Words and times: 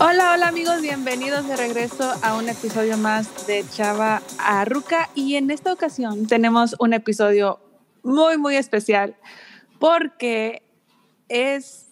Hola, 0.00 0.32
hola 0.34 0.48
amigos, 0.48 0.82
bienvenidos 0.82 1.46
de 1.46 1.54
regreso 1.54 2.12
a 2.22 2.36
un 2.36 2.48
episodio 2.48 2.98
más 2.98 3.46
de 3.46 3.64
Chava 3.70 4.22
Arruca 4.38 5.08
y 5.14 5.36
en 5.36 5.52
esta 5.52 5.72
ocasión 5.72 6.26
tenemos 6.26 6.74
un 6.80 6.94
episodio 6.94 7.60
muy, 8.02 8.36
muy 8.36 8.56
especial 8.56 9.14
porque 9.78 10.62
es 11.28 11.86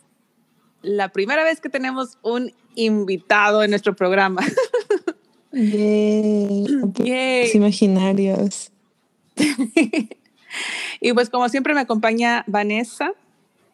la 0.82 1.10
primera 1.10 1.44
vez 1.44 1.60
que 1.60 1.68
tenemos 1.68 2.18
un 2.22 2.52
invitado 2.74 3.62
en 3.62 3.70
nuestro 3.70 3.94
programa. 3.94 4.42
Yay. 5.52 6.66
Yay. 6.94 7.50
imaginarios. 7.54 8.72
y 11.00 11.12
pues 11.12 11.30
como 11.30 11.48
siempre 11.48 11.72
me 11.72 11.80
acompaña 11.80 12.42
Vanessa. 12.48 13.12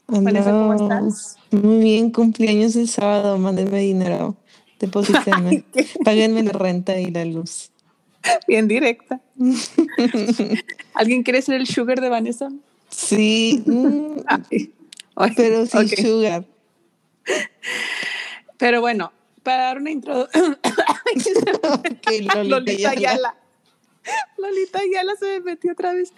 Vanessa, 0.08 0.50
¿cómo 0.50 0.74
estás? 0.74 1.36
Muy 1.50 1.78
bien, 1.80 2.10
cumpleaños 2.10 2.74
el 2.76 2.88
sábado, 2.88 3.36
mándenme 3.36 3.80
dinero, 3.80 4.36
deposítenme, 4.80 5.64
páguenme 6.04 6.42
la 6.42 6.52
renta 6.52 6.98
y 6.98 7.10
la 7.10 7.24
luz. 7.26 7.70
Bien 8.46 8.66
directa. 8.66 9.20
¿Alguien 10.94 11.22
quiere 11.22 11.42
ser 11.42 11.56
el 11.56 11.66
sugar 11.66 12.00
de 12.00 12.08
Vanessa? 12.08 12.48
Sí, 12.88 13.62
mm, 13.66 14.20
pero 15.36 15.66
sin 15.66 15.88
sugar. 15.88 16.44
Pero 18.56 18.80
bueno, 18.80 19.12
para 19.42 19.64
dar 19.64 19.78
una 19.78 19.90
introducción. 19.90 20.58
Lolita, 22.48 22.94
Yala. 22.94 23.36
Lolita 24.38 24.80
Yala 24.92 25.14
se 25.16 25.26
me 25.26 25.40
metió 25.40 25.72
otra 25.72 25.92
vez. 25.92 26.12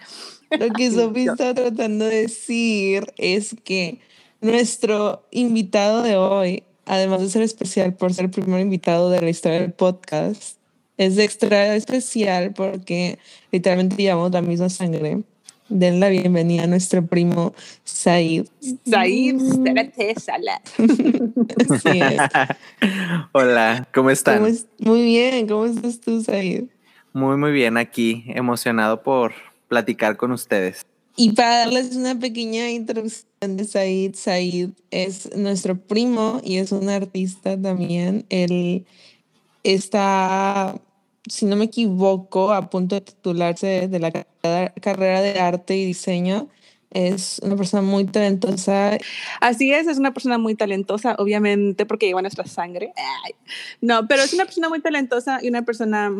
Lo 0.51 0.69
que 0.69 0.91
Sofía 0.91 1.31
está 1.31 1.53
tratando 1.53 2.05
de 2.05 2.21
decir 2.21 3.13
es 3.17 3.55
que 3.63 3.99
nuestro 4.41 5.25
invitado 5.31 6.01
de 6.03 6.17
hoy, 6.17 6.63
además 6.85 7.21
de 7.21 7.29
ser 7.29 7.41
especial 7.43 7.93
por 7.93 8.13
ser 8.13 8.25
el 8.25 8.31
primer 8.31 8.61
invitado 8.61 9.09
de 9.09 9.21
la 9.21 9.29
historia 9.29 9.61
del 9.61 9.73
podcast, 9.73 10.57
es 10.97 11.17
extra 11.17 11.75
especial 11.75 12.53
porque 12.53 13.17
literalmente 13.51 13.95
llevamos 13.95 14.31
la 14.31 14.41
misma 14.41 14.69
sangre. 14.69 15.23
Den 15.69 16.01
la 16.01 16.09
bienvenida 16.09 16.63
a 16.63 16.67
nuestro 16.67 17.05
primo 17.05 17.53
Said. 17.85 18.45
Said, 18.85 19.41
espérate, 19.41 20.19
sala. 20.19 20.61
Hola, 23.31 23.87
¿cómo 23.93 24.09
están? 24.09 24.53
muy 24.79 25.03
bien, 25.03 25.47
¿cómo 25.47 25.65
estás 25.65 26.01
tú, 26.01 26.21
Said? 26.21 26.65
Muy, 27.13 27.37
muy 27.37 27.51
bien 27.51 27.77
aquí, 27.77 28.23
emocionado 28.27 29.03
por 29.03 29.33
platicar 29.67 30.17
con 30.17 30.31
ustedes. 30.31 30.85
Y 31.17 31.33
para 31.33 31.59
darles 31.59 31.95
una 31.95 32.17
pequeña 32.17 32.69
introducción 32.69 33.57
de 33.57 33.65
Said, 33.65 34.15
Said 34.15 34.69
es 34.91 35.35
nuestro 35.35 35.77
primo 35.77 36.39
y 36.43 36.57
es 36.57 36.71
un 36.71 36.89
artista 36.89 37.61
también. 37.61 38.25
Él 38.29 38.85
está, 39.63 40.75
si 41.27 41.45
no 41.45 41.57
me 41.57 41.65
equivoco, 41.65 42.53
a 42.53 42.69
punto 42.69 42.95
de 42.95 43.01
titularse 43.01 43.87
de 43.89 43.99
la 43.99 44.11
carrera 44.81 45.21
de 45.21 45.39
arte 45.39 45.75
y 45.75 45.85
diseño. 45.85 46.47
Es 46.91 47.39
una 47.43 47.55
persona 47.55 47.81
muy 47.81 48.05
talentosa. 48.05 48.97
Así 49.39 49.71
es, 49.71 49.87
es 49.87 49.97
una 49.97 50.13
persona 50.13 50.37
muy 50.37 50.55
talentosa, 50.55 51.15
obviamente, 51.19 51.85
porque 51.85 52.07
lleva 52.07 52.21
nuestra 52.21 52.45
sangre. 52.45 52.93
No, 53.79 54.07
pero 54.07 54.23
es 54.23 54.33
una 54.33 54.45
persona 54.45 54.69
muy 54.69 54.81
talentosa 54.81 55.39
y 55.41 55.47
una 55.47 55.61
persona 55.61 56.11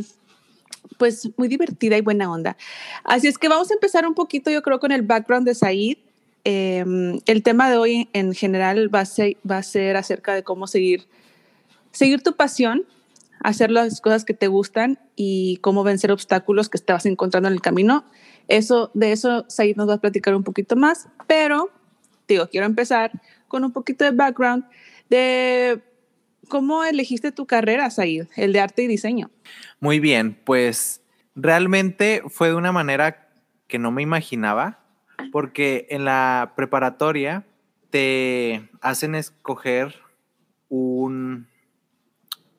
pues 0.97 1.29
muy 1.37 1.47
divertida 1.47 1.97
y 1.97 2.01
buena 2.01 2.31
onda. 2.31 2.57
Así 3.03 3.27
es 3.27 3.37
que 3.37 3.47
vamos 3.47 3.71
a 3.71 3.73
empezar 3.73 4.05
un 4.05 4.13
poquito, 4.13 4.51
yo 4.51 4.61
creo, 4.61 4.79
con 4.79 4.91
el 4.91 5.01
background 5.01 5.47
de 5.47 5.55
Said. 5.55 5.97
Em, 6.43 7.19
el 7.25 7.43
tema 7.43 7.69
de 7.69 7.77
hoy 7.77 8.09
en 8.13 8.33
general 8.33 8.93
va 8.93 9.01
a, 9.01 9.05
ser, 9.05 9.37
va 9.49 9.57
a 9.57 9.63
ser 9.63 9.95
acerca 9.95 10.33
de 10.33 10.43
cómo 10.43 10.67
seguir, 10.67 11.07
seguir 11.91 12.23
tu 12.23 12.35
pasión, 12.35 12.85
hacer 13.39 13.71
las 13.71 14.01
cosas 14.01 14.25
que 14.25 14.33
te 14.33 14.47
gustan 14.47 14.99
y 15.15 15.57
cómo 15.57 15.83
vencer 15.83 16.11
obstáculos 16.11 16.69
que 16.69 16.77
estabas 16.77 17.05
encontrando 17.05 17.47
en 17.47 17.53
el 17.53 17.61
camino. 17.61 18.05
Eso, 18.47 18.91
de 18.93 19.11
eso 19.11 19.45
Said 19.47 19.75
nos 19.75 19.87
va 19.87 19.95
a 19.95 20.01
platicar 20.01 20.35
un 20.35 20.43
poquito 20.43 20.75
más, 20.75 21.07
pero 21.27 21.69
digo, 22.27 22.47
quiero 22.47 22.65
empezar 22.65 23.11
con 23.47 23.63
un 23.63 23.71
poquito 23.71 24.03
de 24.03 24.11
background 24.11 24.65
de 25.09 25.81
cómo 26.51 26.83
elegiste 26.83 27.31
tu 27.31 27.47
carrera, 27.47 27.89
Said, 27.89 28.27
el 28.35 28.51
de 28.51 28.59
arte 28.59 28.83
y 28.83 28.87
diseño. 28.87 29.31
Muy 29.79 30.01
bien, 30.01 30.37
pues 30.43 31.01
realmente 31.33 32.21
fue 32.27 32.49
de 32.49 32.55
una 32.55 32.73
manera 32.73 33.29
que 33.69 33.79
no 33.79 33.89
me 33.89 34.01
imaginaba, 34.01 34.83
porque 35.31 35.87
en 35.89 36.03
la 36.03 36.51
preparatoria 36.57 37.45
te 37.89 38.69
hacen 38.81 39.15
escoger 39.15 39.95
un, 40.67 41.47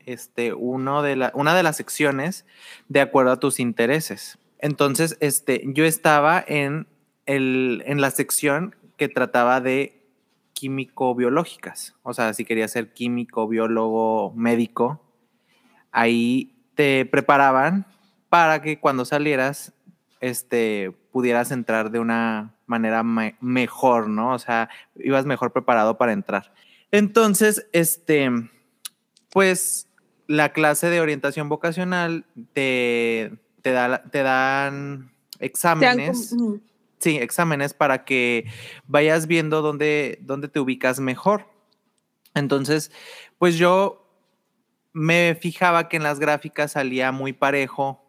este, 0.07 0.55
uno 0.55 1.03
de 1.03 1.17
la, 1.17 1.31
una 1.35 1.55
de 1.55 1.63
las 1.63 1.77
secciones 1.77 2.47
de 2.89 3.03
acuerdo 3.03 3.33
a 3.33 3.41
tus 3.41 3.61
intereses. 3.61 4.39
Entonces, 4.59 5.19
este, 5.21 5.65
yo 5.67 5.85
estaba 5.85 6.43
en, 6.49 6.87
el, 7.27 7.83
en 7.85 8.01
la 8.01 8.11
sección 8.11 8.75
que 8.97 9.11
trataba 9.11 9.61
de 9.61 10.02
químico-biológicas. 10.63 11.97
O 12.05 12.15
sea, 12.15 12.33
si 12.35 12.45
quería 12.45 12.69
ser 12.69 12.93
químico, 12.93 13.49
biólogo, 13.49 14.33
médico, 14.37 15.03
ahí 15.91 16.55
te 16.77 17.05
preparaban 17.05 17.85
para 18.29 18.63
que 18.63 18.79
cuando 18.79 19.05
salieras, 19.05 19.73
este, 20.21 20.93
pudieras 21.11 21.51
entrar 21.51 21.91
de 21.91 21.99
una 21.99 22.55
manera 22.67 23.03
mejor, 23.03 24.09
¿no? 24.09 24.35
O 24.35 24.39
sea, 24.39 24.71
ibas 24.95 25.27
mejor 25.27 25.53
preparado 25.53 25.99
para 25.99 26.13
entrar. 26.13 26.55
Entonces, 26.93 27.67
este, 27.73 28.31
pues 29.33 29.89
la 30.29 30.53
clase 30.53 30.91
de 30.91 31.01
orientación 31.01 31.49
vocacional 31.49 32.25
te, 32.53 33.33
te, 33.63 33.73
da, 33.73 34.05
te 34.05 34.23
dan 34.23 35.11
exámenes. 35.41 36.37
Sí, 37.03 37.17
exámenes 37.17 37.75
para 37.75 38.05
que 38.05 38.47
vayas 38.87 39.27
viendo 39.27 39.61
dónde, 39.61 40.21
dónde 40.23 40.47
te 40.47 40.61
ubicas 40.61 41.01
mejor. 41.01 41.49
Entonces, 42.33 42.93
pues 43.39 43.59
yo 43.59 44.09
me 44.93 45.35
fijaba 45.35 45.89
que 45.89 45.97
en 45.97 46.05
las 46.05 46.21
gráficas 46.21 46.71
salía 46.71 47.11
muy 47.11 47.33
parejo, 47.33 48.09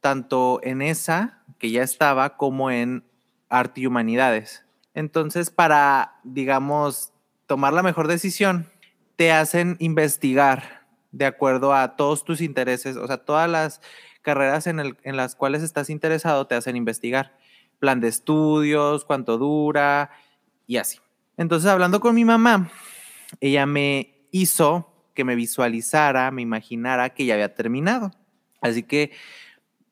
tanto 0.00 0.58
en 0.62 0.80
esa, 0.80 1.44
que 1.58 1.70
ya 1.70 1.82
estaba, 1.82 2.38
como 2.38 2.70
en 2.70 3.04
arte 3.50 3.82
y 3.82 3.86
humanidades. 3.86 4.64
Entonces, 4.94 5.50
para, 5.50 6.18
digamos, 6.24 7.12
tomar 7.46 7.74
la 7.74 7.82
mejor 7.82 8.08
decisión, 8.08 8.70
te 9.16 9.32
hacen 9.32 9.76
investigar 9.80 10.86
de 11.12 11.26
acuerdo 11.26 11.74
a 11.74 11.94
todos 11.96 12.24
tus 12.24 12.40
intereses, 12.40 12.96
o 12.96 13.06
sea, 13.06 13.18
todas 13.18 13.50
las 13.50 13.82
carreras 14.22 14.66
en, 14.66 14.80
en 14.80 15.16
las 15.18 15.36
cuales 15.36 15.62
estás 15.62 15.90
interesado 15.90 16.46
te 16.46 16.54
hacen 16.54 16.74
investigar. 16.74 17.43
Plan 17.84 18.00
de 18.00 18.08
estudios, 18.08 19.04
cuánto 19.04 19.36
dura 19.36 20.10
y 20.66 20.78
así. 20.78 21.00
Entonces, 21.36 21.68
hablando 21.68 22.00
con 22.00 22.14
mi 22.14 22.24
mamá, 22.24 22.70
ella 23.42 23.66
me 23.66 24.26
hizo 24.30 24.90
que 25.12 25.22
me 25.22 25.34
visualizara, 25.34 26.30
me 26.30 26.40
imaginara 26.40 27.10
que 27.10 27.26
ya 27.26 27.34
había 27.34 27.54
terminado. 27.54 28.10
Así 28.62 28.84
que 28.84 29.10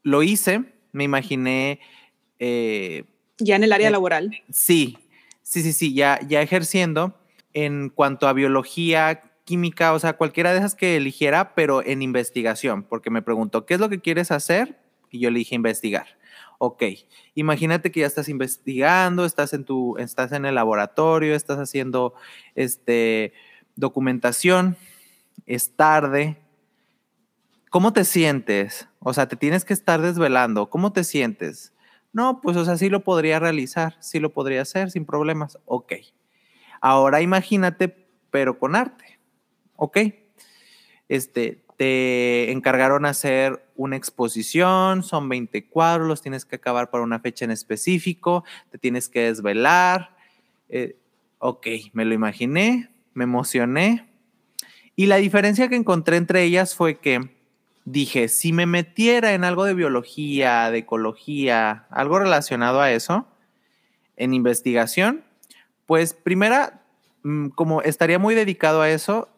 lo 0.02 0.22
hice, 0.22 0.64
me 0.92 1.04
imaginé... 1.04 1.80
Eh, 2.38 3.04
ya 3.36 3.56
en 3.56 3.64
el 3.64 3.74
área 3.74 3.90
laboral. 3.90 4.40
Sí, 4.50 4.96
sí, 5.42 5.60
sí, 5.60 5.74
sí, 5.74 5.92
ya, 5.92 6.18
ya 6.26 6.40
ejerciendo 6.40 7.20
en 7.52 7.90
cuanto 7.90 8.26
a 8.26 8.32
biología, 8.32 9.20
química, 9.44 9.92
o 9.92 9.98
sea, 9.98 10.14
cualquiera 10.14 10.52
de 10.52 10.60
esas 10.60 10.74
que 10.74 10.96
eligiera, 10.96 11.54
pero 11.54 11.84
en 11.84 12.00
investigación, 12.00 12.84
porque 12.84 13.10
me 13.10 13.20
preguntó, 13.20 13.66
¿qué 13.66 13.74
es 13.74 13.80
lo 13.80 13.90
que 13.90 14.00
quieres 14.00 14.30
hacer? 14.30 14.78
Y 15.10 15.18
yo 15.18 15.30
le 15.30 15.40
dije 15.40 15.54
investigar. 15.56 16.21
Ok, 16.64 16.84
imagínate 17.34 17.90
que 17.90 17.98
ya 17.98 18.06
estás 18.06 18.28
investigando, 18.28 19.24
estás 19.24 19.52
en 19.52 19.64
tu, 19.64 19.98
estás 19.98 20.30
en 20.30 20.44
el 20.44 20.54
laboratorio, 20.54 21.34
estás 21.34 21.58
haciendo 21.58 22.14
este 22.54 23.32
documentación, 23.74 24.76
es 25.44 25.74
tarde. 25.74 26.38
¿Cómo 27.68 27.92
te 27.92 28.04
sientes? 28.04 28.86
O 29.00 29.12
sea, 29.12 29.26
te 29.26 29.34
tienes 29.34 29.64
que 29.64 29.72
estar 29.72 30.00
desvelando. 30.00 30.70
¿Cómo 30.70 30.92
te 30.92 31.02
sientes? 31.02 31.72
No, 32.12 32.40
pues, 32.40 32.56
o 32.56 32.64
sea, 32.64 32.76
sí 32.76 32.88
lo 32.88 33.02
podría 33.02 33.40
realizar, 33.40 33.96
sí 33.98 34.20
lo 34.20 34.32
podría 34.32 34.62
hacer 34.62 34.92
sin 34.92 35.04
problemas. 35.04 35.58
Ok. 35.64 35.94
Ahora 36.80 37.20
imagínate, 37.22 38.06
pero 38.30 38.60
con 38.60 38.76
arte. 38.76 39.18
Ok. 39.74 39.98
Este, 41.08 41.64
te 41.82 42.52
encargaron 42.52 43.04
hacer 43.06 43.66
una 43.74 43.96
exposición, 43.96 45.02
son 45.02 45.28
20 45.28 45.66
cuadros, 45.66 46.06
los 46.06 46.22
tienes 46.22 46.44
que 46.44 46.54
acabar 46.54 46.90
para 46.90 47.02
una 47.02 47.18
fecha 47.18 47.44
en 47.44 47.50
específico, 47.50 48.44
te 48.70 48.78
tienes 48.78 49.08
que 49.08 49.22
desvelar. 49.22 50.14
Eh, 50.68 50.94
ok, 51.40 51.66
me 51.92 52.04
lo 52.04 52.14
imaginé, 52.14 52.88
me 53.14 53.24
emocioné, 53.24 54.08
y 54.94 55.06
la 55.06 55.16
diferencia 55.16 55.68
que 55.68 55.74
encontré 55.74 56.18
entre 56.18 56.44
ellas 56.44 56.76
fue 56.76 57.00
que 57.00 57.18
dije, 57.84 58.28
si 58.28 58.52
me 58.52 58.66
metiera 58.66 59.32
en 59.32 59.42
algo 59.42 59.64
de 59.64 59.74
biología, 59.74 60.70
de 60.70 60.78
ecología, 60.78 61.86
algo 61.90 62.20
relacionado 62.20 62.80
a 62.80 62.92
eso, 62.92 63.26
en 64.16 64.34
investigación, 64.34 65.24
pues 65.86 66.14
primera, 66.14 66.84
mm, 67.24 67.48
como 67.48 67.82
estaría 67.82 68.20
muy 68.20 68.36
dedicado 68.36 68.82
a 68.82 68.90
eso, 68.90 69.28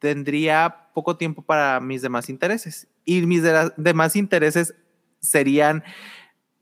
tendría 0.00 0.83
poco 0.94 1.16
tiempo 1.16 1.42
para 1.42 1.80
mis 1.80 2.00
demás 2.00 2.30
intereses. 2.30 2.88
Y 3.04 3.26
mis 3.26 3.42
demás 3.76 4.16
intereses 4.16 4.74
serían 5.20 5.84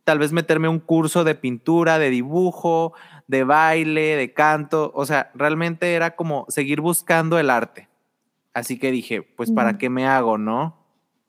tal 0.05 0.19
vez 0.19 0.33
meterme 0.33 0.69
un 0.69 0.81
curso 0.81 1.23
de 1.23 1.37
pintura, 1.37 1.99
de 1.99 2.11
dibujo, 2.11 2.95
de 3.29 3.45
baile, 3.45 4.17
de 4.17 4.33
canto. 4.33 4.91
O 4.95 5.07
sea, 5.07 5.31
realmente 5.35 5.95
era 5.95 6.17
como 6.17 6.47
seguir 6.49 6.81
buscando 6.81 7.39
el 7.39 7.51
arte. 7.51 7.89
Así 8.55 8.79
que 8.79 8.91
dije, 8.91 9.23
pues, 9.23 9.51
¿para 9.51 9.79
qué 9.79 9.89
me 9.89 10.07
hago, 10.07 10.37
no? 10.37 10.77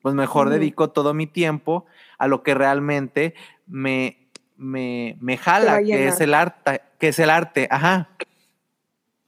Pues 0.01 0.15
mejor 0.15 0.49
dedico 0.49 0.89
todo 0.89 1.13
mi 1.13 1.27
tiempo 1.27 1.85
a 2.17 2.27
lo 2.27 2.43
que 2.43 2.53
realmente 2.53 3.35
me, 3.65 4.29
me, 4.57 5.17
me 5.21 5.37
jala, 5.37 5.81
que 5.81 6.07
es 6.07 6.19
el 6.19 6.33
arte, 6.33 6.81
que 6.99 7.09
es 7.09 7.19
el 7.19 7.29
arte, 7.29 7.67
ajá. 7.71 8.09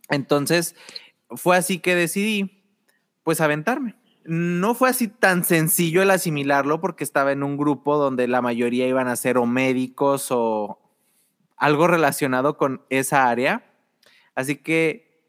Entonces, 0.09 0.75
fue 1.29 1.55
así 1.55 1.79
que 1.79 1.95
decidí, 1.95 2.54
pues, 3.25 3.41
aventarme. 3.41 3.95
No 4.23 4.73
fue 4.73 4.89
así 4.89 5.09
tan 5.09 5.43
sencillo 5.43 6.01
el 6.01 6.11
asimilarlo 6.11 6.79
porque 6.79 7.03
estaba 7.03 7.33
en 7.33 7.43
un 7.43 7.57
grupo 7.57 7.97
donde 7.97 8.27
la 8.29 8.41
mayoría 8.41 8.87
iban 8.87 9.09
a 9.09 9.17
ser 9.17 9.37
o 9.37 9.45
médicos 9.45 10.27
o 10.31 10.79
algo 11.57 11.87
relacionado 11.87 12.57
con 12.57 12.81
esa 12.89 13.29
área. 13.29 13.65
Así 14.33 14.55
que, 14.57 15.21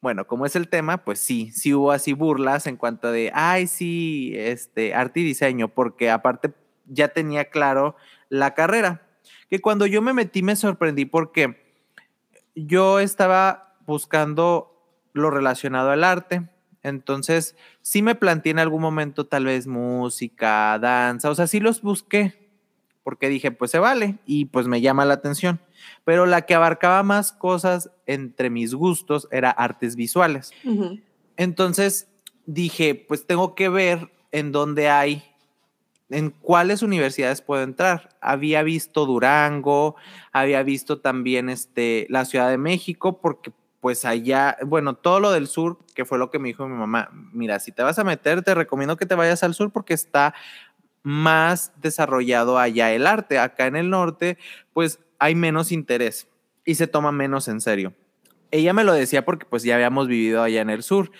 bueno, 0.00 0.26
como 0.26 0.46
es 0.46 0.56
el 0.56 0.68
tema, 0.68 1.04
pues 1.04 1.18
sí, 1.18 1.50
sí 1.52 1.74
hubo 1.74 1.90
así 1.90 2.12
burlas 2.12 2.66
en 2.66 2.76
cuanto 2.76 3.10
de, 3.10 3.30
ay, 3.34 3.66
sí, 3.66 4.32
este, 4.36 4.94
arte 4.94 5.20
y 5.20 5.24
diseño, 5.24 5.68
porque 5.68 6.10
aparte 6.10 6.52
ya 6.86 7.08
tenía 7.08 7.50
claro 7.50 7.96
la 8.28 8.54
carrera. 8.54 9.02
Que 9.50 9.60
cuando 9.60 9.86
yo 9.86 10.02
me 10.02 10.12
metí 10.12 10.42
me 10.42 10.56
sorprendí 10.56 11.04
porque 11.04 11.62
yo 12.54 12.98
estaba 13.00 13.76
buscando 13.86 15.00
lo 15.12 15.30
relacionado 15.30 15.90
al 15.90 16.04
arte. 16.04 16.48
Entonces, 16.88 17.56
sí 17.82 18.02
me 18.02 18.14
planteé 18.14 18.50
en 18.50 18.58
algún 18.58 18.82
momento 18.82 19.26
tal 19.26 19.44
vez 19.46 19.66
música, 19.66 20.78
danza, 20.78 21.30
o 21.30 21.34
sea, 21.34 21.46
sí 21.46 21.60
los 21.60 21.82
busqué, 21.82 22.48
porque 23.02 23.28
dije, 23.28 23.50
pues 23.50 23.70
se 23.70 23.78
vale 23.78 24.18
y 24.26 24.46
pues 24.46 24.66
me 24.66 24.80
llama 24.80 25.04
la 25.04 25.14
atención. 25.14 25.60
Pero 26.04 26.26
la 26.26 26.42
que 26.42 26.54
abarcaba 26.54 27.02
más 27.02 27.32
cosas 27.32 27.90
entre 28.06 28.50
mis 28.50 28.74
gustos 28.74 29.28
era 29.30 29.50
artes 29.50 29.96
visuales. 29.96 30.50
Entonces 31.36 32.08
dije, 32.46 32.94
pues 32.94 33.26
tengo 33.26 33.54
que 33.54 33.68
ver 33.68 34.10
en 34.32 34.52
dónde 34.52 34.88
hay, 34.88 35.22
en 36.10 36.30
cuáles 36.30 36.82
universidades 36.82 37.40
puedo 37.42 37.62
entrar. 37.62 38.10
Había 38.20 38.62
visto 38.62 39.06
Durango, 39.06 39.96
había 40.32 40.62
visto 40.62 41.00
también 41.00 41.48
este, 41.48 42.06
la 42.10 42.24
Ciudad 42.24 42.50
de 42.50 42.58
México, 42.58 43.20
porque 43.20 43.52
pues 43.80 44.04
allá, 44.04 44.56
bueno, 44.66 44.94
todo 44.94 45.20
lo 45.20 45.30
del 45.30 45.46
sur, 45.46 45.78
que 45.94 46.04
fue 46.04 46.18
lo 46.18 46.30
que 46.30 46.38
me 46.38 46.48
dijo 46.48 46.68
mi 46.68 46.74
mamá, 46.74 47.10
mira, 47.32 47.60
si 47.60 47.72
te 47.72 47.82
vas 47.82 47.98
a 47.98 48.04
meter, 48.04 48.42
te 48.42 48.54
recomiendo 48.54 48.96
que 48.96 49.06
te 49.06 49.14
vayas 49.14 49.42
al 49.42 49.54
sur 49.54 49.70
porque 49.70 49.94
está 49.94 50.34
más 51.02 51.72
desarrollado 51.80 52.58
allá 52.58 52.92
el 52.92 53.06
arte. 53.06 53.38
Acá 53.38 53.66
en 53.66 53.76
el 53.76 53.90
norte, 53.90 54.38
pues 54.72 54.98
hay 55.18 55.34
menos 55.34 55.72
interés 55.72 56.28
y 56.64 56.74
se 56.74 56.86
toma 56.86 57.12
menos 57.12 57.48
en 57.48 57.60
serio. 57.60 57.94
Ella 58.50 58.72
me 58.72 58.84
lo 58.84 58.92
decía 58.92 59.24
porque 59.24 59.46
pues 59.46 59.62
ya 59.62 59.74
habíamos 59.74 60.08
vivido 60.08 60.42
allá 60.42 60.60
en 60.60 60.70
el 60.70 60.82
sur 60.82 61.10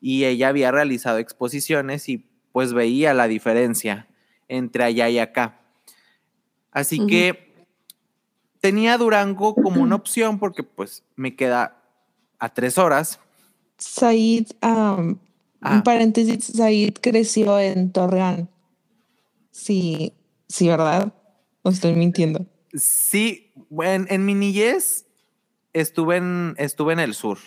y 0.00 0.24
ella 0.24 0.48
había 0.48 0.70
realizado 0.70 1.18
exposiciones 1.18 2.08
y 2.08 2.26
pues 2.52 2.72
veía 2.72 3.14
la 3.14 3.26
diferencia 3.26 4.06
entre 4.48 4.84
allá 4.84 5.08
y 5.08 5.18
acá. 5.18 5.60
Así 6.70 7.06
que 7.06 7.66
tenía 8.60 8.98
Durango 8.98 9.54
como 9.54 9.82
una 9.82 9.94
opción 9.94 10.38
porque 10.38 10.62
pues 10.62 11.04
me 11.16 11.36
queda 11.36 11.83
a 12.38 12.52
tres 12.52 12.78
horas. 12.78 13.20
Said, 13.78 14.46
un 14.62 15.18
ah. 15.60 15.82
paréntesis, 15.84 16.44
Said 16.44 16.94
creció 17.00 17.58
en 17.58 17.90
Torreón. 17.92 18.48
Sí, 19.50 20.14
sí, 20.48 20.68
¿verdad? 20.68 21.12
¿O 21.62 21.70
estoy 21.70 21.94
mintiendo? 21.94 22.46
Sí, 22.74 23.52
en, 23.82 24.06
en 24.10 24.26
mi 24.26 24.34
niñez 24.34 25.06
estuve 25.72 26.16
en, 26.16 26.54
estuve 26.58 26.92
en 26.92 27.00
el 27.00 27.14
sur 27.14 27.38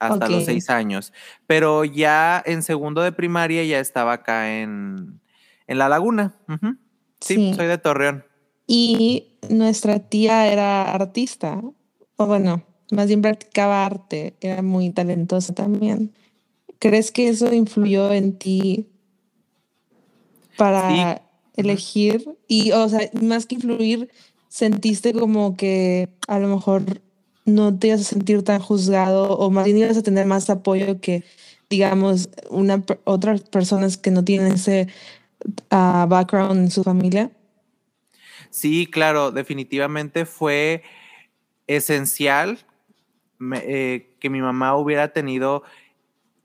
hasta 0.00 0.28
los 0.28 0.46
seis 0.46 0.70
años, 0.70 1.12
pero 1.46 1.84
ya 1.84 2.42
en 2.44 2.62
segundo 2.62 3.02
de 3.02 3.12
primaria 3.12 3.62
ya 3.64 3.78
estaba 3.80 4.14
acá 4.14 4.60
en, 4.60 5.20
La 5.66 5.88
Laguna. 5.88 6.34
sí, 7.20 7.52
soy 7.54 7.66
de 7.66 7.78
Torreón. 7.78 8.24
Y 8.66 9.38
nuestra 9.50 9.98
tía 9.98 10.46
era 10.46 10.90
artista, 10.90 11.60
o 12.16 12.26
bueno, 12.26 12.64
más 12.92 13.08
bien 13.08 13.22
practicaba 13.22 13.84
arte, 13.84 14.34
era 14.40 14.62
muy 14.62 14.90
talentosa 14.90 15.54
también. 15.54 16.12
¿Crees 16.78 17.10
que 17.10 17.28
eso 17.28 17.52
influyó 17.52 18.12
en 18.12 18.36
ti 18.38 18.86
para 20.56 21.22
elegir? 21.56 22.36
Y, 22.48 22.72
o 22.72 22.88
sea, 22.88 23.10
más 23.20 23.46
que 23.46 23.56
influir, 23.56 24.10
sentiste 24.48 25.12
como 25.12 25.56
que 25.56 26.08
a 26.26 26.38
lo 26.38 26.48
mejor 26.48 27.02
no 27.44 27.78
te 27.78 27.88
ibas 27.88 28.00
a 28.00 28.04
sentir 28.04 28.42
tan 28.42 28.60
juzgado 28.60 29.36
o 29.36 29.50
más 29.50 29.64
bien 29.64 29.78
ibas 29.78 29.96
a 29.96 30.02
tener 30.02 30.26
más 30.26 30.50
apoyo 30.50 31.00
que, 31.00 31.24
digamos, 31.68 32.30
una, 32.48 32.82
otras 33.04 33.42
personas 33.42 33.96
que 33.96 34.10
no 34.10 34.24
tienen 34.24 34.52
ese 34.52 34.88
ah, 35.70 36.06
background 36.08 36.60
en 36.60 36.70
su 36.70 36.82
familia? 36.82 37.30
Sí, 38.50 38.86
claro, 38.86 39.30
definitivamente 39.30 40.26
fue 40.26 40.82
esencial 41.66 42.58
eh, 43.54 44.14
que 44.20 44.30
mi 44.30 44.40
mamá 44.40 44.76
hubiera 44.76 45.12
tenido 45.12 45.62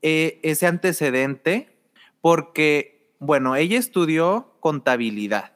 eh, 0.02 0.40
ese 0.42 0.66
antecedente 0.66 1.76
porque, 2.20 3.12
bueno, 3.18 3.56
ella 3.56 3.78
estudió 3.78 4.56
contabilidad. 4.60 5.52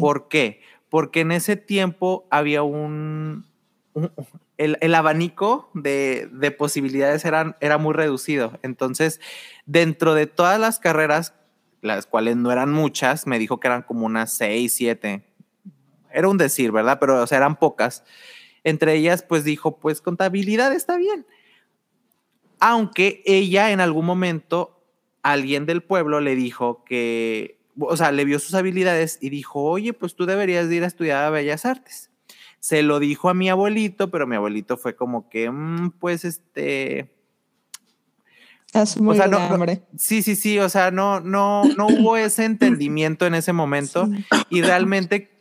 ¿Por 0.00 0.28
qué? 0.28 0.60
Porque 0.88 1.20
en 1.20 1.32
ese 1.32 1.56
tiempo 1.56 2.26
había 2.30 2.62
un, 2.62 3.46
el, 4.56 4.94
abanico 4.94 5.70
de, 5.74 6.54
posibilidades 6.56 7.24
eran, 7.24 7.56
era 7.60 7.78
muy 7.78 7.94
reducido. 7.94 8.58
Entonces, 8.62 9.20
dentro 9.66 10.14
de 10.14 10.26
todas 10.26 10.58
las 10.60 10.78
carreras, 10.78 11.34
las 11.80 12.06
cuales 12.06 12.36
no 12.36 12.52
eran 12.52 12.72
muchas, 12.72 13.26
me 13.26 13.38
dijo 13.38 13.60
que 13.60 13.68
eran 13.68 13.82
como 13.82 14.06
unas 14.06 14.32
seis, 14.32 14.74
siete. 14.74 15.24
Era 16.12 16.28
un 16.28 16.38
decir, 16.38 16.72
¿verdad? 16.72 16.98
Pero, 17.00 17.22
o 17.22 17.26
sea, 17.26 17.38
eran 17.38 17.56
pocas. 17.56 18.04
Entre 18.64 18.94
ellas, 18.94 19.22
pues 19.22 19.44
dijo, 19.44 19.78
pues 19.78 20.00
contabilidad 20.00 20.72
está 20.72 20.96
bien. 20.96 21.26
Aunque 22.60 23.22
ella 23.26 23.70
en 23.72 23.80
algún 23.80 24.06
momento, 24.06 24.82
alguien 25.22 25.66
del 25.66 25.82
pueblo 25.82 26.20
le 26.20 26.36
dijo 26.36 26.84
que, 26.84 27.60
o 27.78 27.96
sea, 27.96 28.12
le 28.12 28.24
vio 28.24 28.38
sus 28.38 28.54
habilidades 28.54 29.18
y 29.20 29.30
dijo, 29.30 29.62
oye, 29.62 29.92
pues 29.92 30.14
tú 30.14 30.26
deberías 30.26 30.70
ir 30.70 30.84
a 30.84 30.86
estudiar 30.86 31.24
a 31.24 31.30
Bellas 31.30 31.64
Artes. 31.64 32.10
Se 32.60 32.82
lo 32.82 33.00
dijo 33.00 33.28
a 33.28 33.34
mi 33.34 33.48
abuelito, 33.48 34.10
pero 34.10 34.26
mi 34.26 34.36
abuelito 34.36 34.76
fue 34.76 34.94
como 34.94 35.28
que, 35.28 35.50
mm, 35.50 35.90
pues 35.98 36.24
este... 36.24 37.10
Es 38.72 38.98
muy 38.98 39.18
o 39.18 39.66
sí, 39.98 40.22
sí, 40.22 40.34
sí, 40.34 40.58
o 40.58 40.68
sea, 40.70 40.90
no, 40.90 41.20
no, 41.20 41.62
no 41.76 41.88
hubo 41.88 42.16
ese 42.16 42.46
entendimiento 42.46 43.26
en 43.26 43.34
ese 43.34 43.52
momento 43.52 44.08
y 44.48 44.62
realmente 44.62 45.31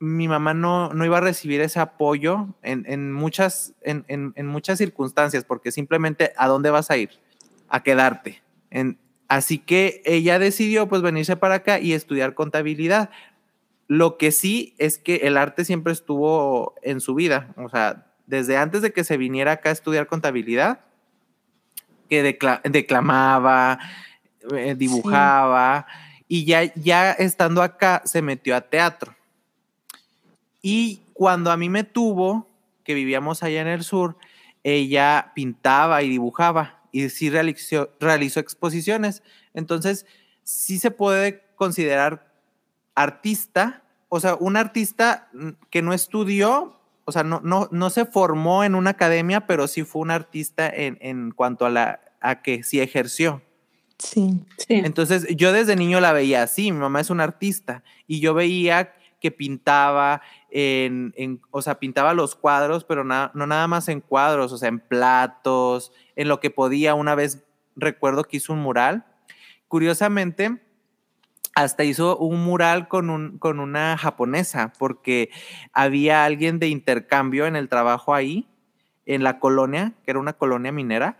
mi 0.00 0.28
mamá 0.28 0.54
no, 0.54 0.92
no 0.92 1.04
iba 1.04 1.18
a 1.18 1.22
recibir 1.22 1.60
ese 1.60 1.80
apoyo 1.80 2.54
en, 2.62 3.12
muchas, 3.12 3.74
en, 3.82 4.46
muchas 4.46 4.78
circunstancias, 4.78 5.44
porque 5.44 5.72
simplemente 5.72 6.32
¿a 6.36 6.46
dónde 6.46 6.70
vas 6.70 6.90
a 6.90 6.96
ir? 6.96 7.10
A 7.68 7.82
quedarte. 7.82 8.42
así 9.26 9.58
que 9.58 10.02
ella 10.04 10.38
decidió 10.38 10.88
pues 10.88 11.02
venirse 11.02 11.36
para 11.36 11.56
acá 11.56 11.80
y 11.80 11.92
estudiar 11.92 12.34
contabilidad. 12.34 13.10
Lo 13.88 14.18
que 14.18 14.32
sí 14.32 14.74
es 14.78 14.98
que 14.98 15.16
el 15.16 15.36
arte 15.36 15.64
siempre 15.64 15.92
estuvo 15.92 16.74
en 16.82 17.00
su 17.00 17.14
vida, 17.14 17.54
o 17.56 17.68
sea, 17.68 18.06
desde 18.26 18.58
antes 18.58 18.82
de 18.82 18.92
que 18.92 19.02
se 19.02 19.16
viniera 19.16 19.52
acá 19.52 19.70
a 19.70 19.72
estudiar 19.72 20.06
contabilidad, 20.06 20.80
que 22.08 22.22
declamaba, 22.64 23.78
eh, 24.54 24.74
dibujaba, 24.76 25.86
y 26.28 26.44
ya, 26.44 26.72
ya 26.74 27.12
estando 27.12 27.62
acá 27.62 28.02
se 28.04 28.22
metió 28.22 28.54
a 28.54 28.60
teatro. 28.60 29.17
Y 30.62 31.02
cuando 31.12 31.50
a 31.50 31.56
mí 31.56 31.68
me 31.68 31.84
tuvo, 31.84 32.48
que 32.84 32.94
vivíamos 32.94 33.42
allá 33.42 33.60
en 33.60 33.68
el 33.68 33.84
sur, 33.84 34.16
ella 34.64 35.32
pintaba 35.34 36.02
y 36.02 36.08
dibujaba 36.08 36.78
y 36.92 37.08
sí 37.10 37.30
realizó, 37.30 37.90
realizó 38.00 38.40
exposiciones. 38.40 39.22
Entonces, 39.54 40.06
sí 40.42 40.78
se 40.78 40.90
puede 40.90 41.44
considerar 41.54 42.32
artista, 42.94 43.82
o 44.08 44.20
sea, 44.20 44.34
un 44.34 44.56
artista 44.56 45.30
que 45.70 45.82
no 45.82 45.92
estudió, 45.92 46.80
o 47.04 47.12
sea, 47.12 47.22
no, 47.22 47.40
no, 47.44 47.68
no 47.70 47.90
se 47.90 48.04
formó 48.04 48.64
en 48.64 48.74
una 48.74 48.90
academia, 48.90 49.46
pero 49.46 49.68
sí 49.68 49.84
fue 49.84 50.02
un 50.02 50.10
artista 50.10 50.68
en, 50.68 50.98
en 51.00 51.30
cuanto 51.30 51.66
a, 51.66 51.70
la, 51.70 52.00
a 52.20 52.42
que 52.42 52.62
sí 52.62 52.80
ejerció. 52.80 53.42
Sí, 53.98 54.40
sí. 54.56 54.74
Entonces, 54.74 55.26
yo 55.36 55.52
desde 55.52 55.76
niño 55.76 56.00
la 56.00 56.12
veía 56.12 56.42
así, 56.42 56.70
mi 56.72 56.78
mamá 56.78 57.00
es 57.00 57.10
una 57.10 57.24
artista, 57.24 57.82
y 58.06 58.20
yo 58.20 58.34
veía 58.34 58.94
que 59.20 59.30
pintaba 59.30 60.22
en, 60.50 61.40
o 61.50 61.62
sea, 61.62 61.78
pintaba 61.78 62.14
los 62.14 62.34
cuadros, 62.34 62.84
pero 62.84 63.04
no 63.04 63.30
nada 63.34 63.66
más 63.68 63.88
en 63.88 64.00
cuadros, 64.00 64.52
o 64.52 64.58
sea, 64.58 64.68
en 64.68 64.80
platos, 64.80 65.92
en 66.16 66.28
lo 66.28 66.40
que 66.40 66.50
podía. 66.50 66.94
Una 66.94 67.14
vez 67.14 67.44
recuerdo 67.76 68.24
que 68.24 68.38
hizo 68.38 68.52
un 68.52 68.60
mural. 68.60 69.04
Curiosamente, 69.68 70.62
hasta 71.54 71.84
hizo 71.84 72.16
un 72.16 72.42
mural 72.44 72.88
con, 72.88 73.10
un, 73.10 73.38
con 73.38 73.60
una 73.60 73.98
japonesa, 73.98 74.72
porque 74.78 75.30
había 75.72 76.24
alguien 76.24 76.58
de 76.58 76.68
intercambio 76.68 77.46
en 77.46 77.56
el 77.56 77.68
trabajo 77.68 78.14
ahí, 78.14 78.48
en 79.06 79.22
la 79.24 79.38
colonia, 79.40 79.92
que 80.04 80.10
era 80.12 80.20
una 80.20 80.32
colonia 80.34 80.72
minera, 80.72 81.18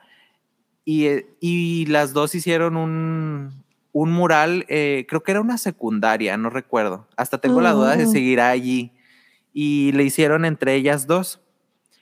y, 0.85 1.07
eh, 1.07 1.27
y 1.41 1.87
las 1.87 2.13
dos 2.15 2.35
hicieron 2.35 2.77
un, 2.77 3.65
un 3.93 4.13
mural, 4.13 4.65
eh, 4.69 5.05
creo 5.09 5.23
que 5.23 5.33
era 5.33 5.41
una 5.41 5.59
secundaria, 5.59 6.37
no 6.37 6.49
recuerdo. 6.51 7.07
Hasta 7.17 7.39
tengo 7.39 7.61
la 7.61 7.73
duda 7.73 7.97
de 7.97 8.07
Oh. 8.07 8.11
seguir 8.11 8.41
allí. 8.41 8.93
Y 9.61 9.91
le 9.91 10.05
hicieron 10.05 10.45
entre 10.45 10.77
ellas 10.77 11.09
dos. 11.09 11.41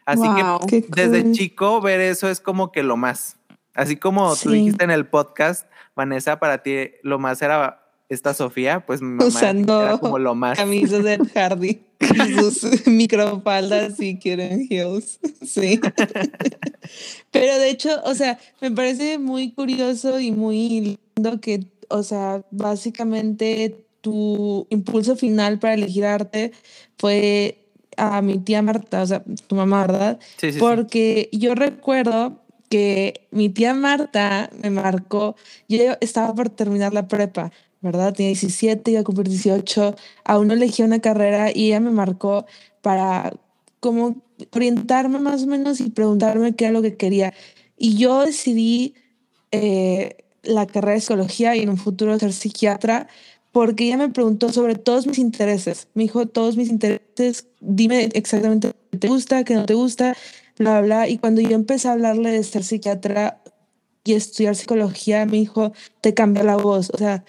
Así 0.05 0.21
Wow. 0.29 0.67
que 0.67 0.85
desde 0.89 1.23
cool. 1.23 1.33
chico 1.33 1.81
ver 1.81 2.01
eso 2.03 2.29
es 2.29 2.39
como 2.39 2.71
que 2.71 2.83
lo 2.83 2.99
más. 2.99 3.39
Así 3.73 3.97
como 3.97 4.29
tú 4.37 4.51
Sí. 4.51 4.57
dijiste 4.57 4.85
en 4.85 4.91
el 4.91 5.07
podcast, 5.07 5.67
Vanessa, 5.95 6.39
para 6.39 6.63
ti 6.63 6.91
lo 7.03 7.19
más 7.19 7.41
era 7.41 7.83
esta 8.11 8.35
Sofía, 8.35 8.85
pues 8.85 9.01
mi 9.01 9.09
mamá 9.15 9.25
Usando 9.25 9.83
era 9.83 9.97
como 9.97 10.19
lo 10.19 10.35
más. 10.35 10.59
Camisas 10.59 11.03
de 11.03 11.17
Hardy. 11.35 11.81
Sus 12.39 12.87
microfaldas 12.87 13.99
y 14.01 14.19
quieren 14.19 14.67
heels. 14.69 15.19
Sí. 15.47 15.81
Pero 17.33 17.59
de 17.59 17.71
hecho, 17.71 18.03
o 18.05 18.15
sea, 18.15 18.39
me 18.61 18.71
parece 18.71 19.19
muy 19.19 19.53
curioso 19.53 20.21
y 20.21 20.31
muy 20.31 20.99
lindo 21.17 21.41
que, 21.41 21.67
o 21.89 22.03
sea, 22.03 22.43
básicamente 22.51 23.86
tu 24.07 24.69
impulso 24.71 25.17
final 25.17 25.59
para 25.59 25.75
elegir 25.75 26.05
arte 26.05 26.53
fue 26.97 27.59
a 27.97 28.23
mi 28.23 28.39
tía 28.39 28.63
Marta, 28.63 29.03
o 29.03 29.07
sea, 29.07 29.25
tu 29.49 29.57
mamá, 29.57 29.85
¿verdad? 29.85 30.21
Sí, 30.37 30.47
sí, 30.47 30.53
sí. 30.53 30.59
Porque 30.61 31.29
yo 31.33 31.57
recuerdo 31.57 32.41
que 32.69 33.27
mi 33.33 33.49
tía 33.49 33.75
Marta 33.75 34.49
me 34.63 34.71
marcó, 34.71 35.35
yo 35.69 35.97
estaba 36.01 36.33
por 36.37 36.51
terminar 36.51 36.95
la 36.95 37.09
prepa, 37.09 37.51
¿verdad? 37.81 38.13
Tenía 38.13 38.29
17, 38.29 38.93
iba 38.93 39.01
a 39.01 39.03
cumplir 39.03 39.29
18, 39.29 39.97
aún 40.25 40.47
no 40.47 40.55
elegía 40.55 40.85
una 40.85 41.01
carrera 41.01 41.51
y 41.53 41.67
ella 41.67 41.81
me 41.81 41.91
marcó 41.91 42.47
para 42.83 43.33
como 43.81 44.23
orientarme 44.53 45.19
más 45.19 45.43
o 45.43 45.47
menos 45.49 45.81
y 45.81 45.91
preguntarme 45.91 46.55
qué 46.55 46.67
era 46.67 46.75
lo 46.75 46.83
que 46.83 46.97
quería. 46.97 47.35
Y 47.77 47.97
yo 47.97 48.25
decidí 48.25 48.95
eh, 49.51 50.17
la 50.45 50.67
carrera 50.67 50.95
de 50.95 51.01
psicología 51.01 51.57
y 51.57 51.63
en 51.63 51.71
un 51.71 51.77
futuro 51.77 52.17
ser 52.21 52.33
psiquiatra 52.33 53.09
porque 53.57 53.87
ella 53.87 53.97
me 53.97 54.11
preguntó 54.11 54.53
sobre 54.53 54.75
todos 54.75 55.07
mis 55.07 55.17
intereses. 55.17 55.89
Me 55.95 56.03
dijo 56.03 56.27
todos 56.27 56.59
mis 56.59 56.69
intereses, 56.69 57.47
dime 57.61 58.11
exactamente 58.13 58.75
qué 58.91 58.99
te 58.99 59.09
gusta, 59.09 59.45
qué 59.45 59.55
no 59.55 59.65
te 59.65 59.73
gusta, 59.73 60.15
bla, 60.59 60.83
bla. 60.83 61.09
Y 61.09 61.17
cuando 61.17 61.41
yo 61.41 61.53
empecé 61.53 61.89
a 61.89 61.93
hablarle 61.93 62.33
de 62.33 62.45
ser 62.45 62.65
psiquiatra 62.65 63.43
y 64.05 64.13
estudiar 64.13 64.57
psicología, 64.57 65.25
me 65.25 65.39
dijo, 65.39 65.73
te 66.03 66.13
cambia 66.13 66.45
la 66.45 66.59
voz. 66.59 66.91
O 66.93 66.99
sea, 66.99 67.25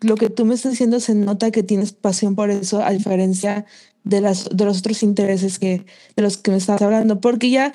lo 0.00 0.16
que 0.16 0.30
tú 0.30 0.44
me 0.44 0.56
estás 0.56 0.72
diciendo 0.72 0.98
se 0.98 1.14
nota 1.14 1.52
que 1.52 1.62
tienes 1.62 1.92
pasión 1.92 2.34
por 2.34 2.50
eso, 2.50 2.82
a 2.82 2.90
diferencia 2.90 3.64
de, 4.02 4.20
las, 4.20 4.48
de 4.52 4.64
los 4.64 4.80
otros 4.80 5.04
intereses 5.04 5.60
que, 5.60 5.86
de 6.16 6.22
los 6.24 6.38
que 6.38 6.50
me 6.50 6.56
estabas 6.56 6.82
hablando. 6.82 7.20
Porque 7.20 7.50
ya 7.50 7.72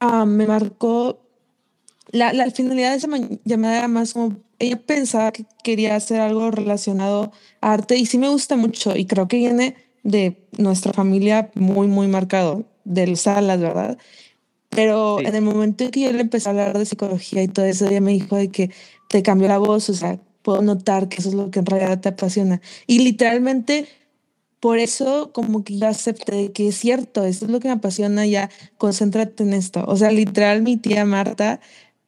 ah, 0.00 0.26
me 0.26 0.46
marcó 0.46 1.27
la, 2.12 2.32
la 2.32 2.50
finalidad 2.50 2.90
de 2.92 2.96
esa 2.98 3.06
ma- 3.08 3.28
llamada 3.44 3.78
era 3.78 3.88
más 3.88 4.12
como, 4.14 4.36
ella 4.58 4.78
pensaba 4.84 5.32
que 5.32 5.44
quería 5.62 5.96
hacer 5.96 6.20
algo 6.20 6.50
relacionado 6.50 7.32
a 7.60 7.72
arte 7.72 7.96
y 7.96 8.06
sí 8.06 8.18
me 8.18 8.28
gusta 8.28 8.56
mucho 8.56 8.96
y 8.96 9.06
creo 9.06 9.28
que 9.28 9.36
viene 9.38 9.76
de 10.02 10.36
nuestra 10.58 10.92
familia 10.92 11.50
muy, 11.54 11.86
muy 11.86 12.08
marcado, 12.08 12.64
del 12.84 13.16
Salas, 13.16 13.60
¿verdad? 13.60 13.98
Pero 14.70 15.18
Sí. 15.20 15.26
en 15.26 15.34
el 15.34 15.42
momento 15.42 15.84
en 15.84 15.90
que 15.90 16.00
yo 16.00 16.12
le 16.12 16.20
empecé 16.22 16.48
a 16.48 16.52
hablar 16.52 16.78
de 16.78 16.86
psicología 16.86 17.42
y 17.42 17.48
todo 17.48 17.64
eso, 17.66 17.86
ella 17.88 18.00
me 18.00 18.12
dijo 18.12 18.36
de 18.36 18.50
que 18.50 18.70
te 19.08 19.22
cambió 19.22 19.48
la 19.48 19.58
voz, 19.58 19.88
o 19.90 19.94
sea, 19.94 20.20
puedo 20.42 20.62
notar 20.62 21.08
que 21.08 21.18
eso 21.18 21.30
es 21.30 21.34
lo 21.34 21.50
que 21.50 21.60
en 21.60 21.66
realidad 21.66 22.00
te 22.00 22.10
apasiona. 22.10 22.60
Y 22.86 23.00
literalmente 23.00 23.88
por 24.60 24.78
eso 24.78 25.32
como 25.32 25.62
que 25.64 25.78
yo 25.78 25.86
acepté 25.88 26.52
que 26.52 26.68
es 26.68 26.76
cierto, 26.78 27.24
esto 27.24 27.44
es 27.46 27.50
lo 27.50 27.60
que 27.60 27.68
me 27.68 27.74
apasiona, 27.74 28.26
ya 28.26 28.50
concéntrate 28.76 29.44
en 29.44 29.52
esto. 29.54 29.84
O 29.86 29.96
sea, 29.96 30.10
literal 30.10 30.62
mi 30.62 30.76
tía 30.76 31.04
Marta 31.04 31.60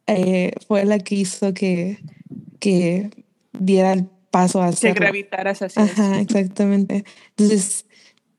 eh, 0.07 0.53
fue 0.67 0.85
la 0.85 0.99
que 0.99 1.15
hizo 1.15 1.55
que, 1.55 1.99
que 2.59 3.11
diera 3.53 3.93
el 3.93 4.07
paso 4.31 4.63
a 4.63 4.73
Que 4.73 4.93
gravitaras 4.93 5.63
hacia 5.63 5.85
eso. 5.85 5.93
Ajá, 6.03 6.21
exactamente. 6.21 7.05
Entonces, 7.37 7.87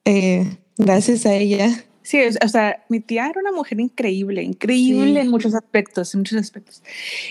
eh, 0.05 0.57
gracias 0.77 1.25
a 1.25 1.33
ella. 1.35 1.69
Sí, 2.03 2.17
es- 2.17 2.39
o 2.43 2.47
sea, 2.47 2.83
mi 2.89 2.99
tía 2.99 3.27
era 3.27 3.39
una 3.39 3.51
mujer 3.51 3.79
increíble, 3.79 4.41
increíble 4.41 5.13
Sí. 5.13 5.17
en 5.19 5.29
muchos 5.29 5.53
aspectos, 5.53 6.13
en 6.13 6.21
muchos 6.21 6.39
aspectos. 6.39 6.81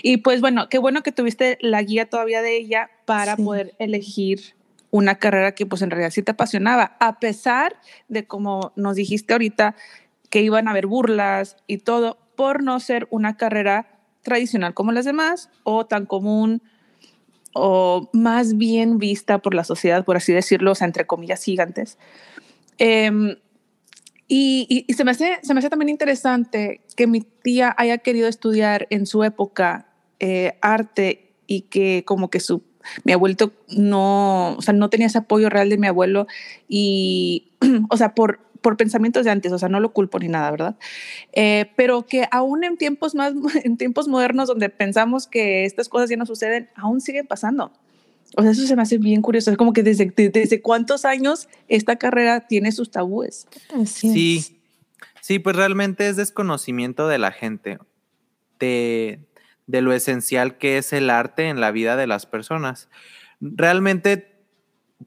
Y 0.01 0.17
pues 0.17 0.41
bueno, 0.41 0.69
qué 0.69 0.77
bueno 0.77 1.03
que 1.03 1.11
tuviste 1.11 1.57
la 1.61 1.81
guía 1.83 2.09
todavía 2.09 2.41
de 2.41 2.55
ella 2.57 2.89
para 3.05 3.35
Sí. 3.35 3.43
poder 3.43 3.75
elegir 3.79 4.55
una 4.89 5.15
carrera 5.15 5.53
que 5.53 5.65
pues 5.65 5.81
en 5.81 5.89
realidad 5.89 6.11
sí 6.11 6.21
te 6.21 6.31
apasionaba, 6.31 6.97
a 6.99 7.19
pesar 7.19 7.75
de 8.09 8.25
como 8.25 8.73
nos 8.75 8.95
dijiste 8.95 9.33
ahorita 9.33 9.75
que 10.29 10.41
iban 10.41 10.67
a 10.67 10.71
haber 10.71 10.87
burlas 10.87 11.57
y 11.67 11.77
todo 11.79 12.17
por 12.35 12.63
no 12.63 12.79
ser 12.79 13.07
una 13.09 13.37
carrera 13.37 13.90
tradicional 14.21 14.73
como 14.73 14.91
las 14.91 15.05
demás 15.05 15.49
o 15.63 15.85
tan 15.85 16.05
común 16.05 16.61
o 17.53 18.09
más 18.13 18.57
bien 18.57 18.97
vista 18.97 19.39
por 19.39 19.53
la 19.53 19.63
sociedad, 19.63 20.05
por 20.05 20.17
así 20.17 20.31
decirlo, 20.33 20.71
o 20.71 20.75
sea, 20.75 20.87
entre 20.87 21.05
comillas 21.05 21.43
gigantes. 21.43 21.97
Em, 22.77 23.35
y, 24.27 24.85
se, 24.95 25.03
me 25.03 25.11
hace, 25.11 25.39
se 25.43 25.53
me 25.53 25.59
hace 25.59 25.69
también 25.69 25.89
interesante 25.89 26.81
que 26.95 27.05
mi 27.05 27.21
tía 27.21 27.75
haya 27.77 27.97
querido 27.97 28.29
estudiar 28.29 28.87
en 28.89 29.05
su 29.05 29.25
época 29.25 29.87
eh, 30.19 30.57
arte 30.61 31.33
y 31.47 31.63
que 31.63 32.03
como 32.05 32.29
que 32.29 32.39
su, 32.39 32.63
mi 33.03 33.11
abuelito 33.11 33.51
no, 33.75 34.53
o 34.53 34.61
sea, 34.61 34.73
no 34.73 34.89
tenía 34.89 35.07
ese 35.07 35.17
apoyo 35.17 35.49
real 35.49 35.69
de 35.69 35.77
mi 35.77 35.87
abuelo 35.87 36.27
y, 36.69 37.51
o 37.89 37.97
sea, 37.97 38.15
por, 38.15 38.39
por 38.61 38.77
pensamientos 38.77 39.25
de 39.25 39.31
antes, 39.31 39.51
o 39.51 39.57
sea, 39.59 39.69
no 39.69 39.79
lo 39.79 39.91
culpo 39.91 40.19
ni 40.19 40.27
nada, 40.27 40.51
¿verdad? 40.51 40.75
Eh, 41.33 41.71
pero 41.75 42.05
que 42.05 42.27
aún 42.31 42.63
en 42.63 42.77
tiempos 42.77 43.15
más, 43.15 43.33
en 43.63 43.77
tiempos 43.77 44.07
modernos 44.07 44.47
donde 44.47 44.69
pensamos 44.69 45.27
que 45.27 45.65
estas 45.65 45.89
cosas 45.89 46.09
ya 46.09 46.17
no 46.17 46.25
suceden, 46.25 46.69
aún 46.75 47.01
siguen 47.01 47.27
pasando. 47.27 47.71
O 48.37 48.43
sea, 48.43 48.51
eso 48.51 48.65
se 48.65 48.75
me 48.77 48.81
hace 48.83 48.97
bien 48.97 49.21
curioso. 49.21 49.51
Es 49.51 49.57
como 49.57 49.73
que 49.73 49.83
desde, 49.83 50.05
de- 50.05 50.29
desde 50.29 50.61
cuántos 50.61 51.03
años 51.03 51.49
esta 51.67 51.97
carrera 51.97 52.47
tiene 52.47 52.71
sus 52.71 52.89
tabúes. 52.89 53.45
Así 53.73 54.07
es. 54.07 54.13
Sí, 54.13 54.61
sí, 55.21 55.39
pues 55.39 55.55
realmente 55.55 56.07
es 56.07 56.15
desconocimiento 56.15 57.09
de 57.09 57.17
la 57.17 57.31
gente, 57.33 57.77
de, 58.59 59.19
de 59.67 59.81
lo 59.81 59.91
esencial 59.91 60.57
que 60.57 60.77
es 60.77 60.93
el 60.93 61.09
arte 61.09 61.49
en 61.49 61.59
la 61.59 61.71
vida 61.71 61.97
de 61.97 62.07
las 62.07 62.25
personas. 62.25 62.87
Realmente, 63.41 64.45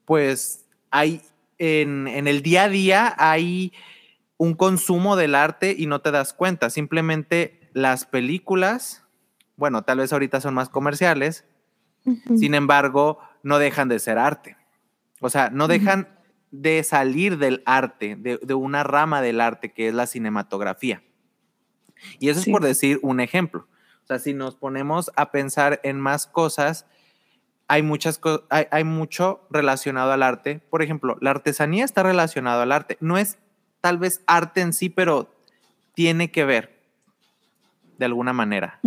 pues 0.04 0.66
hay 0.90 1.23
en, 1.58 2.08
en 2.08 2.26
el 2.28 2.42
día 2.42 2.64
a 2.64 2.68
día 2.68 3.14
hay 3.18 3.73
un 4.37 4.54
consumo 4.54 5.16
del 5.16 5.34
arte 5.34 5.75
y 5.76 5.87
no 5.87 6.00
te 6.00 6.11
das 6.11 6.32
cuenta. 6.34 6.70
Simplemente 6.70 7.70
las 7.73 8.06
películas, 8.06 9.04
bueno, 9.56 9.82
tal 9.82 9.99
vez 9.99 10.12
ahorita 10.12 10.40
son 10.40 10.54
más 10.54 10.68
comerciales, 10.68 11.44
sin 12.37 12.54
embargo, 12.54 13.18
no 13.42 13.58
dejan 13.58 13.88
de 13.88 13.99
ser 13.99 14.18
arte. 14.18 14.56
O 15.20 15.30
sea, 15.30 15.49
no 15.50 15.68
dejan 15.68 16.08
de 16.50 16.82
salir 16.84 17.38
del 17.38 17.62
arte, 17.64 18.14
de, 18.16 18.38
de 18.42 18.54
una 18.54 18.82
rama 18.84 19.23
del 19.23 19.40
arte 19.40 19.73
que 19.73 19.88
es 19.88 19.94
la 19.94 20.06
cinematografía. 20.06 21.02
Y 22.18 22.28
eso 22.28 22.40
Sí. 22.40 22.50
es 22.50 22.52
por 22.52 22.62
decir 22.62 22.99
un 23.02 23.20
ejemplo. 23.20 23.66
O 24.02 24.06
sea, 24.06 24.18
si 24.18 24.34
nos 24.34 24.54
ponemos 24.54 25.11
a 25.16 25.30
pensar 25.30 25.80
en 25.82 25.99
más 25.99 26.26
cosas, 26.26 26.87
hay, 27.68 27.83
muchas 27.83 28.21
hay, 28.50 28.66
hay 28.71 28.85
mucho 28.85 29.40
relacionado 29.50 30.12
al 30.12 30.23
arte. 30.23 30.61
Por 30.71 30.83
ejemplo, 30.83 31.16
la 31.21 31.30
artesanía 31.30 31.85
está 31.85 32.02
relacionado 32.02 32.62
al 32.62 32.73
arte. 32.73 32.97
No 33.00 33.18
es 33.18 33.38
tal 33.80 33.99
vez 33.99 34.23
arte 34.26 34.61
en 34.61 34.73
sí, 34.73 34.88
pero 34.88 35.35
tiene 35.94 36.30
que 36.30 36.44
ver 36.44 36.75
de 37.99 38.04
alguna 38.06 38.33
manera. 38.33 38.80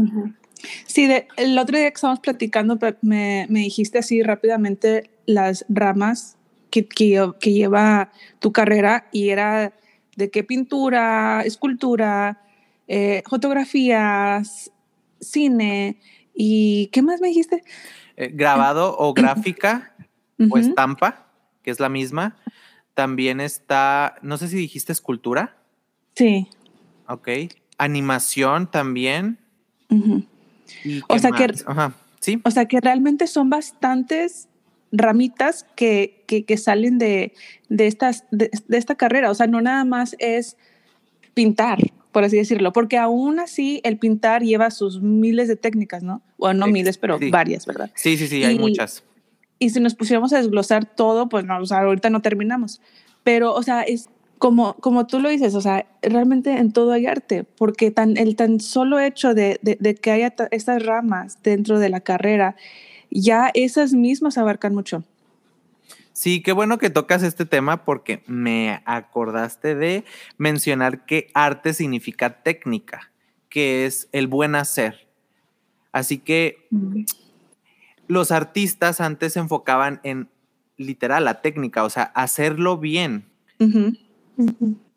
Sí, 0.85 1.07
de- 1.07 1.27
el 1.37 1.57
otro 1.57 1.77
día 1.77 1.89
que 1.89 1.95
estábamos 1.95 2.19
platicando, 2.19 2.77
me, 3.01 3.45
me 3.49 3.59
dijiste 3.59 3.99
así 3.99 4.21
rápidamente 4.23 5.09
las 5.25 5.65
ramas 5.69 6.37
que, 6.71 6.85
que 6.87 7.53
lleva 7.53 8.11
tu 8.39 8.51
carrera 8.51 9.07
y 9.11 9.29
era 9.29 9.73
de 10.15 10.29
qué 10.29 10.43
pintura, 10.43 11.41
escultura, 11.45 12.41
eh, 12.87 13.23
fotografías, 13.29 14.71
cine 15.19 15.97
y 16.33 16.87
¿qué 16.91 17.01
más 17.01 17.21
me 17.21 17.29
dijiste? 17.29 17.63
Eh, 18.17 18.31
grabado 18.33 18.95
o 18.97 19.13
gráfica 19.13 19.93
o 20.49 20.57
estampa, 20.57 21.27
que 21.63 21.71
es 21.71 21.79
la 21.79 21.87
misma. 21.89 22.35
También 22.95 23.39
está, 23.39 24.15
no 24.23 24.37
sé 24.37 24.47
si 24.47 24.55
dijiste 24.57 24.91
escultura, 24.91 25.55
Sí. 26.15 26.47
ok. 27.07 27.29
Animación 27.77 28.69
también. 28.71 29.37
ujú. 29.89 30.25
¿Y 30.83 31.01
O 31.07 31.19
sea 31.19 31.31
que-? 31.31 31.53
Ajá, 31.67 31.93
sí. 32.19 32.41
O 32.43 32.49
sea 32.51 32.65
que 32.65 32.81
realmente 32.81 33.27
son 33.27 33.49
bastantes 33.51 34.49
ramitas 34.91 35.65
que, 35.75 36.23
que, 36.27 36.43
que 36.43 36.57
salen 36.57 36.97
de, 36.97 37.33
de, 37.69 37.85
estas, 37.87 38.25
de, 38.31 38.49
de 38.67 38.77
esta 38.77 38.95
carrera. 38.95 39.29
O 39.29 39.35
sea, 39.35 39.45
no 39.47 39.61
nada 39.61 39.83
más 39.85 40.15
es 40.17 40.57
pintar. 41.35 41.77
Por 42.11 42.23
así 42.23 42.37
decirlo, 42.37 42.73
porque 42.73 42.97
aún 42.97 43.39
así 43.39 43.81
el 43.83 43.97
pintar 43.97 44.41
lleva 44.43 44.71
sus 44.71 45.01
miles 45.01 45.47
de 45.47 45.55
técnicas, 45.55 46.03
¿no? 46.03 46.21
Bueno, 46.37 46.65
no 46.65 46.71
miles, 46.71 46.97
pero 46.97 47.19
varias, 47.31 47.65
¿verdad? 47.65 47.91
Sí, 47.95 48.17
sí, 48.17 48.27
sí, 48.27 48.43
hay 48.43 48.57
muchas. 48.57 49.03
Y 49.59 49.71
si 49.71 49.79
nos 49.79 49.95
pusiéramos 49.95 50.33
a 50.33 50.37
desglosar 50.37 50.85
todo, 50.85 51.29
pues 51.29 51.45
no, 51.45 51.59
o 51.59 51.65
sea, 51.65 51.79
ahorita 51.79 52.09
no 52.09 52.21
terminamos. 52.21 52.81
Pero, 53.23 53.53
o 53.53 53.63
sea, 53.63 53.81
es 53.81 54.09
como, 54.37 54.75
como 54.75 55.07
tú 55.07 55.19
lo 55.19 55.29
dices, 55.29 55.55
o 55.55 55.61
sea, 55.61 55.87
realmente 56.01 56.51
en 56.51 56.71
todo 56.71 56.91
hay 56.91 57.07
arte, 57.07 57.43
porque 57.43 57.91
tan, 57.91 58.17
el 58.17 58.35
tan 58.35 58.59
solo 58.59 58.99
hecho 58.99 59.33
de, 59.33 59.59
de, 59.61 59.95
que 59.95 60.11
haya 60.11 60.33
estas 60.51 60.85
ramas 60.85 61.39
dentro 61.43 61.79
de 61.79 61.89
la 61.89 62.01
carrera, 62.01 62.55
ya 63.09 63.49
esas 63.53 63.93
mismas 63.93 64.37
abarcan 64.37 64.75
mucho. 64.75 65.03
Sí, 66.17 66.41
qué 66.41 66.51
bueno 66.51 66.79
que 66.79 66.89
tocas 66.89 67.21
este 67.21 67.45
tema 67.45 67.85
porque 67.85 68.23
me 68.25 68.81
acordaste 68.85 69.75
de 69.75 70.03
mencionar 70.39 71.05
que 71.05 71.29
arte 71.35 71.75
significa 71.75 72.41
técnica, 72.41 73.11
que 73.49 73.85
es 73.85 74.09
el 74.13 74.25
buen 74.25 74.55
hacer. 74.55 75.07
Así 75.91 76.17
que 76.17 76.67
los 78.07 78.31
artistas 78.31 78.99
antes 78.99 79.33
se 79.33 79.41
enfocaban 79.41 79.99
en 80.01 80.27
literal 80.75 81.23
la 81.23 81.43
técnica, 81.43 81.83
o 81.83 81.89
sea, 81.91 82.05
hacerlo 82.15 82.79
bien. 82.79 83.25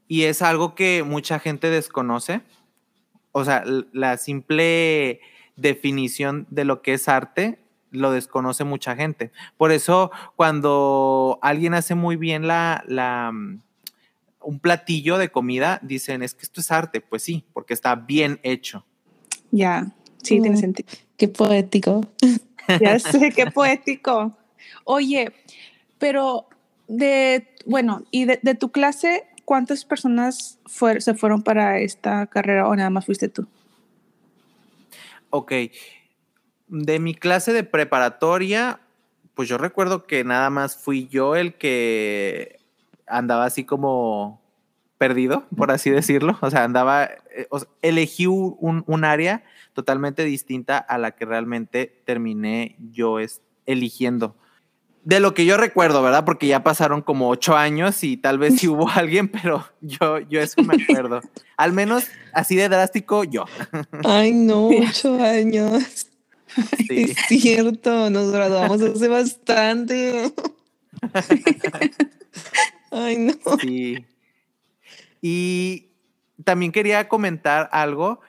Y 0.09 0.23
es 0.23 0.41
algo 0.41 0.75
que 0.75 1.03
mucha 1.03 1.39
gente 1.39 1.69
desconoce. 1.69 2.41
O 3.33 3.45
sea, 3.45 3.63
la 3.93 4.17
simple 4.17 5.21
definición 5.57 6.47
de 6.49 6.65
lo 6.65 6.81
que 6.81 6.95
es 6.95 7.09
arte 7.09 7.59
lo 7.91 8.13
desconoce 8.13 8.65
mucha 8.65 8.97
gente. 8.97 9.33
Por 9.57 9.73
eso, 9.73 10.11
cuando 10.37 11.39
alguien 11.43 11.75
hace 11.75 11.95
muy 11.95 12.17
bien 12.17 12.47
la, 12.47 12.85
la 12.87 13.31
mm, 13.33 13.61
un 14.43 14.59
platillo 14.61 15.19
de 15.19 15.31
comida, 15.31 15.79
dicen, 15.83 16.23
es 16.23 16.35
que 16.35 16.43
esto 16.43 16.61
es 16.61 16.71
arte. 16.71 17.01
Pues 17.01 17.23
sí, 17.23 17.45
porque 17.53 17.75
está 17.75 17.95
bien 17.95 18.41
hecho. 18.43 18.85
Ya, 19.51 19.93
sí, 20.23 20.41
tiene 20.41 20.57
sentido. 20.57 20.89
Qué 21.17 21.29
poético. 21.29 22.07
Ya 22.81 23.01
sé, 23.01 23.33
qué 23.33 23.47
poético. 23.51 24.37
Oye, 24.85 25.33
pero 25.99 26.47
de, 26.87 27.53
bueno, 27.67 28.05
y 28.13 28.27
de, 28.27 28.39
de 28.41 28.55
tu 28.55 28.71
clase, 28.71 29.25
¿cuántas 29.45 29.85
personas 29.85 30.61
se 30.99 31.15
fueron 31.15 31.43
para 31.43 31.81
esta 31.81 32.29
carrera 32.29 32.69
o 32.69 32.77
nada 32.77 32.91
más 32.91 33.07
fuiste 33.07 33.29
tú? 33.29 33.49
Ok. 35.31 35.53
De 36.71 36.99
mi 36.99 37.15
clase 37.15 37.53
de 37.53 37.65
preparatoria, 37.65 38.81
pues 39.35 39.49
yo 39.49 39.59
recuerdo 39.59 40.07
que 40.07 40.25
nada 40.25 40.51
más 40.51 40.77
fui 40.77 41.09
yo 41.09 41.37
el 41.37 41.55
que 41.55 42.59
andaba 43.07 43.45
así 43.45 43.65
como 43.65 44.41
perdido, 44.99 45.45
por 45.57 45.71
así 45.71 45.91
decirlo. 45.91 46.39
O 46.41 46.51
sea, 46.51 46.65
andaba, 46.65 47.05
eh, 47.05 47.49
elegí 47.83 48.27
un, 48.27 48.85
un, 48.87 49.05
área 49.05 49.43
totalmente 49.73 50.25
distinta 50.25 50.79
a 50.79 50.99
la 50.99 51.13
que 51.13 51.25
realmente 51.25 52.03
terminé 52.05 52.77
yo 52.79 53.17
eligiendo 53.67 54.37
de 55.05 55.21
lo 55.21 55.35
que 55.35 55.47
yo 55.47 55.57
recuerdo, 55.57 56.03
¿verdad? 56.03 56.25
Porque 56.25 56.47
ya 56.47 56.63
pasaron 56.63 57.03
como 57.03 57.31
ocho 57.31 57.57
años 57.57 58.05
y 58.05 58.17
tal 58.17 58.39
vez 58.39 58.59
sí 58.59 58.69
hubo 58.69 58.89
alguien, 58.95 59.29
pero 59.29 59.67
yo, 59.81 60.19
yo 60.19 60.41
eso 60.41 60.63
me 60.63 60.83
acuerdo. 60.83 61.21
Al 61.57 61.73
menos 61.73 62.07
así 62.33 62.57
de 62.57 62.69
drástico 62.69 63.25
yo. 63.25 63.45
Ay, 64.05 64.33
no, 64.33 64.69
ocho 64.89 65.23
años. 65.23 66.10
Sí. 66.89 67.03
Es 67.03 67.17
cierto, 67.29 68.11
nos 68.11 68.33
graduamos 68.33 68.83
hace 68.83 69.09
bastante. 69.09 70.33
Ay, 72.91 73.17
no. 73.19 73.35
Sí. 73.61 74.05
Y 75.23 75.91
también 76.45 76.73
quería 76.73 77.09
comentar 77.09 77.69
algo 77.73 78.21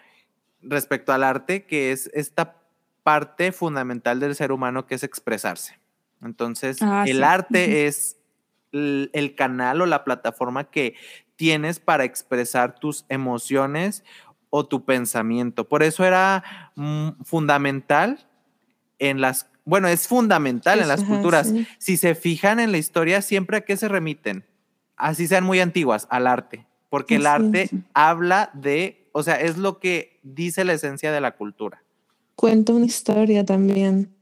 respecto 0.61 1.13
al 1.13 1.23
arte, 1.23 1.65
que 1.65 1.91
es 1.91 2.09
esta 2.13 2.61
parte 3.03 3.51
fundamental 3.51 4.19
del 4.19 4.35
ser 4.35 4.51
humano 4.51 4.85
que 4.85 4.95
es 4.95 5.03
expresarse. 5.03 5.79
Entonces, 6.21 6.77
ah, 6.81 7.05
el 7.07 7.23
arte 7.23 7.87
es 7.87 8.17
el, 8.71 9.33
canal 9.35 9.81
o 9.81 9.85
la 9.85 10.03
plataforma 10.03 10.69
que 10.69 10.95
tienes 11.35 11.79
para 11.79 12.03
expresar 12.03 12.75
tus 12.75 13.05
emociones 13.09 14.03
o 14.51 14.65
tu 14.67 14.85
pensamiento. 14.85 15.67
Por 15.67 15.81
eso 15.81 16.05
era 16.05 16.43
mm, 16.75 17.23
fundamental 17.23 18.27
en 18.99 19.19
las, 19.19 19.47
bueno, 19.65 19.87
es 19.87 20.07
fundamental 20.07 20.79
en 20.79 20.87
las 20.87 21.03
culturas. 21.03 21.51
Si 21.79 21.97
se 21.97 22.13
fijan 22.13 22.59
en 22.59 22.71
la 22.71 22.77
historia, 22.77 23.23
siempre 23.23 23.57
a 23.57 23.61
qué 23.61 23.75
se 23.77 23.87
remiten, 23.87 24.45
así 24.95 25.27
sean 25.27 25.43
muy 25.43 25.59
antiguas, 25.59 26.05
al 26.11 26.27
arte, 26.27 26.67
porque 26.89 27.15
el 27.15 27.25
arte 27.25 27.69
habla 27.93 28.51
de, 28.53 29.09
o 29.13 29.23
sea, 29.23 29.35
es 29.35 29.57
lo 29.57 29.79
que 29.79 30.19
dice 30.21 30.63
la 30.65 30.73
esencia 30.73 31.11
de 31.11 31.21
la 31.21 31.35
cultura. 31.35 31.81
Cuenta 32.35 32.73
una 32.73 32.85
historia 32.85 33.45
también. 33.45 34.13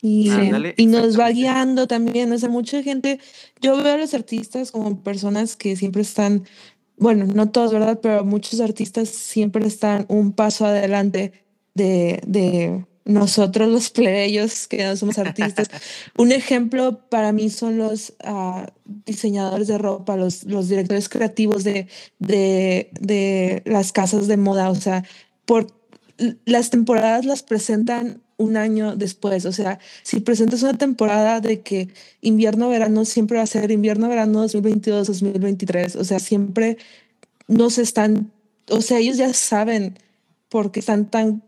Y, 0.00 0.30
y 0.76 0.86
nos 0.86 1.18
va 1.18 1.30
guiando 1.30 1.86
también, 1.86 2.30
o 2.30 2.36
sea, 2.36 2.50
mucha 2.50 2.82
gente, 2.82 3.20
yo 3.62 3.74
veo 3.78 3.94
a 3.94 3.96
los 3.96 4.12
artistas 4.12 4.70
como 4.70 5.02
personas 5.02 5.56
que 5.56 5.76
siempre 5.76 6.02
están, 6.02 6.44
bueno, 6.96 7.26
no 7.26 7.50
todos, 7.50 7.72
¿verdad? 7.72 8.00
Pero 8.02 8.24
muchos 8.24 8.60
artistas 8.60 9.08
siempre 9.08 9.66
están 9.66 10.06
un 10.08 10.32
paso 10.32 10.66
adelante 10.66 11.32
de, 11.74 12.20
de 12.26 12.84
nosotros 13.04 13.68
los 13.68 13.90
plebeyos 13.90 14.66
que 14.66 14.84
no 14.84 14.96
somos 14.96 15.18
artistas. 15.18 15.68
un 16.16 16.32
ejemplo 16.32 17.00
para 17.08 17.32
mí 17.32 17.50
son 17.50 17.78
los 17.78 18.14
uh, 18.24 18.66
diseñadores 19.06 19.68
de 19.68 19.78
ropa, 19.78 20.16
los, 20.16 20.44
los 20.44 20.68
directores 20.68 21.08
creativos 21.08 21.64
de, 21.64 21.88
de, 22.18 22.90
de 23.00 23.62
las 23.66 23.92
casas 23.92 24.26
de 24.26 24.36
moda, 24.36 24.70
o 24.70 24.74
sea, 24.74 25.04
por 25.44 25.66
las 26.44 26.70
temporadas 26.70 27.24
las 27.24 27.42
presentan 27.42 28.22
un 28.36 28.56
año 28.56 28.96
después. 28.96 29.44
O 29.46 29.52
sea, 29.52 29.78
si 30.02 30.20
presentas 30.20 30.62
una 30.62 30.76
temporada 30.78 31.40
de 31.40 31.60
que 31.60 31.88
invierno-verano 32.20 33.04
siempre 33.04 33.38
va 33.38 33.44
a 33.44 33.46
ser 33.46 33.70
invierno-verano 33.70 34.40
2022, 34.42 35.06
2023, 35.06 35.96
o 35.96 36.04
sea, 36.04 36.18
siempre 36.18 36.78
no 37.48 37.70
se 37.70 37.82
están, 37.82 38.32
o 38.70 38.80
sea, 38.80 38.98
ellos 38.98 39.16
ya 39.16 39.32
saben 39.34 39.98
porque 40.48 40.80
están 40.80 41.10
tan 41.10 41.42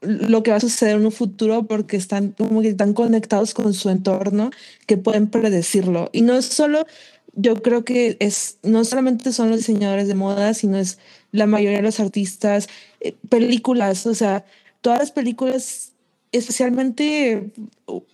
lo 0.00 0.42
que 0.42 0.52
va 0.52 0.58
a 0.58 0.60
suceder 0.60 0.96
en 0.96 1.06
un 1.06 1.12
futuro 1.12 1.64
porque 1.64 1.96
están 1.96 2.30
como 2.32 2.62
que 2.62 2.68
están 2.68 2.94
conectados 2.94 3.52
con 3.54 3.74
su 3.74 3.90
entorno 3.90 4.50
que 4.86 4.96
pueden 4.96 5.28
predecirlo. 5.28 6.08
Y 6.12 6.22
no 6.22 6.34
es 6.34 6.46
solo, 6.46 6.86
yo 7.34 7.62
creo 7.62 7.84
que 7.84 8.16
es, 8.20 8.58
no 8.62 8.84
solamente 8.84 9.32
son 9.32 9.50
los 9.50 9.58
diseñadores 9.58 10.08
de 10.08 10.14
moda, 10.14 10.54
sino 10.54 10.78
es 10.78 10.98
la 11.32 11.46
mayoría 11.46 11.78
de 11.78 11.84
los 11.84 12.00
artistas, 12.00 12.68
eh, 13.00 13.16
películas, 13.28 14.06
o 14.06 14.14
sea, 14.14 14.44
todas 14.80 15.00
las 15.00 15.10
películas 15.10 15.92
especialmente, 16.32 17.50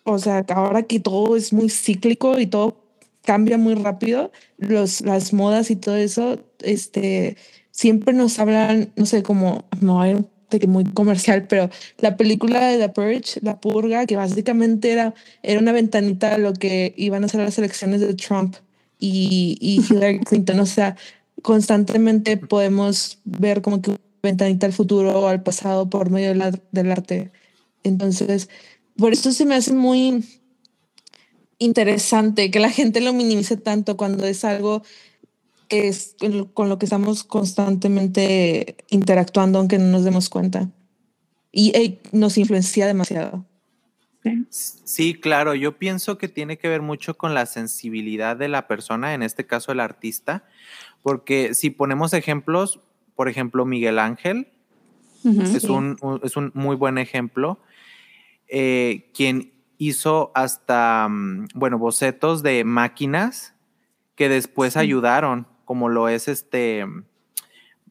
o 0.04 0.18
sea, 0.18 0.44
ahora 0.48 0.82
que 0.84 1.00
todo 1.00 1.36
es 1.36 1.52
muy 1.52 1.68
cíclico 1.68 2.38
y 2.38 2.46
todo 2.46 2.84
cambia 3.24 3.58
muy 3.58 3.74
rápido, 3.74 4.32
los, 4.58 5.00
las 5.00 5.32
modas 5.32 5.70
y 5.70 5.76
todo 5.76 5.96
eso, 5.96 6.38
este, 6.60 7.36
siempre 7.70 8.14
nos 8.14 8.38
hablan, 8.38 8.92
no 8.96 9.06
sé, 9.06 9.22
como, 9.22 9.64
no 9.80 10.00
hay 10.00 10.16
que 10.50 10.66
muy 10.66 10.84
comercial, 10.84 11.46
pero 11.48 11.68
la 11.98 12.16
película 12.16 12.68
de 12.68 12.78
The 12.78 12.88
Purge, 12.90 13.40
La 13.42 13.60
Purga, 13.60 14.06
que 14.06 14.16
básicamente 14.16 14.92
era, 14.92 15.14
era 15.42 15.58
una 15.58 15.72
ventanita 15.72 16.34
a 16.34 16.38
lo 16.38 16.52
que 16.52 16.94
iban 16.96 17.24
a 17.24 17.28
ser 17.28 17.40
las 17.40 17.58
elecciones 17.58 18.00
de 18.00 18.14
Trump 18.14 18.56
y, 19.00 19.58
y 19.60 19.80
Hillary 19.80 20.20
Clinton, 20.20 20.60
o 20.60 20.66
sea, 20.66 20.96
constantemente 21.42 22.36
podemos 22.36 23.18
ver 23.24 23.62
como 23.62 23.82
que 23.82 23.96
ventanita 24.22 24.66
al 24.66 24.72
futuro 24.72 25.20
o 25.20 25.28
al 25.28 25.42
pasado 25.42 25.90
por 25.90 26.10
medio 26.10 26.32
del 26.72 26.90
arte. 26.92 27.30
Entonces, 27.84 28.48
por 28.96 29.12
eso 29.12 29.30
se 29.32 29.46
me 29.46 29.54
hace 29.54 29.72
muy 29.72 30.24
interesante 31.58 32.50
que 32.50 32.58
la 32.58 32.70
gente 32.70 33.00
lo 33.00 33.12
minimice 33.12 33.56
tanto 33.56 33.96
cuando 33.96 34.26
es 34.26 34.44
algo 34.44 34.82
que 35.68 35.88
es 35.88 36.16
con 36.52 36.68
lo 36.68 36.78
que 36.78 36.86
estamos 36.86 37.24
constantemente 37.24 38.76
interactuando 38.90 39.58
aunque 39.58 39.78
no 39.78 39.86
nos 39.86 40.04
demos 40.04 40.28
cuenta. 40.28 40.68
Y 41.52 41.98
nos 42.10 42.36
influencia 42.36 42.86
demasiado. 42.86 43.44
Sí, 44.50 45.14
claro, 45.14 45.54
yo 45.54 45.78
pienso 45.78 46.18
que 46.18 46.28
tiene 46.28 46.58
que 46.58 46.68
ver 46.68 46.82
mucho 46.82 47.16
con 47.16 47.34
la 47.34 47.46
sensibilidad 47.46 48.36
de 48.36 48.48
la 48.48 48.66
persona, 48.66 49.14
en 49.14 49.22
este 49.22 49.46
caso 49.46 49.70
el 49.70 49.80
artista, 49.80 50.44
porque 51.02 51.54
si 51.54 51.70
ponemos 51.70 52.12
ejemplos, 52.12 52.80
por 53.14 53.28
ejemplo, 53.28 53.66
Miguel 53.66 53.98
Ángel 53.98 54.48
es, 55.24 55.64
un, 55.64 55.96
es 56.22 56.36
un 56.36 56.50
muy 56.54 56.74
buen 56.74 56.98
ejemplo 56.98 57.58
eh, 58.48 59.10
quien 59.14 59.52
hizo 59.78 60.32
hasta, 60.34 61.08
mm, 61.08 61.48
bueno, 61.54 61.78
bocetos 61.78 62.42
de 62.42 62.64
máquinas 62.64 63.54
que 64.14 64.28
después 64.28 64.76
ayudaron, 64.76 65.46
como 65.64 65.88
lo 65.88 66.08
es 66.08 66.28
este, 66.28 66.86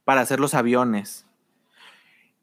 para 0.04 0.22
hacer 0.22 0.40
los 0.40 0.54
aviones. 0.54 1.26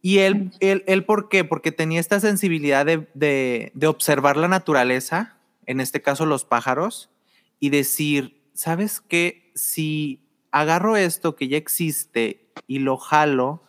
Y 0.03 0.18
él, 0.18 0.53
él, 0.61 0.83
él, 0.87 1.05
¿por 1.05 1.29
qué? 1.29 1.44
Porque 1.44 1.73
tenía 1.73 2.01
esta 2.01 2.20
sensibilidad 2.20 2.87
de, 2.87 3.09
de, 3.14 3.70
de, 3.75 3.87
observar 3.87 4.37
la 4.37 4.49
naturaleza, 4.49 5.37
en 5.66 5.81
este 5.81 6.01
caso 6.01 6.25
los 6.25 6.44
pájaros, 6.44 7.11
y 7.59 7.68
decir, 7.68 8.40
¿sabes 8.55 9.01
qué? 9.01 9.53
Si 9.55 10.23
agarro 10.51 10.96
esto 10.96 11.37
que 11.37 11.49
ya 11.49 11.59
existe 11.59 12.51
y 12.66 12.79
lo 12.79 12.96
jalo 12.96 13.62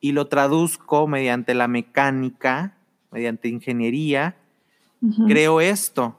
y 0.00 0.12
lo 0.12 0.28
traduzco 0.28 1.08
mediante 1.08 1.54
la 1.54 1.66
mecánica, 1.66 2.77
mediante 3.10 3.48
ingeniería, 3.48 4.36
creo 5.26 5.60
esto. 5.60 6.16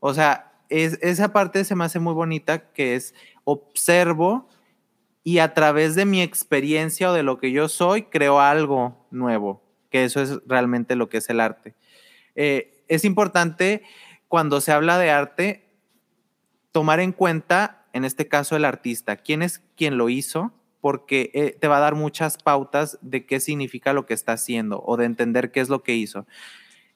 O 0.00 0.14
sea, 0.14 0.52
es, 0.68 0.98
esa 1.02 1.32
parte 1.32 1.64
se 1.64 1.74
me 1.74 1.84
hace 1.84 1.98
muy 1.98 2.12
bonita 2.12 2.70
que 2.72 2.94
es 2.94 3.14
observo 3.44 4.48
y 5.22 5.38
a 5.38 5.54
través 5.54 5.94
de 5.94 6.04
mi 6.04 6.22
experiencia 6.22 7.10
o 7.10 7.12
de 7.12 7.22
lo 7.22 7.38
que 7.38 7.50
yo 7.50 7.68
soy, 7.68 8.02
creo 8.04 8.40
algo 8.40 9.06
nuevo, 9.10 9.62
que 9.90 10.04
eso 10.04 10.20
es 10.20 10.38
realmente 10.46 10.94
lo 10.94 11.08
que 11.08 11.18
es 11.18 11.28
el 11.30 11.40
arte. 11.40 11.74
Eh, 12.34 12.84
es 12.88 13.04
importante 13.04 13.82
cuando 14.28 14.60
se 14.60 14.72
habla 14.72 14.98
de 14.98 15.10
arte 15.10 15.66
tomar 16.70 17.00
en 17.00 17.12
cuenta, 17.12 17.86
en 17.92 18.04
este 18.04 18.28
caso, 18.28 18.54
el 18.54 18.64
artista, 18.64 19.16
quién 19.16 19.42
es 19.42 19.62
quien 19.76 19.96
lo 19.96 20.08
hizo, 20.08 20.52
porque 20.86 21.32
eh, 21.34 21.58
te 21.60 21.66
va 21.66 21.78
a 21.78 21.80
dar 21.80 21.96
muchas 21.96 22.38
pautas 22.38 22.96
de 23.02 23.26
qué 23.26 23.40
significa 23.40 23.92
lo 23.92 24.06
que 24.06 24.14
está 24.14 24.34
haciendo 24.34 24.84
o 24.86 24.96
de 24.96 25.04
entender 25.04 25.50
qué 25.50 25.58
es 25.58 25.68
lo 25.68 25.82
que 25.82 25.96
hizo. 25.96 26.28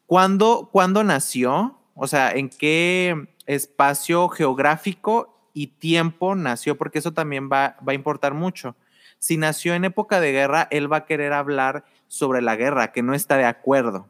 ¿Cuándo, 0.07 0.69
¿cuándo 0.71 1.03
nació? 1.03 1.77
O 1.97 2.07
sea, 2.07 2.31
¿en 2.31 2.51
qué 2.51 3.27
espacio 3.47 4.29
geográfico 4.29 5.37
y 5.55 5.67
tiempo 5.67 6.37
nació? 6.37 6.79
Porque 6.79 7.01
eso 7.01 7.13
también 7.13 7.51
va, 7.51 7.79
a 7.85 7.93
importar 7.93 8.33
mucho. 8.33 8.77
Si 9.19 9.37
nació 9.37 9.75
en 9.75 9.85
época 9.85 10.21
de 10.21 10.31
guerra, 10.31 10.69
él 10.71 10.93
va 10.93 10.99
a 10.99 11.05
querer 11.05 11.33
hablar 11.33 11.85
sobre 12.07 12.43
la 12.43 12.55
guerra, 12.55 12.93
que 12.93 13.03
no 13.03 13.13
está 13.13 13.39
de 13.39 13.47
acuerdo. 13.47 14.07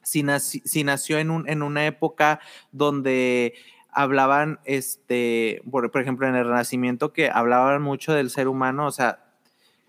Si, 0.00 0.24
si 0.40 0.84
nació 0.84 1.20
un, 1.20 1.46
en 1.46 1.62
una 1.62 1.84
época 1.84 2.40
donde 2.72 3.52
hablaban, 3.92 4.60
este, 4.64 5.62
por, 5.70 5.90
ejemplo, 6.00 6.28
en 6.28 6.36
el 6.36 6.44
Renacimiento, 6.44 7.12
que 7.12 7.30
hablaban 7.30 7.82
mucho 7.82 8.12
del 8.12 8.30
ser 8.30 8.48
humano, 8.48 8.86
o 8.86 8.90
sea, 8.90 9.24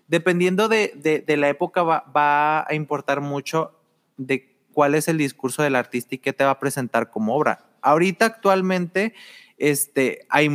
dependiendo 0.08 0.68
de, 0.68 1.24
la 1.26 1.48
época 1.48 1.82
va, 1.82 2.66
a 2.66 2.74
importar 2.74 3.20
mucho 3.20 3.78
de 4.16 4.54
cuál 4.72 4.94
es 4.94 5.08
el 5.08 5.18
discurso 5.18 5.62
del 5.62 5.76
artista 5.76 6.14
y 6.14 6.18
qué 6.18 6.32
te 6.32 6.44
va 6.44 6.50
a 6.50 6.58
presentar 6.58 7.10
como 7.10 7.34
obra. 7.34 7.66
Ahorita 7.80 8.26
actualmente 8.26 9.14
este, 9.58 10.26
hay, 10.28 10.50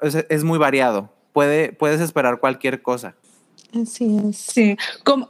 es, 0.00 0.44
muy 0.44 0.58
variado, 0.58 1.12
Puede, 1.32 1.72
puedes 1.72 2.00
esperar 2.00 2.40
cualquier 2.40 2.82
cosa. 2.82 3.14
Así 3.80 4.18
es. 4.28 4.36
Sí. 4.36 4.76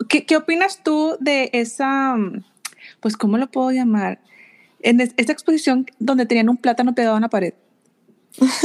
qué, 0.09 0.25
qué, 0.25 0.37
opinas 0.37 0.83
tú 0.83 1.17
de 1.21 1.51
esa, 1.53 2.17
pues, 3.01 3.17
¿cómo 3.17 3.37
lo 3.37 3.51
puedo 3.51 3.71
llamar? 3.71 4.21
En 4.83 5.01
esta 5.01 5.33
exposición 5.33 5.87
donde 5.99 6.27
tenían 6.27 6.49
un 6.49 6.57
plátano 6.57 6.95
pegado 6.95 7.17
en 7.17 7.23
la 7.23 7.29
pared. 7.29 7.55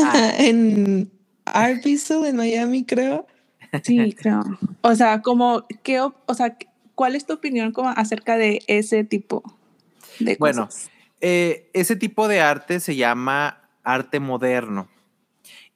Ah. 0.03 0.33
en 0.37 1.11
Art 1.45 1.85
en 1.85 2.35
Miami, 2.35 2.85
creo. 2.85 3.27
Sí, 3.83 4.13
creo. 4.13 4.43
O 4.81 4.95
sea, 4.95 5.21
como, 5.21 5.65
¿qué, 5.83 5.99
o 5.99 6.33
sea, 6.33 6.57
¿cuál 6.93 7.15
es 7.15 7.25
tu 7.25 7.33
opinión 7.33 7.71
como 7.71 7.89
acerca 7.89 8.37
de 8.37 8.61
ese 8.67 9.03
tipo 9.03 9.43
de 10.19 10.37
cosas? 10.37 10.55
Bueno, 10.55 10.69
eh, 11.21 11.69
ese 11.73 11.95
tipo 11.95 12.27
de 12.27 12.41
arte 12.41 12.79
se 12.79 12.95
llama 12.95 13.69
arte 13.83 14.19
moderno 14.19 14.87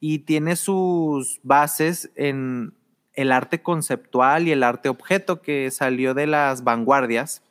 y 0.00 0.20
tiene 0.20 0.56
sus 0.56 1.40
bases 1.42 2.10
en 2.14 2.72
el 3.14 3.32
arte 3.32 3.62
conceptual 3.62 4.48
y 4.48 4.52
el 4.52 4.62
arte 4.62 4.88
objeto 4.88 5.42
que 5.42 5.70
salió 5.70 6.14
de 6.14 6.26
las 6.26 6.64
vanguardias 6.64 7.42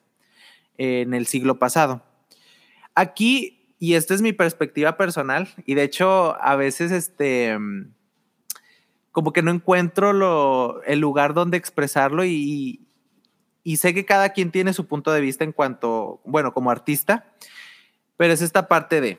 en 0.78 1.14
el 1.14 1.28
siglo 1.28 1.60
pasado. 1.60 2.02
Aquí, 3.00 3.76
y 3.80 3.94
esta 3.94 4.14
es 4.14 4.22
mi 4.22 4.34
perspectiva 4.34 4.98
personal, 4.98 5.48
y 5.66 5.74
de 5.74 5.84
hecho 5.84 6.36
a 6.42 6.58
veces 6.58 6.92
este, 6.92 7.58
como 9.14 9.32
que 9.32 9.42
no 9.42 9.52
encuentro 9.52 10.12
lo, 10.12 10.84
el 10.84 11.00
lugar 11.00 11.34
donde 11.34 11.56
expresarlo 11.56 12.26
y 12.26 12.86
sé 13.78 13.94
que 13.94 14.04
cada 14.04 14.30
quien 14.30 14.52
tiene 14.52 14.74
su 14.74 14.86
punto 14.86 15.14
de 15.14 15.22
vista 15.22 15.46
en 15.46 15.54
cuanto, 15.54 16.20
bueno, 16.26 16.54
como 16.54 16.72
artista, 16.72 17.32
pero 18.18 18.34
es 18.34 18.42
esta 18.42 18.68
parte 18.68 19.00
de 19.00 19.18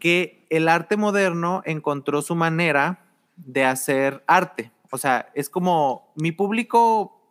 que 0.00 0.44
el 0.50 0.66
arte 0.66 0.96
moderno 0.96 1.62
encontró 1.64 2.20
su 2.22 2.34
manera 2.34 3.04
de 3.36 3.64
hacer 3.64 4.24
arte. 4.26 4.72
O 4.90 4.98
sea, 4.98 5.30
es 5.34 5.48
como 5.48 6.12
mi 6.16 6.32
público 6.32 7.21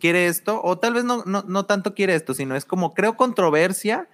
quiere 0.00 0.26
esto, 0.26 0.60
o 0.64 0.78
tal 0.78 0.94
vez 0.94 1.04
no, 1.04 1.22
no, 1.24 1.66
tanto 1.66 1.94
quiere 1.94 2.16
esto, 2.16 2.34
sino 2.34 2.56
es 2.56 2.64
como 2.64 2.92
creo 2.94 3.16
controversia, 3.16 4.08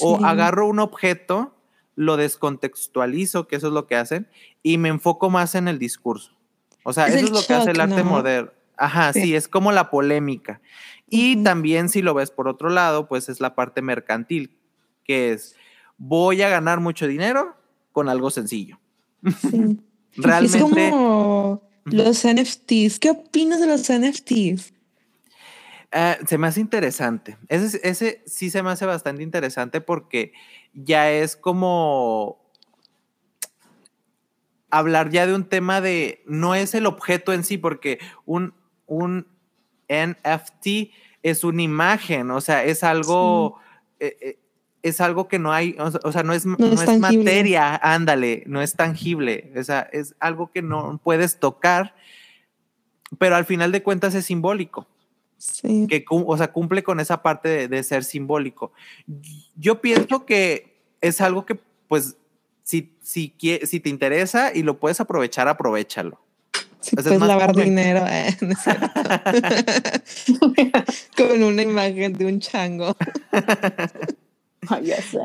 o 0.00 0.24
agarro 0.24 0.68
un 0.68 0.78
objeto, 0.78 1.56
lo 1.96 2.16
descontextualizo, 2.16 3.48
que 3.48 3.56
eso 3.56 3.66
es 3.66 3.72
lo 3.72 3.88
que 3.88 3.96
hacen, 3.96 4.28
y 4.62 4.78
me 4.78 4.88
enfoco 4.88 5.28
más 5.28 5.56
en 5.56 5.66
el 5.66 5.80
discurso. 5.80 6.32
O 6.84 6.92
sea, 6.92 7.08
eso 7.08 7.18
es 7.18 7.30
lo 7.30 7.42
que 7.44 7.54
hace 7.54 7.72
el 7.72 7.80
arte 7.80 8.04
moderno. 8.04 8.52
Ajá, 8.76 9.12
sí. 9.12 9.34
es 9.34 9.48
como 9.48 9.72
la 9.72 9.90
polémica. 9.90 10.60
Y 11.08 11.42
también 11.42 11.88
si 11.88 12.02
lo 12.02 12.14
ves 12.14 12.30
por 12.30 12.48
otro 12.48 12.70
lado, 12.70 13.06
pues 13.06 13.28
es 13.28 13.40
la 13.40 13.54
parte 13.54 13.82
mercantil, 13.82 14.56
que 15.04 15.32
es, 15.32 15.56
voy 15.98 16.42
a 16.42 16.48
ganar 16.48 16.80
mucho 16.80 17.06
dinero 17.06 17.54
con 17.92 18.08
algo 18.08 18.30
sencillo. 18.30 18.78
Realmente. 20.16 20.58
Es 20.58 20.62
como 20.62 21.62
los 21.84 22.26
NFTs. 22.26 22.98
¿Qué 22.98 23.10
opinas 23.10 23.60
de 23.60 23.66
los 23.66 23.90
NFTs? 23.90 24.72
Ah, 25.92 26.16
se 26.26 26.38
me 26.38 26.46
hace 26.46 26.60
interesante. 26.60 27.36
Ese, 27.48 27.80
ese 27.86 28.22
sí 28.26 28.50
se 28.50 28.62
me 28.62 28.70
hace 28.70 28.86
bastante 28.86 29.22
interesante 29.22 29.80
porque 29.80 30.32
ya 30.72 31.10
es 31.10 31.36
como 31.36 32.42
hablar 34.70 35.10
ya 35.10 35.26
de 35.26 35.34
un 35.34 35.44
tema 35.44 35.82
de, 35.82 36.22
no 36.26 36.54
es 36.54 36.74
el 36.74 36.86
objeto 36.86 37.34
en 37.34 37.44
sí, 37.44 37.58
porque 37.58 37.98
un, 38.24 38.54
un 38.86 39.26
NFT 39.90 40.90
es 41.22 41.44
una 41.44 41.60
imagen, 41.60 42.30
o 42.30 42.40
sea, 42.40 42.64
es 42.64 42.82
algo, 42.82 43.58
eh, 44.00 44.16
eh, 44.20 44.38
es 44.82 45.02
algo 45.02 45.28
que 45.28 45.38
no 45.38 45.52
hay, 45.52 45.76
o 45.78 46.10
sea, 46.10 46.22
no 46.22 46.32
es, 46.32 46.46
no 46.46 46.56
es, 46.58 46.98
materia, 46.98 47.76
ándale, 47.76 48.44
no 48.46 48.62
es 48.62 48.74
tangible, 48.74 49.52
o 49.56 49.62
sea, 49.62 49.88
es 49.92 50.14
algo 50.18 50.50
que 50.50 50.62
no 50.62 50.98
puedes 51.04 51.38
tocar, 51.38 51.94
pero 53.18 53.36
al 53.36 53.44
final 53.44 53.72
de 53.72 53.82
cuentas 53.82 54.14
es 54.14 54.24
simbólico. 54.24 54.86
Que, 55.88 56.04
o 56.08 56.36
sea, 56.36 56.52
cumple 56.52 56.82
con 56.82 57.00
esa 57.00 57.22
parte 57.22 57.68
de, 57.68 57.82
ser 57.82 58.04
simbólico. 58.04 58.72
Yo 59.56 59.80
pienso 59.80 60.24
que 60.24 60.76
es 61.00 61.20
algo 61.20 61.46
que, 61.46 61.58
pues, 61.88 62.16
si, 62.62 62.92
si, 63.02 63.34
si 63.64 63.80
te 63.80 63.88
interesa 63.88 64.52
y 64.54 64.62
lo 64.62 64.78
puedes 64.78 65.00
aprovechar, 65.00 65.48
aprovechalo. 65.48 66.20
Sí, 66.82 66.96
pues 66.96 67.06
lavar 67.06 67.54
dinero, 67.54 68.04
eh, 68.08 68.36
con 71.16 71.42
una 71.42 71.62
imagen 71.62 72.12
de 72.14 72.26
un 72.26 72.40
chango. 72.40 72.96
ya 74.82 75.00
sé. 75.00 75.20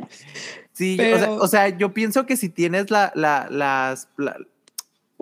Sí, 0.71 0.99
o, 1.27 1.47
sea, 1.47 1.69
yo 1.69 1.91
pienso 1.93 2.27
que 2.27 2.37
si 2.37 2.49
tienes 2.49 2.91
la, 2.91 3.11
la, 3.15 3.47
las, 3.49 4.07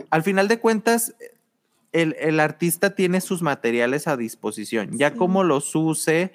al 0.10 0.24
final 0.24 0.50
de 0.50 0.60
cuentas, 0.60 1.16
el, 1.96 2.40
artista 2.40 2.96
tiene 2.96 3.22
sus 3.22 3.42
materiales 3.42 4.08
a 4.08 4.18
disposición. 4.18 4.98
Ya 4.98 5.14
como 5.14 5.44
los 5.44 5.74
use, 5.76 6.34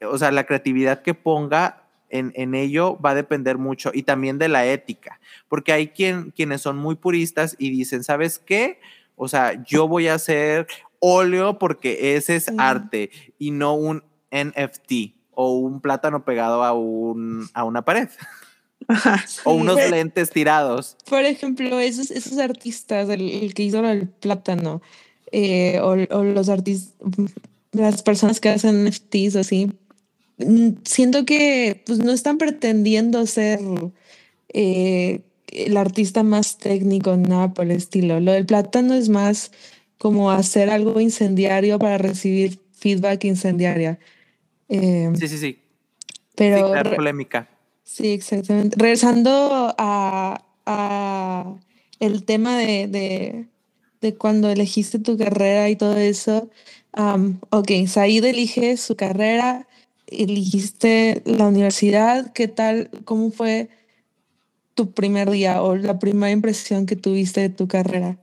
o 0.00 0.18
sea, 0.18 0.30
la 0.30 0.44
creatividad 0.44 1.02
que 1.02 1.14
ponga 1.14 1.82
en, 2.08 2.54
ello 2.54 2.98
va 2.98 3.10
a 3.10 3.14
depender 3.14 3.58
mucho 3.58 3.90
y 3.92 4.04
también 4.04 4.38
de 4.38 4.48
la 4.48 4.64
ética, 4.64 5.20
porque 5.48 5.72
hay 5.72 5.88
quien, 5.88 6.30
quienes 6.30 6.62
son 6.62 6.78
muy 6.78 6.94
puristas 6.94 7.56
y 7.58 7.70
dicen, 7.70 8.04
¿sabes 8.04 8.38
qué? 8.38 8.80
O 9.16 9.28
sea, 9.28 9.62
yo 9.64 9.86
voy 9.88 10.08
a 10.08 10.14
hacer 10.14 10.66
óleo 10.98 11.58
porque 11.58 12.16
ese 12.16 12.36
es 12.36 12.50
arte 12.58 13.10
y 13.38 13.50
no 13.50 13.74
un 13.74 14.02
NFT 14.30 15.14
o 15.32 15.56
un 15.56 15.80
plátano 15.80 16.24
pegado 16.24 16.64
a, 16.64 16.72
un, 16.72 17.48
a 17.52 17.64
una 17.64 17.82
pared. 17.82 18.08
o 19.44 19.52
unos 19.52 19.76
lentes 19.90 20.30
tirados. 20.30 20.96
Por 21.08 21.24
ejemplo, 21.24 21.80
esos, 21.80 22.10
esos 22.10 22.38
artistas, 22.38 23.08
el, 23.08 23.52
que 23.54 23.62
hizo 23.62 23.84
el 23.84 24.08
plátano, 24.08 24.82
eh, 25.32 25.80
o, 25.80 25.96
los 25.96 26.48
artistas, 26.48 26.94
las 27.72 28.02
personas 28.02 28.40
que 28.40 28.48
hacen 28.48 28.84
NFTs 28.84 29.36
así, 29.36 29.72
mm, 30.38 30.68
siento 30.84 31.24
que 31.24 31.82
pues, 31.86 31.98
no 31.98 32.12
están 32.12 32.38
pretendiendo 32.38 33.26
ser 33.26 33.60
eh, 34.52 35.20
el 35.48 35.76
artista 35.76 36.22
más 36.22 36.58
técnico, 36.58 37.16
nada 37.16 37.52
por 37.52 37.66
el 37.66 37.72
estilo. 37.72 38.20
Lo 38.20 38.32
del 38.32 38.46
plátano 38.46 38.94
es 38.94 39.08
más 39.08 39.52
como 39.98 40.30
hacer 40.30 40.70
algo 40.70 41.00
incendiario 41.00 41.78
para 41.78 41.98
recibir 41.98 42.60
feedback 42.72 43.24
incendiaria. 43.24 43.98
Eh, 44.68 45.10
sí, 45.18 45.28
sí, 45.28 45.38
sí. 45.38 45.58
Pero 46.34 46.72
polémica. 46.94 47.48
Sí, 47.86 48.12
exactamente. 48.12 48.76
Regresando 48.78 49.74
a, 49.78 50.42
el 52.00 52.24
tema 52.24 52.58
de, 52.58 53.46
cuando 54.18 54.50
elegiste 54.50 54.98
tu 54.98 55.16
carrera 55.16 55.70
y 55.70 55.76
todo 55.76 55.96
eso. 55.96 56.50
ok, 56.92 57.70
Said 57.86 58.24
elige 58.24 58.76
su 58.76 58.96
carrera, 58.96 59.68
eligiste 60.08 61.22
la 61.24 61.46
universidad. 61.46 62.32
¿Qué 62.32 62.48
tal? 62.48 62.90
¿Cómo 63.04 63.30
fue 63.30 63.70
tu 64.74 64.90
primer 64.90 65.30
día 65.30 65.62
o 65.62 65.76
la 65.76 66.00
primera 66.00 66.32
impresión 66.32 66.86
que 66.86 66.96
tuviste 66.96 67.40
de 67.40 67.50
tu 67.50 67.68
carrera? 67.68 68.18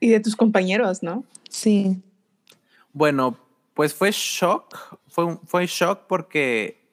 Y 0.00 0.08
de 0.08 0.18
tus 0.18 0.34
compañeros, 0.34 1.02
¿no? 1.04 1.24
Sí. 1.48 2.02
Bueno, 2.92 3.38
pues 3.74 3.94
fue 3.94 4.10
shock, 4.12 4.98
fue, 5.06 5.38
fue 5.46 5.66
shock 5.66 6.08
porque 6.08 6.87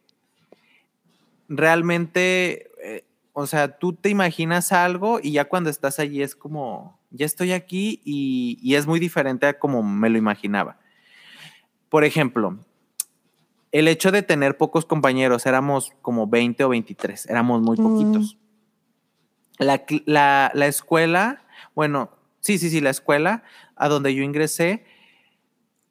realmente, 1.47 2.71
eh, 2.83 3.05
o 3.33 3.47
sea, 3.47 3.77
tú 3.77 3.93
te 3.93 4.09
imaginas 4.09 4.71
algo 4.71 5.19
y 5.21 5.31
ya 5.33 5.45
cuando 5.45 5.69
estás 5.69 5.99
allí 5.99 6.21
es 6.21 6.35
como, 6.35 6.99
ya 7.11 7.25
estoy 7.25 7.51
aquí 7.51 8.01
y, 8.05 8.57
y 8.61 8.75
es 8.75 8.87
muy 8.87 8.99
diferente 8.99 9.45
a 9.47 9.59
como 9.59 9.83
me 9.83 10.09
lo 10.09 10.17
imaginaba. 10.17 10.79
Por 11.89 12.03
ejemplo, 12.03 12.57
el 13.71 13.87
hecho 13.87 14.11
de 14.11 14.21
tener 14.21 14.57
pocos 14.57 14.85
compañeros, 14.85 15.45
éramos 15.45 15.91
como 16.01 16.27
20 16.27 16.63
o 16.63 16.69
23, 16.69 17.25
éramos 17.27 17.61
muy 17.61 17.77
poquitos. 17.77 18.37
La, 19.57 19.83
la- 20.05 20.51
la 20.53 20.67
escuela, 20.67 21.43
bueno, 21.75 22.09
sí, 22.39 22.57
sí, 22.57 22.69
sí, 22.69 22.81
la 22.81 22.89
escuela 22.89 23.43
a 23.75 23.87
donde 23.89 24.13
yo 24.15 24.23
ingresé 24.23 24.85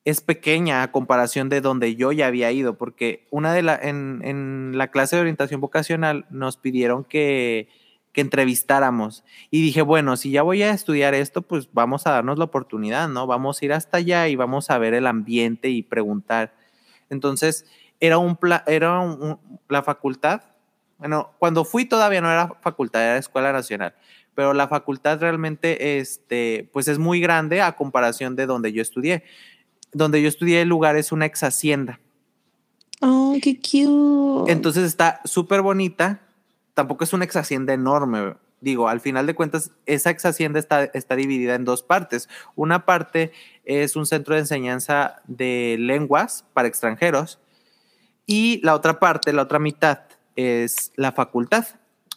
es 0.04 0.20
pequeña 0.20 0.82
a 0.82 0.92
comparación 0.92 1.48
de 1.48 1.60
donde 1.60 1.96
yo 1.96 2.12
ya 2.12 2.26
había 2.26 2.52
ido, 2.52 2.76
porque 2.76 3.26
una 3.30 3.52
de 3.54 3.62
la, 3.62 3.74
en, 3.76 4.20
en 4.24 4.72
la 4.76 4.88
clase 4.88 5.16
de 5.16 5.20
orientación 5.22 5.60
vocacional 5.60 6.26
nos 6.30 6.56
pidieron 6.58 7.04
que, 7.04 7.68
que 8.12 8.20
entrevistáramos. 8.20 9.24
Y 9.50 9.62
dije, 9.62 9.80
bueno, 9.82 10.16
si 10.16 10.30
ya 10.30 10.42
voy 10.42 10.62
a 10.62 10.70
estudiar 10.72 11.14
esto, 11.14 11.42
pues 11.42 11.68
vamos 11.72 12.06
a 12.06 12.10
darnos 12.10 12.38
la 12.38 12.44
oportunidad, 12.44 13.08
¿no? 13.08 13.26
Vamos 13.26 13.60
a 13.60 13.64
ir 13.64 13.72
hasta 13.72 13.96
allá 13.98 14.28
y 14.28 14.36
vamos 14.36 14.68
a 14.70 14.78
ver 14.78 14.92
el 14.94 15.06
ambiente 15.06 15.70
y 15.70 15.82
preguntar. 15.82 16.54
Entonces, 17.10 17.66
era 18.00 18.18
un, 18.18 18.38
era 18.66 19.00
un- 19.00 19.38
la 19.68 19.82
facultad, 19.82 20.42
bueno, 20.98 21.30
cuando 21.38 21.64
fui 21.64 21.84
todavía 21.86 22.20
no 22.20 22.30
era 22.30 22.48
facultad, 22.60 23.02
era 23.02 23.16
escuela 23.18 23.52
nacional, 23.52 23.94
pero 24.34 24.52
la 24.52 24.68
facultad 24.68 25.18
realmente, 25.20 25.98
este, 25.98 26.68
pues 26.72 26.88
es 26.88 26.98
muy 26.98 27.20
grande 27.20 27.60
a 27.62 27.72
comparación 27.76 28.36
de 28.36 28.46
donde 28.46 28.72
yo 28.72 28.82
estudié. 28.82 29.24
Donde 29.94 30.20
yo 30.20 30.28
estudié 30.28 30.60
el 30.62 30.68
lugar 30.68 30.96
es 30.96 31.12
una 31.12 31.26
ex 31.26 31.42
hacienda. 31.42 32.00
Oh, 33.00 33.36
qué 33.42 33.56
cute. 33.56 34.52
Entonces 34.52 34.84
está 34.84 35.20
súper 35.24 35.62
bonita. 35.62 36.20
Tampoco 36.74 37.04
es 37.04 37.12
una 37.12 37.24
ex 37.24 37.36
hacienda 37.36 37.72
enorme. 37.72 38.34
Digo, 38.60 38.88
al 38.88 39.00
final 39.00 39.26
de 39.26 39.34
cuentas, 39.34 39.70
esa 39.86 40.10
ex 40.10 40.24
hacienda 40.24 40.58
está, 40.58 40.84
está 40.84 41.16
dividida 41.16 41.54
en 41.54 41.64
dos 41.64 41.82
partes. 41.82 42.28
Una 42.56 42.84
parte 42.84 43.32
es 43.64 43.94
un 43.96 44.06
centro 44.06 44.34
de 44.34 44.40
enseñanza 44.40 45.22
de 45.26 45.76
lenguas 45.78 46.44
para 46.52 46.68
extranjeros 46.68 47.38
y 48.26 48.60
la 48.62 48.74
otra 48.74 48.98
parte, 49.00 49.32
la 49.32 49.42
otra 49.42 49.58
mitad, 49.58 50.00
es 50.36 50.92
la 50.96 51.12
facultad. 51.12 51.66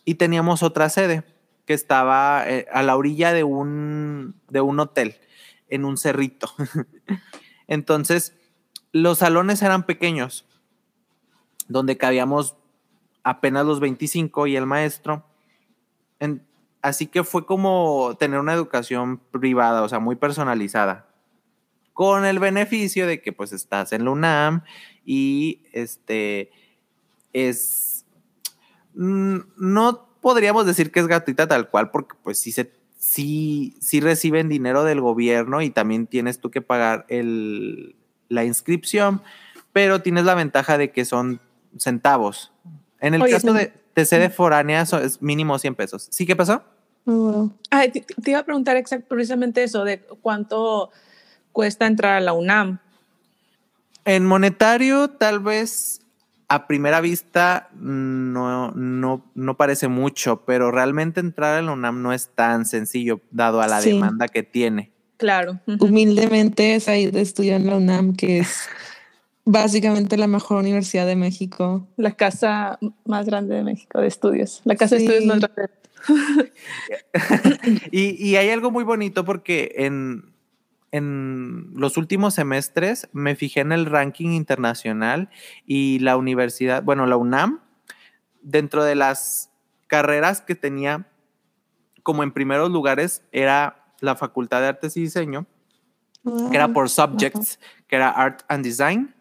Y 0.06 0.16
teníamos 0.16 0.64
otra 0.64 0.90
sede 0.90 1.24
que 1.66 1.74
estaba 1.74 2.50
eh, 2.50 2.66
a 2.72 2.82
la 2.82 2.96
orilla 2.96 3.34
de 3.34 3.44
un, 3.44 4.36
de 4.50 4.62
un 4.62 4.80
hotel, 4.80 5.18
en 5.70 5.84
un 5.84 5.98
cerrito. 5.98 6.50
Entonces, 7.68 8.36
los 8.92 9.20
salones 9.20 9.62
eran 9.62 9.86
pequeños, 9.86 10.46
donde 11.68 11.98
cabíamos 11.98 12.56
apenas 13.24 13.66
los 13.66 13.80
25 13.80 14.48
y 14.48 14.56
el 14.56 14.66
maestro. 14.66 15.26
Así 16.82 17.08
que 17.08 17.24
fue 17.24 17.46
como 17.46 18.16
tener 18.18 18.40
una 18.40 18.54
educación 18.54 19.20
privada, 19.32 19.84
o 19.84 19.90
sea, 19.90 20.00
muy 20.00 20.16
personalizada. 20.16 21.08
Con 21.94 22.26
el 22.26 22.40
beneficio 22.40 23.08
de 23.08 23.22
que 23.22 23.34
pues 23.34 23.52
estás 23.52 23.92
en 23.92 24.06
la 24.06 24.12
UNAM 24.12 24.64
y 25.04 25.64
este 25.74 26.52
es 27.34 28.06
mm, 28.94 29.38
no 29.58 30.08
podríamos 30.22 30.66
decir 30.66 30.92
que 30.92 31.00
es 31.00 31.08
gratuita 31.08 31.48
tal 31.48 31.70
cual 31.70 31.90
porque 31.90 32.16
pues 32.24 32.40
sí 32.40 32.52
se 32.52 32.72
sí, 33.08 33.78
sí 33.80 34.02
reciben 34.02 34.50
dinero 34.50 34.84
del 34.84 35.00
gobierno 35.02 35.62
y 35.62 35.70
también 35.70 36.08
tienes 36.08 36.40
tú 36.40 36.52
que 36.52 36.62
pagar 36.62 37.06
el, 37.08 37.96
la 38.28 38.44
inscripción, 38.44 39.22
pero 39.72 40.02
tienes 40.02 40.26
la 40.26 40.36
ventaja 40.36 40.78
de 40.78 40.92
que 40.92 41.06
son 41.06 41.40
centavos. 41.78 42.52
En 43.00 43.14
el 43.14 43.22
Oye, 43.22 43.32
caso 43.34 43.54
de, 43.54 43.72
de 43.96 44.06
sede 44.06 44.30
foránea 44.30 44.86
so- 44.86 45.00
es 45.00 45.22
mínimo 45.22 45.58
100 45.58 45.76
pesos. 45.76 46.08
¿Sí 46.12 46.26
qué 46.26 46.36
pasó? 46.36 46.64
Ay, 47.70 47.92
te, 47.92 48.02
te 48.02 48.32
iba 48.32 48.40
a 48.40 48.44
preguntar 48.46 48.76
exact- 48.76 49.06
precisamente 49.08 49.64
eso, 49.64 49.86
de 49.86 50.02
cuánto 50.22 50.92
cuesta 51.54 51.88
entrar 51.88 52.18
a 52.18 52.20
la 52.20 52.34
UNAM. 52.34 52.80
En 54.04 54.26
monetario, 54.26 55.10
tal 55.12 55.40
vez 55.40 56.02
a 56.50 56.68
primera 56.68 57.02
vista 57.02 57.70
no, 57.76 58.72
no, 58.72 59.26
no 59.36 59.58
parece 59.58 59.88
mucho, 59.90 60.46
pero 60.46 60.72
realmente 60.72 61.20
entrar 61.20 61.58
a 61.58 61.62
la 61.62 61.74
UNAM 61.74 62.02
no 62.02 62.14
es 62.14 62.30
tan 62.36 62.66
sencillo, 62.66 63.22
dado 63.32 63.62
a 63.62 63.68
la 63.68 63.82
Sí. 63.82 63.92
demanda 63.92 64.28
que 64.28 64.44
tiene. 64.44 64.92
Claro. 65.18 65.60
Humildemente 65.80 66.76
es 66.76 66.88
ahí 66.88 67.10
de 67.12 67.22
estudiar 67.22 67.60
en 67.62 67.68
la 67.68 67.76
UNAM, 67.78 68.16
que 68.16 68.40
es 68.40 68.70
básicamente 69.46 70.16
la 70.16 70.28
mejor 70.28 70.60
universidad 70.60 71.06
de 71.06 71.16
México. 71.16 71.88
La 71.98 72.12
casa 72.12 72.80
más 73.06 73.26
grande 73.26 73.56
de 73.56 73.64
México 73.64 74.00
de 74.00 74.08
estudios. 74.08 74.62
La 74.64 74.76
casa 74.76 74.96
de 74.96 75.02
estudios 75.02 75.26
más 75.26 75.40
grande. 75.40 75.72
Y, 77.92 78.24
y 78.26 78.36
hay 78.38 78.50
algo 78.50 78.72
muy 78.72 78.84
bonito 78.84 79.26
porque 79.26 79.74
en, 79.78 80.34
en 80.92 81.72
los 81.76 81.98
últimos 81.98 82.34
semestres 82.36 83.10
me 83.12 83.36
fijé 83.36 83.60
en 83.62 83.72
el 83.72 83.86
ranking 83.86 84.30
internacional 84.32 85.30
y 85.66 86.00
la 86.00 86.18
universidad, 86.18 86.84
bueno, 86.84 87.06
la 87.06 87.18
UNAM, 87.18 87.60
dentro 88.42 88.84
de 88.84 88.96
las 88.96 89.52
carreras 89.88 90.42
que 90.42 90.56
tenía 90.56 91.08
como 92.04 92.24
en 92.24 92.32
primeros 92.32 92.72
lugares 92.72 93.24
era 93.32 93.84
la 94.00 94.16
Facultad 94.16 94.62
de 94.62 94.68
Artes 94.68 94.96
y 94.98 95.02
Diseño, 95.02 95.46
que 96.24 96.56
era 96.56 96.70
por 96.70 96.90
subjects, 96.90 97.60
que 97.88 97.96
era 97.98 98.10
Art 98.10 98.42
and 98.48 98.64
Design. 98.64 99.14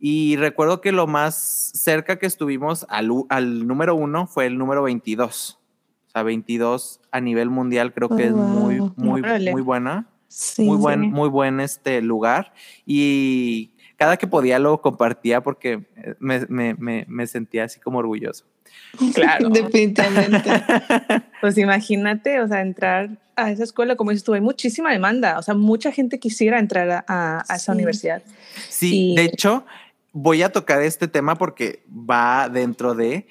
Y 0.00 0.36
recuerdo 0.36 0.80
que 0.80 0.92
lo 0.92 1.06
más 1.08 1.34
cerca 1.74 2.18
que 2.20 2.26
estuvimos 2.26 2.86
al, 2.88 3.10
al 3.28 3.66
número 3.66 3.96
uno 3.96 4.26
fue 4.28 4.46
el 4.46 4.58
número 4.58 4.84
22. 4.84 5.58
O 6.06 6.10
sea, 6.10 6.22
22 6.22 7.00
a 7.10 7.20
nivel 7.20 7.50
mundial 7.50 7.92
creo 7.92 8.08
que 8.08 8.14
Oh, 8.14 8.26
es 8.26 8.32
muy, 8.32 8.78
wow. 8.78 8.94
muy, 8.96 9.20
Órale. 9.20 9.50
muy 9.50 9.62
buena. 9.62 10.08
Sí. 10.28 10.62
muy 10.64 10.76
buen, 10.76 11.00
sí. 11.02 11.06
muy 11.08 11.28
buen 11.28 11.60
este 11.60 12.00
lugar. 12.02 12.52
Y 12.86 13.72
cada 13.96 14.16
que 14.16 14.26
podía 14.26 14.58
lo 14.58 14.80
compartía 14.80 15.42
porque 15.42 15.86
eh, 15.96 16.14
me, 16.20 16.46
me- 16.48 16.74
me- 16.74 17.04
me 17.08 17.26
sentía 17.26 17.64
así 17.64 17.80
como 17.80 17.98
orgulloso. 17.98 18.44
Claro. 19.14 19.48
Definitivamente. 19.50 20.50
Pues 21.40 21.56
imagínate, 21.56 22.40
o 22.40 22.48
sea, 22.48 22.60
entrar 22.62 23.10
a 23.36 23.52
esa 23.52 23.62
escuela, 23.62 23.94
como 23.94 24.10
dices 24.10 24.24
tú, 24.24 24.34
hay 24.34 24.40
muchísima 24.40 24.90
demanda. 24.90 25.38
O 25.38 25.42
sea, 25.42 25.54
mucha 25.54 25.92
gente 25.92 26.18
quisiera 26.18 26.58
entrar 26.58 26.90
a, 26.90 27.04
a- 27.06 27.44
a 27.48 27.54
esa 27.56 27.72
Sí. 27.72 27.76
universidad. 27.76 28.22
Sí, 28.68 29.12
Y- 29.12 29.16
de 29.16 29.24
hecho, 29.24 29.64
voy 30.12 30.42
a 30.42 30.50
tocar 30.50 30.82
este 30.82 31.06
tema 31.08 31.36
porque 31.36 31.84
va 31.88 32.48
dentro 32.48 32.94
de. 32.94 33.28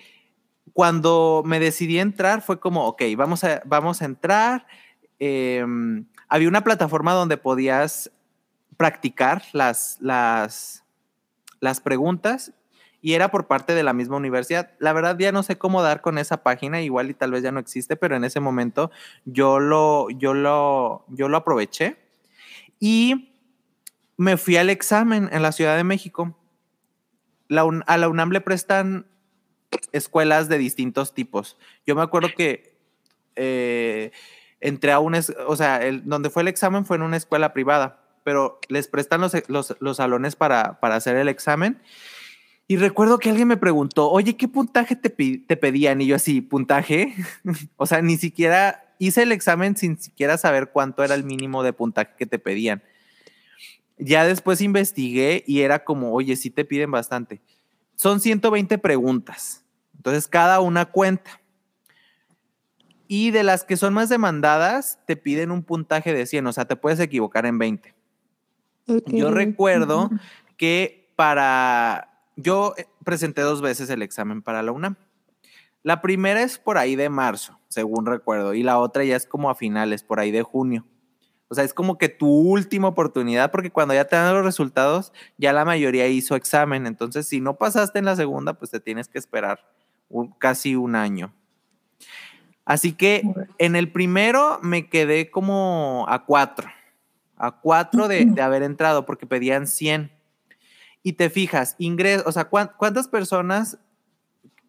Cuando 0.74 1.44
me 1.46 1.60
decidí 1.60 2.00
entrar, 2.00 2.42
fue 2.42 2.60
como, 2.60 2.86
ok, 2.88 3.02
vamos 3.18 3.44
a, 3.44 3.62
vamos 3.66 4.02
a 4.02 4.06
entrar. 4.06 4.68
Em, 5.20 6.06
había 6.30 6.48
una 6.48 6.64
plataforma 6.64 7.14
donde 7.14 7.38
podías 7.38 8.12
practicar 8.78 9.44
las, 9.54 9.98
las, 10.02 10.84
las 11.60 11.82
preguntas 11.82 12.54
y 13.02 13.14
era 13.14 13.30
por 13.30 13.48
parte 13.48 13.74
de 13.74 13.84
la 13.84 13.94
misma 13.94 14.18
universidad. 14.18 14.72
La 14.80 14.94
verdad 14.94 15.18
ya 15.18 15.32
no 15.32 15.44
sé 15.44 15.58
cómo 15.58 15.82
dar 15.82 16.02
con 16.02 16.18
esa 16.18 16.44
página, 16.44 16.82
igual 16.82 17.10
y 17.10 17.14
tal 17.14 17.32
vez 17.32 17.44
ya 17.44 17.52
no 17.52 17.60
existe, 17.60 17.96
pero 17.96 18.16
en 18.16 18.24
ese 18.24 18.40
momento 18.40 18.92
yo 19.26 19.60
lo, 19.60 20.10
yo 20.10 20.34
lo, 20.34 21.06
yo 21.10 21.30
lo 21.30 21.38
aproveché 21.38 21.98
y 22.80 23.34
me 24.18 24.38
fui 24.38 24.58
al 24.58 24.70
examen 24.70 25.30
en 25.32 25.42
la 25.42 25.52
Ciudad 25.52 25.78
de 25.78 25.84
México. 25.84 26.38
A 27.50 27.98
la 27.98 28.10
UNAM 28.10 28.32
le 28.32 28.42
prestan 28.42 29.08
escuelas 29.92 30.50
de 30.50 30.58
distintos 30.58 31.14
tipos. 31.14 31.58
Yo 31.86 31.96
me 31.96 32.02
acuerdo 32.02 32.30
que 32.36 32.78
eh, 33.36 34.12
entré 34.62 34.92
a 34.92 35.00
una, 35.00 35.20
o 35.48 35.56
sea, 35.56 35.78
el- 35.78 36.08
donde 36.08 36.30
fue 36.30 36.42
el 36.42 36.48
examen 36.48 36.86
fue 36.86 36.98
en 36.98 37.04
una 37.04 37.18
escuela 37.18 37.54
privada, 37.54 38.02
pero 38.24 38.60
les 38.70 38.88
prestan 38.88 39.22
los, 39.22 39.34
los- 39.48 39.76
los 39.80 39.98
salones 39.98 40.36
para, 40.36 40.80
para 40.80 40.96
hacer 40.96 41.16
el 41.16 41.30
examen. 41.30 41.80
Y 42.68 42.76
recuerdo 42.78 43.18
que 43.20 43.30
alguien 43.30 43.48
me 43.48 43.56
preguntó, 43.58 44.10
oye, 44.12 44.36
¿qué 44.36 44.48
puntaje 44.50 44.96
te, 44.98 45.10
te 45.10 45.58
pedían? 45.58 46.02
Y 46.02 46.08
yo 46.08 46.16
así, 46.18 46.42
¿puntaje? 46.42 47.14
o 47.78 47.86
sea, 47.86 48.02
ni 48.02 48.18
siquiera 48.18 48.94
hice 49.00 49.24
el 49.24 49.32
examen 49.32 49.78
sin 49.78 49.98
siquiera 49.98 50.38
saber 50.38 50.72
cuánto 50.72 51.04
era 51.04 51.16
el 51.16 51.24
mínimo 51.24 51.64
de 51.64 51.72
puntaje 51.72 52.12
que 52.18 52.26
te 52.26 52.40
pedían. 52.40 52.84
Ya 53.98 54.26
después 54.26 54.62
investigué 54.62 55.44
y 55.48 55.62
era 55.62 55.84
como, 55.84 56.12
oye, 56.14 56.36
sí 56.36 56.50
te 56.50 56.66
piden 56.66 56.92
bastante. 56.92 57.42
Son 57.96 58.20
120 58.20 58.78
preguntas. 58.78 59.64
Entonces, 59.96 60.28
cada 60.28 60.60
una 60.60 60.86
cuenta. 60.86 61.40
Y 63.08 63.32
de 63.32 63.44
las 63.44 63.64
que 63.64 63.78
son 63.78 63.94
más 63.94 64.10
demandadas, 64.10 65.00
te 65.06 65.16
piden 65.16 65.52
un 65.52 65.64
puntaje 65.64 66.14
de 66.14 66.26
100, 66.26 66.48
o 66.48 66.54
sea, 66.54 66.66
te 66.66 66.76
puedes 66.76 67.00
equivocar 67.00 67.46
en 67.46 67.58
20. 67.58 67.96
Yo 69.08 69.32
recuerdo 69.32 70.10
que 70.58 71.12
para... 71.16 72.14
Yo 72.36 72.76
eh, 72.78 72.86
presenté 73.04 73.42
dos 73.42 73.62
veces 73.62 73.90
el 73.90 74.02
examen 74.02 74.42
para 74.42 74.62
la 74.62 74.72
UNAM. 74.72 74.96
La 75.84 76.02
primera 76.02 76.42
es 76.42 76.60
por 76.60 76.78
ahí 76.78 76.96
de 76.96 77.10
marzo, 77.10 77.60
según 77.68 78.06
recuerdo, 78.06 78.54
y 78.54 78.62
la 78.62 78.78
otra 78.78 79.04
ya 79.04 79.16
es 79.16 79.26
como 79.26 79.50
a 79.50 79.56
finales, 79.56 80.04
por 80.04 80.20
ahí 80.20 80.32
de 80.32 80.44
junio. 80.44 80.86
O 81.50 81.56
sea, 81.56 81.64
es 81.64 81.74
como 81.74 81.98
que 81.98 82.10
tu 82.10 82.28
última 82.28 82.90
oportunidad, 82.90 83.52
porque 83.52 83.72
cuando 83.72 83.94
ya 83.94 84.06
te 84.06 84.16
dan 84.16 84.34
los 84.36 84.44
resultados, 84.44 85.14
ya 85.38 85.54
la 85.54 85.64
mayoría 85.64 86.08
hizo 86.08 86.36
examen. 86.36 86.86
Entonces, 86.86 87.28
si 87.28 87.40
no 87.40 87.58
pasaste 87.58 88.00
en 88.00 88.06
la 88.06 88.16
segunda, 88.16 88.54
pues 88.54 88.72
te 88.72 88.80
tienes 88.80 89.08
que 89.08 89.18
esperar 89.18 89.66
casi 90.40 90.76
un 90.76 90.96
año. 90.96 91.34
Así 92.68 92.92
que 92.92 93.24
en 93.60 93.78
el 93.78 93.90
primero 93.94 94.60
me 94.62 94.90
quedé 94.90 95.32
como 95.32 96.06
a 96.10 96.26
cuatro, 96.26 96.70
a 97.38 97.54
cuatro 97.54 98.10
de, 98.10 98.30
haber 98.42 98.62
entrado, 98.62 99.06
porque 99.06 99.26
pedían 99.26 99.68
100. 99.68 100.12
Y 101.02 101.14
te 101.14 101.30
fijas, 101.30 101.76
ingreso, 101.80 102.24
o 102.28 102.32
sea, 102.34 102.50
¿cuántas 102.50 103.08
personas 103.08 103.80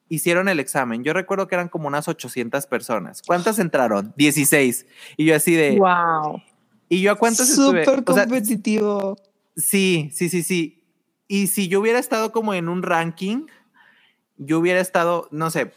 hicieron 0.09 0.49
el 0.49 0.61
examen. 0.61 1.05
Yo 1.05 1.13
recuerdo 1.13 1.49
que 1.49 1.55
eran 1.55 1.69
como 1.69 1.89
unas 1.89 2.09
800 2.09 2.67
personas. 2.67 3.21
¿Cuántas 3.27 3.59
entraron? 3.59 4.15
16. 4.17 4.87
Y 5.17 5.27
yo 5.27 5.37
así 5.37 5.55
de... 5.55 5.77
¡Wow! 5.79 6.41
¿Y 6.89 7.03
yo 7.03 7.13
a 7.13 7.17
cuántas 7.17 7.51
estuve? 7.51 7.85
Súper 7.85 8.05
competitivo. 8.05 9.17
sí, 9.57 10.09
sí, 10.15 10.29
sí, 10.29 10.43
sí. 10.43 10.85
Y 11.27 11.49
si 11.49 11.69
yo 11.69 11.81
hubiera 11.81 11.99
estado 11.99 12.33
como 12.33 12.55
en 12.55 12.71
un 12.71 12.83
ranking, 12.83 13.47
yo 14.39 14.61
hubiera 14.61 14.81
estado, 14.81 15.29
no 15.31 15.51
sé, 15.51 15.73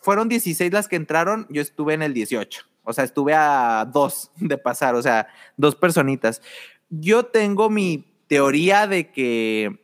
fueron 0.00 0.28
16 0.28 0.72
las 0.72 0.88
que 0.88 0.96
entraron, 0.96 1.46
yo 1.50 1.62
estuve 1.62 1.94
en 1.94 2.02
el 2.02 2.14
18. 2.14 2.64
O 2.84 2.92
sea, 2.92 3.04
estuve 3.04 3.34
a 3.34 3.88
dos 3.92 4.30
de 4.36 4.58
pasar, 4.58 4.94
o 4.94 5.02
sea, 5.02 5.28
dos 5.56 5.74
personitas. 5.74 6.42
Yo 6.88 7.26
tengo 7.26 7.68
mi 7.68 8.06
teoría 8.28 8.86
de 8.86 9.10
que 9.10 9.80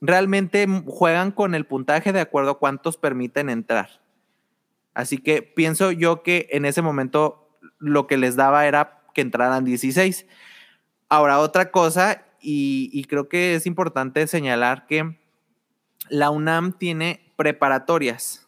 realmente 0.00 0.66
juegan 0.86 1.32
con 1.32 1.54
el 1.54 1.66
puntaje 1.66 2.12
de 2.12 2.20
acuerdo 2.20 2.52
a 2.52 2.58
cuántos 2.58 2.96
permiten 2.96 3.50
entrar. 3.50 4.00
Así 4.94 5.18
que 5.18 5.42
pienso 5.42 5.92
yo 5.92 6.22
que 6.22 6.48
en 6.50 6.64
ese 6.64 6.82
momento 6.82 7.48
lo 7.78 8.06
que 8.06 8.16
les 8.16 8.36
daba 8.36 8.66
era 8.66 9.02
que 9.14 9.20
entraran 9.20 9.64
16. 9.64 10.26
Ahora, 11.08 11.38
otra 11.38 11.70
cosa, 11.70 12.24
y, 12.40 13.04
creo 13.04 13.28
que 13.28 13.54
es 13.54 13.66
importante 13.66 14.26
señalar 14.26 14.86
que 14.86 15.16
la 16.08 16.30
UNAM 16.30 16.72
tiene 16.72 17.32
preparatorias. 17.36 18.47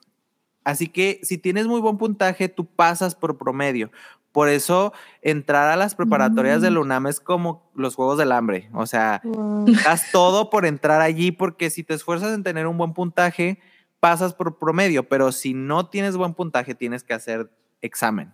Así 0.70 0.87
que 0.87 1.18
si 1.24 1.37
tienes 1.37 1.66
muy 1.66 1.80
buen 1.80 1.98
puntaje, 1.98 2.48
tú 2.48 2.64
pasas 2.64 3.16
por 3.16 3.37
promedio. 3.37 3.90
Por 4.30 4.48
eso 4.48 4.92
entrar 5.20 5.68
a 5.68 5.74
las 5.74 5.96
preparatorias 5.96 6.62
de 6.62 6.70
la 6.70 6.78
mm. 6.78 6.83
UNAM 6.83 7.06
es 7.09 7.18
como 7.18 7.68
los 7.74 7.96
Juegos 7.96 8.18
del 8.18 8.30
Hambre. 8.30 8.70
O 8.72 8.87
sea, 8.87 9.20
das 9.85 10.12
todo 10.12 10.48
por 10.48 10.66
entrar 10.66 11.00
allí 11.00 11.33
porque 11.33 11.70
si 11.70 11.83
te 11.83 11.94
esfuerzas 11.94 12.33
en 12.33 12.44
tener 12.44 12.68
un 12.68 12.78
buen 12.78 12.94
puntaje, 12.94 13.59
pasas 13.98 14.33
por 14.33 14.59
promedio, 14.59 15.09
pero 15.09 15.33
si 15.33 15.54
no 15.54 15.88
tienes 15.88 16.16
buen 16.16 16.35
puntaje, 16.35 16.76
tienes 16.76 17.02
que 17.02 17.14
hacer 17.14 17.50
examen. 17.83 18.33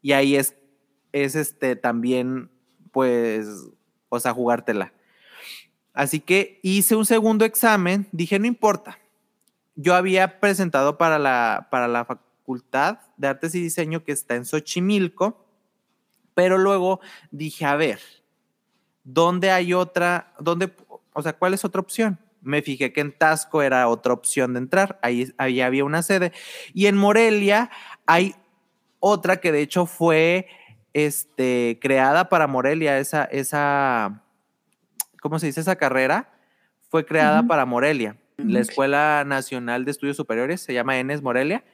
Y 0.00 0.12
ahí 0.12 0.36
es, 0.36 0.54
es 1.10 1.34
este 1.34 1.74
también, 1.74 2.50
pues, 2.92 3.48
o 4.10 4.20
sea, 4.20 4.32
jugártela. 4.32 4.92
Así 5.92 6.20
que 6.20 6.60
hice 6.62 6.94
un 6.94 7.04
segundo 7.04 7.44
examen, 7.44 8.06
dije, 8.12 8.38
no 8.38 8.46
importa. 8.46 9.00
Yo 9.80 9.94
había 9.94 10.40
presentado 10.40 10.98
para 10.98 11.20
la, 11.20 11.68
para 11.70 11.86
la 11.86 12.04
Facultad 12.04 12.98
de 13.16 13.28
Artes 13.28 13.54
y 13.54 13.62
Diseño 13.62 14.02
que 14.02 14.10
está 14.10 14.34
en 14.34 14.44
Xochimilco, 14.44 15.46
pero 16.34 16.58
luego 16.58 16.98
dije, 17.30 17.64
a 17.64 17.76
ver, 17.76 18.00
¿dónde 19.04 19.52
hay 19.52 19.74
otra, 19.74 20.34
dónde, 20.40 20.74
o 21.12 21.22
sea, 21.22 21.34
cuál 21.34 21.54
es 21.54 21.64
otra 21.64 21.80
opción? 21.80 22.18
Me 22.42 22.60
fijé 22.60 22.92
que 22.92 23.00
en 23.00 23.16
Tasco 23.16 23.62
era 23.62 23.86
otra 23.86 24.14
opción 24.14 24.54
de 24.54 24.58
entrar, 24.58 24.98
ahí, 25.00 25.32
ahí 25.38 25.60
había 25.60 25.84
una 25.84 26.02
sede, 26.02 26.32
y 26.74 26.86
en 26.86 26.96
Morelia 26.96 27.70
hay 28.04 28.34
otra 28.98 29.36
que 29.36 29.52
de 29.52 29.62
hecho 29.62 29.86
fue 29.86 30.48
este, 30.92 31.78
creada 31.80 32.28
para 32.28 32.48
Morelia, 32.48 32.98
esa, 32.98 33.22
esa, 33.26 34.24
¿cómo 35.22 35.38
se 35.38 35.46
dice? 35.46 35.60
Esa 35.60 35.76
carrera 35.76 36.32
fue 36.88 37.06
creada 37.06 37.44
para 37.44 37.64
Morelia. 37.64 38.16
La 38.38 38.60
Escuela 38.60 39.24
Nacional 39.26 39.84
de 39.84 39.90
Estudios 39.90 40.16
Superiores 40.16 40.60
se 40.60 40.72
llama 40.72 40.98
ENES 40.98 41.22
Morelia 41.22 41.64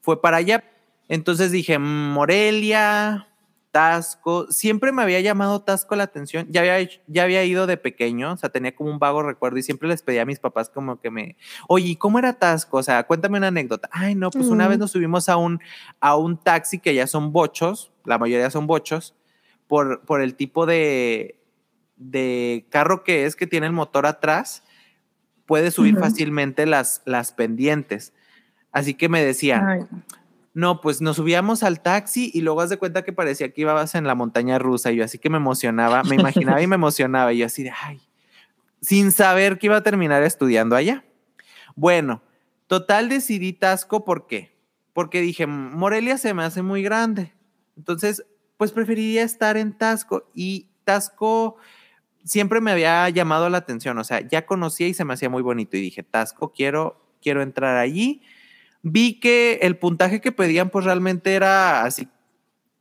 fue 0.00 0.20
para 0.22 0.38
allá. 0.38 0.64
Entonces 1.08 1.52
dije, 1.52 1.78
Morelia, 1.78 3.28
Tasco, 3.70 4.50
siempre 4.50 4.92
me 4.92 5.02
había 5.02 5.20
llamado 5.20 5.62
Tasco 5.62 5.94
la 5.94 6.04
atención, 6.04 6.46
ya 6.50 6.60
había, 6.60 6.88
ya 7.06 7.22
había 7.22 7.44
ido 7.44 7.66
de 7.66 7.76
pequeño, 7.76 8.32
o 8.32 8.36
sea, 8.36 8.48
tenía 8.48 8.74
como 8.74 8.90
un 8.90 8.98
vago 8.98 9.22
recuerdo 9.22 9.58
y 9.58 9.62
siempre 9.62 9.88
les 9.88 10.02
pedía 10.02 10.22
a 10.22 10.24
mis 10.24 10.40
papás 10.40 10.70
como 10.70 11.00
que 11.00 11.10
me, 11.10 11.36
oye, 11.68 11.96
¿cómo 11.98 12.18
era 12.18 12.32
Tasco? 12.32 12.78
O 12.78 12.82
sea, 12.82 13.04
cuéntame 13.04 13.38
una 13.38 13.48
anécdota. 13.48 13.88
Ay, 13.92 14.14
no, 14.14 14.30
pues 14.30 14.46
una 14.46 14.68
vez 14.68 14.78
nos 14.78 14.92
subimos 14.92 15.28
a 15.28 15.36
un, 15.36 15.60
a 16.00 16.16
un 16.16 16.38
taxi 16.38 16.78
que 16.78 16.94
ya 16.94 17.06
son 17.06 17.32
bochos, 17.32 17.92
la 18.04 18.18
mayoría 18.18 18.50
son 18.50 18.66
bochos, 18.66 19.14
por, 19.68 20.04
por 20.04 20.20
el 20.20 20.34
tipo 20.34 20.66
de, 20.66 21.40
de 21.96 22.66
carro 22.70 23.04
que 23.04 23.26
es, 23.26 23.36
que 23.36 23.46
tiene 23.46 23.66
el 23.66 23.72
motor 23.72 24.06
atrás, 24.06 24.64
puede 25.50 25.72
subir 25.72 25.96
fácilmente 25.98 26.64
las, 26.64 27.02
las 27.06 27.32
pendientes. 27.32 28.12
Así 28.70 28.94
que 28.94 29.08
me 29.08 29.20
decían, 29.24 29.88
no, 30.54 30.80
pues 30.80 31.00
nos 31.00 31.16
subíamos 31.16 31.64
al 31.64 31.82
taxi 31.82 32.30
y 32.32 32.42
luego 32.42 32.60
haz 32.60 32.70
de 32.70 32.76
cuenta 32.76 33.02
que 33.02 33.12
parecía 33.12 33.52
que 33.52 33.62
ibas 33.62 33.96
en 33.96 34.06
la 34.06 34.14
montaña 34.14 34.60
rusa. 34.60 34.92
Y 34.92 34.96
yo 34.98 35.04
así 35.04 35.18
que 35.18 35.28
me 35.28 35.38
emocionaba, 35.38 36.04
me 36.04 36.14
imaginaba 36.14 36.62
y 36.62 36.68
me 36.68 36.76
emocionaba. 36.76 37.32
Y 37.32 37.38
yo 37.38 37.46
así 37.46 37.64
de, 37.64 37.72
ay, 37.82 38.00
sin 38.80 39.10
saber 39.10 39.58
que 39.58 39.66
iba 39.66 39.76
a 39.78 39.82
terminar 39.82 40.22
estudiando 40.22 40.76
allá. 40.76 41.04
Bueno, 41.74 42.22
total 42.68 43.08
decidí 43.08 43.52
Tasco, 43.52 44.04
¿por 44.04 44.28
qué? 44.28 44.56
Porque 44.92 45.20
dije, 45.20 45.48
Morelia 45.48 46.16
se 46.16 46.32
me 46.32 46.44
hace 46.44 46.62
muy 46.62 46.84
grande. 46.84 47.32
Entonces, 47.76 48.24
pues 48.56 48.70
preferiría 48.70 49.24
estar 49.24 49.56
en 49.56 49.72
Tasco. 49.72 50.30
Y 50.32 50.68
Tasco 50.84 51.56
siempre 52.24 52.60
me 52.60 52.72
había 52.72 53.08
llamado 53.10 53.48
la 53.48 53.58
atención. 53.58 53.98
O 53.98 54.04
sea, 54.04 54.26
ya 54.26 54.46
conocía 54.46 54.88
y 54.88 54.94
se 54.94 55.04
me 55.04 55.14
hacía 55.14 55.28
muy 55.28 55.42
bonito. 55.42 55.76
Y 55.76 55.80
dije, 55.80 56.02
Tasco, 56.02 56.52
quiero, 56.52 57.00
quiero 57.20 57.42
entrar 57.42 57.76
allí 57.76 58.22
vi 58.82 59.20
que 59.20 59.58
el 59.62 59.76
puntaje 59.76 60.20
que 60.20 60.32
pedían 60.32 60.70
pues 60.70 60.84
realmente 60.84 61.34
era 61.34 61.84
así. 61.84 62.08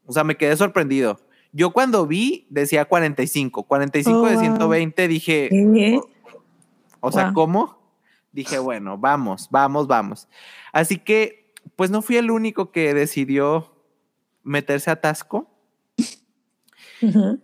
O 0.06 0.14
sea, 0.14 0.24
me 0.24 0.38
quedé 0.38 0.56
sorprendido. 0.56 1.20
Yo 1.52 1.72
cuando 1.72 2.06
vi 2.06 2.48
decía 2.50 2.86
45, 2.86 3.64
45 3.64 4.28
de 4.28 4.38
120, 4.38 5.08
dije, 5.08 6.00
o, 7.00 7.12
sea, 7.12 7.34
¿cómo? 7.34 7.80
Dije, 8.32 8.60
bueno, 8.60 8.98
vamos, 8.98 9.48
vamos, 9.50 9.88
vamos. 9.88 10.28
Así 10.72 10.98
que, 10.98 11.54
pues 11.76 11.90
no 11.90 12.02
fui 12.02 12.18
el 12.18 12.30
único 12.30 12.72
que 12.72 12.94
decidió 12.94 13.74
meterse 14.44 14.92
a 14.92 15.02
Tasco. 15.02 15.50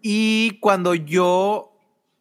Y 0.01 0.59
cuando 0.59 0.93
yo, 0.93 1.74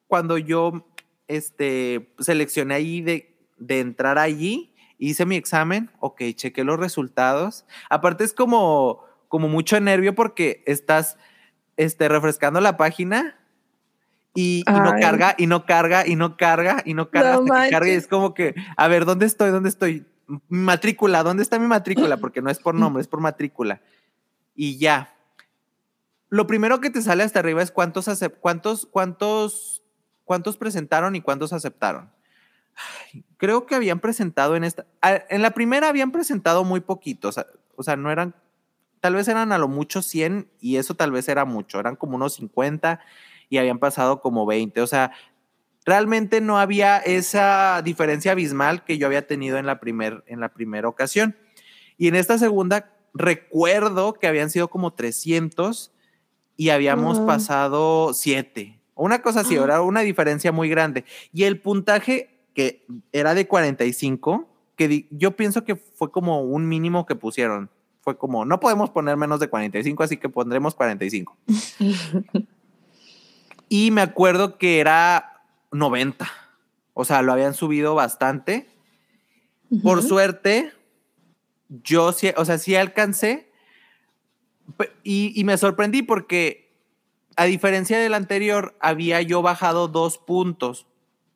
cuando 0.06 0.38
yo, 0.38 0.86
este, 1.28 2.12
seleccioné 2.18 2.74
ahí 2.74 3.00
de, 3.00 3.36
de 3.58 3.80
entrar 3.80 4.18
allí, 4.18 4.74
hice 4.98 5.26
mi 5.26 5.36
examen, 5.36 5.90
ok, 6.00 6.22
chequé 6.34 6.64
los 6.64 6.78
resultados. 6.78 7.66
Aparte 7.90 8.24
es 8.24 8.32
como, 8.32 9.04
como 9.28 9.48
mucho 9.48 9.78
nervio 9.80 10.14
porque 10.14 10.62
estás 10.66 11.16
este, 11.76 12.08
refrescando 12.08 12.60
la 12.60 12.76
página 12.76 13.36
y, 14.34 14.64
no 14.66 14.94
carga, 15.00 15.34
y 15.38 15.46
no 15.46 15.64
carga, 15.64 16.06
y 16.06 16.16
no 16.16 16.36
carga, 16.36 16.82
y 16.84 16.94
no 16.94 17.08
carga, 17.08 17.34
hasta 17.34 17.64
que 17.64 17.70
carga 17.70 17.88
y 17.88 17.92
es 17.92 18.08
como 18.08 18.34
que, 18.34 18.54
a 18.76 18.88
ver, 18.88 19.04
¿dónde 19.04 19.26
estoy? 19.26 19.50
¿Dónde 19.50 19.68
estoy? 19.68 20.06
Mi 20.26 20.58
matrícula, 20.58 21.22
¿dónde 21.22 21.42
está 21.42 21.58
mi 21.58 21.66
matrícula? 21.66 22.16
Porque 22.16 22.42
no 22.42 22.50
es 22.50 22.58
por 22.58 22.74
nombre, 22.74 23.00
es 23.00 23.08
por 23.08 23.20
matrícula. 23.20 23.80
Y 24.54 24.78
ya. 24.78 25.14
Lo 26.30 26.48
primero 26.48 26.80
que 26.80 26.90
te 26.90 27.02
sale 27.02 27.22
hasta 27.22 27.38
arriba 27.38 27.62
es 27.62 27.70
cuántos, 27.70 28.08
cuántos, 28.40 28.86
cuántos, 28.86 29.73
cuántos 30.24 30.56
presentaron 30.56 31.16
y 31.16 31.20
cuántos 31.20 31.52
aceptaron 31.52 32.10
creo 33.36 33.66
que 33.66 33.74
habían 33.74 34.00
presentado 34.00 34.56
en 34.56 34.64
esta, 34.64 34.86
en 35.02 35.42
la 35.42 35.50
primera 35.52 35.88
habían 35.88 36.12
presentado 36.12 36.64
muy 36.64 36.80
poquitos, 36.80 37.38
o 37.76 37.82
sea, 37.82 37.96
no 37.96 38.10
eran, 38.10 38.34
tal 39.00 39.14
vez 39.14 39.28
eran 39.28 39.52
a 39.52 39.58
lo 39.58 39.68
mucho 39.68 40.02
100 40.02 40.48
y 40.60 40.76
eso 40.76 40.94
tal 40.94 41.12
vez 41.12 41.28
era 41.28 41.44
mucho, 41.44 41.78
eran 41.78 41.96
como 41.96 42.16
unos 42.16 42.34
50 42.34 43.00
y 43.48 43.58
habían 43.58 43.78
pasado 43.78 44.20
como 44.20 44.46
20, 44.46 44.80
o 44.80 44.86
sea, 44.86 45.12
realmente 45.84 46.40
no 46.40 46.58
había 46.58 46.98
esa 46.98 47.82
diferencia 47.82 48.32
abismal 48.32 48.84
que 48.84 48.98
yo 48.98 49.06
había 49.06 49.26
tenido 49.26 49.58
en 49.58 49.66
la, 49.66 49.80
primer, 49.80 50.24
en 50.26 50.40
la 50.40 50.48
primera 50.48 50.88
ocasión. 50.88 51.36
Y 51.98 52.08
en 52.08 52.14
esta 52.14 52.38
segunda 52.38 52.90
recuerdo 53.12 54.14
que 54.14 54.26
habían 54.26 54.48
sido 54.48 54.68
como 54.68 54.94
300 54.94 55.92
y 56.56 56.70
habíamos 56.70 57.20
pasado 57.20 58.14
7. 58.14 58.80
Una 58.94 59.22
cosa 59.22 59.40
así, 59.40 59.56
era 59.56 59.82
una 59.82 60.00
diferencia 60.00 60.52
muy 60.52 60.68
grande. 60.68 61.04
Y 61.32 61.44
el 61.44 61.60
puntaje 61.60 62.30
que 62.54 62.86
era 63.12 63.34
de 63.34 63.46
45, 63.46 64.48
que 64.76 65.06
yo 65.10 65.36
pienso 65.36 65.64
que 65.64 65.76
fue 65.76 66.10
como 66.10 66.42
un 66.42 66.68
mínimo 66.68 67.04
que 67.04 67.16
pusieron. 67.16 67.70
Fue 68.00 68.16
como, 68.16 68.44
no 68.44 68.60
podemos 68.60 68.90
poner 68.90 69.16
menos 69.16 69.40
de 69.40 69.48
45, 69.48 70.02
así 70.02 70.16
que 70.16 70.28
pondremos 70.28 70.74
45. 70.74 71.36
y 73.68 73.90
me 73.90 74.02
acuerdo 74.02 74.58
que 74.58 74.78
era 74.78 75.42
90. 75.72 76.30
O 76.92 77.04
sea, 77.04 77.22
lo 77.22 77.32
habían 77.32 77.54
subido 77.54 77.94
bastante. 77.94 78.68
Por 79.82 80.02
suerte, 80.02 80.72
yo 81.68 82.12
sí, 82.12 82.30
o 82.36 82.44
sea, 82.44 82.58
sí 82.58 82.76
alcancé. 82.76 83.50
Y, 85.02 85.32
y 85.34 85.44
me 85.44 85.58
sorprendí 85.58 86.02
porque 86.02 86.63
a 87.36 87.44
diferencia 87.44 87.98
del 87.98 88.14
anterior, 88.14 88.76
había 88.80 89.20
yo 89.22 89.42
bajado 89.42 89.88
dos 89.88 90.18
puntos. 90.18 90.86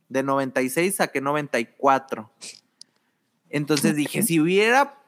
De 0.09 0.23
96 0.23 0.97
saqué 0.97 1.21
94. 1.21 2.31
Entonces 3.51 3.95
dije, 3.95 4.23
si 4.23 4.41
hubiera, 4.41 4.99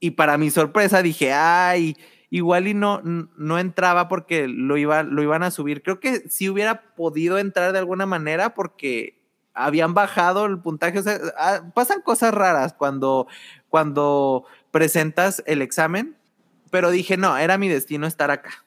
y 0.00 0.12
para 0.12 0.38
mi 0.38 0.50
sorpresa 0.50 1.02
dije, 1.02 1.32
ay, 1.32 1.96
igual 2.30 2.66
y 2.66 2.74
no, 2.74 3.00
no 3.02 3.58
entraba 3.58 4.08
porque 4.08 4.48
lo, 4.48 4.76
iba, 4.76 5.02
lo 5.02 5.22
iban 5.22 5.42
a 5.42 5.50
subir. 5.50 5.82
Creo 5.82 6.00
que 6.00 6.28
sí 6.28 6.48
hubiera 6.48 6.94
podido 6.94 7.38
entrar 7.38 7.72
de 7.72 7.78
alguna 7.78 8.06
manera 8.06 8.54
porque 8.54 9.20
habían 9.54 9.94
bajado 9.94 10.46
el 10.46 10.58
puntaje. 10.58 10.98
O 10.98 11.02
sea, 11.02 11.18
ah, 11.36 11.62
pasan 11.74 12.00
cosas 12.00 12.32
raras 12.34 12.72
cuando, 12.72 13.26
cuando 13.68 14.44
presentas 14.70 15.42
el 15.46 15.62
examen, 15.62 16.16
pero 16.70 16.90
dije, 16.90 17.16
no, 17.16 17.36
era 17.36 17.58
mi 17.58 17.68
destino 17.68 18.06
estar 18.06 18.30
acá. 18.30 18.64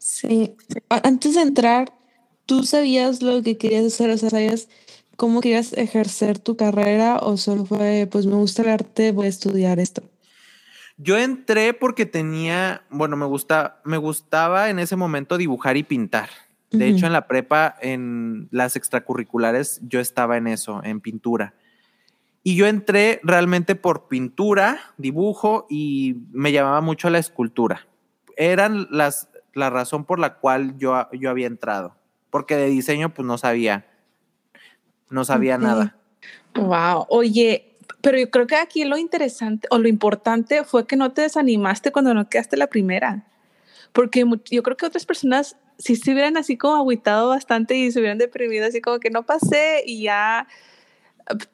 Sí, 0.00 0.56
antes 0.88 1.34
de 1.34 1.42
entrar, 1.42 1.92
¿tú 2.46 2.64
sabías 2.64 3.20
lo 3.20 3.42
que 3.42 3.58
querías 3.58 3.84
hacer? 3.84 4.08
O 4.08 4.16
sea, 4.16 4.30
¿sabías 4.30 4.68
cómo 5.16 5.42
querías 5.42 5.74
ejercer 5.74 6.38
tu 6.38 6.56
carrera 6.56 7.18
o 7.18 7.36
solo 7.36 7.66
fue, 7.66 8.08
pues 8.10 8.24
me 8.24 8.34
gusta 8.34 8.62
el 8.62 8.70
arte, 8.70 9.12
voy 9.12 9.26
a 9.26 9.28
estudiar 9.28 9.78
esto? 9.78 10.02
Yo 10.96 11.18
entré 11.18 11.74
porque 11.74 12.06
tenía, 12.06 12.82
bueno, 12.88 13.18
me 13.18 13.26
gusta, 13.26 13.82
me 13.84 13.98
gustaba 13.98 14.70
en 14.70 14.78
ese 14.78 14.96
momento 14.96 15.36
dibujar 15.36 15.76
y 15.76 15.82
pintar. 15.82 16.30
De 16.70 16.88
hecho, 16.88 17.04
en 17.04 17.12
la 17.12 17.26
prepa, 17.26 17.76
en 17.82 18.48
las 18.52 18.76
extracurriculares, 18.76 19.80
yo 19.82 20.00
estaba 20.00 20.38
en 20.38 20.46
eso, 20.46 20.80
en 20.82 21.00
pintura. 21.00 21.52
Y 22.42 22.54
yo 22.54 22.66
entré 22.66 23.20
realmente 23.22 23.74
por 23.74 24.08
pintura, 24.08 24.78
dibujo 24.96 25.66
y 25.68 26.16
me 26.32 26.52
llamaba 26.52 26.80
mucho 26.80 27.10
la 27.10 27.18
escultura. 27.18 27.86
Eran 28.36 28.86
las, 28.90 29.29
la 29.54 29.70
razón 29.70 30.04
por 30.04 30.18
la 30.18 30.34
cual 30.34 30.76
yo, 30.78 31.08
yo 31.12 31.30
había 31.30 31.46
entrado. 31.46 31.96
Porque 32.30 32.56
de 32.56 32.66
diseño, 32.66 33.12
pues 33.12 33.26
no 33.26 33.38
sabía 33.38 33.86
no 35.10 35.24
sabía 35.24 35.58
nada. 35.58 35.96
Wow, 36.54 37.06
oye, 37.08 37.76
pero 38.00 38.18
yo 38.18 38.30
creo 38.30 38.46
que 38.46 38.56
aquí 38.56 38.84
lo 38.84 38.96
interesante 38.96 39.68
o 39.70 39.78
lo 39.78 39.88
importante 39.88 40.64
fue 40.64 40.86
que 40.86 40.96
no 40.96 41.12
te 41.12 41.22
desanimaste 41.22 41.92
cuando 41.92 42.14
no 42.14 42.28
quedaste 42.28 42.56
la 42.56 42.68
primera, 42.68 43.26
porque 43.92 44.24
yo 44.50 44.62
creo 44.62 44.76
que 44.76 44.86
otras 44.86 45.04
personas 45.04 45.56
si 45.78 45.96
se 45.96 46.12
hubieran 46.12 46.36
así 46.36 46.56
como 46.56 46.76
aguitado 46.76 47.28
bastante 47.30 47.74
y 47.74 47.90
se 47.90 48.00
hubieran 48.00 48.18
deprimido 48.18 48.66
así 48.66 48.82
como 48.82 49.00
que 49.00 49.10
no 49.10 49.24
pasé 49.24 49.82
y 49.86 50.02
ya 50.02 50.46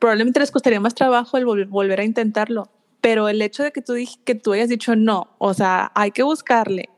probablemente 0.01 0.41
les 0.41 0.51
costaría 0.51 0.81
más 0.81 0.95
trabajo 0.95 1.37
el 1.37 1.45
volver 1.45 2.01
a 2.01 2.05
intentarlo. 2.05 2.69
Pero 3.01 3.29
el 3.29 3.41
hecho 3.41 3.63
de 3.63 3.71
que 3.71 3.83
tú, 3.83 3.95
que 4.25 4.35
tú 4.35 4.53
hayas 4.53 4.69
dicho 4.69 4.97
no, 4.97 5.37
o 5.39 5.55
sea, 5.55 5.93
hay 5.95 6.11
que 6.11 6.25
buscarle 6.25 6.89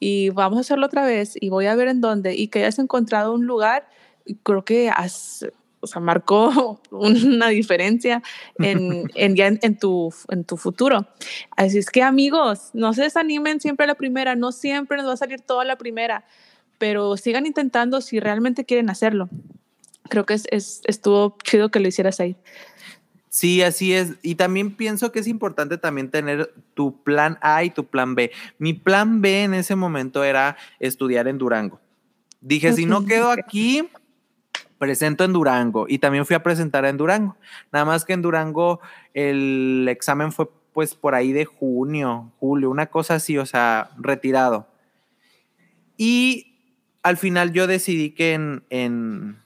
y 0.00 0.30
vamos 0.30 0.56
a 0.56 0.60
hacerlo 0.62 0.86
otra 0.86 1.04
vez 1.04 1.34
y 1.38 1.50
voy 1.50 1.66
a 1.66 1.74
ver 1.76 1.88
en 1.88 2.00
dónde 2.00 2.34
y 2.34 2.48
que 2.48 2.60
hayas 2.60 2.78
encontrado 2.78 3.34
un 3.34 3.46
lugar, 3.46 3.86
creo 4.42 4.64
que 4.64 4.88
has, 4.88 5.46
o 5.80 5.86
sea, 5.86 6.00
marcó 6.00 6.80
una 6.90 7.48
diferencia 7.48 8.22
en, 8.58 9.10
en 9.14 9.36
ya 9.36 9.46
en, 9.46 9.78
tu, 9.78 10.12
en 10.30 10.44
tu 10.44 10.56
futuro. 10.56 11.06
Así 11.56 11.78
es 11.78 11.90
que 11.90 12.02
amigos, 12.02 12.70
no 12.72 12.94
se 12.94 13.02
desanimen 13.02 13.60
siempre 13.60 13.84
a 13.84 13.88
la 13.88 13.94
primera, 13.94 14.34
no 14.34 14.52
siempre 14.52 14.96
nos 14.96 15.06
va 15.06 15.12
a 15.12 15.18
salir 15.18 15.42
todo 15.42 15.60
a 15.60 15.64
la 15.66 15.76
primera, 15.76 16.24
pero 16.78 17.18
sigan 17.18 17.44
intentando 17.44 18.00
si 18.00 18.18
realmente 18.20 18.64
quieren 18.64 18.88
hacerlo. 18.88 19.28
Creo 20.08 20.24
que 20.24 20.34
es, 20.34 20.46
es, 20.50 20.80
estuvo 20.86 21.36
chido 21.44 21.68
que 21.68 21.78
lo 21.78 21.86
hicieras 21.86 22.20
ahí. 22.20 22.36
Sí, 23.30 23.62
así 23.62 23.94
es. 23.94 24.16
Y 24.22 24.34
también 24.34 24.74
pienso 24.74 25.12
que 25.12 25.20
es 25.20 25.28
importante 25.28 25.78
también 25.78 26.10
tener 26.10 26.52
tu 26.74 27.00
plan 27.04 27.38
A 27.40 27.62
y 27.62 27.70
tu 27.70 27.86
plan 27.86 28.16
B. 28.16 28.32
Mi 28.58 28.74
plan 28.74 29.22
B 29.22 29.44
en 29.44 29.54
ese 29.54 29.76
momento 29.76 30.24
era 30.24 30.56
estudiar 30.80 31.28
en 31.28 31.38
Durango. 31.38 31.80
Dije, 32.40 32.72
si 32.72 32.86
no 32.86 33.04
quedo 33.04 33.30
aquí, 33.30 33.88
presento 34.78 35.22
en 35.22 35.32
Durango 35.32 35.86
y 35.88 35.98
también 35.98 36.26
fui 36.26 36.34
a 36.34 36.42
presentar 36.42 36.84
en 36.84 36.96
Durango. 36.96 37.36
Nada 37.70 37.84
más 37.84 38.04
que 38.04 38.14
en 38.14 38.22
Durango 38.22 38.80
el 39.14 39.86
examen 39.88 40.32
fue 40.32 40.50
pues 40.72 40.96
por 40.96 41.14
ahí 41.14 41.32
de 41.32 41.44
junio, 41.44 42.32
julio, 42.40 42.68
una 42.68 42.86
cosa 42.86 43.14
así, 43.14 43.38
o 43.38 43.46
sea, 43.46 43.90
retirado. 43.96 44.66
Y 45.96 46.56
al 47.04 47.16
final 47.16 47.52
yo 47.52 47.68
decidí 47.68 48.10
que 48.10 48.34
en, 48.34 48.64
en 48.70 49.36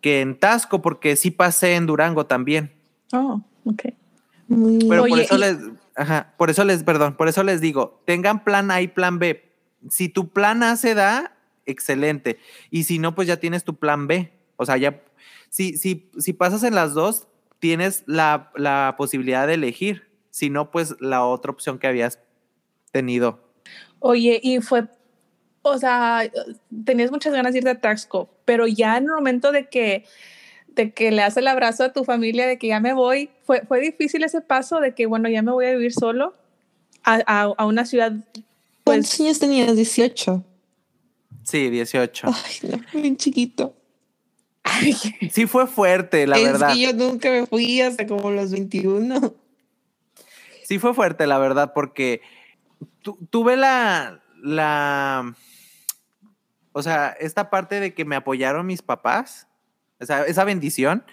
que 0.00 0.20
en 0.20 0.38
Tasco, 0.38 0.80
porque 0.80 1.16
sí 1.16 1.32
pasé 1.32 1.74
en 1.74 1.86
Durango 1.86 2.26
también. 2.26 2.79
Oh, 3.12 3.42
ok. 3.64 3.82
Pero 4.88 5.04
por 5.06 5.20
eso 5.20 5.38
les, 5.38 5.56
ajá, 5.94 6.34
por 6.36 6.50
eso 6.50 6.64
les, 6.64 6.82
perdón, 6.82 7.16
por 7.16 7.28
eso 7.28 7.42
les 7.44 7.60
digo, 7.60 8.02
tengan 8.04 8.42
plan 8.42 8.70
A 8.70 8.80
y 8.80 8.88
plan 8.88 9.18
B. 9.18 9.52
Si 9.88 10.08
tu 10.08 10.28
plan 10.28 10.62
A 10.62 10.76
se 10.76 10.94
da, 10.94 11.36
excelente. 11.66 12.38
Y 12.70 12.84
si 12.84 12.98
no, 12.98 13.14
pues 13.14 13.28
ya 13.28 13.38
tienes 13.38 13.64
tu 13.64 13.76
plan 13.76 14.06
B. 14.06 14.32
O 14.56 14.66
sea, 14.66 14.76
ya, 14.76 15.02
si, 15.48 15.76
si, 15.76 16.10
si 16.18 16.32
pasas 16.32 16.64
en 16.64 16.74
las 16.74 16.94
dos, 16.94 17.28
tienes 17.60 18.02
la, 18.06 18.50
la 18.56 18.94
posibilidad 18.98 19.46
de 19.46 19.54
elegir. 19.54 20.08
Si 20.30 20.50
no, 20.50 20.70
pues 20.70 20.96
la 21.00 21.24
otra 21.24 21.52
opción 21.52 21.78
que 21.78 21.86
habías 21.86 22.18
tenido. 22.92 23.40
Oye, 24.00 24.40
y 24.42 24.60
fue, 24.60 24.88
o 25.62 25.78
sea, 25.78 26.22
tenías 26.84 27.10
muchas 27.10 27.32
ganas 27.32 27.52
de 27.52 27.58
irte 27.58 27.70
a 27.70 27.80
Taxco, 27.80 28.30
pero 28.44 28.66
ya 28.66 28.96
en 28.96 29.04
el 29.04 29.10
momento 29.10 29.52
de 29.52 29.68
que, 29.68 30.04
de 30.74 30.92
que 30.92 31.10
le 31.10 31.22
haces 31.22 31.38
el 31.38 31.48
abrazo 31.48 31.84
a 31.84 31.92
tu 31.92 32.04
familia, 32.04 32.46
de 32.46 32.58
que 32.58 32.68
ya 32.68 32.80
me 32.80 32.92
voy, 32.92 33.30
fue, 33.44 33.62
fue 33.66 33.80
difícil 33.80 34.24
ese 34.24 34.40
paso 34.40 34.80
de 34.80 34.94
que, 34.94 35.06
bueno, 35.06 35.28
ya 35.28 35.42
me 35.42 35.52
voy 35.52 35.66
a 35.66 35.72
vivir 35.72 35.92
solo 35.92 36.34
a, 37.04 37.20
a, 37.26 37.42
a 37.56 37.66
una 37.66 37.84
ciudad. 37.84 38.12
Pues, 38.32 38.42
¿Cuántos 38.84 39.20
años 39.20 39.38
tenías? 39.38 39.76
18. 39.76 40.44
Sí, 41.44 41.70
18. 41.70 42.26
Ay, 42.28 42.70
no, 42.70 43.00
bien 43.00 43.16
chiquito. 43.16 43.74
Sí 45.30 45.46
fue 45.46 45.66
fuerte, 45.66 46.26
la 46.26 46.38
verdad. 46.38 46.70
Es 46.70 46.76
que 46.76 46.82
yo 46.82 46.92
nunca 46.92 47.30
me 47.30 47.46
fui 47.46 47.80
hasta 47.80 48.06
como 48.06 48.30
los 48.30 48.50
21. 48.52 49.34
Sí 50.64 50.78
fue 50.78 50.94
fuerte, 50.94 51.26
la 51.26 51.38
verdad, 51.38 51.72
porque 51.74 52.20
tuve 53.30 53.56
la, 53.56 54.22
la, 54.40 55.34
o 56.72 56.82
sea, 56.82 57.08
esta 57.18 57.50
parte 57.50 57.80
de 57.80 57.94
que 57.94 58.04
me 58.04 58.16
apoyaron 58.16 58.66
mis 58.66 58.82
papás, 58.82 59.48
o 60.00 60.06
sea, 60.06 60.24
esa 60.24 60.44
bendición, 60.44 61.04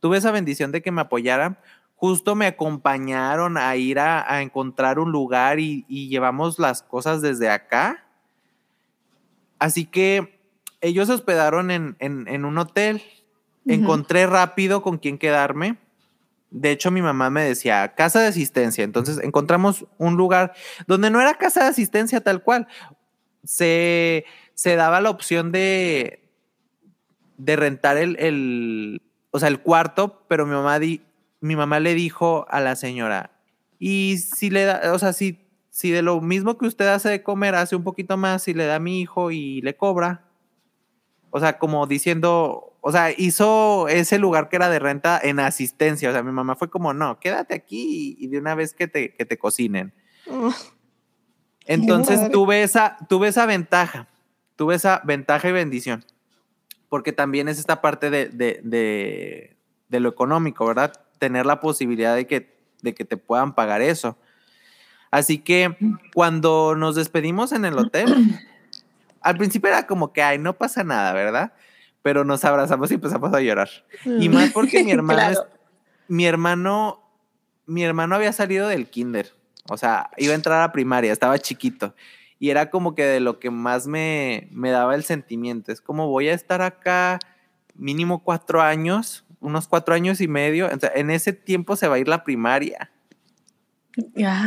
tuve 0.00 0.18
esa 0.18 0.30
bendición 0.30 0.72
de 0.72 0.82
que 0.82 0.92
me 0.92 1.00
apoyaran. 1.00 1.58
Justo 1.96 2.34
me 2.34 2.46
acompañaron 2.46 3.56
a 3.56 3.74
ir 3.76 3.98
a, 3.98 4.42
encontrar 4.42 4.98
un 4.98 5.10
lugar 5.12 5.60
y, 5.60 5.84
llevamos 6.08 6.58
las 6.58 6.82
cosas 6.82 7.22
desde 7.22 7.48
acá. 7.48 8.04
Así 9.58 9.86
que 9.86 10.38
ellos 10.80 11.06
se 11.06 11.14
hospedaron 11.14 11.70
en, 11.70 11.96
en, 12.00 12.44
un 12.44 12.58
hotel. 12.58 13.02
Encontré 13.66 14.26
rápido 14.26 14.82
con 14.82 14.98
quién 14.98 15.16
quedarme. 15.16 15.78
De 16.50 16.70
hecho, 16.70 16.90
mi 16.90 17.00
mamá 17.00 17.30
me 17.30 17.42
decía 17.42 17.94
casa 17.94 18.20
de 18.20 18.26
asistencia. 18.26 18.84
Entonces 18.84 19.18
encontramos 19.22 19.86
un 19.96 20.16
lugar 20.16 20.52
donde 20.86 21.08
no 21.08 21.20
era 21.20 21.34
casa 21.34 21.62
de 21.62 21.70
asistencia 21.70 22.20
tal 22.20 22.42
cual. 22.42 22.68
Se, 23.44 24.26
se 24.54 24.76
daba 24.76 25.00
la 25.00 25.10
opción 25.10 25.52
de, 25.52 26.23
de 27.36 27.56
rentar 27.56 27.96
el, 27.96 28.16
el, 28.18 29.02
o 29.30 29.38
sea, 29.38 29.48
el 29.48 29.60
cuarto, 29.60 30.24
pero 30.28 30.46
mi 30.46 30.52
mamá, 30.52 30.78
di, 30.78 31.02
mi 31.40 31.56
mamá 31.56 31.80
le 31.80 31.94
dijo 31.94 32.46
a 32.48 32.60
la 32.60 32.76
señora, 32.76 33.30
y 33.78 34.18
si 34.18 34.50
le 34.50 34.64
da, 34.64 34.92
o 34.92 34.98
sea, 34.98 35.12
si, 35.12 35.46
si 35.70 35.90
de 35.90 36.02
lo 36.02 36.20
mismo 36.20 36.56
que 36.56 36.66
usted 36.66 36.86
hace 36.86 37.08
de 37.08 37.22
comer, 37.22 37.54
hace 37.54 37.76
un 37.76 37.84
poquito 37.84 38.16
más 38.16 38.46
y 38.48 38.54
le 38.54 38.66
da 38.66 38.76
a 38.76 38.80
mi 38.80 39.00
hijo 39.00 39.30
y 39.30 39.60
le 39.62 39.76
cobra, 39.76 40.24
o 41.30 41.40
sea, 41.40 41.58
como 41.58 41.86
diciendo, 41.88 42.74
o 42.80 42.92
sea, 42.92 43.10
hizo 43.10 43.88
ese 43.88 44.18
lugar 44.18 44.48
que 44.48 44.56
era 44.56 44.68
de 44.68 44.78
renta 44.78 45.18
en 45.20 45.40
asistencia. 45.40 46.10
O 46.10 46.12
sea, 46.12 46.22
mi 46.22 46.30
mamá 46.30 46.54
fue 46.54 46.70
como, 46.70 46.94
no, 46.94 47.18
quédate 47.18 47.54
aquí 47.54 48.14
y 48.20 48.28
de 48.28 48.38
una 48.38 48.54
vez 48.54 48.72
que 48.72 48.86
te, 48.86 49.14
que 49.14 49.24
te 49.24 49.36
cocinen. 49.36 49.92
Entonces 51.66 52.30
tuve 52.30 52.62
esa, 52.62 52.98
tuve 53.08 53.28
esa 53.28 53.46
ventaja, 53.46 54.06
tuve 54.54 54.74
esa 54.74 55.00
ventaja 55.04 55.48
y 55.48 55.52
bendición, 55.52 56.04
porque 56.94 57.12
también 57.12 57.48
es 57.48 57.58
esta 57.58 57.80
parte 57.80 58.08
de, 58.08 58.28
de, 58.28 58.60
de, 58.62 59.56
de 59.88 59.98
lo 59.98 60.08
económico, 60.08 60.64
¿verdad? 60.64 60.92
Tener 61.18 61.44
la 61.44 61.58
posibilidad 61.58 62.14
de 62.14 62.28
que, 62.28 62.56
de 62.82 62.94
que 62.94 63.04
te 63.04 63.16
puedan 63.16 63.56
pagar 63.56 63.82
eso. 63.82 64.16
Así 65.10 65.38
que 65.38 65.76
cuando 66.14 66.76
nos 66.76 66.94
despedimos 66.94 67.50
en 67.50 67.64
el 67.64 67.76
hotel, 67.76 68.14
al 69.22 69.36
principio 69.36 69.70
era 69.70 69.88
como 69.88 70.12
que, 70.12 70.22
ay, 70.22 70.38
no 70.38 70.52
pasa 70.52 70.84
nada, 70.84 71.12
¿verdad? 71.14 71.52
Pero 72.00 72.22
nos 72.22 72.44
abrazamos 72.44 72.92
y 72.92 72.94
empezamos 72.94 73.34
a 73.34 73.40
llorar. 73.40 73.70
Y 74.04 74.28
más 74.28 74.52
porque 74.52 74.84
mi 74.84 74.90
hermano, 74.92 75.40
mi 76.06 76.26
hermano, 76.26 77.02
mi 77.66 77.82
hermano 77.82 78.14
había 78.14 78.32
salido 78.32 78.68
del 78.68 78.86
kinder. 78.86 79.32
O 79.68 79.76
sea, 79.76 80.10
iba 80.16 80.30
a 80.30 80.36
entrar 80.36 80.62
a 80.62 80.70
primaria, 80.70 81.12
estaba 81.12 81.40
chiquito. 81.40 81.92
Y 82.44 82.50
era 82.50 82.68
como 82.68 82.94
que 82.94 83.06
de 83.06 83.20
lo 83.20 83.40
que 83.40 83.48
más 83.48 83.86
me, 83.86 84.48
me 84.50 84.70
daba 84.70 84.94
el 84.94 85.02
sentimiento. 85.02 85.72
Es 85.72 85.80
como 85.80 86.08
voy 86.08 86.28
a 86.28 86.34
estar 86.34 86.60
acá 86.60 87.18
mínimo 87.74 88.22
cuatro 88.22 88.60
años, 88.60 89.24
unos 89.40 89.66
cuatro 89.66 89.94
años 89.94 90.20
y 90.20 90.28
medio. 90.28 90.68
en 90.70 91.10
ese 91.10 91.32
tiempo 91.32 91.74
se 91.74 91.88
va 91.88 91.94
a 91.94 91.98
ir 92.00 92.06
la 92.06 92.22
primaria. 92.22 92.90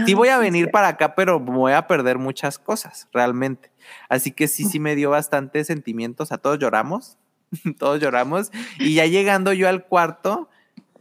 sí 0.06 0.14
voy 0.14 0.28
a 0.28 0.38
venir 0.38 0.70
para 0.70 0.90
acá, 0.90 1.16
pero 1.16 1.40
voy 1.40 1.72
a 1.72 1.88
perder 1.88 2.20
muchas 2.20 2.60
cosas, 2.60 3.08
realmente. 3.12 3.72
Así 4.10 4.32
que 4.32 4.48
sí, 4.48 4.66
sí 4.66 4.80
me 4.80 4.94
dio 4.94 5.10
bastante 5.10 5.64
sentimientos. 5.64 6.32
A 6.32 6.38
todos 6.38 6.60
lloramos, 6.60 7.18
todos 7.80 8.00
lloramos. 8.00 8.52
Y 8.78 8.94
ya 8.94 9.08
llegando 9.08 9.54
yo 9.54 9.68
al 9.68 9.88
cuarto, 9.88 10.50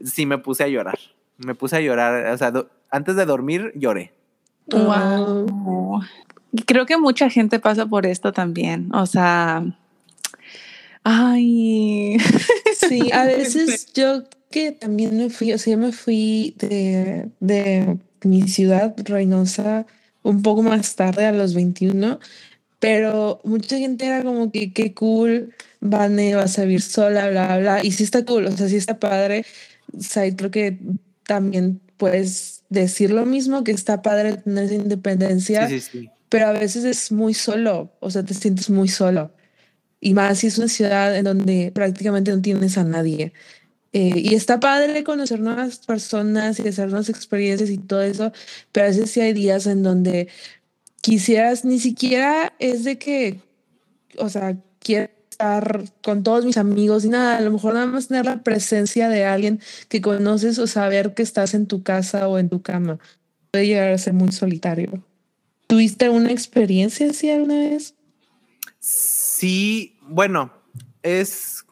sí 0.03 0.25
me 0.25 0.39
puse 0.39 0.65
a 0.65 0.69
llorar. 0.69 0.99
Me 1.37 1.55
puse 1.55 1.77
a 1.77 1.81
llorar. 1.81 2.33
O 2.33 2.39
sea, 2.39 2.55
antes 2.91 3.17
de 3.17 3.27
dormir 3.27 3.71
lloré. 3.75 4.15
Wow. 4.69 6.03
Creo 6.67 6.87
que 6.87 6.97
mucha 6.97 7.29
gente 7.31 7.59
pasa 7.59 7.87
por 7.87 8.07
esto 8.07 8.33
también. 8.33 8.95
O 8.95 9.07
sea, 9.07 9.65
ay. 11.03 12.17
Sí, 12.75 13.11
a 13.13 13.25
veces 13.27 13.93
yo 13.93 14.25
que 14.51 14.73
también 14.73 15.17
me 15.17 15.31
fui, 15.31 15.53
o 15.53 15.59
sea, 15.59 15.73
yo 15.73 15.79
me 15.79 15.93
fui 15.93 16.55
de, 16.59 17.29
de 17.41 17.99
mi 18.23 18.49
ciudad, 18.49 18.95
Reynosa, 19.05 19.87
un 20.23 20.43
poco 20.43 20.63
más 20.63 20.97
tarde, 20.97 21.27
a 21.27 21.33
los 21.33 21.55
21, 21.55 22.19
pero 22.79 23.41
mucha 23.45 23.79
gente 23.79 24.07
era 24.07 24.23
como 24.23 24.51
que 24.51 24.73
qué 24.73 24.95
cool, 24.95 25.55
Vane, 25.81 26.35
vas 26.35 26.59
a 26.59 26.63
vivir 26.63 26.83
sola, 26.83 27.29
bla, 27.31 27.59
bla, 27.59 27.85
y 27.85 27.93
sí 27.93 28.05
está 28.05 28.25
cool, 28.25 28.47
o 28.47 28.57
sea, 28.57 28.69
sí 28.69 28.77
está 28.77 28.99
padre. 28.99 29.45
O 29.97 30.03
sea, 30.03 30.25
creo 30.35 30.51
que 30.51 30.79
también 31.27 31.81
puedes 31.97 32.63
decir 32.69 33.11
lo 33.11 33.25
mismo, 33.25 33.65
que 33.65 33.73
está 33.73 34.03
padre 34.03 34.39
tener 34.39 34.65
esa 34.65 34.75
independencia, 34.75 35.69
sí, 35.69 35.81
sí, 35.81 35.89
sí. 35.93 36.11
Pero 36.29 36.49
a 36.49 36.53
veces 36.53 36.85
es 36.85 37.13
muy 37.13 37.35
solo, 37.35 37.93
o 38.01 38.11
sea, 38.11 38.25
te 38.25 38.35
sientes 38.35 38.71
muy 38.71 38.89
solo. 38.89 39.33
Y 40.01 40.15
más 40.15 40.39
si 40.39 40.49
es 40.49 40.59
una 40.59 40.69
ciudad 40.69 41.17
en 41.17 41.25
donde 41.25 41.73
prácticamente 41.75 42.31
no 42.33 42.43
tienes 42.43 42.79
a 42.79 42.85
nadie. 42.85 43.33
Eh, 43.93 44.13
y 44.17 44.35
está 44.35 44.61
padre 44.61 45.05
conocer 45.05 45.41
nuevas 45.41 45.79
personas 45.79 46.59
y 46.61 46.69
hacer 46.69 46.89
nuevas 46.89 47.09
experiencias 47.09 47.71
y 47.71 47.79
todo 47.79 48.03
eso, 48.03 48.33
pero 48.73 48.87
a 48.87 48.89
veces 48.91 49.11
sí 49.11 49.21
hay 49.21 49.33
días 49.33 49.67
en 49.67 49.83
donde 49.83 50.29
quisieras, 51.01 51.65
ni 51.65 51.79
siquiera 51.81 52.53
es 52.59 52.85
de 52.85 52.99
que, 52.99 53.41
o 54.19 54.29
sea, 54.29 54.59
quiero 54.81 55.11
estar 55.31 55.85
con 56.03 56.23
todos 56.23 56.45
mis 56.45 56.57
amigos 56.59 57.05
y 57.05 57.09
nada, 57.09 57.39
a 57.39 57.41
lo 57.41 57.51
mejor 57.53 57.75
nada 57.75 57.87
más 57.87 58.09
tener 58.09 58.27
la 58.27 58.43
presencia 58.43 59.09
de 59.09 59.25
alguien 59.25 59.61
que 59.89 60.01
conoces 60.01 60.59
o 60.59 60.67
saber 60.67 61.15
que 61.15 61.23
estás 61.23 61.55
en 61.55 61.67
tu 61.67 61.83
casa 61.83 62.29
o 62.29 62.39
en 62.39 62.49
tu 62.49 62.63
cama. 62.63 62.99
Puede 63.51 63.67
llegar 63.67 63.93
a 63.93 63.99
ser 63.99 64.15
muy 64.15 64.33
solitario. 64.33 65.05
¿Tuviste 65.67 66.09
una 66.09 66.31
experiencia 66.31 67.11
así 67.11 67.31
alguna 67.31 67.55
vez? 67.55 67.95
Sí, 68.79 69.99
bueno, 70.03 70.53
es, 71.03 71.65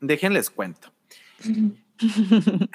déjenles 0.00 0.50
cuento. 0.50 0.92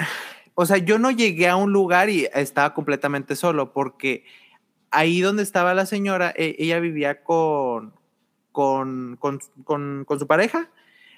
o 0.56 0.66
sea, 0.66 0.78
yo 0.78 0.98
no 0.98 1.12
llegué 1.12 1.48
a 1.48 1.56
un 1.56 1.72
lugar 1.72 2.10
y 2.10 2.28
estaba 2.34 2.74
completamente 2.74 3.36
solo 3.36 3.74
porque 3.74 4.26
ahí 4.92 5.22
donde 5.22 5.44
estaba 5.44 5.74
la 5.74 5.86
señora, 5.86 6.34
e, 6.36 6.56
ella 6.58 6.80
vivía 6.80 7.24
con, 7.24 7.94
con, 8.52 9.18
su 10.20 10.28
pareja. 10.28 10.72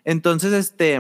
Entonces, 0.04 0.54
este, 0.54 1.00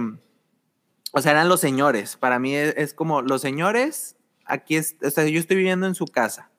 o 1.11 1.21
sea, 1.21 1.31
eran 1.31 1.49
los 1.49 1.59
señores. 1.59 2.17
Para 2.17 2.39
mí 2.39 2.55
es, 2.55 2.93
como 2.93 3.21
los 3.21 3.41
señores, 3.41 4.15
aquí 4.45 4.75
es, 4.75 4.95
o 5.03 5.09
sea, 5.09 5.25
yo 5.27 5.39
estoy 5.39 5.57
viviendo 5.57 5.87
en 5.87 5.95
su 5.95 6.05
casa. 6.05 6.49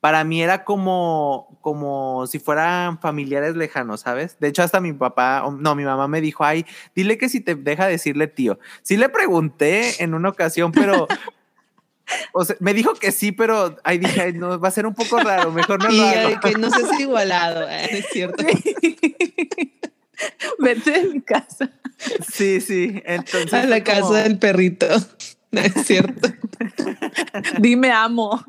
Para 0.00 0.22
mí 0.24 0.42
era 0.42 0.64
como, 0.64 1.58
como 1.60 2.26
si 2.26 2.38
fueran 2.38 3.00
familiares 3.00 3.56
lejanos, 3.56 4.00
¿sabes? 4.00 4.38
De 4.38 4.48
hecho, 4.48 4.62
hasta 4.62 4.80
mi 4.80 4.92
papá, 4.92 5.44
no, 5.58 5.74
mi 5.74 5.84
mamá 5.84 6.06
me 6.06 6.20
dijo, 6.20 6.44
ay, 6.44 6.64
dile 6.94 7.18
que 7.18 7.28
si 7.28 7.40
te 7.40 7.54
deja 7.54 7.86
decirle 7.86 8.28
tío. 8.28 8.58
Sí 8.82 8.96
le 8.96 9.08
pregunté 9.08 10.02
en 10.02 10.14
una 10.14 10.28
ocasión, 10.28 10.70
pero, 10.72 11.08
O 12.32 12.44
sea, 12.44 12.56
me 12.60 12.74
dijo 12.74 12.94
que 12.94 13.12
sí, 13.12 13.32
pero 13.32 13.76
ahí 13.84 13.98
dije, 13.98 14.32
no, 14.32 14.58
va 14.58 14.68
a 14.68 14.72
ser 14.72 14.86
un 14.86 14.94
poco 14.94 15.18
raro, 15.18 15.52
mejor 15.52 15.82
no 15.82 15.90
lo 15.90 16.04
hago. 16.04 16.40
que 16.40 16.52
no 16.52 16.70
seas 16.70 17.00
igualado, 17.00 17.68
¿eh? 17.68 17.88
es 17.98 18.06
cierto. 18.10 18.44
Vete 20.58 20.90
de 20.90 21.04
mi 21.04 21.20
casa. 21.20 21.70
Sí, 22.32 22.60
sí. 22.60 23.02
Entonces. 23.04 23.52
A 23.52 23.66
la 23.66 23.82
casa 23.82 24.22
del 24.22 24.38
perrito. 24.38 24.86
No 25.50 25.60
es 25.62 25.72
cierto. 25.86 26.28
Dime 27.58 27.90
amo. 27.90 28.44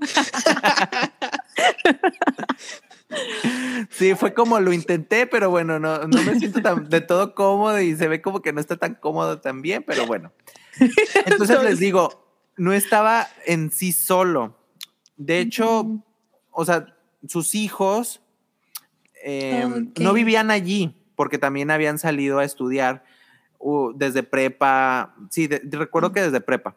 Sí, 3.90 4.14
fue 4.16 4.34
como 4.34 4.60
lo 4.60 4.72
intenté, 4.72 5.26
pero 5.26 5.50
bueno, 5.50 5.80
no, 5.80 6.08
no 6.08 6.22
me 6.24 6.38
siento 6.40 6.62
tan 6.62 6.90
de 6.90 7.02
todo 7.02 7.34
cómodo 7.34 7.80
y 7.82 7.96
se 7.96 8.08
ve 8.08 8.22
como 8.22 8.42
que 8.42 8.54
no 8.54 8.62
está 8.62 8.78
tan 8.78 8.96
cómodo 8.96 9.40
también, 9.40 9.84
pero 9.84 10.06
bueno. 10.06 10.32
Entonces 11.26 11.64
les 11.64 11.80
digo, 11.80 12.28
no 12.58 12.74
estaba 12.74 13.28
en 13.46 13.72
sí 13.72 13.92
solo. 13.94 14.56
De 15.18 15.40
hecho, 15.40 16.04
o 16.52 16.66
sea, 16.66 16.96
sus 17.28 17.56
hijos 17.56 18.22
em, 19.24 19.92
no 20.00 20.14
vivían 20.14 20.52
allí 20.52 20.96
porque 21.16 21.38
también 21.38 21.72
habían 21.72 21.98
salido 21.98 22.40
a 22.40 22.46
estudiar 22.46 23.04
desde 23.96 24.24
prepa. 24.24 25.16
Sí, 25.30 25.48
recuerdo 25.48 26.12
que 26.12 26.22
desde 26.22 26.42
prepa. 26.42 26.76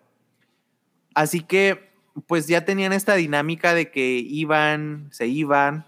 Así 1.14 1.40
que, 1.40 1.92
pues 2.26 2.46
ya 2.46 2.64
tenían 2.64 2.92
esta 2.92 3.14
dinámica 3.14 3.74
de 3.74 3.90
que 3.90 4.16
iban, 4.18 5.08
se 5.10 5.26
iban. 5.26 5.86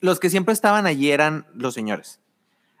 Los 0.00 0.20
que 0.20 0.30
siempre 0.30 0.52
estaban 0.52 0.86
allí 0.86 1.10
eran 1.10 1.46
los 1.54 1.74
señores. 1.74 2.20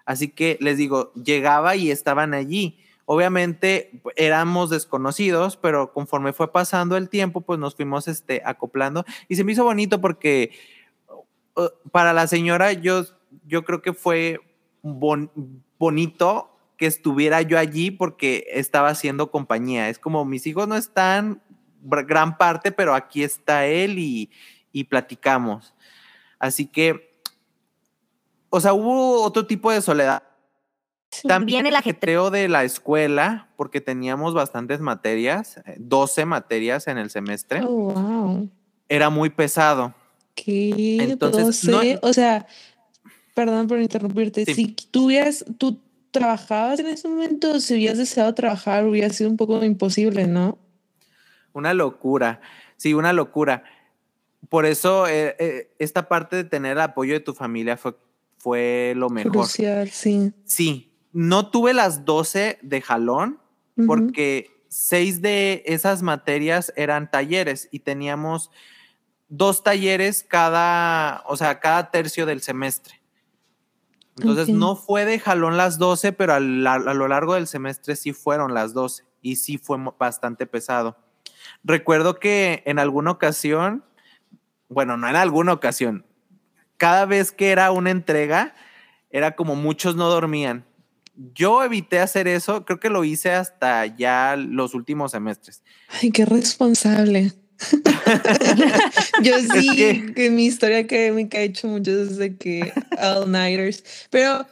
Así 0.04 0.28
que 0.28 0.58
les 0.60 0.76
digo, 0.78 1.12
llegaba 1.14 1.76
y 1.76 1.90
estaban 1.90 2.34
allí 2.34 2.78
Obviamente 3.04 4.00
éramos 4.16 4.70
desconocidos, 4.70 5.56
pero 5.56 5.92
conforme 5.92 6.32
fue 6.32 6.52
pasando 6.52 6.96
el 6.96 7.08
tiempo, 7.08 7.40
pues 7.40 7.58
nos 7.58 7.74
fuimos 7.74 8.06
este, 8.06 8.42
acoplando 8.44 9.04
y 9.28 9.34
se 9.34 9.44
me 9.44 9.52
hizo 9.52 9.64
bonito 9.64 10.00
porque 10.00 10.52
para 11.90 12.12
la 12.12 12.28
señora 12.28 12.72
yo, 12.72 13.04
yo 13.46 13.64
creo 13.64 13.82
que 13.82 13.92
fue 13.92 14.40
bonito 14.82 16.51
que 16.82 16.88
estuviera 16.88 17.42
yo 17.42 17.60
allí 17.60 17.92
porque 17.92 18.44
estaba 18.50 18.88
haciendo 18.88 19.30
compañía. 19.30 19.88
Es 19.88 20.00
como 20.00 20.24
mis 20.24 20.48
hijos 20.48 20.66
no 20.66 20.74
están 20.74 21.40
gran 21.80 22.36
parte, 22.36 22.72
pero 22.72 22.92
aquí 22.92 23.22
está 23.22 23.66
él 23.66 24.00
y, 24.00 24.32
y 24.72 24.82
platicamos. 24.82 25.76
Así 26.40 26.66
que, 26.66 27.20
o 28.50 28.60
sea, 28.60 28.72
hubo 28.72 29.22
otro 29.22 29.46
tipo 29.46 29.70
de 29.70 29.80
soledad 29.80 30.24
también 31.22 31.66
el 31.66 31.76
ajetreo 31.76 32.32
de 32.32 32.48
la 32.48 32.64
escuela, 32.64 33.48
porque 33.56 33.80
teníamos 33.80 34.34
bastantes 34.34 34.80
materias, 34.80 35.60
12 35.78 36.20
eh, 36.20 36.26
materias 36.26 36.88
en 36.88 36.98
el 36.98 37.10
semestre. 37.10 37.62
Oh, 37.62 37.92
wow. 37.92 38.50
Era 38.88 39.08
muy 39.08 39.30
pesado. 39.30 39.94
¿Qué? 40.34 40.96
Entonces, 41.00 41.64
12? 41.64 42.00
o 42.02 42.12
sea, 42.12 42.44
perdón 43.34 43.68
por 43.68 43.78
interrumpirte. 43.78 44.52
Si 44.52 44.74
tú 44.90 45.10
tú 45.58 45.80
trabajabas 46.12 46.78
en 46.78 46.86
ese 46.86 47.08
momento, 47.08 47.58
si 47.58 47.74
hubieras 47.74 47.98
deseado 47.98 48.32
trabajar, 48.34 48.86
hubiera 48.86 49.08
sido 49.10 49.30
un 49.30 49.36
poco 49.36 49.64
imposible, 49.64 50.26
¿no? 50.26 50.58
Una 51.52 51.74
locura. 51.74 52.40
Sí, 52.76 52.94
una 52.94 53.12
locura. 53.12 53.64
Por 54.48 54.66
eso, 54.66 55.08
eh, 55.08 55.34
eh, 55.38 55.74
esta 55.78 56.08
parte 56.08 56.36
de 56.36 56.44
tener 56.44 56.72
el 56.72 56.80
apoyo 56.80 57.14
de 57.14 57.20
tu 57.20 57.34
familia 57.34 57.76
fue, 57.76 57.96
fue 58.38 58.92
lo 58.96 59.08
mejor. 59.08 59.32
Crucial, 59.32 59.90
sí. 59.90 60.32
Sí, 60.44 60.92
no 61.12 61.50
tuve 61.50 61.72
las 61.72 62.04
12 62.04 62.58
de 62.62 62.80
jalón 62.80 63.40
porque 63.86 64.50
seis 64.68 65.22
de 65.22 65.62
esas 65.66 66.02
materias 66.02 66.72
eran 66.76 67.10
talleres 67.10 67.68
y 67.72 67.80
teníamos 67.80 68.50
dos 69.28 69.62
talleres 69.64 70.24
cada, 70.28 71.22
o 71.26 71.36
sea, 71.36 71.58
cada 71.58 71.90
tercio 71.90 72.26
del 72.26 72.42
semestre. 72.42 73.01
Entonces 74.18 74.48
no 74.48 74.76
fue 74.76 75.04
de 75.04 75.18
jalón 75.18 75.56
las 75.56 75.78
12, 75.78 76.12
pero 76.12 76.34
a, 76.34 76.40
lo 76.40 77.08
largo 77.08 77.34
del 77.34 77.46
semestre 77.46 77.96
sí 77.96 78.12
fueron 78.12 78.54
las 78.54 78.74
12 78.74 79.04
y 79.22 79.36
sí 79.36 79.58
fue 79.58 79.78
bastante 79.98 80.46
pesado. 80.46 80.96
Recuerdo 81.64 82.18
que 82.18 82.62
en 82.66 82.78
alguna 82.78 83.12
ocasión, 83.12 83.84
bueno, 84.68 84.96
no 84.96 85.08
en 85.08 85.16
alguna 85.16 85.52
ocasión, 85.52 86.04
cada 86.76 87.06
vez 87.06 87.32
que 87.32 87.50
era 87.50 87.72
una 87.72 87.90
entrega, 87.90 88.54
era 89.10 89.34
como 89.34 89.56
muchos 89.56 89.96
no 89.96 90.08
dormían 90.08 90.66
yo 91.34 91.62
evité 91.62 91.98
hacer 91.98 92.26
eso, 92.26 92.64
creo 92.64 92.80
que 92.80 92.90
lo 92.90 93.04
hice 93.04 93.32
hasta 93.32 93.86
ya 93.86 94.36
los 94.36 94.74
últimos 94.74 95.12
semestres. 95.12 95.62
Ay, 95.88 96.10
qué 96.10 96.24
responsable. 96.24 97.32
yo 99.22 99.38
sí, 99.54 100.12
que... 100.14 100.30
mi 100.30 100.46
historia 100.46 100.78
académica 100.78 101.38
he 101.38 101.44
hecho 101.44 101.68
muchos 101.68 102.10
desde 102.10 102.36
que 102.36 102.72
all-nighters, 102.98 103.84
pero 104.10 104.46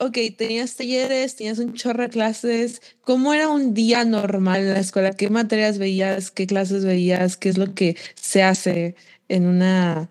ok, 0.00 0.16
tenías 0.36 0.76
talleres, 0.76 1.36
tenías 1.36 1.58
un 1.58 1.74
chorro 1.74 2.02
de 2.02 2.08
clases. 2.08 2.80
¿Cómo 3.02 3.34
era 3.34 3.48
un 3.48 3.74
día 3.74 4.04
normal 4.04 4.60
en 4.60 4.74
la 4.74 4.80
escuela? 4.80 5.12
¿Qué 5.12 5.28
materias 5.28 5.78
veías? 5.78 6.30
¿Qué 6.30 6.46
clases 6.46 6.84
veías? 6.84 7.36
¿Qué 7.36 7.50
es 7.50 7.58
lo 7.58 7.74
que 7.74 7.96
se 8.14 8.42
hace 8.42 8.96
en 9.28 9.46
una 9.46 10.08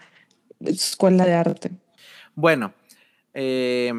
escuela 0.59 1.25
de 1.25 1.33
arte? 1.33 1.71
Bueno, 2.35 2.73
eh, 3.33 3.93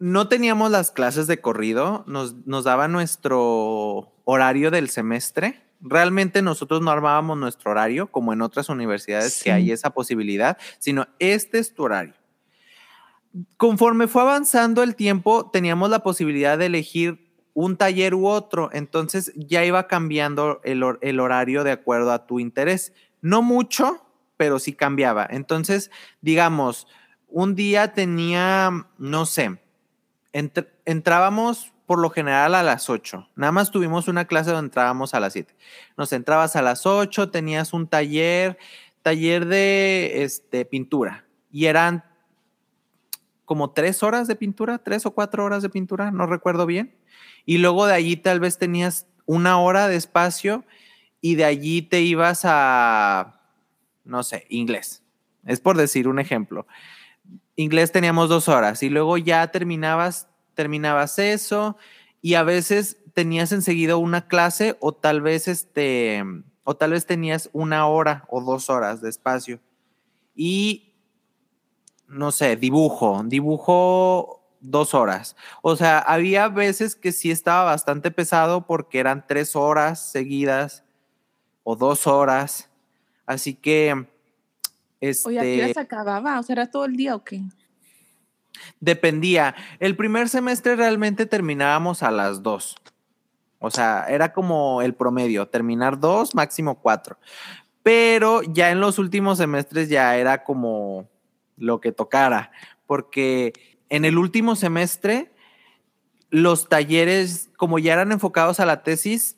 no 0.00 0.28
teníamos 0.28 0.70
las 0.70 0.90
clases 0.90 1.26
de 1.26 1.40
corrido, 1.40 2.04
nos, 2.06 2.46
nos 2.46 2.64
daba 2.64 2.88
nuestro 2.88 4.12
horario 4.24 4.70
del 4.70 4.90
semestre. 4.90 5.60
Realmente 5.80 6.42
nosotros 6.42 6.82
no 6.82 6.90
armábamos 6.90 7.38
nuestro 7.38 7.70
horario 7.70 8.08
como 8.08 8.32
en 8.32 8.42
otras 8.42 8.68
universidades 8.68 9.42
que 9.42 9.52
hay 9.52 9.72
esa 9.72 9.90
posibilidad, 9.90 10.58
sino 10.78 11.08
este 11.18 11.58
es 11.58 11.74
tu 11.74 11.84
horario. 11.84 12.14
Conforme 13.56 14.08
fue 14.08 14.22
avanzando 14.22 14.82
el 14.82 14.96
tiempo, 14.96 15.50
teníamos 15.50 15.88
la 15.90 16.02
posibilidad 16.02 16.58
de 16.58 16.66
elegir 16.66 17.30
un 17.54 17.76
taller 17.76 18.14
u 18.14 18.26
otro, 18.26 18.70
entonces 18.72 19.32
ya 19.36 19.64
iba 19.64 19.86
cambiando 19.86 20.60
el, 20.64 20.82
el 21.00 21.20
horario 21.20 21.64
de 21.64 21.72
acuerdo 21.72 22.12
a 22.12 22.26
tu 22.26 22.40
interés. 22.40 22.92
No 23.20 23.42
mucho, 23.42 24.04
pero 24.36 24.58
sí 24.58 24.72
cambiaba. 24.72 25.26
Entonces, 25.28 25.90
digamos, 26.20 26.86
un 27.28 27.54
día 27.54 27.92
tenía, 27.92 28.86
no 28.98 29.26
sé, 29.26 29.60
entrábamos 30.32 31.72
por 31.90 31.98
lo 31.98 32.10
general 32.10 32.54
a 32.54 32.62
las 32.62 32.88
8. 32.88 33.30
Nada 33.34 33.50
más 33.50 33.72
tuvimos 33.72 34.06
una 34.06 34.24
clase 34.24 34.52
donde 34.52 34.68
entrábamos 34.68 35.12
a 35.12 35.18
las 35.18 35.32
7. 35.32 35.56
Nos 35.96 36.12
entrabas 36.12 36.54
a 36.54 36.62
las 36.62 36.86
8, 36.86 37.32
tenías 37.32 37.72
un 37.72 37.88
taller, 37.88 38.58
taller 39.02 39.44
de 39.46 40.22
este, 40.22 40.64
pintura. 40.64 41.24
Y 41.50 41.64
eran 41.64 42.04
como 43.44 43.70
tres 43.72 44.04
horas 44.04 44.28
de 44.28 44.36
pintura, 44.36 44.78
tres 44.78 45.04
o 45.04 45.10
cuatro 45.10 45.44
horas 45.44 45.64
de 45.64 45.68
pintura, 45.68 46.12
no 46.12 46.26
recuerdo 46.26 46.64
bien. 46.64 46.94
Y 47.44 47.58
luego 47.58 47.86
de 47.86 47.94
allí 47.94 48.16
tal 48.16 48.38
vez 48.38 48.56
tenías 48.56 49.08
una 49.26 49.58
hora 49.58 49.88
de 49.88 49.96
espacio 49.96 50.64
y 51.20 51.34
de 51.34 51.44
allí 51.44 51.82
te 51.82 52.02
ibas 52.02 52.42
a, 52.44 53.40
no 54.04 54.22
sé, 54.22 54.46
inglés. 54.48 55.02
Es 55.44 55.58
por 55.58 55.76
decir 55.76 56.06
un 56.06 56.20
ejemplo. 56.20 56.68
Inglés 57.56 57.90
teníamos 57.90 58.28
dos 58.28 58.46
horas 58.46 58.84
y 58.84 58.90
luego 58.90 59.18
ya 59.18 59.44
terminabas, 59.48 60.29
terminabas 60.54 61.18
eso 61.18 61.76
y 62.22 62.34
a 62.34 62.42
veces 62.42 62.98
tenías 63.14 63.52
enseguida 63.52 63.96
una 63.96 64.28
clase 64.28 64.76
o 64.80 64.92
tal 64.92 65.20
vez 65.20 65.48
este, 65.48 66.22
o 66.64 66.76
tal 66.76 66.92
vez 66.92 67.06
tenías 67.06 67.50
una 67.52 67.86
hora 67.86 68.24
o 68.28 68.40
dos 68.40 68.70
horas 68.70 69.00
de 69.00 69.10
espacio. 69.10 69.60
Y 70.34 70.94
no 72.08 72.32
sé, 72.32 72.56
dibujo, 72.56 73.22
dibujo 73.24 74.40
dos 74.60 74.94
horas. 74.94 75.36
O 75.62 75.76
sea, 75.76 75.98
había 75.98 76.48
veces 76.48 76.94
que 76.96 77.12
sí 77.12 77.30
estaba 77.30 77.64
bastante 77.64 78.10
pesado 78.10 78.66
porque 78.66 78.98
eran 78.98 79.26
tres 79.26 79.56
horas 79.56 80.10
seguidas 80.10 80.84
o 81.62 81.76
dos 81.76 82.06
horas. 82.06 82.68
Así 83.26 83.54
que... 83.54 84.06
Este, 85.00 85.28
Oye, 85.28 85.38
¿a 85.38 85.42
qué 85.42 85.60
este 85.62 85.74
se 85.74 85.80
acababa? 85.80 86.38
O 86.38 86.42
sea, 86.42 86.52
¿era 86.54 86.70
todo 86.70 86.84
el 86.84 86.94
día 86.94 87.14
o 87.14 87.24
qué? 87.24 87.40
Dependía. 88.80 89.54
El 89.78 89.96
primer 89.96 90.28
semestre 90.28 90.76
realmente 90.76 91.26
terminábamos 91.26 92.02
a 92.02 92.10
las 92.10 92.42
dos. 92.42 92.76
O 93.58 93.70
sea, 93.70 94.06
era 94.08 94.32
como 94.32 94.82
el 94.82 94.94
promedio, 94.94 95.48
terminar 95.48 96.00
dos, 96.00 96.34
máximo 96.34 96.80
cuatro. 96.80 97.18
Pero 97.82 98.42
ya 98.42 98.70
en 98.70 98.80
los 98.80 98.98
últimos 98.98 99.38
semestres 99.38 99.88
ya 99.88 100.16
era 100.16 100.44
como 100.44 101.08
lo 101.56 101.80
que 101.80 101.92
tocara, 101.92 102.52
porque 102.86 103.52
en 103.88 104.04
el 104.04 104.18
último 104.18 104.56
semestre 104.56 105.30
los 106.30 106.68
talleres, 106.68 107.50
como 107.56 107.78
ya 107.78 107.92
eran 107.92 108.12
enfocados 108.12 108.60
a 108.60 108.66
la 108.66 108.82
tesis, 108.82 109.36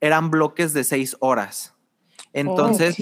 eran 0.00 0.30
bloques 0.30 0.72
de 0.72 0.84
seis 0.84 1.16
horas. 1.20 1.74
Entonces, 2.32 2.96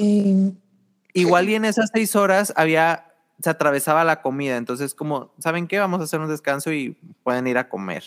igual 1.13 1.49
y 1.49 1.55
en 1.55 1.65
esas 1.65 1.91
seis 1.93 2.17
horas 2.17 2.53
había, 2.57 3.08
se 3.41 3.51
atravesaba 3.51 4.05
la 4.05 4.23
comida. 4.23 4.57
Entonces, 4.57 4.95
como, 4.95 5.33
¿saben 5.39 5.69
qué? 5.69 5.79
Vamos 5.79 6.01
a 6.01 6.05
hacer 6.05 6.21
un 6.21 6.29
descanso 6.29 6.73
y 6.73 6.97
pueden 7.23 7.47
ir 7.47 7.59
a 7.59 7.69
comer. 7.69 8.05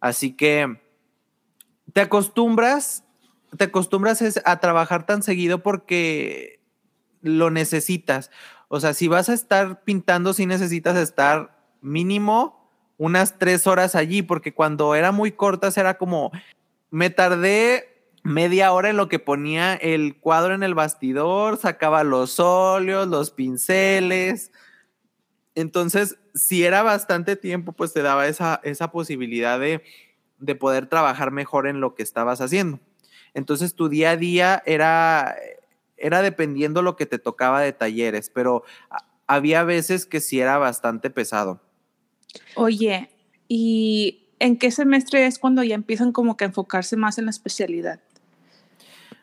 Así 0.00 0.32
que 0.32 0.80
te 1.92 2.00
acostumbras, 2.00 3.04
te 3.56 3.64
acostumbras 3.64 4.22
a 4.44 4.60
trabajar 4.60 5.06
tan 5.06 5.22
seguido 5.22 5.62
porque 5.62 6.60
lo 7.22 7.50
necesitas. 7.50 8.30
O 8.68 8.80
sea, 8.80 8.94
si 8.94 9.08
vas 9.08 9.28
a 9.28 9.34
estar 9.34 9.82
pintando, 9.82 10.32
sí 10.32 10.46
necesitas 10.46 10.96
estar 10.96 11.58
mínimo 11.80 12.60
unas 12.98 13.38
tres 13.38 13.66
horas 13.66 13.94
allí, 13.94 14.22
porque 14.22 14.52
cuando 14.52 14.94
era 14.94 15.10
muy 15.10 15.32
cortas 15.32 15.78
era 15.78 15.96
como, 15.96 16.30
me 16.90 17.08
tardé 17.08 17.89
media 18.22 18.72
hora 18.72 18.90
en 18.90 18.96
lo 18.96 19.08
que 19.08 19.18
ponía 19.18 19.74
el 19.74 20.16
cuadro 20.18 20.54
en 20.54 20.62
el 20.62 20.74
bastidor, 20.74 21.56
sacaba 21.56 22.04
los 22.04 22.38
óleos, 22.40 23.08
los 23.08 23.30
pinceles. 23.30 24.52
Entonces, 25.54 26.18
si 26.34 26.64
era 26.64 26.82
bastante 26.82 27.36
tiempo, 27.36 27.72
pues 27.72 27.92
te 27.92 28.02
daba 28.02 28.26
esa, 28.28 28.60
esa 28.62 28.90
posibilidad 28.92 29.58
de, 29.58 29.82
de 30.38 30.54
poder 30.54 30.86
trabajar 30.86 31.30
mejor 31.30 31.66
en 31.66 31.80
lo 31.80 31.94
que 31.94 32.02
estabas 32.02 32.40
haciendo. 32.40 32.80
Entonces, 33.34 33.74
tu 33.74 33.88
día 33.88 34.10
a 34.10 34.16
día 34.16 34.62
era 34.66 35.36
era 36.00 36.22
dependiendo 36.22 36.82
lo 36.82 36.96
que 36.96 37.06
te 37.06 37.18
tocaba 37.18 37.60
de 37.60 37.72
talleres, 37.72 38.30
pero 38.30 38.64
había 39.26 39.62
veces 39.62 40.06
que 40.06 40.20
sí 40.20 40.40
era 40.40 40.58
bastante 40.58 41.10
pesado. 41.10 41.60
Oye, 42.56 43.10
¿y 43.46 44.28
en 44.38 44.56
qué 44.56 44.70
semestre 44.70 45.26
es 45.26 45.38
cuando 45.38 45.62
ya 45.62 45.74
empiezan 45.74 46.12
como 46.12 46.36
que 46.36 46.44
a 46.44 46.48
enfocarse 46.48 46.96
más 46.96 47.18
en 47.18 47.26
la 47.26 47.30
especialidad? 47.30 48.00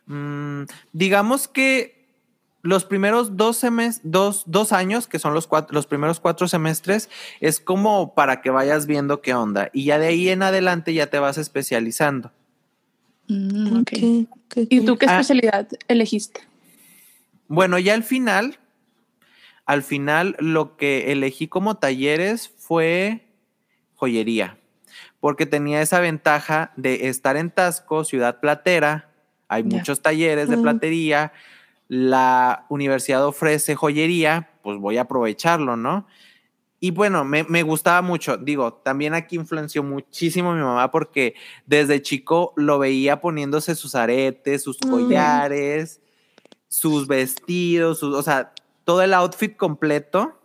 Mm, 0.08 0.64
digamos 0.94 1.48
que 1.48 1.98
los 2.64 2.86
primeros 2.86 3.38
dos, 3.38 3.62
dos, 4.04 4.44
dos, 4.46 4.74
años, 4.74 5.08
que 5.08 5.20
son 5.20 5.34
los, 5.34 5.48
cuatro, 5.48 5.74
los 5.74 5.88
primeros 5.88 6.20
cuatro 6.20 6.48
semestres, 6.48 7.10
es 7.40 7.60
como 7.60 8.14
para 8.14 8.42
que 8.42 8.50
vayas 8.50 8.88
viendo 8.88 9.22
qué 9.22 9.34
onda. 9.34 9.70
Y 9.72 9.86
ya 9.86 10.00
de 10.00 10.08
ahí 10.08 10.30
en 10.30 10.44
adelante 10.44 10.94
ya 10.94 11.08
te 11.08 11.20
vas 11.20 11.38
especializando. 11.38 12.32
Mm, 13.28 13.84
¿Y 14.70 14.82
tú 14.82 14.98
qué 14.98 15.06
ah. 15.08 15.14
especialidad 15.14 15.68
elegiste? 15.88 16.42
Bueno, 17.48 17.80
ya 17.80 17.94
al 17.94 18.04
final, 18.04 18.60
al 19.66 19.84
final 19.84 20.36
lo 20.40 20.76
que 20.78 21.12
elegí 21.12 21.48
como 21.48 21.76
talleres 21.76 22.50
fue 22.50 23.26
joyería, 23.96 24.58
porque 25.20 25.46
tenía 25.46 25.82
esa 25.82 26.00
ventaja 26.00 26.74
de 26.76 27.08
estar 27.08 27.38
en 27.38 27.52
Tasco, 27.52 28.04
ciudad 28.04 28.40
platera, 28.40 29.07
hay 29.48 29.64
muchos 29.64 30.02
talleres 30.02 30.50
de 30.50 30.58
platería, 30.58 31.34
la 31.88 32.66
universidad 32.70 33.26
ofrece 33.26 33.76
joyería, 33.76 34.50
pues 34.62 34.78
voy 34.78 34.98
a 34.98 35.02
aprovecharlo, 35.02 35.78
¿no? 35.78 36.06
Y 36.80 36.92
bueno, 36.92 37.26
me, 37.26 37.64
gustaba 37.64 38.04
mucho. 38.04 38.38
Digo, 38.38 38.74
también 38.74 39.16
aquí 39.16 39.36
influenció 39.36 39.82
muchísimo 39.82 40.54
mi 40.54 40.62
mamá 40.62 40.92
porque 40.92 41.34
desde 41.66 42.02
chico 42.04 42.54
lo 42.56 42.78
veía 42.78 43.20
poniéndose 43.20 43.74
sus 43.74 43.96
aretes, 43.96 44.62
sus 44.64 44.78
collares 44.78 46.02
sus 46.68 47.08
vestidos, 47.08 48.04
o 48.04 48.22
sea, 48.22 48.54
todo 48.84 49.02
el 49.02 49.14
outfit 49.14 49.56
completo. 49.56 50.40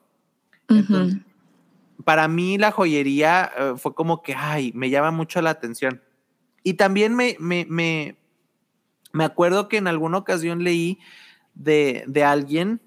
para 2.04 2.28
mí 2.28 2.58
la 2.58 2.72
joyería 2.72 3.52
eh, 3.56 3.74
fue 3.76 3.94
como 3.94 4.22
que, 4.22 4.34
ay, 4.34 4.72
me 4.74 4.90
llama 4.90 5.10
mucho 5.10 5.40
la 5.42 5.50
atención. 5.50 6.02
Y 6.62 6.74
también 6.74 7.14
me, 7.14 7.36
me, 7.38 7.66
me, 7.68 8.16
me 9.12 9.24
acuerdo 9.24 9.68
que 9.68 9.76
en 9.76 9.86
alguna 9.86 10.18
ocasión 10.18 10.64
leí 10.64 10.98
de, 11.54 12.04
de 12.06 12.24
alguien, 12.24 12.80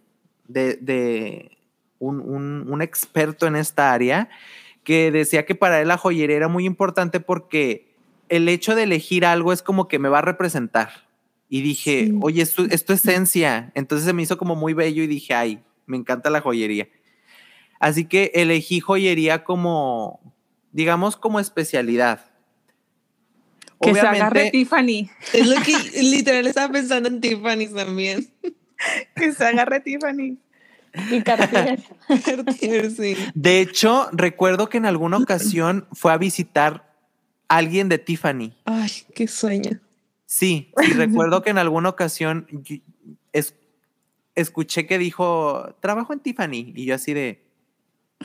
de, 0.47 0.76
de 0.76 1.51
un, 1.99 2.19
un, 2.19 2.71
un, 2.71 2.82
experto 2.82 3.47
en 3.47 3.55
esta 3.55 3.93
área, 3.93 4.30
que 4.84 5.11
decía 5.11 5.45
que 5.45 5.55
para 5.55 5.82
él 5.82 5.88
la 5.88 5.97
joyería 5.97 6.36
era 6.36 6.47
muy 6.47 6.65
importante 6.65 7.19
porque 7.19 7.95
el 8.30 8.49
hecho 8.49 8.76
de 8.76 8.84
elegir 8.84 9.26
algo 9.26 9.53
es 9.53 9.61
como 9.61 9.88
que 9.88 9.99
me 9.99 10.09
va 10.09 10.19
a 10.19 10.23
representar. 10.23 11.05
Y 11.47 11.61
dije, 11.61 12.11
oye, 12.21 12.41
esto, 12.41 12.65
es 12.69 12.86
tu 12.86 12.93
esencia. 12.93 13.71
Entonces 13.76 14.05
se 14.05 14.13
me 14.13 14.23
hizo 14.23 14.38
como 14.38 14.55
muy 14.55 14.73
bello 14.73 15.03
y 15.03 15.07
dije, 15.07 15.34
ay, 15.34 15.63
me 15.86 15.97
encanta 15.97 16.30
la 16.30 16.41
joyería. 16.41 16.88
Así 17.80 18.05
que 18.05 18.32
elegí 18.34 18.80
joyería 18.80 19.43
como, 19.43 20.34
digamos, 20.71 21.17
como 21.17 21.39
especialidad. 21.39 22.32
Que 23.82 23.93
se 23.93 23.99
agarre 24.01 24.51
Tiffany. 24.51 25.09
Es 25.34 25.47
lo 25.47 25.61
que 25.61 26.01
literal 26.01 26.47
estaba 26.47 26.71
pensando 26.71 27.09
en 27.09 27.21
Tiffany 27.21 27.67
también. 27.67 28.28
que 29.15 29.32
se 29.34 29.45
agarre 29.45 29.80
Tiffany. 29.82 30.38
Y 31.11 31.21
Cartier. 31.23 31.82
sí. 32.91 33.17
De 33.34 33.59
hecho, 33.59 34.07
recuerdo 34.13 34.69
que 34.69 34.78
en 34.78 34.86
alguna 34.86 35.17
ocasión 35.17 35.88
fue 35.91 36.13
a 36.13 36.17
visitar 36.17 36.93
a 37.47 37.57
alguien 37.57 37.89
de 37.89 37.97
Tiffany. 37.97 38.53
Ay, 38.65 38.91
qué 39.13 39.28
sueño. 39.28 39.80
Sí, 40.26 40.71
y 40.82 40.93
recuerdo 40.93 41.43
que 41.43 41.51
en 41.51 41.57
alguna 41.57 41.89
ocasión 41.89 42.47
escuché 44.36 44.86
que 44.86 44.97
dijo, 44.97 45.76
trabajo 45.80 46.13
en 46.13 46.19
Tiffany, 46.19 46.73
y 46.76 46.86
yo 46.86 46.95
así 46.95 47.13
de, 47.13 47.41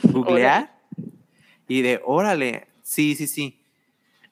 ¿googlear? 0.03 0.77
Y 1.67 1.81
de, 1.81 2.01
órale, 2.05 2.67
sí, 2.83 3.15
sí, 3.15 3.27
sí. 3.27 3.60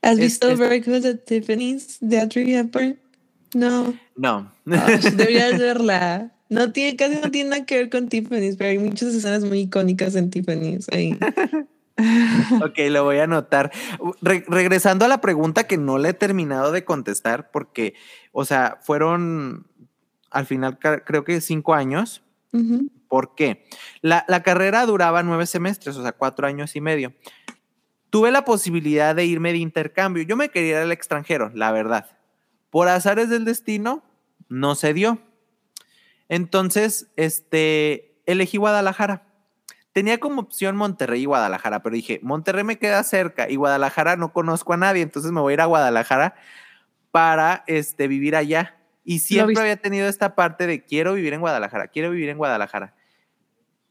¿Has 0.01 0.17
visto 0.17 0.55
Very 0.55 0.79
Good 0.79 1.05
at 1.05 1.19
Tiffany's 1.25 1.97
de 1.99 2.19
Audrey 2.19 2.55
Hepburn? 2.55 2.99
No. 3.53 3.93
No. 4.15 4.51
deberías 4.65 5.57
verla. 5.57 6.31
No 6.49 6.71
tiene, 6.71 6.95
casi 6.95 7.15
no 7.21 7.29
tiene 7.29 7.51
nada 7.51 7.65
que 7.65 7.77
ver 7.77 7.89
con 7.89 8.09
Tiffany's, 8.09 8.55
pero 8.55 8.71
hay 8.71 8.79
muchas 8.79 9.13
escenas 9.13 9.43
muy 9.43 9.61
icónicas 9.61 10.15
en 10.15 10.29
Tiffany's 10.31 10.87
ahí. 10.91 11.17
ok, 12.61 12.79
lo 12.89 13.03
voy 13.03 13.17
a 13.17 13.25
anotar. 13.25 13.71
regresando 14.21 15.05
a 15.05 15.07
la 15.07 15.21
pregunta 15.21 15.65
que 15.65 15.77
no 15.77 15.97
le 15.97 16.09
he 16.09 16.13
terminado 16.13 16.71
de 16.71 16.85
contestar, 16.85 17.51
porque, 17.51 17.93
o 18.31 18.45
sea, 18.45 18.79
fueron 18.81 19.67
al 20.31 20.45
final 20.45 20.77
creo 20.79 21.23
que 21.23 21.41
cinco 21.41 21.73
años. 21.73 22.23
¿Por 23.07 23.35
qué? 23.35 23.65
La, 24.01 24.25
la, 24.27 24.41
carrera 24.41 24.85
duraba 24.85 25.21
nueve 25.21 25.45
semestres, 25.45 25.95
o 25.97 26.01
sea, 26.01 26.13
cuatro 26.13 26.47
años 26.47 26.75
y 26.75 26.81
medio. 26.81 27.13
Tuve 28.09 28.31
la 28.31 28.43
posibilidad 28.43 29.15
de 29.15 29.25
irme 29.25 29.51
de 29.51 29.59
intercambio. 29.59 30.23
Yo 30.23 30.35
me 30.35 30.49
quería 30.49 30.71
ir 30.71 30.77
al 30.77 30.91
extranjero, 30.91 31.51
la 31.53 31.71
verdad. 31.71 32.09
Por 32.69 32.87
azares 32.87 33.29
del 33.29 33.45
destino, 33.45 34.03
no 34.47 34.75
se 34.75 34.93
dio. 34.93 35.19
Entonces, 36.27 37.11
este, 37.15 38.21
elegí 38.25 38.57
Guadalajara. 38.57 39.23
Tenía 39.91 40.19
como 40.19 40.41
opción 40.41 40.75
Monterrey 40.75 41.23
y 41.23 41.25
Guadalajara, 41.25 41.81
pero 41.81 41.95
dije, 41.95 42.19
Monterrey 42.21 42.63
me 42.63 42.77
queda 42.77 43.03
cerca 43.03 43.49
y 43.49 43.55
Guadalajara 43.55 44.15
no 44.15 44.31
conozco 44.33 44.73
a 44.73 44.77
nadie, 44.77 45.01
entonces 45.01 45.31
me 45.31 45.41
voy 45.41 45.53
a 45.53 45.53
ir 45.55 45.61
a 45.61 45.65
Guadalajara 45.65 46.35
para 47.11 47.63
este, 47.67 48.07
vivir 48.07 48.35
allá. 48.35 48.77
Y 49.03 49.19
siempre 49.19 49.59
había 49.59 49.77
tenido 49.77 50.07
esta 50.07 50.35
parte 50.35 50.67
de 50.67 50.85
quiero 50.85 51.15
vivir 51.15 51.33
en 51.33 51.41
Guadalajara, 51.41 51.87
quiero 51.87 52.11
vivir 52.11 52.29
en 52.29 52.37
Guadalajara. 52.37 52.93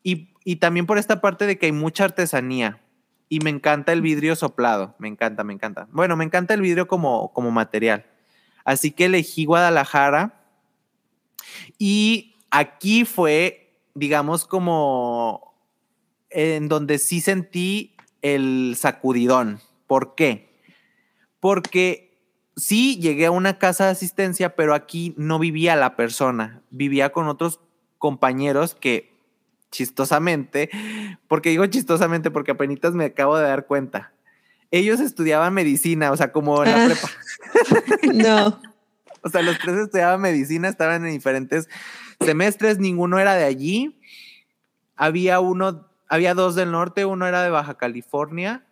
Y, 0.04 0.32
y, 0.44 0.56
también 0.56 0.86
por 0.86 0.96
esta 0.96 1.20
parte 1.20 1.44
de 1.44 1.58
que 1.58 1.66
hay 1.66 1.72
mucha 1.72 2.04
artesanía 2.04 2.80
y 3.28 3.40
me 3.40 3.50
encanta 3.50 3.92
el 3.92 4.02
vidrio 4.02 4.36
soplado, 4.36 4.94
me 4.98 5.08
encanta, 5.08 5.44
me 5.44 5.52
encanta. 5.52 5.88
Bueno, 5.90 6.16
me 6.16 6.24
encanta 6.24 6.54
el 6.54 6.62
vidrio 6.62 6.88
como, 6.88 7.32
como 7.32 7.50
material. 7.50 8.06
Así 8.64 8.90
que 8.90 9.06
elegí 9.06 9.44
Guadalajara 9.44 10.44
y 11.78 12.36
aquí 12.50 13.04
fue, 13.04 13.78
digamos, 13.94 14.46
como 14.46 15.54
en 16.30 16.68
donde 16.68 16.98
sí 16.98 17.20
sentí 17.20 17.96
el 18.22 18.74
sacudidón. 18.76 19.60
¿Por 19.86 20.14
qué? 20.14 20.60
Porque 21.40 22.08
sí 22.56 22.98
llegué 22.98 23.26
a 23.26 23.30
una 23.30 23.58
casa 23.58 23.86
de 23.86 23.92
asistencia, 23.92 24.54
pero 24.56 24.74
aquí 24.74 25.14
no 25.16 25.38
vivía 25.38 25.76
la 25.76 25.96
persona, 25.96 26.62
vivía 26.70 27.10
con 27.10 27.28
otros 27.28 27.60
compañeros 27.98 28.74
que 28.74 29.17
chistosamente, 29.70 30.70
porque 31.26 31.50
digo 31.50 31.66
chistosamente 31.66 32.30
porque 32.30 32.52
apenas 32.52 32.94
me 32.94 33.06
acabo 33.06 33.36
de 33.36 33.44
dar 33.44 33.66
cuenta, 33.66 34.12
ellos 34.70 35.00
estudiaban 35.00 35.54
medicina, 35.54 36.10
o 36.12 36.16
sea, 36.16 36.32
como 36.32 36.62
en 36.64 36.70
la 36.70 36.84
ah. 36.84 36.86
prepa. 36.86 38.12
no. 38.14 38.60
o 39.22 39.28
sea, 39.28 39.42
los 39.42 39.58
tres 39.58 39.76
estudiaban 39.76 40.20
medicina, 40.20 40.68
estaban 40.68 41.04
en 41.06 41.12
diferentes 41.12 41.68
semestres, 42.20 42.78
ninguno 42.78 43.18
era 43.18 43.34
de 43.34 43.44
allí. 43.44 43.98
Había 44.96 45.40
uno, 45.40 45.88
había 46.08 46.34
dos 46.34 46.54
del 46.54 46.72
norte, 46.72 47.04
uno 47.04 47.26
era 47.26 47.42
de 47.42 47.50
Baja 47.50 47.74
California 47.76 48.64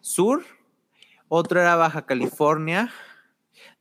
Sur, 0.00 0.44
otro 1.28 1.60
era 1.60 1.76
Baja 1.76 2.06
California, 2.06 2.92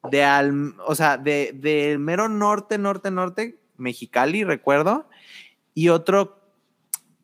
de 0.10 0.24
al, 0.24 0.76
o 0.86 0.96
sea, 0.96 1.18
de, 1.18 1.52
del 1.54 2.00
mero 2.00 2.30
norte, 2.30 2.78
norte, 2.78 3.12
norte, 3.12 3.60
Mexicali, 3.78 4.44
recuerdo, 4.44 5.10
y 5.74 5.90
otro, 5.90 6.40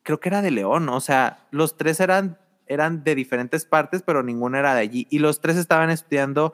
creo 0.04 0.20
que 0.20 0.30
era 0.30 0.42
de 0.42 0.52
León, 0.52 0.90
o 0.90 1.00
sea, 1.00 1.48
los 1.52 1.78
tres 1.78 2.00
eran, 2.00 2.38
eran 2.66 3.04
de 3.04 3.16
diferentes 3.16 3.66
partes, 3.66 4.04
pero 4.04 4.24
ninguno 4.24 4.58
era 4.58 4.74
de 4.74 4.82
allí, 4.82 5.08
y 5.10 5.20
los 5.20 5.42
tres 5.42 5.58
estaban 5.58 5.90
estudiando 5.90 6.54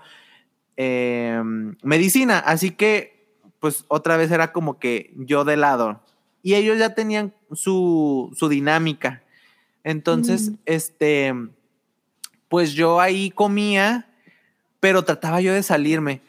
em, 0.76 1.76
medicina, 1.84 2.40
así 2.40 2.72
que, 2.72 3.40
pues 3.60 3.86
otra 3.88 4.18
vez 4.18 4.32
era 4.32 4.52
como 4.52 4.80
que 4.80 5.14
yo 5.16 5.46
de 5.46 5.58
lado, 5.58 6.02
y 6.42 6.56
ellos 6.56 6.78
ya 6.78 6.94
tenían 6.94 7.34
su, 7.54 8.32
su 8.36 8.50
dinámica. 8.50 9.24
Entonces, 9.86 10.52
mm. 10.52 10.56
este, 10.66 11.34
pues 12.50 12.74
yo 12.74 13.00
ahí 13.00 13.32
comía, 13.32 14.10
pero 14.80 15.04
trataba 15.04 15.42
yo 15.42 15.54
de 15.54 15.64
salirme. 15.64 16.22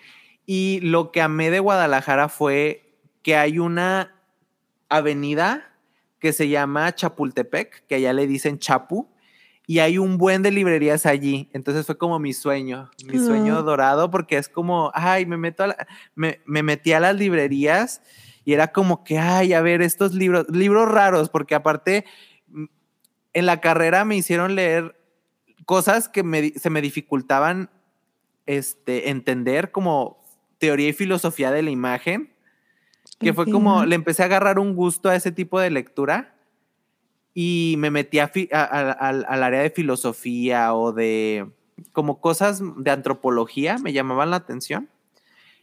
Y 0.47 0.81
lo 0.81 1.11
que 1.11 1.21
amé 1.21 1.51
de 1.51 1.59
Guadalajara 1.59 2.29
fue 2.29 2.95
que 3.23 3.37
hay 3.37 3.59
una 3.59 4.14
avenida 4.97 5.70
que 6.18 6.32
se 6.32 6.49
llama 6.49 6.95
Chapultepec, 6.95 7.86
que 7.86 7.97
allá 7.97 8.12
le 8.12 8.26
dicen 8.26 8.59
Chapu, 8.59 9.09
y 9.66 9.78
hay 9.78 9.99
un 9.99 10.18
buen 10.18 10.42
de 10.42 10.51
librerías 10.51 11.07
allí. 11.07 11.49
Entonces 11.53 11.86
fue 11.86 11.97
como 11.97 12.18
mi 12.18 12.32
sueño, 12.32 12.90
mi 13.07 13.18
sueño 13.18 13.62
dorado, 13.62 14.11
porque 14.11 14.36
es 14.36 14.49
como, 14.49 14.90
ay, 14.95 15.26
me 15.26 15.36
meto 15.36 15.64
a 15.64 15.76
me, 16.14 16.40
me, 16.45 16.62
metí 16.62 16.92
a 16.92 17.01
las 17.01 17.16
librerías 17.16 18.03
y 18.45 18.53
era 18.53 18.72
como 18.72 19.05
que, 19.05 19.18
ay, 19.18 19.55
a 19.55 19.62
ver, 19.62 19.80
estos 19.80 20.12
libros, 20.12 20.47
libros 20.51 20.90
raros, 20.90 21.30
porque 21.30 21.55
aparte 21.55 22.05
mm, 22.49 22.64
en 23.32 23.47
la 23.47 23.61
carrera 23.61 24.05
me 24.05 24.16
hicieron 24.16 24.55
leer 24.55 25.01
cosas 25.64 26.09
que 26.09 26.53
se 26.57 26.70
me 26.70 26.82
dificultaban 26.82 27.70
este, 28.45 29.09
entender, 29.09 29.72
como 29.72 30.22
teoría 30.59 30.88
y 30.88 30.92
filosofía 30.92 31.51
de 31.51 31.62
la 31.62 31.70
imagen 31.70 32.34
que 33.25 33.35
fue 33.35 33.51
como, 33.51 33.85
le 33.85 33.97
empecé 33.97 34.22
a 34.22 34.27
agarrar 34.27 34.59
un 34.59 34.75
gusto 34.75 35.09
a 35.09 35.16
ese 35.16 35.33
tipo 35.33 35.59
de 35.59 35.70
lectura 35.70 36.35
y 37.35 37.75
me 37.79 37.91
metí 37.91 38.20
a, 38.20 38.27
al 38.27 39.43
área 39.43 39.62
de 39.62 39.70
filosofía 39.70 40.75
o 40.75 40.93
de 40.93 41.51
como 41.93 42.20
cosas 42.20 42.62
de 42.77 42.91
antropología, 42.91 43.79
me 43.79 43.93
llamaban 43.93 44.31
la 44.31 44.37
atención. 44.37 44.89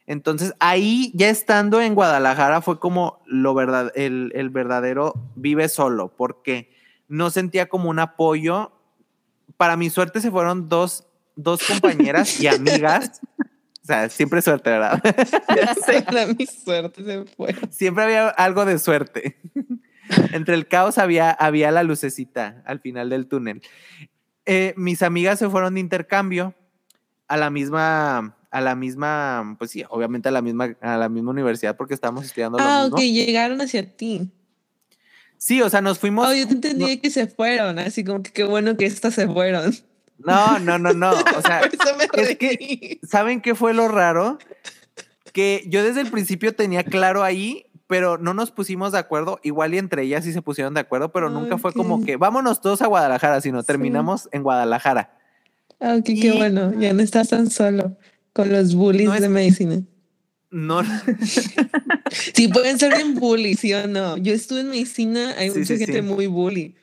Entonces 0.07 0.53
ahí, 0.59 1.12
ya 1.16 1.30
estando 1.30 1.80
en 1.80 1.95
Guadalajara, 1.95 2.62
fue 2.62 2.80
como 2.80 3.22
lo 3.26 3.53
verdad, 3.53 3.91
el, 3.95 4.32
el 4.36 4.49
verdadero 4.49 5.14
vive 5.36 5.70
solo, 5.70 6.09
porque 6.09 6.72
no 7.07 7.30
sentía 7.30 7.70
como 7.70 7.89
un 7.89 7.99
apoyo. 7.99 8.72
Para 9.55 9.78
mi 9.78 9.89
suerte 9.89 10.20
se 10.20 10.32
fueron 10.32 10.68
dos, 10.68 11.07
dos 11.36 11.62
compañeras 11.66 12.41
y 12.41 12.47
amigas 12.47 13.22
sea, 13.91 14.09
siempre 14.09 14.41
suerte, 14.41 14.69
¿verdad? 14.69 15.01
Ya 15.55 15.75
sé, 15.75 16.05
mi 16.37 16.45
suerte 16.45 17.03
se 17.03 17.25
fue. 17.25 17.55
Siempre 17.69 18.03
había 18.03 18.29
algo 18.29 18.65
de 18.65 18.79
suerte. 18.79 19.37
Entre 20.33 20.55
el 20.55 20.67
caos 20.67 20.97
había, 20.97 21.31
había 21.31 21.71
la 21.71 21.83
lucecita 21.83 22.63
al 22.65 22.79
final 22.79 23.09
del 23.09 23.27
túnel. 23.27 23.61
Eh, 24.45 24.73
mis 24.75 25.01
amigas 25.01 25.39
se 25.39 25.49
fueron 25.49 25.75
de 25.75 25.79
intercambio 25.79 26.53
a 27.27 27.37
la 27.37 27.49
misma, 27.49 28.35
a 28.49 28.61
la 28.61 28.75
misma, 28.75 29.55
pues 29.57 29.71
sí, 29.71 29.83
obviamente 29.89 30.27
a 30.29 30.31
la 30.31 30.41
misma, 30.41 30.75
a 30.81 30.97
la 30.97 31.07
misma 31.07 31.31
universidad 31.31 31.77
porque 31.77 31.93
estábamos 31.93 32.25
estudiando 32.25 32.57
lo 32.57 32.63
ah, 32.63 32.83
mismo. 32.83 32.97
ok, 32.97 33.01
llegaron 33.03 33.61
hacia 33.61 33.89
ti. 33.95 34.29
Sí, 35.37 35.61
o 35.61 35.69
sea, 35.69 35.81
nos 35.81 35.97
fuimos. 35.97 36.27
Oh, 36.27 36.33
yo 36.33 36.45
te 36.47 36.53
entendí 36.53 36.97
que 36.97 37.09
se 37.09 37.27
fueron, 37.27 37.79
así 37.79 38.03
como 38.03 38.21
que 38.21 38.31
qué 38.31 38.43
bueno 38.43 38.75
que 38.77 38.85
estas 38.85 39.13
se 39.13 39.27
fueron. 39.27 39.73
No, 40.26 40.59
no, 40.59 40.78
no, 40.78 40.93
no. 40.93 41.11
O 41.11 41.41
sea, 41.41 41.61
es 42.13 42.38
que, 42.38 42.99
¿saben 43.07 43.41
qué 43.41 43.55
fue 43.55 43.74
lo 43.74 43.88
raro? 43.88 44.38
Que 45.34 45.63
yo 45.67 45.84
desde 45.84 46.01
el 46.01 46.11
principio 46.11 46.55
tenía 46.55 46.84
claro 46.84 47.24
ahí, 47.24 47.65
pero 47.88 48.17
no 48.17 48.34
nos 48.34 48.51
pusimos 48.51 48.91
de 48.91 48.99
acuerdo. 48.99 49.39
Igual 49.43 49.74
y 49.74 49.78
entre 49.78 50.03
ellas 50.03 50.24
sí 50.24 50.34
se 50.34 50.41
pusieron 50.41 50.74
de 50.74 50.82
acuerdo, 50.82 51.11
pero 51.11 51.30
nunca 51.30 51.57
fue 51.57 51.74
como 51.74 52.03
que 52.03 52.17
vámonos 52.17 52.61
todos 52.61 52.82
a 52.82 52.88
Guadalajara, 52.88 53.41
sino 53.41 53.63
terminamos 53.63 54.30
en 54.32 54.43
Guadalajara. 54.43 55.17
Ah, 55.80 55.97
qué 56.03 56.34
bueno. 56.34 56.74
Ya 56.80 56.93
no 56.93 57.01
estás 57.01 57.30
tan 57.30 57.49
solo 57.49 57.97
con 58.34 58.51
los 58.51 58.76
bullies 58.76 59.19
de 59.19 59.30
medicina. 59.30 59.82
No. 60.51 60.82
sí, 62.11 62.49
pueden 62.49 62.78
ser 62.78 62.93
bien 62.95 63.15
bullies, 63.15 63.59
¿sí 63.59 63.74
o 63.74 63.88
no? 63.88 64.17
Yo 64.17 64.34
estuve 64.34 64.61
en 64.61 64.69
medicina, 64.69 65.34
hay 65.38 65.49
mucha 65.49 65.78
gente 65.78 66.01
muy 66.01 66.28
bully. 66.28 66.76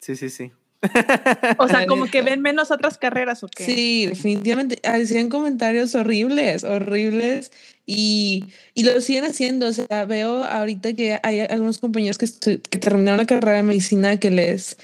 Sí, 0.00 0.16
sí, 0.16 0.28
sí. 0.28 0.52
O 1.58 1.68
sea, 1.68 1.86
como 1.86 2.06
que 2.06 2.22
ven 2.22 2.40
menos 2.42 2.70
otras 2.70 2.98
carreras 2.98 3.42
o 3.42 3.48
qué. 3.48 3.64
Sí, 3.64 4.06
definitivamente. 4.06 4.80
Hacían 4.86 5.28
comentarios 5.28 5.94
horribles, 5.94 6.64
horribles 6.64 7.52
y, 7.86 8.44
y 8.74 8.84
lo 8.84 9.00
siguen 9.00 9.24
haciendo. 9.24 9.68
O 9.68 9.72
sea, 9.72 10.04
veo 10.04 10.44
ahorita 10.44 10.94
que 10.94 11.18
hay 11.22 11.40
algunos 11.40 11.78
compañeros 11.78 12.18
que, 12.18 12.26
que 12.60 12.78
terminaron 12.78 13.18
la 13.18 13.26
carrera 13.26 13.56
de 13.56 13.62
medicina 13.62 14.18
que 14.18 14.30
les 14.30 14.76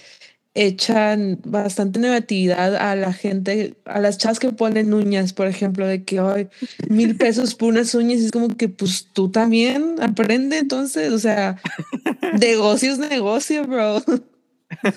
echan 0.55 1.40
bastante 1.44 1.98
negatividad 1.98 2.76
a 2.76 2.94
la 2.94 3.12
gente, 3.12 3.74
a 3.86 4.00
las 4.00 4.18
chas 4.18 4.38
que 4.38 4.53
ponen 4.53 4.92
uñas, 4.92 5.32
por 5.32 5.46
ejemplo, 5.46 5.86
de 5.86 6.05
que 6.05 6.20
hoy 6.20 6.48
mil 6.88 7.16
pesos 7.16 7.55
por 7.55 7.70
unas 7.70 7.94
uñas, 7.94 8.20
es 8.20 8.32
como 8.32 8.48
que 8.48 8.68
pues 8.68 9.09
tú 9.12 9.30
también 9.30 9.96
aprende 10.00 10.59
entonces, 10.59 11.12
o 11.12 11.18
sea, 11.18 11.57
negocio 12.38 12.92
es 12.92 12.98
negocio, 12.98 13.64
bro. 13.64 14.03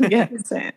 Ya 0.09 0.29
sé. 0.45 0.73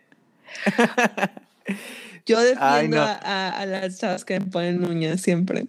Yo 2.25 2.39
defiendo 2.41 3.01
a, 3.01 3.65
las 3.65 3.99
chavas 3.99 4.23
que 4.25 4.39
me 4.39 4.45
ponen 4.45 4.85
uñas 4.85 5.21
siempre. 5.21 5.67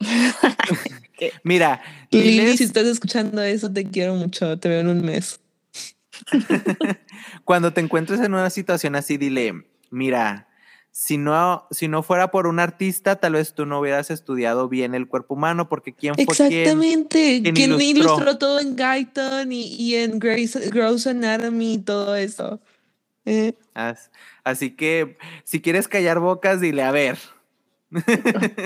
Mira, 1.42 1.82
Lili, 2.10 2.56
si 2.56 2.64
estás 2.64 2.86
escuchando 2.86 3.42
eso, 3.42 3.70
te 3.70 3.84
quiero 3.84 4.14
mucho. 4.14 4.58
Te 4.58 4.68
veo 4.68 4.80
en 4.80 4.88
un 4.88 5.04
mes. 5.04 5.40
Cuando 7.44 7.72
te 7.72 7.80
encuentres 7.80 8.20
en 8.20 8.34
una 8.34 8.50
situación 8.50 8.96
así, 8.96 9.16
dile, 9.16 9.64
mira, 9.90 10.48
si 10.90 11.16
no, 11.16 11.66
si 11.70 11.88
no 11.88 12.02
fuera 12.02 12.30
por 12.30 12.46
un 12.46 12.58
artista, 12.58 13.16
tal 13.16 13.34
vez 13.34 13.54
tú 13.54 13.66
no 13.66 13.80
hubieras 13.80 14.10
estudiado 14.10 14.68
bien 14.68 14.94
el 14.94 15.06
cuerpo 15.06 15.34
humano, 15.34 15.68
porque 15.68 15.92
quién 15.92 16.14
fue 16.14 16.24
Exactamente, 16.24 17.40
quien, 17.42 17.54
quien 17.54 17.80
ilustró? 17.80 18.36
todo 18.38 18.60
en 18.60 18.76
Guyton 18.76 19.52
y, 19.52 19.74
y 19.74 19.94
en 19.96 20.18
Grey's, 20.18 20.56
Anatomy 21.06 21.74
y 21.74 21.78
todo 21.78 22.16
eso. 22.16 22.60
Eh, 23.28 23.54
As- 23.74 24.10
Así 24.44 24.70
que 24.70 25.16
si 25.44 25.60
quieres 25.60 25.88
callar 25.88 26.18
bocas, 26.20 26.60
dile 26.60 26.82
a 26.82 26.90
ver. 26.90 27.18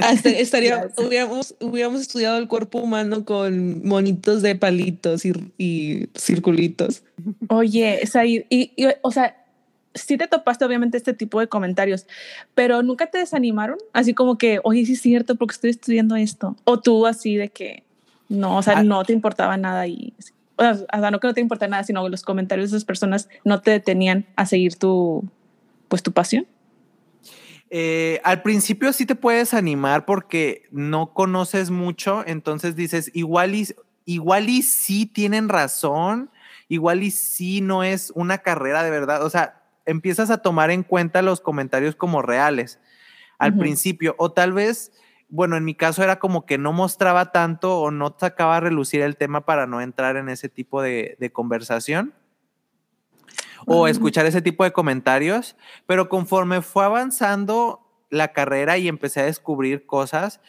hasta 0.02 0.28
estaría, 0.30 0.82
Ya 0.82 0.88
sé. 0.90 1.06
hubiéramos, 1.06 1.54
hubiéramos 1.60 2.00
estudiado 2.00 2.38
el 2.38 2.48
cuerpo 2.48 2.78
humano 2.78 3.24
con 3.24 3.86
monitos 3.86 4.42
de 4.42 4.56
palitos 4.56 5.24
y, 5.24 5.32
y 5.58 6.08
circulitos. 6.18 7.04
Oye, 7.48 8.00
Said, 8.06 8.44
y, 8.50 8.72
y, 8.76 8.86
o 9.02 9.10
sea, 9.12 9.36
sí 9.94 10.16
te 10.16 10.26
topaste 10.26 10.64
obviamente 10.64 10.96
este 10.96 11.14
tipo 11.14 11.38
de 11.40 11.46
comentarios, 11.48 12.06
pero 12.54 12.82
nunca 12.82 13.06
te 13.06 13.18
desanimaron, 13.18 13.78
así 13.92 14.14
como 14.14 14.38
que, 14.38 14.60
oye, 14.64 14.84
sí 14.86 14.94
es 14.94 15.00
cierto, 15.02 15.36
porque 15.36 15.52
estoy 15.54 15.70
estudiando 15.70 16.16
esto, 16.16 16.56
o 16.64 16.80
tú 16.80 17.06
así 17.06 17.36
de 17.36 17.50
que, 17.50 17.84
no, 18.28 18.56
o 18.56 18.62
sea, 18.62 18.78
Ah. 18.78 18.82
no 18.82 19.04
te 19.04 19.12
importaba 19.12 19.56
nada 19.56 19.86
y, 19.86 20.14
o 20.18 20.22
sea, 20.22 20.34
o 20.56 20.62
sea, 21.00 21.10
no 21.10 21.20
que 21.20 21.26
no 21.26 21.34
te 21.34 21.40
importa 21.40 21.68
nada, 21.68 21.84
sino 21.84 22.08
los 22.08 22.22
comentarios 22.22 22.70
de 22.70 22.76
esas 22.76 22.84
personas 22.84 23.28
no 23.44 23.60
te 23.60 23.70
detenían 23.70 24.26
a 24.36 24.46
seguir 24.46 24.76
tu, 24.76 25.28
pues 25.88 26.02
tu 26.02 26.12
pasión. 26.12 26.46
Eh, 27.70 28.20
al 28.22 28.42
principio 28.42 28.92
sí 28.92 29.06
te 29.06 29.14
puedes 29.14 29.54
animar 29.54 30.04
porque 30.04 30.64
no 30.70 31.14
conoces 31.14 31.70
mucho, 31.70 32.22
entonces 32.26 32.76
dices, 32.76 33.10
igual 33.14 33.54
y, 33.54 33.66
igual 34.04 34.50
y 34.50 34.62
sí 34.62 35.06
tienen 35.06 35.48
razón, 35.48 36.30
igual 36.68 37.02
y 37.02 37.10
sí 37.10 37.62
no 37.62 37.82
es 37.82 38.12
una 38.14 38.38
carrera 38.38 38.82
de 38.82 38.90
verdad, 38.90 39.24
o 39.24 39.30
sea, 39.30 39.62
empiezas 39.86 40.30
a 40.30 40.38
tomar 40.38 40.70
en 40.70 40.82
cuenta 40.82 41.22
los 41.22 41.40
comentarios 41.40 41.96
como 41.96 42.20
reales 42.20 42.78
al 43.38 43.52
Ujú. 43.52 43.60
principio, 43.60 44.14
o 44.18 44.32
tal 44.32 44.52
vez, 44.52 44.92
bueno, 45.34 45.56
en 45.56 45.64
mi 45.64 45.74
caso 45.74 46.02
era 46.02 46.18
como 46.18 46.44
que 46.44 46.58
no 46.58 46.74
mostraba 46.74 47.32
tanto 47.32 47.80
o 47.80 47.90
no 47.90 48.14
sacaba 48.20 48.58
a 48.58 48.60
relucir 48.60 49.00
el 49.00 49.16
tema 49.16 49.46
para 49.46 49.66
no 49.66 49.80
entrar 49.80 50.16
en 50.16 50.28
ese 50.28 50.50
tipo 50.50 50.82
de, 50.82 51.16
de 51.18 51.32
conversación 51.32 52.12
o 53.66 53.86
escuchar 53.88 54.26
ese 54.26 54.42
tipo 54.42 54.62
de 54.64 54.72
comentarios, 54.72 55.56
pero 55.86 56.08
conforme 56.10 56.60
fue 56.60 56.84
avanzando 56.84 57.80
la 58.10 58.28
carrera 58.34 58.76
y 58.76 58.88
empecé 58.88 59.20
a 59.20 59.24
descubrir 59.24 59.86
cosas, 59.86 60.40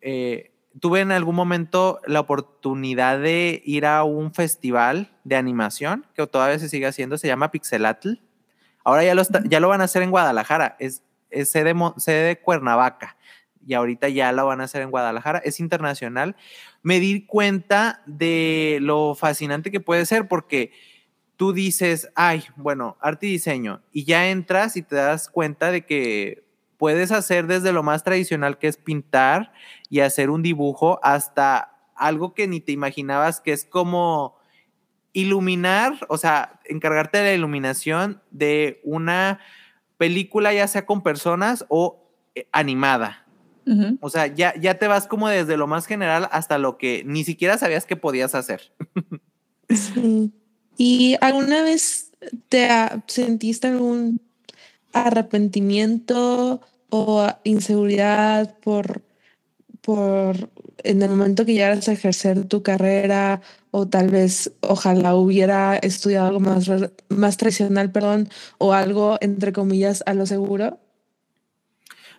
eh, 0.00 0.52
tuve 0.78 1.00
en 1.00 1.10
algún 1.10 1.34
momento 1.34 1.98
la 2.06 2.20
oportunidad 2.20 3.18
de 3.18 3.60
ir 3.64 3.84
a 3.84 4.04
un 4.04 4.32
festival 4.32 5.10
de 5.24 5.34
animación 5.36 6.06
que 6.14 6.24
todavía 6.28 6.58
se 6.60 6.68
sigue 6.68 6.86
haciendo, 6.86 7.18
se 7.18 7.26
llama 7.26 7.50
Pixelatl. 7.50 8.12
Ahora 8.84 9.02
ya 9.02 9.14
lo, 9.16 9.22
está- 9.22 9.42
ya 9.44 9.58
lo 9.58 9.66
van 9.68 9.80
a 9.80 9.84
hacer 9.84 10.02
en 10.02 10.10
Guadalajara, 10.12 10.76
es, 10.78 11.02
es 11.30 11.50
sede, 11.50 11.74
mo- 11.74 11.94
sede 11.98 12.22
de 12.28 12.38
Cuernavaca 12.38 13.16
y 13.66 13.74
ahorita 13.74 14.08
ya 14.08 14.32
lo 14.32 14.46
van 14.46 14.60
a 14.60 14.64
hacer 14.64 14.82
en 14.82 14.90
Guadalajara, 14.90 15.38
es 15.38 15.60
internacional. 15.60 16.36
Me 16.82 17.00
di 17.00 17.26
cuenta 17.26 18.02
de 18.06 18.78
lo 18.80 19.14
fascinante 19.14 19.70
que 19.70 19.80
puede 19.80 20.06
ser 20.06 20.28
porque 20.28 20.72
tú 21.36 21.52
dices, 21.52 22.10
ay, 22.14 22.44
bueno, 22.56 22.96
arte 23.00 23.26
y 23.26 23.32
diseño, 23.32 23.82
y 23.92 24.04
ya 24.04 24.28
entras 24.28 24.76
y 24.76 24.82
te 24.82 24.96
das 24.96 25.28
cuenta 25.28 25.70
de 25.70 25.86
que 25.86 26.44
puedes 26.76 27.12
hacer 27.12 27.46
desde 27.46 27.72
lo 27.72 27.82
más 27.82 28.04
tradicional 28.04 28.58
que 28.58 28.68
es 28.68 28.76
pintar 28.76 29.52
y 29.88 30.00
hacer 30.00 30.30
un 30.30 30.42
dibujo 30.42 30.98
hasta 31.02 31.76
algo 31.94 32.34
que 32.34 32.48
ni 32.48 32.60
te 32.60 32.72
imaginabas 32.72 33.40
que 33.40 33.52
es 33.52 33.64
como 33.64 34.38
iluminar, 35.12 35.94
o 36.08 36.16
sea, 36.16 36.60
encargarte 36.64 37.18
de 37.18 37.24
la 37.24 37.34
iluminación 37.34 38.22
de 38.30 38.80
una 38.84 39.40
película 39.98 40.52
ya 40.54 40.66
sea 40.66 40.86
con 40.86 41.02
personas 41.02 41.66
o 41.68 42.06
eh, 42.34 42.46
O 44.00 44.10
sea, 44.10 44.26
ya, 44.26 44.54
ya 44.58 44.78
te 44.78 44.88
vas 44.88 45.06
como 45.06 45.28
desde 45.28 45.56
lo 45.56 45.66
más 45.66 45.86
general 45.86 46.28
hasta 46.32 46.58
lo 46.58 46.76
que 46.76 47.04
ni 47.06 47.24
siquiera 47.24 47.56
sabías 47.58 47.86
que 47.86 47.96
podías 47.96 48.34
hacer. 48.34 48.72
Sí. 49.68 50.32
¿Y 50.76 51.16
alguna 51.20 51.62
vez 51.62 52.10
te 52.48 52.68
sentiste 53.06 53.68
algún 53.68 54.20
arrepentimiento 54.92 56.60
o 56.88 57.28
inseguridad 57.44 58.58
por, 58.60 59.02
por 59.80 60.50
en 60.78 61.02
el 61.02 61.10
momento 61.10 61.44
que 61.44 61.52
llegaras 61.52 61.88
a 61.88 61.92
ejercer 61.92 62.44
tu 62.44 62.62
carrera 62.62 63.40
o 63.70 63.86
tal 63.86 64.08
vez 64.08 64.52
ojalá 64.60 65.14
hubiera 65.14 65.76
estudiado 65.76 66.26
algo 66.26 66.40
más, 66.40 66.68
más 67.08 67.36
tradicional, 67.36 67.92
perdón, 67.92 68.28
o 68.58 68.72
algo 68.72 69.18
entre 69.20 69.52
comillas 69.52 70.02
a 70.06 70.14
lo 70.14 70.26
seguro? 70.26 70.78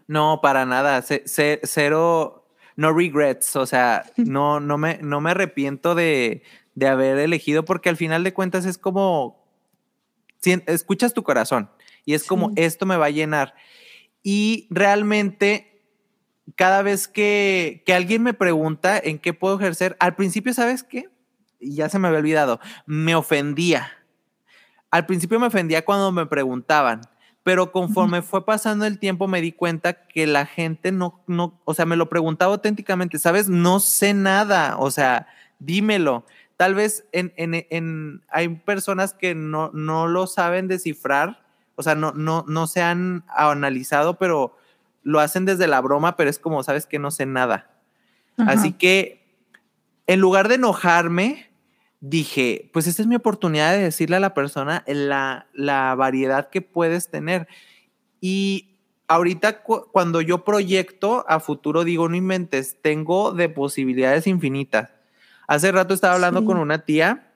No, 0.07 0.39
para 0.41 0.65
nada. 0.65 1.01
ce- 1.01 1.23
ce- 1.27 1.59
cero, 1.63 2.47
no 2.75 2.93
regrets. 2.93 3.55
O 3.55 3.65
sea, 3.65 4.03
no, 4.17 4.59
no, 4.59 4.77
me, 4.77 4.97
no 5.01 5.21
me 5.21 5.31
arrepiento 5.31 5.95
de, 5.95 6.43
de 6.75 6.87
haber 6.87 7.17
elegido 7.19 7.65
porque 7.65 7.89
al 7.89 7.97
final 7.97 8.23
de 8.23 8.33
cuentas 8.33 8.65
es 8.65 8.77
como, 8.77 9.45
escuchas 10.65 11.13
tu 11.13 11.23
corazón 11.23 11.69
y 12.05 12.13
es 12.13 12.23
como, 12.23 12.49
Sí. 12.49 12.55
esto 12.57 12.85
me 12.85 12.97
va 12.97 13.05
a 13.07 13.11
llenar. 13.11 13.53
Y 14.23 14.67
realmente, 14.69 15.83
cada 16.55 16.81
vez 16.81 17.07
que, 17.07 17.83
que 17.85 17.93
alguien 17.93 18.23
me 18.23 18.33
pregunta 18.33 18.99
en 19.03 19.19
qué 19.19 19.33
puedo 19.33 19.55
ejercer, 19.59 19.95
al 19.99 20.15
principio, 20.15 20.53
¿sabes 20.53 20.83
qué? 20.83 21.09
Ya 21.59 21.89
se 21.89 21.99
me 21.99 22.07
había 22.07 22.19
olvidado, 22.19 22.59
me 22.87 23.13
ofendía. 23.15 23.91
Al 24.89 25.05
principio 25.05 25.39
me 25.39 25.47
ofendía 25.47 25.85
cuando 25.85 26.11
me 26.11 26.25
preguntaban, 26.25 27.01
pero 27.43 27.71
conforme 27.71 28.21
fue 28.21 28.45
pasando 28.45 28.85
el 28.85 28.99
tiempo 28.99 29.27
me 29.27 29.41
di 29.41 29.51
cuenta 29.51 30.05
que 30.07 30.27
la 30.27 30.45
gente 30.45 30.91
no, 30.91 31.21
no, 31.27 31.59
o 31.65 31.73
sea, 31.73 31.85
me 31.85 31.95
lo 31.95 32.07
preguntaba 32.09 32.53
auténticamente, 32.53 33.17
¿sabes? 33.19 33.49
No 33.49 33.79
sé 33.79 34.13
nada, 34.13 34.77
o 34.77 34.91
sea, 34.91 35.27
dímelo. 35.59 36.25
Tal 36.57 36.75
vez 36.75 37.05
en, 37.11 37.33
en, 37.37 37.65
en- 37.71 38.21
hay 38.29 38.49
personas 38.49 39.13
que 39.13 39.33
no, 39.33 39.71
no 39.73 40.07
lo 40.07 40.27
saben 40.27 40.67
descifrar, 40.67 41.43
o 41.75 41.83
sea, 41.83 41.95
no, 41.95 42.11
no, 42.11 42.45
no 42.47 42.67
se 42.67 42.81
han 42.83 43.23
analizado, 43.27 44.17
pero 44.19 44.55
lo 45.03 45.19
hacen 45.19 45.45
desde 45.45 45.67
la 45.67 45.81
broma, 45.81 46.15
pero 46.15 46.29
es 46.29 46.37
como, 46.37 46.61
¿sabes 46.61 46.85
que 46.85 46.99
No 46.99 47.09
sé 47.09 47.25
nada. 47.25 47.71
Así 48.37 48.71
que 48.73 49.25
en 50.07 50.19
lugar 50.19 50.47
de 50.47 50.55
enojarme, 50.55 51.50
dije, 52.01 52.69
pues 52.73 52.87
esta 52.87 53.01
es 53.03 53.07
mi 53.07 53.15
oportunidad 53.15 53.73
de 53.73 53.83
decirle 53.83 54.17
a 54.17 54.19
la 54.19 54.33
persona 54.33 54.83
la, 54.87 55.47
la 55.53 55.95
variedad 55.95 56.49
que 56.49 56.61
puedes 56.61 57.09
tener. 57.09 57.47
Y 58.19 58.71
ahorita 59.07 59.61
cu- 59.63 59.85
cuando 59.91 60.19
yo 60.21 60.43
proyecto 60.43 61.23
a 61.29 61.39
futuro, 61.39 61.83
digo, 61.83 62.09
no 62.09 62.15
inventes, 62.15 62.77
tengo 62.81 63.31
de 63.33 63.49
posibilidades 63.49 64.25
infinitas. 64.27 64.89
Hace 65.47 65.71
rato 65.71 65.93
estaba 65.93 66.15
hablando 66.15 66.39
Sí. 66.41 66.45
con 66.47 66.57
una 66.57 66.85
tía 66.85 67.27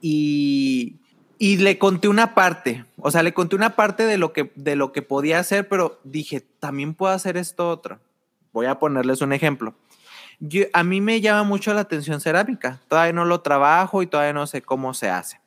y, 0.00 0.96
y 1.38 1.56
le 1.58 1.78
conté 1.78 2.08
una 2.08 2.34
parte, 2.34 2.84
o 2.96 3.10
sea, 3.10 3.22
le 3.22 3.34
conté 3.34 3.56
una 3.56 3.76
parte 3.76 4.04
de 4.04 4.18
lo, 4.18 4.32
que, 4.32 4.52
de 4.54 4.76
lo 4.76 4.92
que 4.92 5.02
podía 5.02 5.38
hacer, 5.40 5.68
pero 5.68 5.98
dije, 6.04 6.40
también 6.60 6.94
puedo 6.94 7.12
hacer 7.12 7.36
esto 7.36 7.68
otro. 7.68 7.98
Voy 8.52 8.66
a 8.66 8.78
ponerles 8.78 9.20
un 9.20 9.32
ejemplo. 9.32 9.74
Yo- 10.40 10.66
a 10.72 10.84
mí 10.84 11.00
me 11.00 11.20
llama 11.20 11.42
mucho 11.42 11.74
la 11.74 11.80
atención 11.82 12.20
cerámica. 12.20 12.80
Todavía 12.88 13.12
no 13.12 13.24
lo 13.24 13.40
trabajo 13.40 14.02
y 14.02 14.06
todavía 14.06 14.32
no 14.32 14.46
sé 14.46 14.62
cómo 14.62 14.94
se 14.94 15.10
hace. 15.10 15.40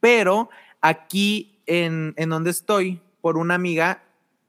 Pero 0.00 0.50
aquí 0.80 1.58
en, 1.66 2.14
en 2.16 2.28
donde 2.30 2.50
estoy, 2.50 3.00
por 3.20 3.36
una 3.36 3.54
amiga, 3.54 4.02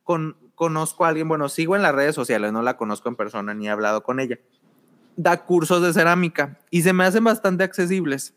con, 0.03 0.35
conozco 0.55 1.05
a 1.05 1.09
alguien, 1.09 1.27
bueno, 1.27 1.49
sigo 1.49 1.75
en 1.75 1.81
las 1.81 1.95
redes 1.95 2.15
sociales, 2.15 2.51
no 2.51 2.61
la 2.61 2.77
conozco 2.77 3.09
en 3.09 3.15
persona 3.15 3.53
ni 3.53 3.67
he 3.67 3.69
hablado 3.69 4.03
con 4.03 4.19
ella. 4.19 4.37
Da 5.15 5.43
cursos 5.45 5.81
de 5.81 5.93
cerámica 5.93 6.57
y 6.69 6.81
se 6.81 6.93
me 6.93 7.03
hacen 7.03 7.23
bastante 7.23 7.63
accesibles. 7.63 8.33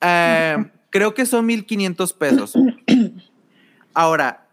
Eh, 0.00 0.56
creo 0.90 1.14
que 1.14 1.26
son 1.26 1.46
1500 1.46 2.12
pesos. 2.12 2.54
Ahora, 3.92 4.46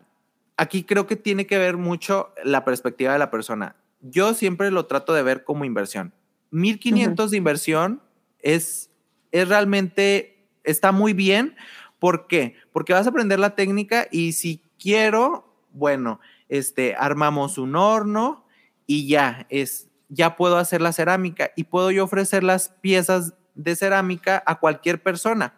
aquí 0.58 0.84
creo 0.84 1.08
que 1.08 1.16
tiene 1.16 1.48
que 1.48 1.58
ver 1.58 1.78
mucho 1.78 2.30
la 2.44 2.64
perspectiva 2.66 3.14
de 3.14 3.20
la 3.20 3.32
persona. 3.32 3.76
Yo 4.02 4.34
siempre 4.34 4.72
lo 4.72 4.86
trato 4.86 5.14
de 5.14 5.24
ver 5.24 5.44
como 5.44 5.66
inversión. 5.66 6.14
1500 6.52 7.32
de 7.32 7.38
inversión 7.38 8.02
es, 8.40 8.90
es 9.32 9.48
realmente, 9.48 10.48
está 10.64 10.92
muy 10.92 11.14
bien. 11.14 11.56
¿Por 12.00 12.28
qué? 12.28 12.56
Porque 12.74 12.94
vas 12.94 13.06
a 13.06 13.10
aprender 13.10 13.40
la 13.40 13.56
técnica 13.56 14.08
y 14.12 14.34
si 14.34 14.62
quiero, 14.80 15.56
bueno, 15.72 16.20
este, 16.50 16.96
armamos 16.96 17.58
un 17.58 17.76
horno 17.76 18.46
y 18.88 19.08
ya, 19.08 19.46
es, 19.50 19.90
ya 20.10 20.36
puedo 20.36 20.58
hacer 20.58 20.82
la 20.82 20.94
cerámica 20.94 21.52
y 21.56 21.66
puedo 21.66 21.92
yo 21.92 22.04
ofrecer 22.04 22.44
las 22.44 22.70
piezas 22.70 23.36
de 23.56 23.76
cerámica 23.76 24.42
a 24.46 24.60
cualquier 24.60 25.02
persona 25.02 25.54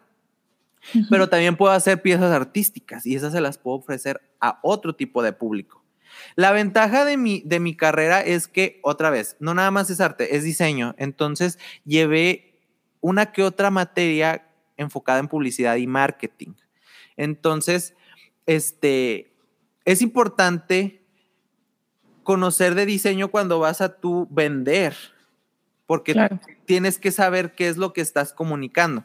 pero 1.10 1.28
también 1.28 1.56
puedo 1.56 1.72
hacer 1.72 2.02
piezas 2.02 2.32
artísticas 2.32 3.06
y 3.06 3.14
esas 3.14 3.32
se 3.32 3.40
las 3.40 3.58
puedo 3.58 3.78
ofrecer 3.78 4.20
a 4.40 4.58
otro 4.62 4.94
tipo 4.94 5.22
de 5.22 5.32
público. 5.32 5.83
La 6.36 6.52
ventaja 6.52 7.04
de 7.04 7.16
mi, 7.16 7.42
de 7.44 7.60
mi 7.60 7.76
carrera 7.76 8.20
es 8.20 8.48
que, 8.48 8.80
otra 8.82 9.10
vez, 9.10 9.36
no 9.40 9.54
nada 9.54 9.70
más 9.70 9.90
es 9.90 10.00
arte, 10.00 10.36
es 10.36 10.44
diseño. 10.44 10.94
Entonces, 10.98 11.58
llevé 11.84 12.58
una 13.00 13.32
que 13.32 13.42
otra 13.42 13.70
materia 13.70 14.46
enfocada 14.76 15.18
en 15.18 15.28
publicidad 15.28 15.76
y 15.76 15.86
marketing. 15.86 16.54
Entonces, 17.16 17.94
este, 18.46 19.32
es 19.84 20.02
importante 20.02 21.02
conocer 22.22 22.74
de 22.74 22.86
diseño 22.86 23.28
cuando 23.30 23.58
vas 23.58 23.80
a 23.80 24.00
tú 24.00 24.26
vender, 24.30 24.96
porque 25.86 26.12
Claro. 26.12 26.40
tienes 26.64 26.98
que 26.98 27.12
saber 27.12 27.54
qué 27.54 27.68
es 27.68 27.76
lo 27.76 27.92
que 27.92 28.00
estás 28.00 28.32
comunicando. 28.32 29.04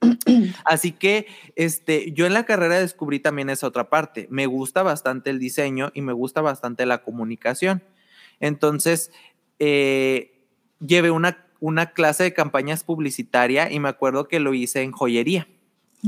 Así 0.64 0.92
que 0.92 1.26
este, 1.54 2.12
yo 2.12 2.26
en 2.26 2.34
la 2.34 2.44
carrera 2.44 2.78
descubrí 2.80 3.20
también 3.20 3.50
esa 3.50 3.66
otra 3.66 3.88
parte. 3.90 4.26
Me 4.30 4.46
gusta 4.46 4.82
bastante 4.82 5.30
el 5.30 5.38
diseño 5.38 5.90
y 5.94 6.02
me 6.02 6.12
gusta 6.12 6.40
bastante 6.40 6.86
la 6.86 7.02
comunicación. 7.02 7.82
Entonces, 8.40 9.10
eh, 9.58 10.38
llevé 10.80 11.10
una, 11.10 11.46
una 11.60 11.92
clase 11.92 12.24
de 12.24 12.34
campañas 12.34 12.84
publicitaria 12.84 13.70
y 13.70 13.80
me 13.80 13.88
acuerdo 13.88 14.28
que 14.28 14.40
lo 14.40 14.54
hice 14.54 14.82
en 14.82 14.92
joyería. 14.92 15.48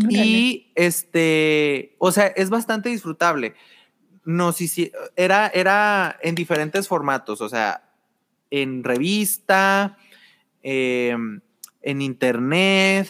Y 0.09 0.71
este, 0.75 1.97
o 1.99 2.13
sea, 2.13 2.27
es 2.27 2.51
bastante 2.51 2.89
disfrutable. 2.89 3.55
No, 4.25 4.53
sí, 4.53 4.69
sí, 4.69 4.93
era, 5.17 5.49
era 5.49 6.19
en 6.23 6.35
diferentes 6.35 6.87
formatos, 6.87 7.41
o 7.41 7.49
sea, 7.49 7.91
en 8.51 8.85
revista, 8.85 9.97
em, 10.63 11.41
en 11.83 12.03
internet, 12.03 13.09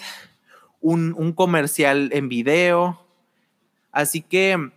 un, 0.81 1.33
comercial 1.33 2.11
en 2.13 2.29
video. 2.29 3.07
Así 3.93 4.21
que 4.23 4.71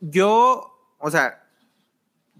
yo, 0.00 0.74
o 0.98 1.10
sea, 1.10 1.44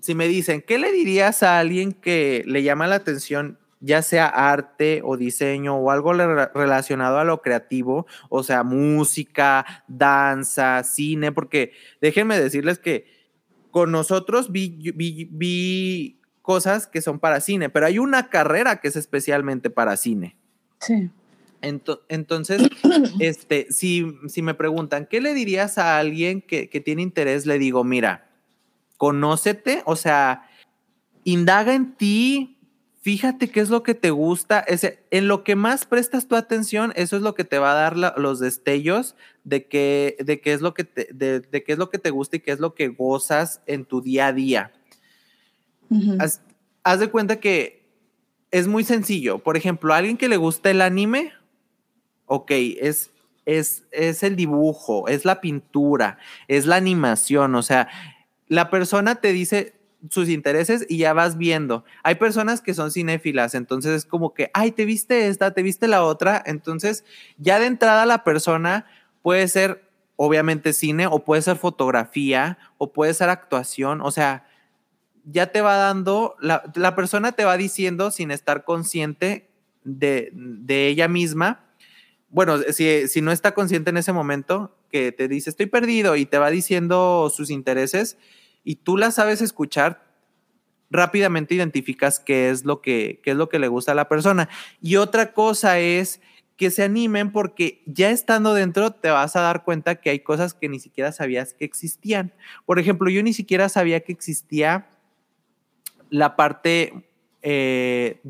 si 0.01 0.15
me 0.15 0.29
dicen, 0.29 0.63
¿qué 0.67 0.79
le 0.79 0.93
dirías 0.93 1.43
a 1.43 1.59
alguien 1.59 1.93
que 1.93 2.43
le 2.47 2.63
llama 2.63 2.87
la 2.87 2.97
atención, 2.97 3.59
ya 3.81 4.03
sea 4.03 4.27
arte 4.27 5.01
o 5.05 5.17
diseño 5.17 5.77
o 5.77 5.91
algo 5.91 6.13
relacionado 6.13 7.19
a 7.19 7.25
lo 7.25 7.41
creativo, 7.43 8.07
o 8.29 8.43
sea, 8.43 8.63
música, 8.63 9.85
danza, 9.89 10.83
cine? 10.85 11.33
Porque 11.33 11.73
déjenme 12.01 12.39
decirles 12.39 12.79
que 12.79 13.07
con 13.71 13.93
nosotros 13.93 14.51
vi, 14.51 14.93
vi 14.93 16.21
cosas 16.43 16.87
que 16.87 17.03
son 17.03 17.21
para 17.21 17.41
cine, 17.41 17.69
pero 17.69 17.87
hay 17.87 17.99
una 17.99 18.29
carrera 18.29 18.81
que 18.81 18.89
es 18.89 18.97
especialmente 18.97 19.71
para 19.71 19.97
cine. 19.97 20.37
Sí 20.81 21.11
entonces, 21.63 22.63
este, 23.21 23.67
si, 23.71 24.07
si, 24.29 24.43
me 24.43 24.55
preguntan, 24.55 25.07
¿qué 25.07 25.21
le 25.21 25.35
dirías 25.35 25.79
a 25.79 25.99
alguien 25.99 26.41
que, 26.41 26.67
tiene 26.85 27.03
interés? 27.03 27.47
Le 27.47 27.59
digo, 27.59 27.85
mira, 27.85 28.31
conócete, 28.97 29.83
o 29.85 29.97
sea, 29.97 30.49
indaga 31.25 31.75
en 31.75 31.95
ti, 31.97 32.59
fíjate 33.03 33.51
qué 33.51 33.61
es 33.61 33.71
lo 33.71 33.83
que 33.83 33.95
te 33.95 34.11
gusta, 34.11 34.65
en 35.11 35.29
lo 35.29 35.45
que 35.45 35.57
más 35.57 35.85
prestas 35.87 36.29
tu 36.29 36.37
atención, 36.37 36.93
eso 36.97 37.17
es 37.17 37.23
lo 37.23 37.35
que 37.35 37.45
te 37.45 37.59
va 37.59 37.73
a 37.73 37.75
dar 37.75 38.19
los 38.19 38.41
destellos 38.41 39.17
de 39.45 39.67
qué, 39.67 40.17
de 40.21 40.41
qué 40.41 40.53
es 40.53 40.61
lo 40.61 40.75
que 40.75 40.85
te, 40.85 41.09
de, 41.13 41.63
qué 41.63 41.73
es 41.73 41.79
lo 41.79 41.91
que 41.91 41.99
te 41.99 42.11
gusta 42.11 42.37
y 42.37 42.41
qué 42.41 42.53
es 42.53 42.61
lo 42.61 42.75
que 42.75 42.89
gozas 42.89 43.63
en 43.67 43.85
tu 43.85 44.01
día 44.01 44.29
a 44.29 44.33
día. 44.33 44.73
haz, 46.85 47.01
de 47.01 47.09
cuenta 47.09 47.41
que 47.41 47.81
es 48.51 48.67
muy 48.67 48.85
sencillo. 48.85 49.39
Por 49.39 49.57
ejemplo, 49.57 49.95
a 49.95 49.99
alguien 49.99 50.17
que 50.17 50.29
le 50.29 50.37
gusta 50.37 50.71
el 50.71 50.83
anime, 50.83 51.33
ok, 52.31 52.53
es, 52.81 53.11
es, 53.45 53.83
es 53.91 54.23
el 54.23 54.37
dibujo, 54.37 55.09
es 55.09 55.25
la 55.25 55.41
pintura, 55.41 56.19
es 56.47 56.65
la 56.65 56.77
animación, 56.77 57.57
o 57.57 57.63
sea, 57.63 57.89
la 58.47 58.71
persona 58.71 59.17
te 59.17 59.33
dice 59.33 59.75
sus 60.09 60.29
intereses 60.29 60.87
y 60.89 60.99
ya 60.99 61.13
vas 61.13 61.37
viendo. 61.37 61.85
Hay 62.05 62.15
personas 62.15 62.61
que 62.61 62.73
son 62.73 62.93
cinéfilas, 62.93 63.57
entonces 63.57 63.97
es 63.97 64.05
como 64.05 64.33
que, 64.33 64.49
ay, 64.55 64.71
te 64.71 64.85
viste 64.85 65.27
esta, 65.27 65.53
te 65.55 65.65
viste 65.65 65.89
la 65.89 66.05
otra, 66.05 66.41
entonces 66.47 67.05
ya 67.37 67.59
de 67.59 67.67
entrada 67.67 68.07
la 68.07 68.23
persona 68.23 68.87
puede 69.23 69.49
ser 69.49 69.91
obviamente 70.15 70.73
cine 70.73 71.09
o 71.09 71.25
puede 71.25 71.43
ser 71.43 71.57
fotografía 71.57 72.59
o 72.79 72.93
puede 72.93 73.13
ser 73.13 73.29
actuación, 73.29 74.03
o 74.03 74.13
sea, 74.13 74.47
ya 75.25 75.51
te 75.51 75.63
va 75.63 75.75
dando, 75.75 76.37
la, 76.41 76.63
la 76.77 76.95
persona 76.95 77.33
te 77.33 77.45
va 77.45 77.57
diciendo 77.57 78.13
sin 78.13 78.31
estar 78.31 78.63
consciente 78.63 79.51
de, 79.83 80.31
de 80.33 80.87
ella 80.87 81.09
misma 81.09 81.65
bueno, 82.31 82.59
si, 82.73 83.09
si, 83.09 83.21
no 83.21 83.33
está 83.33 83.55
consciente 83.55 83.91
en 83.91 83.97
ese 83.97 84.13
momento, 84.13 84.77
que 84.91 85.13
te 85.13 85.29
dice, 85.29 85.51
estoy 85.51 85.67
perdido 85.67 86.17
y 86.17 86.27
te 86.27 86.39
va 86.39 86.51
diciendo 86.51 87.31
sus 87.35 87.51
intereses 87.51 88.17
y 88.65 88.77
tú 88.77 88.97
la 88.97 89.11
sabes 89.11 89.41
escuchar, 89.41 90.11
rápidamente 90.91 91.55
identificas 91.55 92.21
qué 92.21 92.51
es 92.51 92.65
lo 92.65 92.81
que, 92.83 93.21
qué 93.23 93.31
es 93.31 93.37
lo 93.37 93.49
que 93.49 93.59
le 93.59 93.69
gusta 93.69 93.93
a 93.93 93.95
la 93.95 94.09
persona. 94.09 94.49
Y 94.81 94.97
otra 94.97 95.33
cosa 95.33 95.79
es 95.79 96.21
que 96.57 96.71
se 96.71 96.83
animen 96.83 97.33
porque 97.33 97.83
ya 97.87 98.11
estando 98.11 98.53
dentro 98.53 98.91
te 98.91 99.09
vas 99.11 99.35
a 99.35 99.41
dar 99.41 99.65
cuenta 99.65 99.95
que 99.95 100.11
hay 100.11 100.21
cosas 100.21 100.53
que 100.53 100.69
ni 100.69 100.79
siquiera 100.79 101.13
sabías 101.13 101.55
que 101.55 101.65
existían. 101.65 102.35
Por 102.67 102.79
ejemplo, 102.79 103.09
yo 103.09 103.23
ni 103.23 103.33
siquiera 103.33 103.69
sabía 103.69 104.01
que 104.01 104.13
existía 104.13 104.89
la 106.11 106.37
parte 106.37 107.10
eh, 107.43 108.21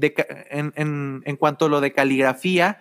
en, 0.51 1.37
cuanto 1.37 1.65
a 1.65 1.69
lo 1.69 1.81
de 1.81 1.93
caligrafía 1.93 2.79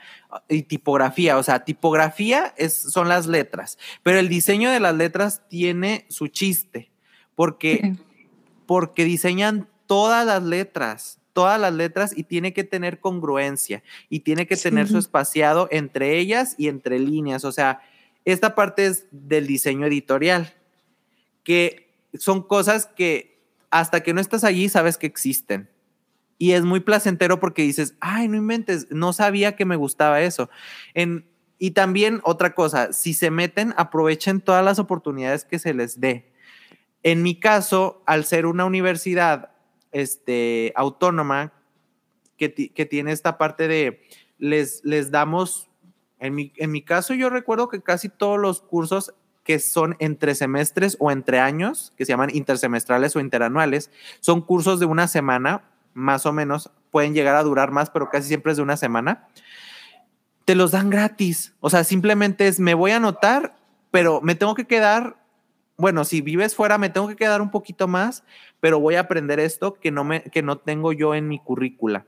y 0.47 0.63
tipografía. 0.63 1.37
O 1.37 1.43
sea, 1.43 1.63
tipografía 1.63 2.53
es, 2.57 2.73
son 2.73 3.09
las 3.09 3.25
letras, 3.25 3.79
pero 4.03 4.19
el 4.19 4.29
diseño 4.29 4.69
de 4.71 4.79
las 4.79 4.95
letras 4.95 5.41
tiene 5.49 6.05
su 6.09 6.27
chiste, 6.27 6.91
porque, 7.35 7.95
porque 8.67 9.05
diseñan 9.05 9.67
todas 9.87 10.25
las 10.25 10.43
letras, 10.43 11.19
todas 11.33 11.59
las 11.59 11.73
letras 11.73 12.15
y 12.15 12.25
tiene 12.25 12.53
que 12.53 12.63
tener 12.63 12.99
congruencia 12.99 13.81
y 14.07 14.19
tiene 14.19 14.45
que 14.45 14.57
tener 14.57 14.87
su 14.87 14.99
espaciado 14.99 15.67
entre 15.71 16.19
ellas 16.19 16.53
y 16.59 16.67
entre 16.67 16.99
líneas. 16.99 17.43
O 17.43 17.51
sea, 17.51 17.81
esta 18.23 18.53
parte 18.53 18.85
es 18.85 19.07
del 19.11 19.47
diseño 19.47 19.87
editorial, 19.87 20.53
que 21.43 21.89
son 22.13 22.43
cosas 22.43 22.85
que 22.85 23.39
hasta 23.71 24.01
que 24.01 24.13
no 24.13 24.21
estás 24.21 24.43
allí 24.43 24.69
sabes 24.69 24.97
que 24.97 25.07
existen 25.07 25.69
y 26.39 26.53
es 26.53 26.63
muy 26.63 26.79
placentero 26.79 27.39
porque 27.39 27.61
dices, 27.61 27.95
ay, 27.99 28.29
no 28.29 28.37
inventes, 28.37 28.87
no 28.89 29.11
sabía 29.13 29.57
que 29.57 29.65
me 29.65 29.75
gustaba 29.75 30.21
eso. 30.21 30.49
En, 30.93 31.29
y 31.59 31.71
también 31.71 32.21
otra 32.23 32.55
cosa, 32.55 32.93
si 32.93 33.13
se 33.13 33.29
meten, 33.29 33.73
aprovechen 33.77 34.39
todas 34.39 34.63
las 34.63 34.79
oportunidades 34.79 35.43
que 35.43 35.59
se 35.59 35.73
les 35.73 35.99
dé. 35.99 36.31
En 37.03 37.21
mi 37.21 37.37
caso, 37.37 38.01
al 38.05 38.23
ser 38.23 38.45
una 38.45 38.63
universidad 38.63 39.51
este, 39.91 40.71
autónoma 40.77 41.51
que, 42.37 42.53
que 42.53 42.85
tiene 42.85 43.11
esta 43.11 43.37
parte 43.37 43.67
de, 43.67 44.01
les, 44.37 44.83
les 44.85 45.11
damos, 45.11 45.69
en 46.19 46.35
mi, 46.35 46.53
en 46.55 46.71
mi 46.71 46.81
caso 46.81 47.13
yo 47.13 47.29
recuerdo 47.29 47.67
que 47.67 47.81
casi 47.81 48.07
todos 48.07 48.39
los 48.39 48.61
cursos 48.61 49.13
que 49.43 49.59
son 49.59 49.97
entre 49.99 50.35
semestres 50.35 50.95
o 50.99 51.11
entre 51.11 51.39
años, 51.39 51.91
que 51.97 52.05
se 52.05 52.13
llaman 52.13 52.33
intersemestrales 52.33 53.15
o 53.17 53.19
interanuales, 53.19 53.91
son 54.21 54.41
cursos 54.41 54.79
de 54.79 54.85
una 54.85 55.09
semana 55.09 55.63
más 55.93 56.25
o 56.25 56.33
menos, 56.33 56.71
pueden 56.91 57.13
llegar 57.13 57.35
a 57.35 57.43
durar 57.43 57.71
más, 57.71 57.89
pero 57.89 58.09
casi 58.09 58.27
siempre 58.27 58.51
es 58.51 58.57
de 58.57 58.63
una 58.63 58.77
semana, 58.77 59.27
te 60.45 60.55
los 60.55 60.71
dan 60.71 60.89
gratis. 60.89 61.53
O 61.59 61.69
sea, 61.69 61.83
simplemente 61.83 62.47
es, 62.47 62.59
me 62.59 62.73
voy 62.73 62.91
a 62.91 62.97
anotar, 62.97 63.55
pero 63.91 64.21
me 64.21 64.35
tengo 64.35 64.55
que 64.55 64.65
quedar, 64.65 65.17
bueno, 65.77 66.05
si 66.05 66.21
vives 66.21 66.55
fuera, 66.55 66.77
me 66.77 66.89
tengo 66.89 67.07
que 67.07 67.15
quedar 67.15 67.41
un 67.41 67.51
poquito 67.51 67.87
más, 67.87 68.23
pero 68.59 68.79
voy 68.79 68.95
a 68.95 69.01
aprender 69.01 69.39
esto 69.39 69.75
que 69.75 69.91
no, 69.91 70.03
me, 70.03 70.23
que 70.23 70.41
no 70.41 70.57
tengo 70.57 70.91
yo 70.93 71.15
en 71.15 71.27
mi 71.27 71.39
currícula. 71.39 72.05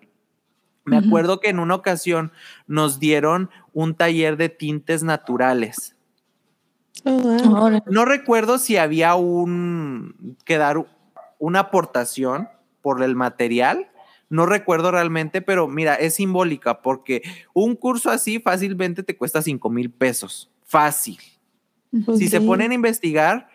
Me 0.84 0.97
acuerdo 0.97 1.39
que 1.39 1.49
en 1.49 1.59
una 1.59 1.75
ocasión 1.75 2.32
nos 2.65 2.99
dieron 2.99 3.51
un 3.71 3.93
taller 3.93 4.36
de 4.36 4.49
tintes 4.49 5.03
naturales. 5.03 5.95
Oh, 7.05 7.69
no 7.86 8.05
recuerdo 8.05 8.57
si 8.57 8.77
había 8.77 9.15
un 9.15 10.38
que 10.43 10.57
dar 10.57 10.84
una 11.39 11.59
aportación, 11.59 12.49
por 12.82 13.01
el 13.03 13.15
material. 13.15 13.89
No 14.29 14.45
recuerdo 14.45 14.91
realmente, 14.91 15.41
pero 15.41 15.67
mira, 15.67 15.95
es 15.95 16.15
simbólica 16.15 16.82
porque 16.82 17.21
un 17.53 17.75
curso 17.75 18.09
así 18.09 18.39
fácilmente 18.39 19.03
te 19.03 19.17
cuesta 19.17 19.41
5 19.41 19.69
mil 19.69 19.91
pesos. 19.91 20.49
Fácil. 20.65 21.19
Si 22.17 22.29
se 22.29 22.39
ponen 22.39 22.71
a 22.71 22.75
investigar, 22.75 23.49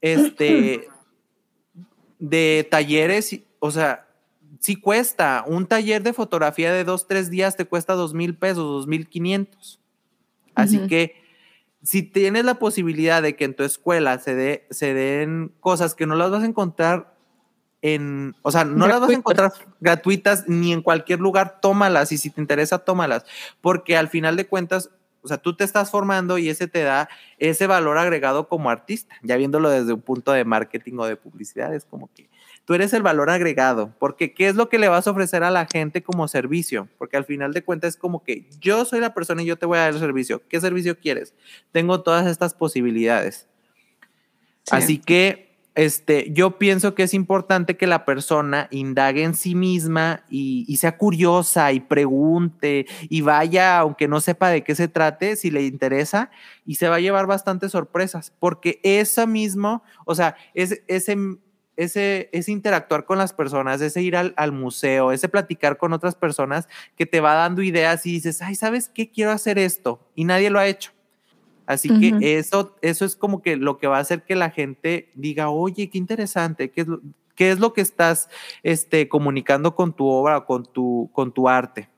este, 0.00 0.88
de 2.18 2.66
talleres, 2.68 3.40
o 3.60 3.70
sea, 3.70 4.08
sí 4.58 4.76
cuesta. 4.76 5.44
Un 5.46 5.66
taller 5.66 6.02
de 6.02 6.12
fotografía 6.12 6.72
de 6.72 6.84
dos, 6.84 7.06
tres 7.06 7.30
días 7.30 7.56
te 7.56 7.64
cuesta 7.64 7.94
dos 7.94 8.14
mil 8.14 8.34
pesos, 8.36 8.64
dos 8.64 8.86
mil 8.86 9.08
quinientos. 9.08 9.80
Así 10.54 10.88
que 10.88 11.14
si 11.82 12.02
tienes 12.02 12.44
la 12.44 12.58
posibilidad 12.58 13.22
de 13.22 13.36
que 13.36 13.44
en 13.44 13.54
tu 13.54 13.62
escuela 13.62 14.18
se, 14.18 14.34
de, 14.34 14.66
se 14.70 14.92
den 14.92 15.52
cosas 15.60 15.94
que 15.94 16.06
no 16.06 16.16
las 16.16 16.32
vas 16.32 16.42
a 16.42 16.46
encontrar 16.46 17.14
en, 17.82 18.34
o 18.42 18.50
sea, 18.50 18.64
no 18.64 18.86
las 18.88 19.00
vas 19.00 19.10
a 19.10 19.14
encontrar 19.14 19.52
gratuitas 19.80 20.44
ni 20.48 20.72
en 20.72 20.82
cualquier 20.82 21.20
lugar, 21.20 21.60
tómalas 21.60 22.12
y 22.12 22.18
si 22.18 22.30
te 22.30 22.40
interesa, 22.40 22.78
tómalas, 22.78 23.24
porque 23.60 23.96
al 23.96 24.08
final 24.08 24.36
de 24.36 24.46
cuentas, 24.46 24.90
o 25.22 25.28
sea, 25.28 25.38
tú 25.38 25.54
te 25.54 25.64
estás 25.64 25.90
formando 25.90 26.38
y 26.38 26.48
ese 26.48 26.66
te 26.66 26.82
da 26.82 27.08
ese 27.38 27.66
valor 27.66 27.98
agregado 27.98 28.48
como 28.48 28.70
artista, 28.70 29.14
ya 29.22 29.36
viéndolo 29.36 29.70
desde 29.70 29.92
un 29.92 30.00
punto 30.00 30.32
de 30.32 30.44
marketing 30.44 30.98
o 30.98 31.06
de 31.06 31.16
publicidad, 31.16 31.74
es 31.74 31.84
como 31.84 32.10
que 32.14 32.28
tú 32.64 32.74
eres 32.74 32.92
el 32.92 33.02
valor 33.02 33.30
agregado, 33.30 33.94
porque 33.98 34.34
¿qué 34.34 34.48
es 34.48 34.56
lo 34.56 34.68
que 34.68 34.78
le 34.78 34.88
vas 34.88 35.06
a 35.06 35.12
ofrecer 35.12 35.44
a 35.44 35.50
la 35.50 35.66
gente 35.66 36.02
como 36.02 36.28
servicio? 36.28 36.88
Porque 36.98 37.16
al 37.16 37.24
final 37.24 37.52
de 37.52 37.62
cuentas 37.62 37.94
es 37.94 37.96
como 37.96 38.22
que 38.22 38.46
yo 38.60 38.84
soy 38.84 39.00
la 39.00 39.14
persona 39.14 39.42
y 39.42 39.46
yo 39.46 39.56
te 39.56 39.66
voy 39.66 39.78
a 39.78 39.82
dar 39.82 39.94
el 39.94 40.00
servicio. 40.00 40.42
¿Qué 40.48 40.60
servicio 40.60 40.98
quieres? 40.98 41.32
Tengo 41.72 42.02
todas 42.02 42.26
estas 42.26 42.54
posibilidades. 42.54 43.46
Así 44.70 44.98
que 44.98 45.47
este, 45.78 46.32
yo 46.32 46.58
pienso 46.58 46.96
que 46.96 47.04
es 47.04 47.14
importante 47.14 47.76
que 47.76 47.86
la 47.86 48.04
persona 48.04 48.66
indague 48.72 49.22
en 49.22 49.36
sí 49.36 49.54
misma 49.54 50.24
y, 50.28 50.76
sea 50.76 50.98
curiosa 50.98 51.70
y 51.70 51.78
pregunte 51.78 52.86
y 53.08 53.20
vaya, 53.20 53.78
aunque 53.78 54.08
no 54.08 54.20
sepa 54.20 54.48
de 54.48 54.64
qué 54.64 54.74
se 54.74 54.88
trate, 54.88 55.36
si 55.36 55.52
le 55.52 55.62
interesa, 55.62 56.32
y 56.66 56.74
se 56.74 56.88
va 56.88 56.96
a 56.96 57.00
llevar 57.00 57.28
bastantes 57.28 57.70
sorpresas, 57.70 58.32
porque 58.40 58.80
eso 58.82 59.24
mismo, 59.28 59.84
o 60.04 60.16
sea, 60.16 60.34
es, 60.52 60.82
ese, 60.88 61.16
ese, 61.76 62.28
ese 62.32 62.50
interactuar 62.50 63.04
con 63.04 63.18
las 63.18 63.32
personas, 63.32 63.80
ese 63.80 64.02
ir 64.02 64.16
al, 64.16 64.34
al, 64.36 64.50
museo, 64.50 65.12
ese 65.12 65.28
platicar 65.28 65.78
con 65.78 65.92
otras 65.92 66.16
personas 66.16 66.66
que 66.96 67.06
te 67.06 67.20
va 67.20 67.34
dando 67.34 67.62
ideas 67.62 68.04
y 68.04 68.10
dices, 68.10 68.42
ay, 68.42 68.56
¿sabes 68.56 68.88
qué? 68.88 69.12
Quiero 69.12 69.30
hacer 69.30 69.60
esto 69.60 70.10
y 70.16 70.24
nadie 70.24 70.50
lo 70.50 70.58
ha 70.58 70.66
hecho. 70.66 70.97
Así 71.68 71.90
que 72.00 72.38
eso, 72.38 72.74
eso 72.80 73.04
es 73.04 73.14
como 73.14 73.42
que 73.42 73.56
lo 73.56 73.76
que 73.76 73.86
va 73.86 73.98
a 73.98 74.00
hacer 74.00 74.22
que 74.22 74.34
la 74.34 74.48
gente 74.48 75.10
diga, 75.14 75.50
oye, 75.50 75.90
qué 75.90 75.98
interesante, 75.98 76.70
qué 76.70 76.80
es 76.80 76.86
lo, 76.86 77.02
qué 77.34 77.50
es 77.50 77.58
lo 77.58 77.74
que 77.74 77.82
estás 77.82 78.30
este, 78.62 79.06
comunicando 79.06 79.74
con 79.74 79.92
tu 79.92 80.06
obra, 80.06 80.46
con 80.46 80.64
tu, 80.64 81.10
con 81.12 81.30
tu 81.30 81.46
arte. 81.46 81.90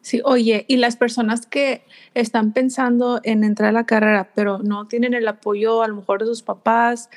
Sí, 0.00 0.22
oye, 0.24 0.64
y 0.68 0.78
las 0.78 0.96
personas 0.96 1.44
que 1.44 1.84
están 2.14 2.54
pensando 2.54 3.20
en 3.24 3.44
entrar 3.44 3.68
a 3.68 3.72
la 3.72 3.84
carrera, 3.84 4.30
pero 4.34 4.60
no 4.60 4.88
tienen 4.88 5.12
el 5.12 5.28
apoyo 5.28 5.82
a 5.82 5.88
lo 5.88 5.96
mejor 5.96 6.20
de 6.20 6.24
sus 6.24 6.40
papás 6.40 7.10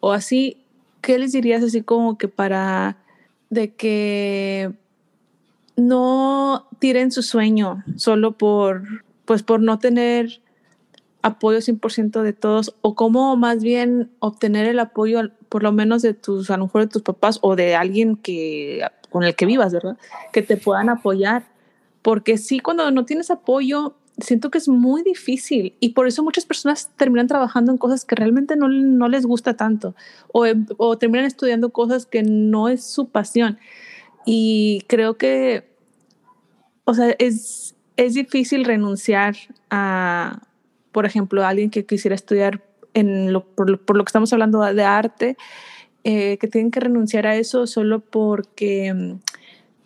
o 0.00 0.10
así, 0.10 0.64
¿qué 1.00 1.16
les 1.20 1.30
dirías 1.30 1.62
así 1.62 1.82
como 1.82 2.18
que 2.18 2.26
para 2.26 2.96
de 3.50 3.72
que 3.72 4.72
no 5.76 6.66
tiren 6.80 7.12
su 7.12 7.22
sueño 7.22 7.84
solo 7.94 8.32
por, 8.32 8.82
pues 9.26 9.44
por 9.44 9.60
no 9.60 9.78
tener 9.78 10.42
apoyo 11.24 11.58
100% 11.58 12.20
de 12.20 12.34
todos 12.34 12.76
o 12.82 12.94
cómo 12.94 13.34
más 13.34 13.62
bien 13.62 14.10
obtener 14.18 14.66
el 14.66 14.78
apoyo 14.78 15.22
por 15.48 15.62
lo 15.62 15.72
menos 15.72 16.02
de 16.02 16.12
tus, 16.12 16.50
a 16.50 16.58
lo 16.58 16.64
mejor 16.64 16.82
de 16.82 16.88
tus 16.88 17.00
papás 17.00 17.38
o 17.40 17.56
de 17.56 17.74
alguien 17.74 18.16
que, 18.16 18.86
con 19.08 19.24
el 19.24 19.34
que 19.34 19.46
vivas, 19.46 19.72
¿verdad? 19.72 19.96
Que 20.32 20.42
te 20.42 20.58
puedan 20.58 20.90
apoyar. 20.90 21.46
Porque 22.02 22.36
sí, 22.36 22.60
cuando 22.60 22.90
no 22.90 23.06
tienes 23.06 23.30
apoyo, 23.30 23.94
siento 24.18 24.50
que 24.50 24.58
es 24.58 24.68
muy 24.68 25.02
difícil 25.02 25.74
y 25.80 25.90
por 25.90 26.06
eso 26.06 26.22
muchas 26.22 26.44
personas 26.44 26.90
terminan 26.94 27.26
trabajando 27.26 27.72
en 27.72 27.78
cosas 27.78 28.04
que 28.04 28.16
realmente 28.16 28.54
no, 28.54 28.68
no 28.68 29.08
les 29.08 29.24
gusta 29.24 29.56
tanto 29.56 29.94
o, 30.30 30.44
o 30.76 30.98
terminan 30.98 31.24
estudiando 31.24 31.70
cosas 31.70 32.04
que 32.04 32.22
no 32.22 32.68
es 32.68 32.84
su 32.84 33.08
pasión. 33.08 33.58
Y 34.26 34.82
creo 34.88 35.16
que, 35.16 35.70
o 36.84 36.92
sea, 36.92 37.14
es, 37.18 37.74
es 37.96 38.12
difícil 38.12 38.66
renunciar 38.66 39.36
a, 39.70 40.42
por 40.94 41.06
ejemplo, 41.06 41.44
alguien 41.44 41.70
que 41.70 41.84
quisiera 41.84 42.14
estudiar 42.14 42.62
en 42.94 43.32
lo, 43.32 43.44
por, 43.44 43.68
lo, 43.68 44.04
que 44.04 44.08
estamos 44.08 44.32
hablando 44.32 44.62
de 44.62 44.84
arte, 44.84 45.36
eh, 46.04 46.38
que 46.38 46.46
tienen 46.46 46.70
que 46.70 46.78
renunciar 46.78 47.26
a 47.26 47.34
eso 47.34 47.66
solo 47.66 47.98
porque 47.98 48.94
mm, 48.94 49.18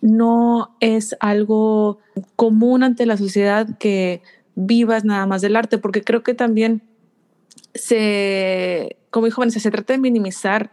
no 0.01 0.75
es 0.79 1.15
algo 1.19 1.97
común 2.35 2.83
ante 2.83 3.07
la 3.07 3.17
sociedad 3.17 3.77
que 3.79 4.21
vivas 4.53 5.03
nada 5.03 5.25
más 5.25 5.41
del 5.41 5.55
arte, 5.55 5.79
porque 5.79 6.03
creo 6.03 6.21
que 6.21 6.35
también 6.35 6.83
se, 7.73 8.97
como 9.09 9.25
dijo 9.25 9.49
se 9.49 9.71
trata 9.71 9.93
de 9.93 9.99
minimizar 9.99 10.71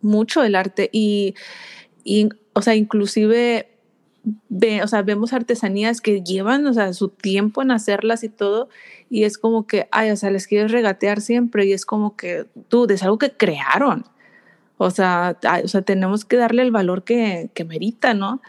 mucho 0.00 0.42
el 0.42 0.54
arte 0.54 0.88
y, 0.90 1.34
y 2.02 2.30
o 2.54 2.62
sea, 2.62 2.74
inclusive 2.74 3.69
ve, 4.48 4.82
o 4.82 4.88
sea, 4.88 5.02
vemos 5.02 5.32
artesanías 5.32 6.00
que 6.00 6.22
llevan, 6.22 6.66
o 6.66 6.72
sea, 6.72 6.92
su 6.92 7.08
tiempo 7.08 7.62
en 7.62 7.70
hacerlas 7.70 8.24
y 8.24 8.28
todo, 8.28 8.68
y 9.08 9.24
es 9.24 9.38
como 9.38 9.66
que, 9.66 9.88
ay, 9.90 10.10
o 10.10 10.16
sea, 10.16 10.30
les 10.30 10.46
quieres 10.46 10.72
regatear 10.72 11.20
siempre, 11.20 11.66
y 11.66 11.72
es 11.72 11.84
como 11.86 12.16
que, 12.16 12.46
tú, 12.68 12.86
es 12.90 13.02
algo 13.02 13.18
que 13.18 13.32
crearon. 13.32 14.04
O 14.78 14.90
sea, 14.90 15.38
o 15.64 15.68
sea, 15.68 15.82
tenemos 15.82 16.24
que 16.24 16.36
darle 16.36 16.62
el 16.62 16.70
valor 16.70 17.04
que, 17.04 17.50
que 17.54 17.64
merita, 17.64 18.14
¿no? 18.14 18.40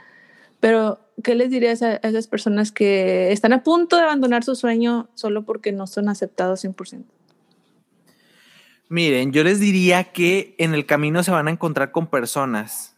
Pero, 0.62 1.00
¿qué 1.24 1.36
les 1.36 1.50
dirías 1.50 1.82
a, 1.82 1.96
esas 1.96 2.28
personas 2.28 2.72
que 2.72 3.32
están 3.32 3.52
a 3.52 3.64
punto 3.64 3.98
de 3.98 4.04
abandonar 4.04 4.44
su 4.44 4.56
sueño 4.56 5.10
solo 5.14 5.44
porque 5.44 5.72
no 5.72 5.88
son 5.88 6.08
aceptados 6.08 6.64
100%? 6.64 7.04
Miren, 8.88 9.32
yo 9.32 9.44
les 9.44 9.60
diría 9.60 10.06
que 10.06 10.56
en 10.58 10.74
el 10.74 10.86
camino 10.86 11.24
se 11.24 11.32
van 11.32 11.48
a 11.48 11.52
encontrar 11.52 11.92
con 11.92 12.08
personas 12.08 12.91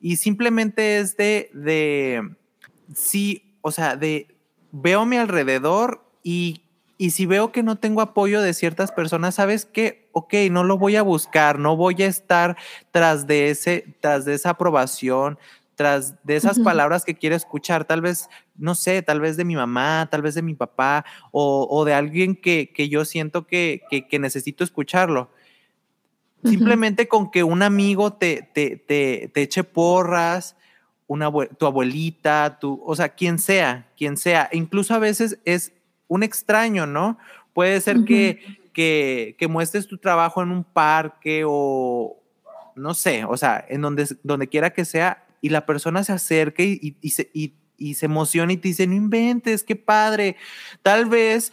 y 0.00 0.16
simplemente 0.16 0.98
es 0.98 1.16
de, 1.16 1.50
de, 1.52 2.36
sí, 2.94 3.54
o 3.60 3.70
sea, 3.70 3.96
de, 3.96 4.28
veo 4.70 5.06
mi 5.06 5.16
alrededor 5.16 6.04
y, 6.22 6.62
y 6.98 7.10
si 7.10 7.26
veo 7.26 7.52
que 7.52 7.62
no 7.62 7.76
tengo 7.76 8.00
apoyo 8.00 8.40
de 8.40 8.54
ciertas 8.54 8.92
personas, 8.92 9.36
¿sabes 9.36 9.64
qué? 9.64 10.08
Ok, 10.12 10.34
no 10.50 10.64
lo 10.64 10.78
voy 10.78 10.96
a 10.96 11.02
buscar, 11.02 11.58
no 11.58 11.76
voy 11.76 12.02
a 12.02 12.06
estar 12.06 12.56
tras 12.90 13.26
de, 13.26 13.50
ese, 13.50 13.96
tras 14.00 14.24
de 14.24 14.34
esa 14.34 14.50
aprobación, 14.50 15.38
tras 15.74 16.14
de 16.24 16.34
esas 16.34 16.58
palabras 16.58 17.04
que 17.04 17.14
quiero 17.14 17.36
escuchar, 17.36 17.84
tal 17.84 18.00
vez, 18.00 18.28
no 18.56 18.74
sé, 18.74 19.00
tal 19.02 19.20
vez 19.20 19.36
de 19.36 19.44
mi 19.44 19.54
mamá, 19.54 20.08
tal 20.10 20.22
vez 20.22 20.34
de 20.34 20.42
mi 20.42 20.54
papá 20.54 21.04
o, 21.30 21.68
o 21.70 21.84
de 21.84 21.94
alguien 21.94 22.34
que, 22.34 22.72
que, 22.74 22.88
yo 22.88 23.04
siento 23.04 23.46
que, 23.46 23.82
que, 23.88 24.08
que 24.08 24.18
necesito 24.18 24.64
escucharlo. 24.64 25.30
Simplemente 26.44 27.08
con 27.08 27.30
que 27.30 27.42
un 27.42 27.62
amigo 27.62 28.12
te, 28.12 28.48
te, 28.54 28.76
te, 28.76 29.30
te 29.32 29.42
eche 29.42 29.64
porras, 29.64 30.56
una, 31.08 31.30
tu 31.58 31.66
abuelita, 31.66 32.58
tu, 32.60 32.80
o 32.84 32.94
sea, 32.94 33.08
quien 33.08 33.38
sea, 33.38 33.88
quien 33.96 34.16
sea. 34.16 34.48
Incluso 34.52 34.94
a 34.94 34.98
veces 34.98 35.38
es 35.44 35.72
un 36.06 36.22
extraño, 36.22 36.86
¿no? 36.86 37.18
Puede 37.54 37.80
ser 37.80 38.04
que, 38.04 38.60
que, 38.72 39.34
que, 39.38 39.48
muestres 39.48 39.88
tu 39.88 39.98
trabajo 39.98 40.42
en 40.42 40.52
un 40.52 40.62
parque 40.62 41.42
o 41.46 42.16
no 42.76 42.94
sé, 42.94 43.24
o 43.24 43.36
sea, 43.36 43.64
en 43.68 43.80
donde, 43.80 44.06
donde 44.22 44.48
quiera 44.48 44.70
que 44.70 44.84
sea, 44.84 45.26
y 45.40 45.48
la 45.48 45.66
persona 45.66 46.04
se 46.04 46.12
acerque 46.12 46.64
y, 46.64 46.96
y, 47.00 47.10
se, 47.10 47.30
y, 47.32 47.54
y 47.76 47.94
se 47.94 48.06
emociona 48.06 48.52
y 48.52 48.56
te 48.56 48.68
dice, 48.68 48.86
no 48.86 48.94
inventes, 48.94 49.64
qué 49.64 49.76
padre. 49.76 50.36
Tal 50.82 51.06
vez, 51.06 51.52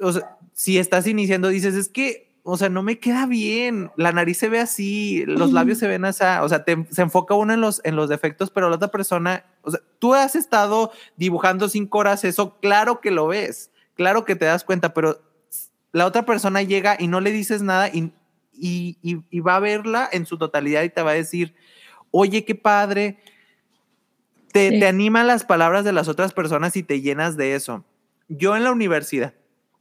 o 0.00 0.12
sea, 0.12 0.36
si 0.52 0.78
estás 0.78 1.06
iniciando, 1.06 1.48
dices, 1.48 1.74
es 1.74 1.88
que 1.88 2.27
o 2.50 2.56
sea, 2.56 2.70
no 2.70 2.82
me 2.82 2.98
queda 2.98 3.26
bien. 3.26 3.90
La 3.96 4.10
nariz 4.10 4.38
se 4.38 4.48
ve 4.48 4.58
así, 4.58 5.22
los 5.26 5.52
labios 5.52 5.76
se 5.76 5.86
ven 5.86 6.06
así. 6.06 6.24
O 6.40 6.48
sea, 6.48 6.64
se 6.90 7.02
enfoca 7.02 7.34
uno 7.34 7.52
en 7.52 7.60
los, 7.60 7.82
en 7.84 7.94
los 7.94 8.08
defectos, 8.08 8.50
pero 8.50 8.70
la 8.70 8.76
otra 8.76 8.88
persona, 8.88 9.44
o 9.60 9.70
sea, 9.70 9.80
tú 9.98 10.14
has 10.14 10.34
estado 10.34 10.90
dibujando 11.18 11.68
cinco 11.68 11.98
horas 11.98 12.24
eso, 12.24 12.58
claro 12.60 13.02
que 13.02 13.10
lo 13.10 13.26
ves, 13.26 13.70
claro 13.94 14.24
que 14.24 14.34
te 14.34 14.46
das 14.46 14.64
cuenta, 14.64 14.94
pero 14.94 15.20
la 15.92 16.06
otra 16.06 16.24
persona 16.24 16.62
llega 16.62 16.96
y 16.98 17.06
no 17.06 17.20
le 17.20 17.32
dices 17.32 17.60
nada 17.60 17.88
y, 17.88 18.12
y, 18.54 18.96
y, 19.02 19.40
va 19.40 19.56
a 19.56 19.60
verla 19.60 20.08
en 20.10 20.24
su 20.24 20.38
totalidad 20.38 20.84
y 20.84 20.88
te 20.88 21.02
va 21.02 21.10
a 21.10 21.14
decir, 21.14 21.54
oye, 22.10 22.46
qué 22.46 22.54
padre. 22.54 23.18
Te, 24.52 24.70
te 24.70 24.86
animan 24.86 25.26
las 25.26 25.44
palabras 25.44 25.84
de 25.84 25.92
las 25.92 26.08
otras 26.08 26.32
personas 26.32 26.76
y 26.76 26.82
te 26.82 27.02
llenas 27.02 27.36
de 27.36 27.54
eso. 27.54 27.84
Yo 28.28 28.56
en 28.56 28.64
la 28.64 28.72
universidad, 28.72 29.34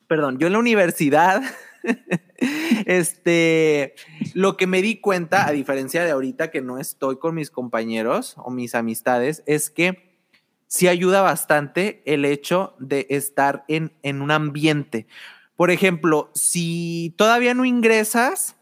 perdón, 0.07 0.37
yo 0.37 0.47
en 0.47 0.53
la 0.53 0.59
universidad 0.59 1.41
este, 2.85 3.95
lo 4.33 4.57
que 4.57 4.67
me 4.67 4.81
di 4.81 4.99
cuenta, 4.99 5.47
a 5.47 5.51
diferencia 5.51 6.03
de 6.03 6.11
ahorita 6.11 6.51
que 6.51 6.61
no 6.61 6.77
estoy 6.77 7.17
con 7.17 7.35
mis 7.35 7.51
compañeros 7.51 8.35
o 8.37 8.51
mis 8.51 8.75
amistades, 8.75 9.43
es 9.45 9.69
que 9.69 10.17
sí 10.67 10.87
ayuda 10.87 11.21
bastante 11.21 12.01
el 12.05 12.25
hecho 12.25 12.75
de 12.79 13.07
estar 13.09 13.63
en, 13.67 13.93
en 14.03 14.21
un 14.21 14.31
ambiente. 14.31 15.07
Por 15.55 15.71
ejemplo, 15.71 16.29
si 16.33 17.13
todavía 17.17 17.53
no 17.53 17.65
ingresas, 17.65 18.55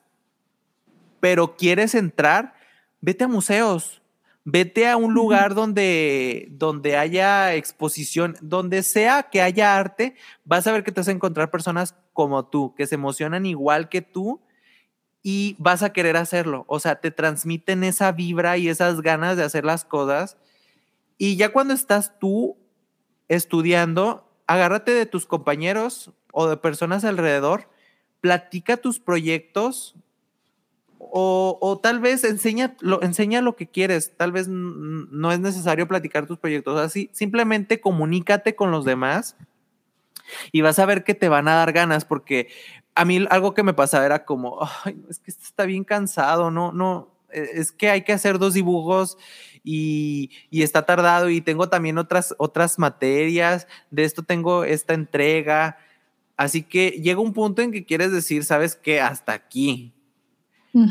pero 1.19 1.56
quieres 1.57 1.95
entrar, 1.95 2.53
vete 3.02 3.26
a 3.26 3.27
museos, 3.27 4.02
vete 4.45 4.88
a 4.88 4.95
un 4.95 5.13
lugar 5.13 5.55
donde, 5.55 6.47
donde 6.51 6.95
haya 6.95 7.55
exposición, 7.55 8.38
donde 8.41 8.84
sea 8.84 9.23
que 9.23 9.41
haya 9.41 9.76
arte, 9.76 10.15
vas 10.45 10.67
a 10.67 10.72
ver 10.72 10.84
que 10.84 10.91
te 10.91 11.01
vas 11.01 11.07
a 11.07 11.11
encontrar 11.11 11.49
personas 11.49 11.95
como 12.13 12.45
tú, 12.45 12.73
que 12.76 12.85
se 12.88 12.95
emocionan 12.95 13.45
igual 13.47 13.89
que 13.89 14.01
tú 14.01 14.39
y 15.23 15.55
vas 15.57 15.81
a 15.81 15.91
querer 15.91 16.15
hacerlo. 16.15 16.63
O 16.67 16.80
sea, 16.80 17.01
te 17.01 17.09
transmiten 17.09 17.84
esa 17.84 18.11
vibra 18.11 18.57
y 18.57 18.69
esas 18.69 19.01
ganas 19.01 19.35
de 19.35 19.43
hacer 19.43 19.65
las 19.65 19.84
cosas. 19.84 20.38
Y 21.17 21.35
ya 21.38 21.51
cuando 21.51 21.73
estás 21.73 22.19
tú 22.19 22.55
estudiando, 23.27 24.30
agárrate 24.45 24.91
de 24.91 25.07
tus 25.07 25.26
compañeros 25.26 26.11
o 26.31 26.47
de 26.47 26.57
personas 26.57 27.03
alrededor, 27.03 27.67
platica 28.22 28.77
tus 28.77 28.99
proyectos, 28.99 29.95
o, 31.17 31.79
tal 31.81 32.01
vez 32.01 32.25
enseña 32.25 32.75
lo, 32.81 33.01
enseña 33.01 33.39
lo 33.41 33.55
que 33.55 33.67
quieres, 33.67 34.11
tal 34.17 34.33
vez 34.33 34.49
no 34.49 35.31
es 35.31 35.39
necesario 35.39 35.87
platicar 35.87 36.27
tus 36.27 36.37
proyectos 36.37 36.77
así, 36.77 37.09
simplemente 37.13 37.79
comunícate 37.79 38.53
con 38.53 38.69
los 38.69 38.83
demás 38.83 39.37
y 40.51 40.59
vas 40.59 40.77
a 40.77 40.85
ver 40.85 41.05
que 41.05 41.13
te 41.13 41.29
van 41.29 41.47
a 41.47 41.55
dar 41.55 41.71
ganas, 41.71 42.03
porque 42.03 42.49
a 42.95 43.05
mí 43.05 43.25
algo 43.29 43.53
que 43.53 43.63
me 43.63 43.73
pasaba 43.73 44.05
era 44.05 44.25
como, 44.25 44.59
es 45.09 45.19
que 45.19 45.31
está 45.31 45.63
bien 45.65 45.85
cansado, 45.85 46.51
no, 46.51 46.73
no, 46.73 47.15
e, 47.31 47.49
es 47.53 47.71
que 47.71 47.89
hay 47.89 48.01
que 48.01 48.11
hacer 48.11 48.37
dos 48.37 48.53
dibujos 48.53 49.17
y, 49.63 50.31
y, 50.49 50.63
está 50.63 50.85
tardado 50.85 51.29
y 51.29 51.39
tengo 51.39 51.69
también 51.69 51.97
otras, 51.97 52.35
otras 52.39 52.77
materias, 52.77 53.67
de 53.89 54.03
esto 54.03 54.21
tengo 54.21 54.65
esta 54.65 54.93
entrega, 54.93 55.77
así 56.35 56.61
que 56.61 56.89
llega 56.89 57.21
un 57.21 57.31
punto 57.31 57.61
en 57.61 57.71
que 57.71 57.85
quieres 57.85 58.11
decir, 58.11 58.43
sabes 58.43 58.75
que 58.75 58.99
hasta 58.99 59.31
aquí, 59.31 59.93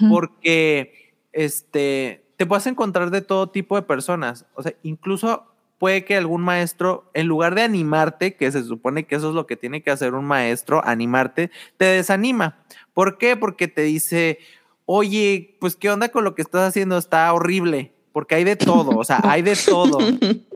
porque 0.09 1.15
este, 1.33 2.25
te 2.37 2.47
puedes 2.47 2.67
encontrar 2.67 3.11
de 3.11 3.21
todo 3.21 3.49
tipo 3.51 3.77
de 3.77 3.83
personas. 3.83 4.47
O 4.55 4.63
sea, 4.63 4.75
incluso 4.83 5.45
puede 5.79 6.05
que 6.05 6.17
algún 6.17 6.43
maestro, 6.43 7.11
en 7.15 7.27
lugar 7.27 7.55
de 7.55 7.63
animarte, 7.63 8.37
que 8.37 8.51
se 8.51 8.65
supone 8.65 9.05
que 9.05 9.17
eso 9.17 9.29
es 9.29 9.35
lo 9.35 9.47
que 9.47 9.57
tiene 9.57 9.83
que 9.83 9.91
hacer 9.91 10.15
un 10.15 10.25
maestro, 10.25 10.83
animarte, 10.85 11.51
te 11.77 11.85
desanima. 11.85 12.59
¿Por 12.93 13.19
qué? 13.19 13.37
Porque 13.37 13.69
te 13.69 13.83
dice, 13.83 14.39
oye, 14.87 15.57
pues 15.61 15.77
qué 15.77 15.91
onda 15.91 16.09
con 16.09 16.25
lo 16.25 16.35
que 16.35 16.43
estás 16.43 16.69
haciendo, 16.69 16.97
está 16.97 17.33
horrible, 17.33 17.93
porque 18.13 18.37
hay 18.37 18.45
de 18.45 18.57
todo, 18.57 18.97
o 18.97 19.05
sea, 19.05 19.21
hay 19.25 19.43
de 19.43 19.57
todo. 19.57 19.99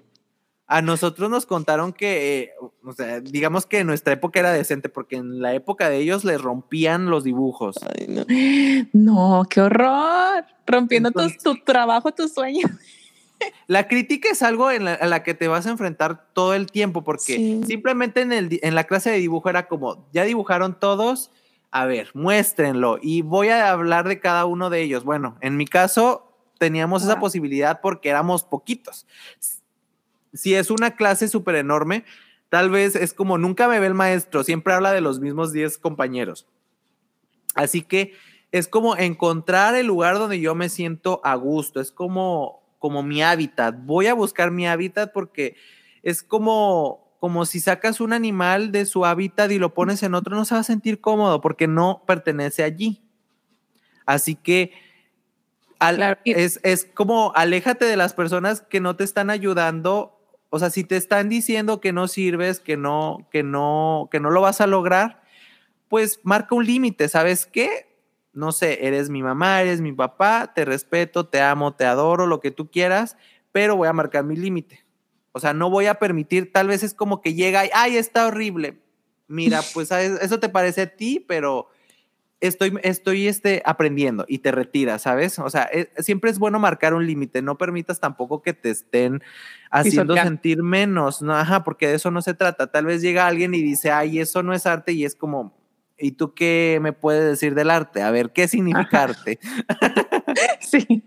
A 0.71 0.83
nosotros 0.83 1.31
nos 1.31 1.47
contaron 1.47 1.95
que, 1.95 2.43
eh, 2.43 2.53
o 2.85 2.93
sea, 2.93 3.21
digamos 3.21 3.65
que 3.65 3.79
en 3.79 3.87
nuestra 3.87 4.13
época 4.13 4.39
era 4.39 4.53
decente, 4.53 4.91
porque 4.91 5.17
en 5.17 5.41
la 5.41 5.55
época 5.55 5.89
de 5.89 5.97
ellos 5.97 6.25
les 6.25 6.39
rompían 6.39 7.07
los 7.09 7.25
dibujos. 7.25 7.77
no. 8.93 9.47
qué 9.49 9.63
horror. 9.63 10.45
Rompiendo 10.67 11.11
tu, 11.11 11.57
trabajo, 11.65 12.13
tu 12.13 12.29
sueño. 12.29 12.69
La 13.67 13.89
crítica 13.89 14.29
es 14.31 14.43
algo 14.43 14.71
en 14.71 14.85
la, 14.85 15.23
que 15.23 15.33
te 15.33 15.49
vas 15.49 15.65
a 15.67 15.71
enfrentar 15.71 16.27
todo 16.35 16.55
el 16.55 16.67
tiempo, 16.67 17.05
porque 17.05 17.61
simplemente 17.67 18.21
en, 18.21 18.33
el, 18.33 18.59
en 18.63 18.75
la 18.75 18.85
clase 18.85 19.11
de 19.11 19.19
dibujo 19.19 19.49
era 19.49 19.69
como, 19.69 20.09
ya 20.13 20.25
dibujaron 20.25 20.79
todos, 20.79 21.31
a 21.71 21.87
ver, 21.87 22.11
muéstrenlo 22.15 22.99
y 23.01 23.23
voy 23.23 23.51
a 23.51 23.71
hablar 23.71 24.09
de 24.09 24.19
cada 24.19 24.45
uno 24.45 24.71
de 24.71 24.83
ellos. 24.83 25.05
Bueno, 25.05 25.39
en 25.41 25.57
mi 25.57 25.67
caso 25.67 26.33
teníamos 26.59 27.05
esa 27.05 27.21
posibilidad 27.21 27.81
porque 27.81 28.09
éramos 28.09 28.43
poquitos 28.43 29.07
si 30.33 30.55
es 30.55 30.71
una 30.71 30.97
clase 30.97 31.29
súper 31.29 31.57
enorme, 31.57 32.05
tal 32.49 32.71
vez 32.71 32.97
es 32.97 33.13
como 33.13 33.39
nunca 33.39 33.69
me 33.69 33.81
ve 33.81 33.87
el 33.87 33.95
maestro, 33.95 34.45
siempre 34.45 34.75
habla 34.75 34.93
de 34.93 35.01
los 35.01 35.21
mismos 35.21 35.53
10 35.53 35.79
compañeros. 35.79 36.47
Así 37.55 37.83
que 37.83 38.13
es 38.53 38.69
como 38.69 38.97
encontrar 38.97 39.75
el 39.75 39.87
lugar 39.87 40.19
donde 40.19 40.41
yo 40.41 40.55
me 40.55 40.69
siento 40.69 41.21
a 41.25 41.35
gusto, 41.35 41.81
es 41.81 41.93
como, 41.93 42.63
como 42.79 43.03
mi 43.03 43.23
hábitat. 43.23 43.75
Voy 43.85 44.07
a 44.07 44.15
buscar 44.15 44.51
mi 44.51 44.67
hábitat 44.67 45.13
porque 45.13 45.57
es 46.03 46.23
como, 46.23 47.17
como 47.21 47.45
si 47.45 47.61
sacas 47.61 48.01
un 48.01 48.13
animal 48.13 48.73
de 48.73 48.87
su 48.87 49.05
hábitat 49.05 49.51
y 49.51 49.59
lo 49.59 49.75
pones 49.75 50.03
en 50.03 50.15
otro, 50.15 50.35
no 50.35 50.45
se 50.45 50.55
va 50.55 50.61
a 50.61 50.65
sentir 50.65 51.01
cómodo 51.01 51.41
porque 51.41 51.67
no 51.67 52.03
pertenece 52.07 52.63
allí. 52.63 53.03
Así 54.07 54.35
que 54.35 54.73
es, 56.25 56.61
es 56.63 56.87
como 56.95 57.33
aléjate 57.35 57.85
de 57.85 57.97
las 57.97 58.15
personas 58.15 58.63
que 58.63 58.81
no 58.81 58.97
te 58.97 59.05
están 59.05 59.29
ayudando 59.31 60.18
o 60.51 60.59
sea, 60.59 60.71
si 60.71 60.85
te 60.85 60.97
están 60.97 61.29
diciendo 61.29 61.81
que 61.81 61.93
no 61.93 62.09
sirves, 62.09 62.61
que 62.61 62.77
no, 62.77 63.29
que 63.31 63.43
no, 63.43 64.09
que 64.11 64.21
no 64.21 64.31
lo 64.31 64.41
vas 64.41 64.61
a 64.61 64.67
lograr, 64.67 65.23
pues 65.89 66.21
marca 66.23 66.55
un 66.55 66.65
límite, 66.65 67.09
¿sabes 67.09 67.47
qué? 67.47 67.97
No 68.33 68.53
sé, 68.53 68.87
eres 68.87 69.11
mi 69.11 69.23
mamá, 69.23 69.61
eres 69.61 69.81
mi 69.81 69.93
papá, 69.93 70.53
te 70.55 70.65
respeto, 70.65 71.27
te 71.27 71.41
amo, 71.41 71.75
te 71.75 71.85
adoro, 71.85 72.27
lo 72.27 72.41
que 72.41 72.51
tú 72.51 72.71
quieras, 72.71 73.17
pero 73.53 73.77
voy 73.77 73.89
a 73.89 73.93
marcar 73.93 74.25
mi 74.25 74.37
límite. 74.37 74.85
O 75.33 75.41
sea, 75.41 75.53
no 75.53 75.71
voy 75.71 75.87
a 75.87 75.99
permitir, 75.99 76.53
tal 76.53 76.69
vez 76.69 76.83
es 76.83 76.95
como 76.95 77.21
que 77.21 77.35
llega 77.35 77.67
y, 77.67 77.71
ay, 77.75 77.97
está 77.97 78.27
horrible. 78.27 78.81
Mira, 79.27 79.61
pues 79.75 79.91
eso 79.91 80.41
te 80.41 80.49
parece 80.49 80.83
a 80.83 80.97
ti, 80.97 81.25
pero 81.27 81.69
estoy, 82.41 82.79
estoy 82.83 83.27
este, 83.27 83.63
aprendiendo 83.65 84.25
y 84.29 84.39
te 84.39 84.53
retiras, 84.53 85.03
¿sabes? 85.03 85.39
O 85.39 85.51
sea, 85.51 85.69
e, 85.73 85.91
siempre 85.99 86.31
es 86.31 86.39
bueno 86.39 86.59
marcar 86.59 86.95
un 86.95 87.07
límite, 87.07 87.43
no 87.43 87.59
permitas 87.59 88.01
tampoco 88.01 88.43
que 88.43 88.53
te 88.53 88.71
estén 88.71 89.23
haciendo 89.71 90.15
sentir 90.17 90.63
menos, 90.63 91.23
¿no? 91.23 91.35
Ajá, 91.35 91.65
porque 91.65 91.89
de 91.89 91.95
eso 91.95 92.11
no 92.11 92.23
se 92.23 92.35
trata. 92.35 92.69
Tal 92.69 92.87
vez 92.87 93.03
llega 93.03 93.27
alguien 93.27 93.55
y 93.55 93.63
dice, 93.63 93.91
ay, 93.91 94.21
eso 94.21 94.43
no 94.43 94.55
es 94.55 94.67
arte 94.67 94.93
y 94.93 95.05
es 95.05 95.15
como, 95.15 95.57
¿y 95.99 96.13
tú 96.13 96.35
qué 96.35 96.79
me 96.81 96.93
puedes 96.93 97.25
decir 97.25 97.55
del 97.55 97.71
arte? 97.71 98.03
A 98.03 98.11
ver, 98.11 98.33
¿qué 98.33 98.49
significa 98.49 99.05
arte? 99.05 99.39
sí. 100.61 101.05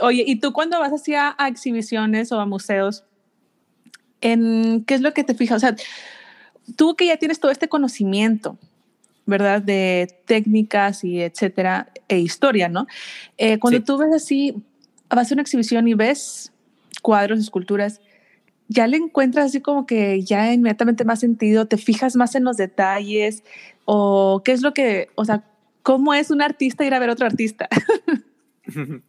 Oye, 0.00 0.24
¿y 0.26 0.40
tú 0.40 0.52
cuando 0.52 0.78
vas 0.80 0.92
hacia 0.92 1.34
a 1.38 1.48
exhibiciones 1.48 2.32
o 2.32 2.40
a 2.40 2.46
museos, 2.46 3.04
en 4.20 4.84
qué 4.84 4.94
es 4.94 5.00
lo 5.00 5.14
que 5.14 5.24
te 5.24 5.34
fijas? 5.34 5.58
O 5.58 5.60
sea, 5.60 5.76
tú 6.76 6.96
que 6.96 7.06
ya 7.06 7.16
tienes 7.16 7.40
todo 7.40 7.52
este 7.52 7.68
conocimiento, 7.68 8.58
¿verdad? 9.26 9.60
De 9.60 10.08
técnicas 10.24 11.04
y 11.04 11.20
etcétera, 11.20 11.88
e 12.08 12.18
historia, 12.18 12.68
¿no? 12.68 12.86
Eh, 13.36 13.58
cuando 13.58 13.82
tú 13.82 13.98
ves 13.98 14.14
así, 14.14 14.54
vas 15.10 15.30
a 15.30 15.34
una 15.34 15.42
exhibición 15.42 15.86
y 15.88 15.94
ves 15.94 16.52
cuadros, 17.02 17.38
esculturas, 17.40 18.00
ya 18.68 18.86
le 18.86 18.96
encuentras 18.96 19.46
así 19.46 19.60
como 19.60 19.86
que 19.86 20.22
ya 20.22 20.52
inmediatamente 20.52 21.04
más 21.04 21.20
sentido, 21.20 21.66
te 21.66 21.76
fijas 21.76 22.16
más 22.16 22.34
en 22.34 22.44
los 22.44 22.56
detalles 22.56 23.44
o 23.84 24.42
qué 24.44 24.52
es 24.52 24.62
lo 24.62 24.72
que, 24.72 25.08
o 25.14 25.24
sea, 25.24 25.44
cómo 25.82 26.14
es 26.14 26.30
un 26.30 26.42
artista 26.42 26.84
ir 26.84 26.94
a 26.94 26.98
ver 26.98 27.10
otro 27.10 27.26
artista. 27.26 27.68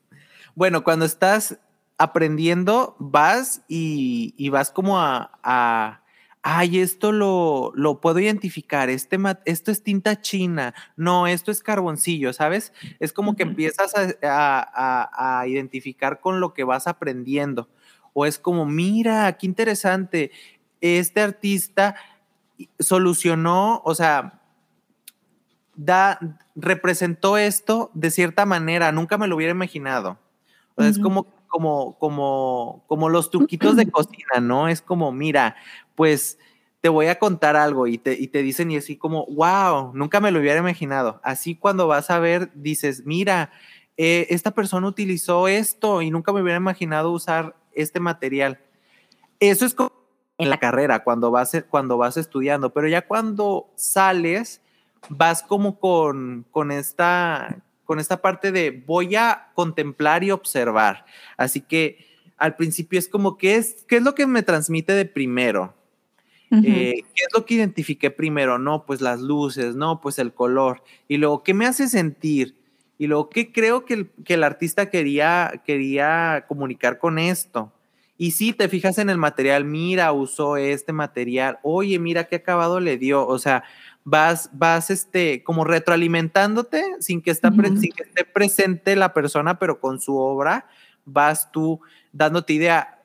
bueno, 0.56 0.84
cuando 0.84 1.06
estás 1.06 1.58
aprendiendo, 1.98 2.96
vas 3.00 3.64
y, 3.68 4.50
vas 4.50 4.70
como 4.70 5.00
a 5.00 6.02
ay, 6.50 6.80
esto 6.80 7.12
lo, 7.12 7.74
lo 7.76 8.00
puedo 8.00 8.20
identificar, 8.22 8.90
este 8.90 9.20
esto 9.44 9.70
es 9.70 9.84
tinta 9.84 10.22
china, 10.22 10.74
no, 10.96 11.28
esto 11.28 11.52
es 11.52 11.62
carboncillo, 11.62 12.32
¿sabes? 12.32 12.72
Es 13.02 13.12
como 13.12 13.36
que 13.36 13.44
empiezas 13.44 13.92
a, 14.24 15.44
identificar 15.46 16.22
con 16.22 16.40
lo 16.40 16.54
que 16.54 16.64
vas 16.64 16.88
aprendiendo. 16.88 17.68
O 18.14 18.26
es 18.26 18.40
como, 18.40 18.66
mira, 18.66 19.30
qué 19.34 19.46
interesante, 19.46 20.32
este 20.80 21.20
artista 21.20 21.96
solucionó, 22.80 23.82
o 23.84 23.94
sea, 23.94 24.42
da, 25.76 26.18
representó 26.56 27.38
esto 27.38 27.92
de 27.94 28.10
cierta 28.10 28.46
manera, 28.46 28.94
nunca 28.94 29.18
me 29.18 29.28
lo 29.28 29.36
hubiera 29.36 29.52
imaginado. 29.52 30.18
O 30.76 30.82
sea, 30.82 30.90
Es 30.90 30.98
como, 30.98 31.26
como, 31.50 31.98
como, 31.98 32.86
como 32.88 33.10
los 33.10 33.32
truquitos 33.32 33.76
de 33.76 33.92
cocina, 33.92 34.40
¿no? 34.40 34.70
Es 34.70 34.82
como, 34.82 35.12
mira, 35.12 35.56
pues 35.98 36.38
te 36.80 36.90
voy 36.90 37.08
a 37.08 37.18
contar 37.18 37.56
algo 37.56 37.88
y 37.88 37.98
te, 37.98 38.14
y 38.14 38.28
te 38.28 38.44
dicen 38.44 38.70
y 38.70 38.78
así 38.78 38.98
como, 38.98 39.26
wow, 39.26 39.92
nunca 39.96 40.20
me 40.20 40.30
lo 40.30 40.40
hubiera 40.40 40.60
imaginado. 40.60 41.20
Así 41.24 41.56
cuando 41.56 41.88
vas 41.88 42.12
a 42.12 42.20
ver, 42.20 42.52
dices, 42.54 43.04
mira, 43.04 43.52
eh, 43.98 44.28
esta 44.30 44.52
persona 44.52 44.88
utilizó 44.88 45.48
esto 45.48 46.04
y 46.04 46.12
nunca 46.12 46.32
me 46.32 46.44
hubiera 46.44 46.58
imaginado 46.58 47.12
usar 47.12 47.56
este 47.74 48.00
material. 48.00 48.60
Eso 49.40 49.66
es 49.66 49.74
como 49.74 49.92
en 50.38 50.52
la 50.52 50.60
carrera, 50.60 51.04
cuando 51.04 51.32
vas, 51.32 51.52
cuando 51.68 51.98
vas 51.98 52.16
estudiando, 52.16 52.72
pero 52.72 52.88
ya 52.88 53.08
cuando 53.08 53.72
sales, 53.76 54.62
vas 55.10 55.42
como 55.42 55.80
con, 55.80 56.46
con, 56.52 56.72
esta, 56.72 57.58
con 57.86 58.00
esta 58.00 58.22
parte 58.22 58.52
de 58.52 58.84
voy 58.86 59.16
a 59.16 59.50
contemplar 59.56 60.24
y 60.24 60.30
observar. 60.30 61.06
Así 61.38 61.62
que 61.62 62.06
al 62.38 62.56
principio 62.56 63.00
es 63.00 63.10
como, 63.10 63.36
¿qué 63.36 63.56
es, 63.56 63.84
qué 63.88 63.98
es 63.98 64.04
lo 64.04 64.14
que 64.14 64.28
me 64.28 64.44
transmite 64.44 64.94
de 64.94 65.06
primero? 65.06 65.74
Eh, 66.52 67.04
¿Qué 67.14 67.24
es 67.24 67.30
lo 67.36 67.46
que 67.46 67.56
identifiqué 67.56 68.10
primero? 68.10 68.58
No, 68.58 68.86
pues 68.86 69.02
las 69.02 69.20
luces, 69.20 69.76
no, 69.76 70.00
pues 70.00 70.18
el 70.20 70.34
color. 70.34 70.82
Y 71.08 71.18
luego, 71.18 71.44
¿qué 71.44 71.54
me 71.54 71.66
hace 71.66 71.88
sentir? 71.88 72.56
Y 72.98 73.08
luego, 73.08 73.30
¿qué 73.30 73.52
creo 73.52 73.86
que 73.86 73.94
el, 73.94 74.10
que 74.24 74.36
el 74.36 74.44
artista 74.44 74.90
quería, 74.90 75.62
quería 75.66 76.46
comunicar 76.48 77.00
con 77.00 77.20
esto? 77.20 77.72
Y 78.18 78.32
si 78.32 78.54
te 78.54 78.68
fijas 78.68 78.98
en 78.98 79.10
el 79.10 79.18
material, 79.18 79.66
mira, 79.66 80.12
usó 80.12 80.58
este 80.58 80.92
material, 80.92 81.60
oye, 81.62 82.00
mira 82.00 82.24
qué 82.24 82.38
acabado 82.38 82.80
le 82.80 82.98
dio. 82.98 83.28
O 83.28 83.38
sea, 83.38 83.64
vas, 84.04 84.50
vas 84.54 84.90
este, 84.90 85.44
como 85.44 85.66
retroalimentándote 85.66 86.84
sin 87.00 87.22
que, 87.22 87.30
está 87.30 87.52
sin 87.52 87.92
que 87.92 88.04
esté 88.04 88.26
presente 88.26 88.96
la 88.96 89.14
persona, 89.14 89.60
pero 89.60 89.80
con 89.80 90.00
su 90.00 90.18
obra, 90.18 90.68
vas 91.06 91.52
tú 91.52 91.82
dándote 92.12 92.54
idea. 92.54 93.04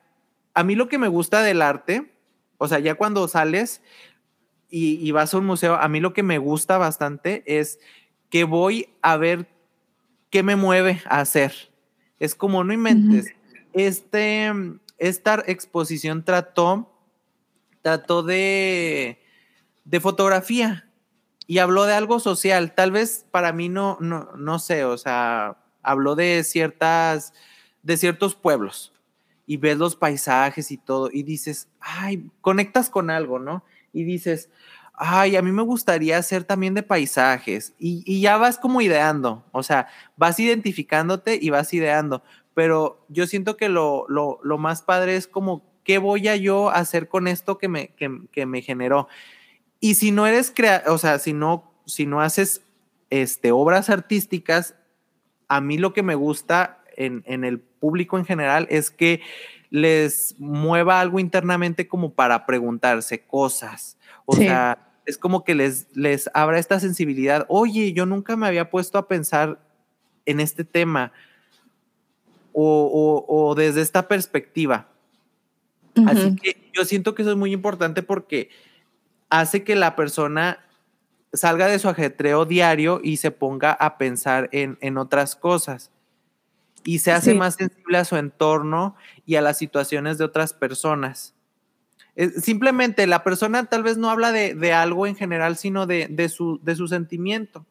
A 0.55 0.63
mí 0.63 0.75
lo 0.75 0.87
que 0.87 0.97
me 0.97 1.07
gusta 1.09 1.43
del 1.43 1.61
arte 1.61 2.12
o 2.57 2.67
sea, 2.67 2.79
ya 2.79 2.95
cuando 2.95 3.27
sales 3.27 3.81
y, 4.69 5.11
vas 5.11 5.33
a 5.33 5.37
un 5.37 5.45
museo, 5.45 5.75
a 5.75 5.87
mí 5.87 5.99
lo 5.99 6.13
que 6.13 6.23
me 6.23 6.39
gusta 6.39 6.79
bastante 6.79 7.43
es 7.45 7.79
que 8.31 8.43
voy 8.43 8.89
a 9.03 9.17
ver 9.17 9.47
qué 10.31 10.41
me 10.41 10.55
mueve 10.55 10.99
a 11.05 11.19
hacer. 11.19 11.53
Es 12.19 12.33
como, 12.33 12.63
no 12.63 12.73
inventes. 12.73 13.35
este, 13.73 14.51
esta 14.97 15.43
exposición 15.45 16.25
trató, 16.25 16.91
trató 17.83 18.23
de, 18.23 19.19
de 19.85 19.99
fotografía 19.99 20.89
y 21.45 21.59
habló 21.59 21.85
de 21.85 21.93
algo 21.93 22.19
social. 22.19 22.73
Tal 22.73 22.91
vez 22.91 23.27
para 23.29 23.53
mí 23.53 23.69
no, 23.69 23.97
no, 23.99 24.31
no 24.35 24.57
sé, 24.57 24.85
o 24.85 24.97
sea, 24.97 25.57
habló 25.83 26.15
de 26.15 26.43
ciertas, 26.43 27.33
de 27.83 27.97
ciertos 27.97 28.33
pueblos 28.33 28.92
y 29.45 29.57
ves 29.57 29.77
los 29.77 29.95
paisajes 29.95 30.71
y 30.71 30.77
todo 30.77 31.09
y 31.11 31.23
dices, 31.23 31.67
ay, 31.79 32.29
conectas 32.41 32.89
con 32.89 33.09
algo, 33.09 33.39
¿no? 33.39 33.63
Y 33.91 34.03
dices, 34.03 34.49
ay, 34.93 35.35
a 35.35 35.41
mí 35.41 35.51
me 35.51 35.63
gustaría 35.63 36.17
hacer 36.17 36.43
también 36.43 36.73
de 36.73 36.83
paisajes 36.83 37.73
y, 37.77 38.21
ya 38.21 38.37
vas 38.37 38.57
como 38.57 38.81
ideando, 38.81 39.43
o 39.51 39.63
sea, 39.63 39.87
vas 40.15 40.39
identificándote 40.39 41.37
y 41.41 41.49
vas 41.49 41.73
ideando, 41.73 42.23
pero 42.53 43.05
yo 43.09 43.27
siento 43.27 43.57
que 43.57 43.69
lo, 43.69 44.05
lo, 44.07 44.39
lo 44.43 44.57
más 44.57 44.81
padre 44.81 45.15
es 45.15 45.27
como, 45.27 45.63
¿qué 45.83 45.97
voy 45.97 46.27
a 46.27 46.35
yo 46.35 46.69
hacer 46.69 47.09
con 47.09 47.27
esto 47.27 47.57
que 47.57 47.67
me, 47.67 47.89
que, 47.95 48.45
me 48.45 48.61
generó? 48.61 49.07
Y 49.79 49.95
si 49.95 50.11
no 50.11 50.27
eres, 50.27 50.51
crea 50.55 50.83
o 50.87 50.97
sea, 50.97 51.19
si 51.19 51.33
no, 51.33 51.73
si 51.85 52.05
no 52.05 52.21
haces 52.21 52.61
este, 53.09 53.51
obras 53.51 53.89
artísticas, 53.89 54.75
a 55.47 55.59
mí 55.59 55.77
lo 55.77 55.93
que 55.93 56.03
me 56.03 56.15
gusta 56.15 56.82
en, 56.97 57.23
en 57.25 57.43
el 57.43 57.59
público 57.59 58.17
en 58.17 58.25
general 58.25 58.67
es 58.69 58.89
que 58.89 59.21
les 59.73 60.35
mueva 60.37 61.01
algo 61.01 61.19
internamente 61.19 61.87
como 61.87 62.13
para 62.13 62.45
preguntarse 62.45 63.25
cosas. 63.25 63.97
O 64.25 64.35
sea, 64.35 64.77
es 65.07 65.17
como 65.17 65.43
que 65.43 65.55
les, 65.55 65.87
les 65.95 66.29
abra 66.35 66.59
esta 66.59 66.79
sensibilidad. 66.79 67.47
Oye, 67.49 67.91
yo 67.91 68.05
nunca 68.05 68.35
me 68.35 68.45
había 68.45 68.69
puesto 68.69 68.99
a 68.99 69.07
pensar 69.07 69.59
en 70.27 70.39
este 70.39 70.63
tema 70.63 71.11
o, 72.51 73.25
o, 73.27 73.55
desde 73.55 73.81
esta 73.81 74.07
perspectiva. 74.07 74.87
Así 76.07 76.35
que 76.35 76.69
yo 76.71 76.85
siento 76.85 77.15
que 77.15 77.23
eso 77.23 77.31
es 77.31 77.37
muy 77.37 77.51
importante 77.51 78.03
porque 78.03 78.49
hace 79.31 79.63
que 79.63 79.75
la 79.75 79.95
persona 79.95 80.59
salga 81.33 81.65
de 81.65 81.79
su 81.79 81.89
ajetreo 81.89 82.45
diario 82.45 83.01
y 83.03 83.17
se 83.17 83.31
ponga 83.31 83.71
a 83.71 83.97
pensar 83.97 84.49
en, 84.51 84.77
en 84.81 84.99
otras 84.99 85.35
cosas 85.35 85.89
y 86.83 86.99
se 86.99 87.11
hace 87.11 87.33
más 87.33 87.55
sensible 87.55 87.97
a 87.97 88.05
su 88.05 88.17
entorno 88.17 88.95
y 89.25 89.35
a 89.35 89.41
las 89.41 89.57
situaciones 89.57 90.17
de 90.17 90.25
otras 90.25 90.53
personas. 90.53 91.33
simplemente 92.39 93.07
la 93.07 93.23
persona 93.23 93.65
tal 93.65 93.83
vez 93.83 93.97
no 93.97 94.09
habla 94.09 94.31
de, 94.31 94.73
algo 94.73 95.07
en 95.07 95.15
general, 95.15 95.57
sino 95.57 95.87
de, 95.87 96.29
su, 96.29 96.59
de 96.63 96.75
su 96.75 96.87
sentimiento, 96.87 97.65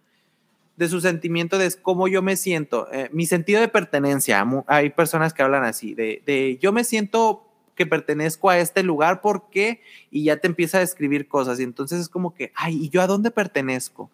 de 0.77 0.89
su 0.89 1.01
sentimiento 1.01 1.59
de 1.59 1.73
cómo 1.81 2.09
yo 2.09 2.23
me 2.23 2.37
siento, 2.37 2.89
eh, 2.93 3.09
mi 3.13 3.27
sentido 3.27 3.61
de 3.61 3.69
pertenencia. 3.69 4.45
Hay 4.67 4.91
personas 4.91 5.33
que 5.33 5.43
hablan 5.43 5.65
así, 5.65 5.95
de, 5.95 6.23
de 6.27 6.59
yo 6.61 6.73
me 6.73 6.85
siento 6.85 7.47
que 7.75 7.87
pertenezco 7.87 8.51
a 8.51 8.59
este 8.59 8.83
lugar, 8.83 9.21
¿por 9.21 9.49
qué? 9.51 9.81
Y 10.11 10.25
ya 10.25 10.37
te 10.37 10.47
empieza 10.47 10.79
a 10.79 10.81
describir 10.81 11.29
cosas. 11.29 11.59
Y 11.61 11.63
entonces 11.63 12.01
es 12.01 12.09
como 12.09 12.35
que, 12.35 12.53
ay, 12.55 12.85
¿y 12.85 12.89
yo 12.91 13.01
a 13.01 13.07
dónde 13.07 13.31
pertenezco? 13.31 14.11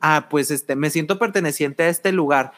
Ah, 0.00 0.28
pues 0.28 0.50
este, 0.50 0.76
me 0.76 0.90
siento 0.90 1.18
perteneciente 1.18 1.84
a 1.84 1.88
este 1.88 2.12
lugar 2.12 2.52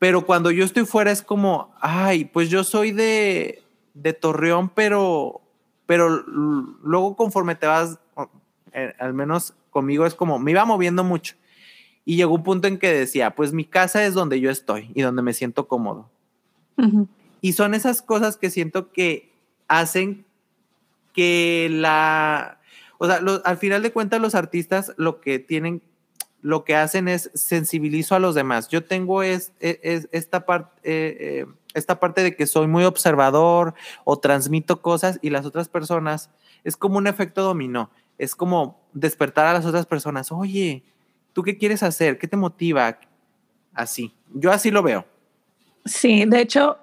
pero 0.00 0.24
cuando 0.24 0.50
yo 0.50 0.64
estoy 0.64 0.86
fuera 0.86 1.12
es 1.12 1.20
como, 1.20 1.74
ay, 1.78 2.24
pues 2.24 2.48
yo 2.48 2.64
soy 2.64 2.90
de, 2.90 3.62
de 3.92 4.14
Torreón, 4.14 4.70
pero, 4.70 5.42
pero 5.84 6.08
luego 6.08 7.16
conforme 7.16 7.54
te 7.54 7.66
vas, 7.66 7.98
eh, 8.72 8.94
al 8.98 9.12
menos 9.12 9.52
conmigo 9.68 10.06
es 10.06 10.14
como, 10.14 10.38
me 10.38 10.52
iba 10.52 10.64
moviendo 10.64 11.04
mucho. 11.04 11.36
Y 12.06 12.16
llegó 12.16 12.34
un 12.34 12.42
punto 12.42 12.66
en 12.66 12.78
que 12.78 12.90
decía, 12.90 13.34
pues 13.34 13.52
mi 13.52 13.66
casa 13.66 14.02
es 14.06 14.14
donde 14.14 14.40
yo 14.40 14.50
estoy 14.50 14.90
y 14.94 15.02
donde 15.02 15.20
me 15.20 15.34
siento 15.34 15.68
cómodo. 15.68 16.10
Y 17.42 17.52
son 17.52 17.74
esas 17.74 18.00
cosas 18.00 18.38
que 18.38 18.48
siento 18.48 18.90
que 18.92 19.34
hacen 19.68 20.24
que 21.12 21.68
la, 21.70 22.58
o 22.96 23.06
sea, 23.06 23.20
al 23.44 23.58
final 23.58 23.82
de 23.82 23.92
cuentas 23.92 24.18
los 24.22 24.34
artistas 24.34 24.94
lo 24.96 25.20
que 25.20 25.38
tienen 25.38 25.82
lo 26.42 26.64
que 26.64 26.74
hacen 26.74 27.08
es 27.08 27.30
sensibilizo 27.34 28.14
a 28.14 28.18
los 28.18 28.34
demás. 28.34 28.68
Yo 28.68 28.84
tengo 28.84 29.22
es, 29.22 29.52
e, 29.60 30.06
esta, 30.12 30.46
parte 30.46 30.70
eh, 30.84 31.16
eh, 31.20 31.46
esta 31.74 32.00
parte 32.00 32.22
de 32.22 32.34
que 32.34 32.46
soy 32.46 32.66
muy 32.66 32.84
observador 32.84 33.74
o 34.04 34.18
transmito 34.18 34.82
cosas 34.82 35.18
y 35.22 35.30
las 35.30 35.46
otras 35.46 35.68
personas, 35.68 36.30
es 36.64 36.76
como 36.76 36.98
un 36.98 37.06
efecto 37.06 37.42
dominó, 37.42 37.90
es 38.18 38.34
como 38.34 38.80
despertar 38.92 39.46
a 39.46 39.52
las 39.52 39.66
otras 39.66 39.86
personas, 39.86 40.32
oye, 40.32 40.82
¿tú 41.32 41.42
qué 41.42 41.56
quieres 41.56 41.82
hacer? 41.82 42.18
¿Qué 42.18 42.28
te 42.28 42.36
motiva? 42.36 42.98
Así, 43.72 44.14
yo 44.34 44.50
así 44.50 44.70
lo 44.70 44.82
veo. 44.82 45.06
Sí, 45.84 46.24
de 46.26 46.40
hecho, 46.40 46.78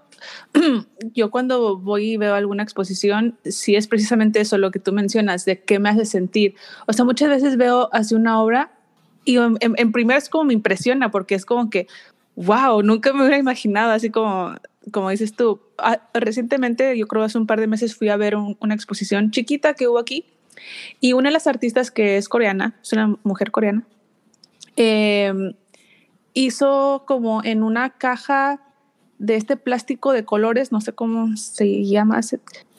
yo 1.14 1.30
cuando 1.30 1.78
voy 1.78 2.14
y 2.14 2.18
veo 2.18 2.34
alguna 2.34 2.64
exposición, 2.64 3.38
sí 3.46 3.76
es 3.76 3.88
precisamente 3.88 4.40
eso 4.40 4.58
lo 4.58 4.72
que 4.72 4.80
tú 4.80 4.94
mencionas, 4.94 5.46
de 5.46 5.62
qué 5.62 5.80
me 5.80 5.90
hace 5.90 6.06
sentir. 6.06 6.56
O 6.88 6.94
sea, 6.94 7.06
muchas 7.06 7.30
veces 7.30 7.58
veo 7.58 7.90
así 7.92 8.16
una 8.16 8.42
obra 8.42 8.77
y 9.28 9.36
en, 9.38 9.58
en 9.60 9.92
primer 9.92 10.18
es 10.18 10.30
como 10.30 10.46
me 10.46 10.54
impresiona 10.54 11.12
porque 11.12 11.36
es 11.36 11.46
como 11.46 11.70
que, 11.70 11.88
wow, 12.38 12.82
nunca 12.82 13.12
me 13.12 13.22
hubiera 13.22 13.38
imaginado, 13.38 13.92
así 13.92 14.10
como, 14.10 14.56
como 14.92 15.10
dices 15.10 15.36
tú. 15.36 15.60
Ah, 15.78 16.00
recientemente, 16.14 16.98
yo 16.98 17.08
creo 17.08 17.24
hace 17.24 17.38
un 17.38 17.46
par 17.46 17.60
de 17.60 17.68
meses, 17.68 17.94
fui 17.94 18.08
a 18.08 18.16
ver 18.16 18.38
una 18.38 18.74
exposición 18.74 19.32
chiquita 19.32 19.74
que 19.74 19.90
hubo 19.90 20.00
aquí 20.00 20.24
y 21.02 21.12
una 21.12 21.28
de 21.28 21.34
las 21.34 21.46
artistas 21.46 21.92
que 21.92 22.16
es 22.16 22.30
coreana, 22.30 22.76
es 22.82 22.94
una 22.94 23.18
mujer 23.24 23.52
coreana, 23.52 23.84
em, 24.78 25.54
hizo 26.34 27.04
como 27.06 27.44
en 27.44 27.64
una 27.64 27.90
caja 27.90 28.62
de 29.20 29.36
este 29.36 29.58
plástico 29.58 30.14
de 30.14 30.24
colores, 30.24 30.72
no 30.72 30.80
sé 30.80 30.94
cómo 30.94 31.36
se 31.36 31.84
llama, 31.84 32.22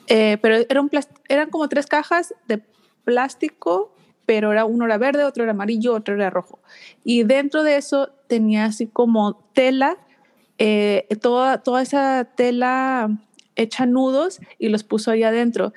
eh, 0.07 0.39
pero 0.41 0.55
era 0.67 0.81
un 0.81 0.89
eran 1.27 1.51
como 1.51 1.69
tres 1.69 1.85
cajas 1.85 2.33
de 2.47 2.63
plástico 3.03 3.93
pero 4.29 4.51
era 4.51 4.63
uno 4.63 4.85
era 4.85 4.99
verde, 4.99 5.23
otro 5.23 5.41
era 5.41 5.53
amarillo, 5.53 5.95
otro 5.95 6.13
era 6.13 6.29
rojo. 6.29 6.59
Y 7.03 7.23
dentro 7.23 7.63
de 7.63 7.77
eso 7.77 8.11
tenía 8.27 8.65
así 8.65 8.85
como 8.85 9.43
tela, 9.53 9.97
eh, 10.59 11.07
toda, 11.19 11.63
toda 11.63 11.81
esa 11.81 12.25
tela 12.35 13.09
hecha 13.55 13.87
nudos 13.87 14.39
y 14.59 14.69
los 14.69 14.83
puso 14.83 15.09
ahí 15.09 15.23
adentro. 15.23 15.73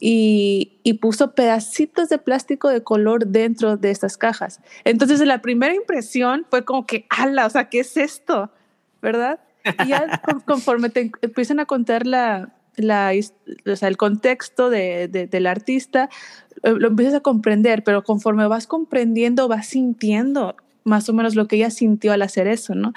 Y, 0.00 0.80
y, 0.82 0.94
puso 0.94 1.36
pedacitos 1.36 2.08
de 2.08 2.18
plástico 2.18 2.70
de 2.70 2.82
color 2.82 3.28
dentro 3.28 3.76
de 3.76 3.92
estas 3.92 4.16
cajas. 4.16 4.58
Entonces 4.82 5.20
la 5.20 5.40
primera 5.40 5.72
impresión 5.72 6.44
fue 6.50 6.64
como 6.64 6.86
que, 6.86 7.06
ala, 7.08 7.46
o 7.46 7.50
sea, 7.50 7.68
¿qué 7.68 7.78
es 7.78 7.96
esto? 7.96 8.50
¿Verdad? 9.00 9.38
Y 9.84 9.90
ya 9.90 10.20
conforme 10.44 10.90
te 10.90 11.12
empiezan 11.20 11.60
a 11.60 11.66
contar 11.66 12.04
la, 12.04 12.52
la, 12.76 13.12
el 13.12 13.96
contexto 13.96 14.70
de, 14.70 15.08
del 15.08 15.46
artista, 15.46 16.08
eh, 16.62 16.72
lo 16.72 16.88
empiezas 16.88 17.14
a 17.14 17.20
comprender, 17.20 17.84
pero 17.84 18.02
conforme 18.02 18.46
vas 18.46 18.66
comprendiendo, 18.66 19.48
vas 19.48 19.66
sintiendo 19.66 20.56
más 20.84 21.08
o 21.08 21.12
menos 21.12 21.34
lo 21.34 21.46
que 21.46 21.56
ella 21.56 21.70
sintió 21.70 22.12
al 22.12 22.22
hacer 22.22 22.46
eso, 22.46 22.74
¿no? 22.74 22.92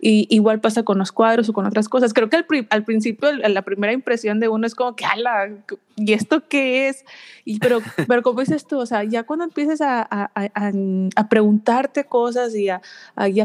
Y 0.00 0.26
igual 0.30 0.60
pasa 0.60 0.82
con 0.82 0.98
los 0.98 1.12
cuadros 1.12 1.48
o 1.48 1.52
con 1.52 1.66
otras 1.66 1.88
cosas. 1.88 2.12
Creo 2.12 2.28
que 2.28 2.36
al, 2.70 2.84
principio 2.84 3.32
la 3.32 3.62
primera 3.62 3.92
impresión 3.92 4.40
de 4.40 4.48
uno 4.48 4.66
es 4.66 4.74
como 4.74 4.96
que, 4.96 5.04
ala, 5.04 5.50
¿y 5.96 6.12
esto 6.12 6.48
qué 6.48 6.88
es? 6.88 7.04
Pero, 7.60 7.80
pero 8.08 8.22
como 8.22 8.40
dices 8.40 8.66
tú, 8.66 8.78
o 8.78 8.86
sea, 8.86 9.04
ya 9.04 9.24
cuando 9.24 9.44
empieces 9.44 9.80
a, 9.80 10.00
a, 10.02 10.30
a, 10.34 10.72
a 11.16 11.28
preguntarte 11.28 12.04
cosas 12.04 12.54
y 12.54 12.64
ya 12.66 12.80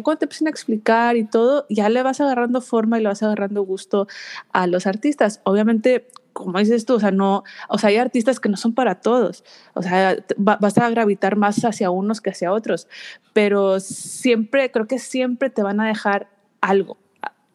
cuando 0.04 0.20
te 0.20 0.26
empiezan 0.26 0.48
a 0.48 0.52
explicar 0.52 1.18
y 1.18 1.26
todo, 1.26 1.66
ya 1.70 1.90
le 1.90 2.04
vas 2.04 2.22
agarrando 2.22 2.62
forma 2.62 2.98
y 2.98 3.02
le 3.02 3.10
vas 3.10 3.24
agarrando 3.24 3.64
gusto 3.64 4.08
a 4.52 4.68
los 4.68 4.88
artistas. 4.88 5.42
Obviamente 5.44 6.08
como 6.36 6.60
dices 6.60 6.86
tú, 6.86 6.96
o 6.96 7.00
sea, 7.00 7.12
no, 7.12 7.46
o 7.70 7.78
sea, 7.78 7.92
hay 7.92 7.96
artistas 7.96 8.42
que 8.42 8.50
no 8.50 8.58
son 8.58 8.74
para 8.74 8.96
todos, 8.96 9.46
o 9.74 9.82
sea, 9.82 10.18
vas 10.36 10.78
a 10.78 10.90
gravitar 10.90 11.38
más 11.38 11.64
hacia 11.64 11.90
unos 11.92 12.20
que 12.20 12.32
hacia 12.32 12.52
otros, 12.52 12.90
pero 13.32 13.80
siempre, 13.80 14.70
creo 14.70 14.86
que 14.86 15.00
siempre 15.00 15.50
te 15.50 15.64
van 15.64 15.80
a 15.80 15.88
dejar 15.88 16.28
algo. 16.60 16.98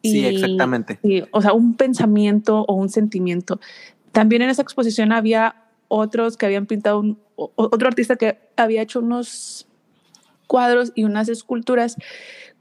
sí, 0.01 0.25
exactamente. 0.25 0.99
o 1.29 1.41
sea, 1.43 1.53
un 1.53 1.75
pensamiento 1.75 2.65
o 2.67 2.73
un 2.73 2.89
sentimiento. 2.89 3.59
También 4.11 4.41
en 4.41 4.49
esa 4.49 4.63
exposición 4.63 5.11
había 5.11 5.67
otros 5.87 6.35
que 6.35 6.47
habían 6.47 6.65
pintado, 6.65 7.01
un, 7.01 7.19
otro 7.35 7.87
artista 7.87 8.15
que 8.15 8.39
había 8.57 8.81
hecho 8.81 8.99
unos 8.99 9.67
cuadros 10.47 10.91
y 10.95 11.03
unas 11.03 11.29
esculturas 11.29 11.97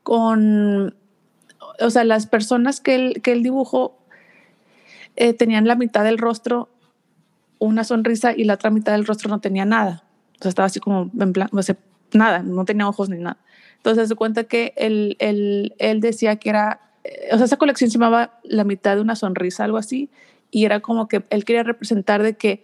con, 0.02 0.94
o 1.80 1.88
sea, 1.88 2.04
las 2.04 2.26
personas 2.26 2.82
que 2.82 2.94
él, 2.94 3.22
que 3.22 3.32
él 3.32 3.42
dibujó 3.42 3.99
eh, 5.20 5.34
tenían 5.34 5.66
la 5.66 5.76
mitad 5.76 6.02
del 6.02 6.16
rostro 6.16 6.70
una 7.58 7.84
sonrisa 7.84 8.32
y 8.34 8.44
la 8.44 8.54
otra 8.54 8.70
mitad 8.70 8.92
del 8.92 9.04
rostro 9.04 9.28
no 9.28 9.38
tenía 9.38 9.66
nada. 9.66 10.02
O 10.38 10.42
sea, 10.42 10.48
estaba 10.48 10.64
así 10.64 10.80
como 10.80 11.10
en 11.20 11.34
plan, 11.34 11.50
o 11.52 11.62
sea, 11.62 11.76
nada, 12.14 12.42
no 12.42 12.64
tenía 12.64 12.88
ojos 12.88 13.10
ni 13.10 13.18
nada. 13.18 13.36
Entonces 13.76 14.08
se 14.08 14.14
cuenta 14.14 14.44
que 14.44 14.72
él, 14.78 15.18
él, 15.20 15.74
él 15.78 16.00
decía 16.00 16.36
que 16.36 16.48
era, 16.48 16.80
eh, 17.04 17.28
o 17.32 17.36
sea, 17.36 17.44
esa 17.44 17.58
colección 17.58 17.90
se 17.90 17.98
llamaba 17.98 18.40
La 18.44 18.64
mitad 18.64 18.96
de 18.96 19.02
una 19.02 19.14
sonrisa, 19.14 19.64
algo 19.64 19.76
así, 19.76 20.08
y 20.50 20.64
era 20.64 20.80
como 20.80 21.06
que 21.06 21.22
él 21.28 21.44
quería 21.44 21.64
representar 21.64 22.22
de 22.22 22.38
que 22.38 22.62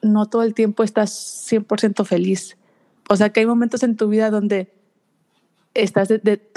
no 0.00 0.24
todo 0.30 0.44
el 0.44 0.54
tiempo 0.54 0.84
estás 0.84 1.46
100% 1.46 2.06
feliz. 2.06 2.56
O 3.10 3.16
sea, 3.16 3.28
que 3.28 3.40
hay 3.40 3.46
momentos 3.46 3.82
en 3.82 3.98
tu 3.98 4.08
vida 4.08 4.30
donde 4.30 4.72
estás 5.74 6.08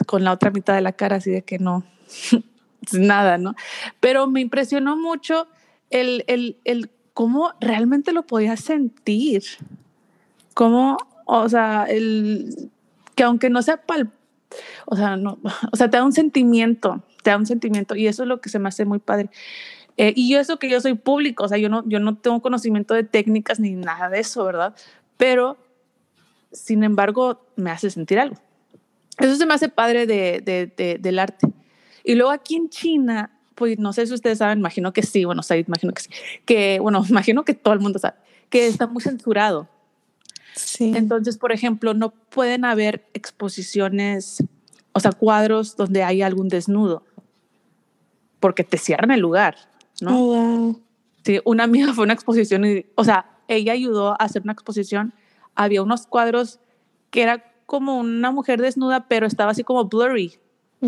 con 0.08 0.24
la 0.24 0.32
otra 0.32 0.50
mitad 0.50 0.76
de 0.76 0.82
la 0.82 0.94
cara 0.94 1.18
así 1.18 1.30
de 1.30 1.42
que 1.42 1.60
no, 1.60 1.84
nada, 2.94 3.38
¿no? 3.38 3.56
Pero 4.00 4.28
me 4.28 4.42
impresionó 4.42 4.98
mucho 4.98 5.48
el, 5.90 6.24
el, 6.28 6.58
el 6.64 6.90
cómo 7.14 7.54
realmente 7.60 8.12
lo 8.12 8.26
podía 8.26 8.58
sentir. 8.58 9.44
Cómo, 10.54 10.98
o 11.26 11.50
sea, 11.50 11.86
el, 11.90 12.70
que 13.16 13.24
aunque 13.24 13.50
no 13.50 13.62
sea 13.62 13.78
pal, 13.78 14.12
o 14.86 14.96
sea, 14.96 15.16
no, 15.16 15.40
o 15.72 15.76
sea, 15.76 15.90
te 15.90 15.98
da 15.98 16.04
un 16.04 16.14
sentimiento, 16.14 17.04
te 17.24 17.32
da 17.32 17.38
un 17.38 17.46
sentimiento 17.46 17.96
y 17.96 18.08
eso 18.08 18.24
es 18.24 18.30
lo 18.30 18.42
que 18.42 18.50
se 18.50 18.60
me 18.60 18.70
hace 18.70 18.86
muy 18.86 19.00
padre. 19.00 19.30
Eh, 19.98 20.14
y 20.16 20.30
yo 20.30 20.40
eso 20.40 20.60
que 20.60 20.70
yo 20.70 20.82
soy 20.82 20.96
público, 20.96 21.46
o 21.46 21.48
sea, 21.48 21.58
yo 21.58 21.70
no, 21.70 21.84
yo 21.88 22.00
no 22.00 22.18
tengo 22.18 22.42
conocimiento 22.42 22.94
de 22.94 23.04
técnicas 23.04 23.60
ni 23.60 23.72
nada 23.72 24.10
de 24.10 24.20
eso, 24.20 24.44
¿verdad? 24.44 24.76
Pero, 25.18 25.58
sin 26.52 26.84
embargo, 26.84 27.42
me 27.56 27.72
hace 27.72 27.90
sentir 27.90 28.20
algo. 28.20 28.36
Eso 29.18 29.36
se 29.38 29.46
me 29.46 29.54
hace 29.54 29.70
padre 29.70 30.06
de, 30.06 30.42
de, 30.44 30.68
de, 30.76 30.98
del 31.00 31.20
arte. 31.20 31.48
Y 32.06 32.16
luego 32.16 32.32
aquí 32.32 32.56
en 32.56 32.70
China, 32.70 33.32
pues 33.56 33.80
no 33.80 33.92
sé 33.92 34.06
si 34.08 34.14
ustedes 34.14 34.38
saben, 34.38 34.60
imagino 34.60 34.94
que 34.94 35.04
sí, 35.04 35.26
bueno, 35.26 35.42
o 35.50 35.54
imagino 35.54 35.94
que 35.94 36.02
sí, 36.02 36.10
que, 36.46 36.80
bueno, 36.80 37.04
imagino 37.10 37.44
que 37.44 37.54
todo 37.54 37.74
el 37.74 37.80
mundo 37.80 38.00
sabe, 38.00 38.16
que 38.50 38.68
está 38.68 38.88
muy 38.88 39.02
censurado. 39.02 39.68
Sí. 40.56 40.94
Entonces, 40.96 41.38
por 41.38 41.52
ejemplo, 41.52 41.94
no 41.94 42.12
pueden 42.12 42.64
haber 42.64 43.06
exposiciones 43.14 44.42
o 44.96 45.02
sea, 45.02 45.12
cuadros 45.12 45.76
donde 45.76 46.04
hay 46.04 46.22
algún 46.22 46.48
desnudo, 46.48 47.04
porque 48.40 48.64
te 48.64 48.78
cierran 48.78 49.12
el 49.12 49.20
lugar, 49.20 49.58
¿no? 50.00 50.18
Oh, 50.18 50.26
wow. 50.28 50.82
Sí, 51.26 51.42
una 51.44 51.66
amiga 51.66 51.94
fue 51.94 52.04
a 52.04 52.06
una 52.06 52.14
exposición 52.14 52.64
y, 52.64 52.86
o 52.96 53.04
sea, 53.04 53.30
ella 53.50 53.74
ayudó 53.74 54.12
a 54.12 54.16
hacer 54.16 54.44
una 54.44 54.54
exposición. 54.54 55.14
Había 55.54 55.84
unos 55.84 56.08
cuadros 56.08 56.62
que 57.10 57.24
era 57.24 57.44
como 57.66 58.00
una 58.00 58.32
mujer 58.32 58.62
desnuda, 58.62 59.06
pero 59.10 59.28
estaba 59.28 59.52
así 59.52 59.66
como 59.66 59.84
blurry. 59.84 60.40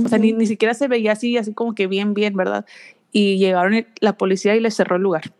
O 0.03 0.07
sea, 0.07 0.17
ni, 0.17 0.33
ni 0.33 0.45
siquiera 0.45 0.73
se 0.73 0.87
veía 0.87 1.13
así, 1.13 1.37
así 1.37 1.53
como 1.53 1.75
que 1.75 1.87
bien, 1.87 2.13
bien, 2.13 2.35
¿verdad? 2.35 2.65
Y 3.11 3.37
llegaron 3.37 3.85
la 3.99 4.17
policía 4.17 4.55
y 4.55 4.59
les 4.59 4.75
cerró 4.75 4.97
el 4.97 5.01
lugar. 5.01 5.33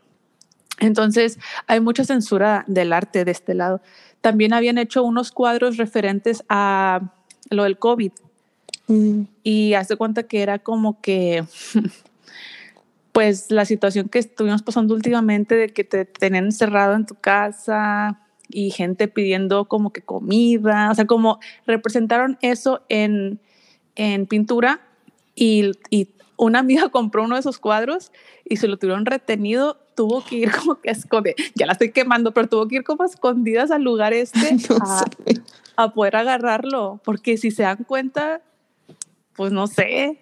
Entonces, 0.80 1.40
hay 1.66 1.80
mucha 1.80 2.04
censura 2.04 2.64
del 2.68 2.94
arte 2.94 3.26
de 3.26 3.32
este 3.32 3.54
lado. 3.54 3.82
También 4.22 4.54
habían 4.54 4.78
hecho 4.78 5.04
unos 5.04 5.32
cuadros 5.32 5.78
referentes 5.78 6.44
a 6.50 7.14
lo 7.50 7.64
del 7.64 7.78
COVID 7.78 8.12
Mm, 8.88 9.24
y 9.44 9.74
hace 9.74 9.98
cuenta 9.98 10.24
que 10.24 10.42
era 10.42 10.60
como 10.60 11.02
que, 11.02 11.44
pues 13.12 13.52
la 13.52 13.66
situación 13.66 14.10
que 14.10 14.20
estuvimos 14.20 14.64
pasando 14.64 14.94
últimamente 14.94 15.56
de 15.56 15.70
que 15.70 15.84
te 15.84 16.06
tenían 16.06 16.46
encerrado 16.46 16.96
en 16.96 17.06
tu 17.06 17.16
casa 17.16 18.22
y 18.50 18.72
gente 18.72 19.10
pidiendo 19.10 19.66
como 19.66 19.92
que 19.92 20.02
comida, 20.02 20.90
o 20.90 20.96
sea, 20.96 21.06
como 21.06 21.40
representaron 21.66 22.38
eso 22.42 22.82
en, 22.88 23.40
en 23.98 24.28
pintura 24.28 24.80
y, 25.36 25.72
y 25.90 26.08
una 26.38 26.60
amiga 26.60 26.90
compró 26.92 27.24
uno 27.24 27.36
de 27.36 27.42
esos 27.42 27.60
cuadros 27.60 28.12
y 28.46 28.58
se 28.58 28.68
lo 28.68 28.78
tuvieron 28.78 29.06
retenido, 29.06 29.78
tuvo 29.96 30.24
que 30.24 30.38
ir 30.38 30.52
como 30.52 30.80
que 30.80 30.90
a 30.90 30.94
esconder, 30.94 31.36
ya 31.56 31.66
la 31.66 31.74
estoy 31.74 31.92
quemando, 31.92 32.32
pero 32.32 32.48
tuvo 32.48 32.68
que 32.68 32.78
ir 32.78 32.84
como 32.84 33.04
a 33.04 33.08
escondidas 33.08 33.72
al 33.72 33.84
lugar 33.84 34.14
este 34.14 34.56
no 34.70 34.78
a, 35.76 35.94
poder 35.94 36.16
agarrarlo, 36.16 37.02
porque 37.04 37.38
si 37.38 37.52
se 37.52 37.64
dan 37.64 37.84
cuenta, 37.84 38.42
pues 39.36 39.52
no 39.52 39.68
sé, 39.68 40.18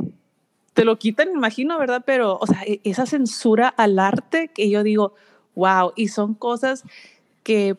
te 0.73 0.84
lo 0.84 0.97
quitan, 0.97 1.30
imagino, 1.31 1.77
¿verdad? 1.77 2.03
Pero, 2.06 2.38
o 2.41 2.47
sea, 2.47 2.64
e- 2.65 2.81
esa 2.84 3.06
censura 3.06 3.68
al 3.68 3.99
arte 3.99 4.49
que 4.49 4.69
yo 4.69 4.84
digo, 4.84 5.14
wow, 5.56 5.93
y 5.95 6.10
son 6.10 6.34
cosas 6.34 6.84
que, 7.43 7.77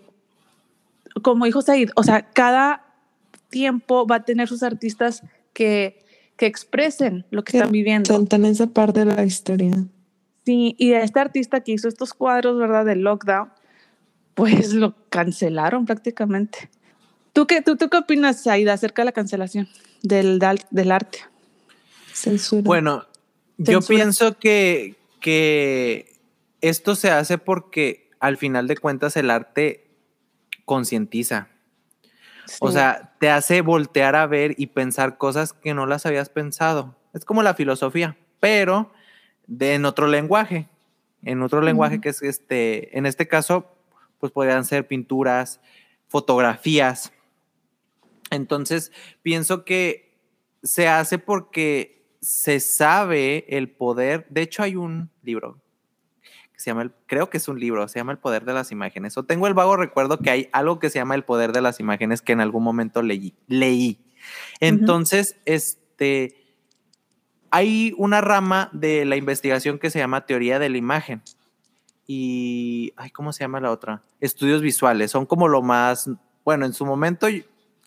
como 1.23 1.45
dijo 1.45 1.61
Said, 1.61 1.91
o 1.97 2.03
sea, 2.03 2.31
cada 2.31 2.85
tiempo 3.51 4.07
va 4.07 4.17
a 4.17 4.25
tener 4.25 4.49
sus 4.49 4.63
artistas 4.63 5.23
que, 5.57 6.05
que 6.37 6.45
expresen 6.45 7.25
lo 7.31 7.43
que 7.43 7.53
Que 7.53 7.59
están 7.59 7.73
viviendo. 7.73 8.13
Cuentan 8.15 8.45
esa 8.45 8.67
parte 8.67 9.01
de 9.07 9.07
la 9.07 9.25
historia. 9.25 9.73
Sí, 10.45 10.77
y 10.79 10.93
a 10.93 11.03
este 11.03 11.19
artista 11.19 11.61
que 11.63 11.73
hizo 11.73 11.89
estos 11.89 12.13
cuadros, 12.13 12.59
¿verdad? 12.59 12.85
Del 12.85 13.01
lockdown, 13.01 13.51
pues 14.35 14.75
lo 14.75 14.95
cancelaron 15.09 15.87
prácticamente. 15.87 16.69
¿Tú 17.33 17.47
qué, 17.47 17.63
tú, 17.63 17.77
tú 17.77 17.89
qué 17.89 17.97
opinas, 17.97 18.47
Aida, 18.47 18.75
acerca 18.75 19.01
de 19.03 19.07
la 19.07 19.13
cancelación 19.13 19.67
del, 20.03 20.39
del 20.71 20.93
arte? 20.93 21.21
Censura. 22.13 22.63
Bueno, 22.65 23.05
yo 23.57 23.81
Censura. 23.81 23.97
pienso 23.97 24.39
que, 24.39 24.95
que 25.21 26.21
esto 26.61 26.95
se 26.97 27.11
hace 27.11 27.39
porque 27.39 28.11
al 28.21 28.37
final 28.37 28.67
de 28.69 28.77
cuentas 28.77 29.17
el 29.17 29.31
arte 29.31 29.89
concientiza. 30.67 31.49
O 32.61 32.69
Sí. 32.69 32.75
sea, 32.75 33.06
te 33.19 33.31
hace 33.31 33.61
voltear 33.61 34.17
a 34.17 34.27
ver 34.27 34.55
y 34.59 34.69
pensar 34.69 35.19
cosas 35.19 35.53
que 35.53 35.75
no 35.75 35.87
las 35.87 36.07
habías 36.07 36.29
pensado. 36.29 36.97
Es 37.15 37.25
como 37.25 37.43
la 37.43 37.55
filosofía, 37.55 38.17
pero 38.41 38.93
de, 39.47 39.75
en 39.75 39.85
otro 39.85 40.07
lenguaje. 40.07 40.69
En 41.23 41.43
otro 41.43 41.61
lenguaje 41.61 42.01
que 42.01 42.11
es 42.11 42.23
este, 42.23 42.97
en 42.97 43.07
este 43.07 43.27
caso, 43.27 43.75
pues 44.19 44.33
podrían 44.33 44.65
ser 44.65 44.87
pinturas, 44.87 45.61
fotografías. 46.09 47.13
Entonces, 48.31 48.93
pienso 49.23 49.65
que 49.65 50.19
se 50.63 50.89
hace 50.89 51.19
porque 51.19 52.07
se 52.21 52.61
sabe 52.61 53.45
el 53.49 53.71
poder. 53.71 54.27
De 54.29 54.43
hecho, 54.43 54.63
hay 54.63 54.77
un 54.77 55.11
libro 55.23 55.61
que 56.57 56.61
se 56.63 56.71
llama, 56.71 56.83
el- 56.83 56.93
creo 57.05 57.29
que 57.29 57.37
es 57.37 57.49
un 57.49 57.61
libro, 57.61 57.87
se 57.87 57.99
llama 57.99 58.13
El 58.13 58.19
Poder 58.19 58.47
de 58.47 58.55
las 58.55 58.73
Imágenes. 58.73 59.19
O 59.19 59.25
tengo 59.25 59.47
el 59.47 59.53
vago 59.53 59.77
recuerdo 59.77 60.19
que 60.19 60.31
hay 60.31 60.49
algo 60.53 60.79
que 60.79 60.89
se 60.89 60.99
llama 60.99 61.15
El 61.15 61.23
Poder 61.23 61.53
de 61.53 61.61
las 61.61 61.81
Imágenes 61.81 62.23
que 62.23 62.33
en 62.33 62.41
algún 62.41 62.65
momento 62.65 63.03
leí. 63.03 63.35
leí. 63.47 64.01
Entonces, 64.59 65.37
este, 65.45 66.35
hay 67.51 67.95
una 67.99 68.23
rama 68.23 68.71
de 68.73 69.05
la 69.05 69.17
investigación 69.17 69.79
que 69.79 69.91
se 69.91 69.99
llama 69.99 70.25
teoría 70.25 70.59
de 70.59 70.71
la 70.71 70.79
imagen. 70.79 71.23
Y, 72.07 72.93
ay, 72.97 73.11
¿cómo 73.11 73.33
se 73.33 73.45
llama 73.45 73.61
la 73.61 73.71
otra? 73.71 74.03
Estudios 74.21 74.63
visuales. 74.63 75.11
Son 75.11 75.27
como 75.27 75.49
lo 75.49 75.61
más, 75.61 76.09
bueno, 76.45 76.65
en 76.65 76.73
su 76.73 76.87
momento 76.87 77.27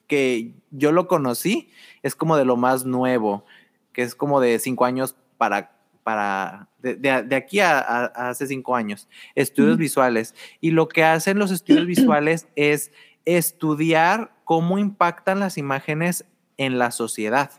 que 0.08 0.54
yo 0.70 0.92
lo 0.92 1.08
conocí, 1.08 1.72
es 2.04 2.16
como 2.16 2.38
de 2.38 2.46
lo 2.46 2.56
más 2.56 2.86
nuevo, 2.86 3.46
que 3.94 4.04
es 4.04 4.14
como 4.16 4.40
de 4.42 4.60
cinco 4.60 4.86
años 4.86 5.16
para, 5.38 5.79
para 6.10 6.68
de, 6.80 6.96
de- 6.96 7.22
de 7.24 7.36
aquí 7.36 7.60
a, 7.60 7.78
a- 7.80 8.06
a 8.16 8.30
hace 8.30 8.48
cinco 8.48 8.76
años. 8.76 9.08
Estudios 9.36 9.74
Ujú. 9.74 9.80
visuales. 9.82 10.34
Y 10.60 10.72
lo 10.72 10.88
que 10.88 11.04
hacen 11.04 11.38
los 11.38 11.52
estudios 11.52 11.86
visuales 12.16 12.48
es 12.56 12.92
estudiar 13.26 14.32
cómo 14.44 14.80
impactan 14.80 15.40
las 15.40 15.58
imágenes 15.60 16.26
en 16.58 16.80
la 16.80 16.90
sociedad. 16.92 17.52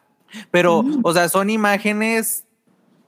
Pero, 0.51 0.83
Mm. 0.83 1.01
o 1.05 1.13
sea, 1.13 1.29
son 1.29 1.49
imágenes, 1.51 2.45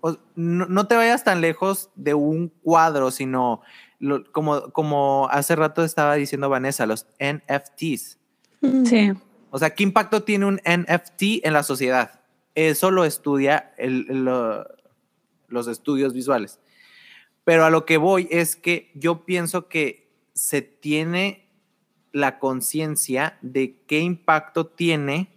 o- 0.00 0.16
no, 0.36 0.66
no 0.66 0.86
te 0.86 0.94
vayas 0.96 1.24
tan 1.24 1.40
lejos 1.40 1.90
de 1.96 2.14
un 2.14 2.48
cuadro, 2.62 3.10
sino 3.10 3.62
lo- 3.98 4.24
como, 4.32 4.70
como 4.72 5.28
hace 5.30 5.56
rato 5.56 5.82
estaba 5.84 6.14
diciendo 6.14 6.48
Vanessa, 6.48 6.86
los 6.86 7.06
NFTs. 7.18 8.18
Mm, 8.60 8.84
Sí. 8.84 9.12
O 9.50 9.58
sea, 9.58 9.70
¿qué 9.70 9.82
impacto 9.82 10.22
tiene 10.22 10.46
un 10.46 10.60
NFT 10.64 11.40
en 11.44 11.52
la 11.52 11.62
sociedad? 11.62 12.20
Eso 12.54 12.90
lo 12.90 13.04
estudia 13.04 13.72
el- 13.76 14.06
lo- 14.24 14.66
los 15.52 15.68
estudios 15.68 16.12
visuales. 16.12 16.58
Pero 17.44 17.64
a 17.64 17.70
lo 17.70 17.84
que 17.84 17.96
voy 17.96 18.28
es 18.30 18.56
que 18.56 18.90
yo 18.94 19.24
pienso 19.24 19.68
que 19.68 20.10
se 20.32 20.62
tiene 20.62 21.48
la 22.12 22.38
conciencia 22.38 23.38
de 23.42 23.76
qué 23.86 24.00
impacto 24.00 24.66
tiene 24.66 25.28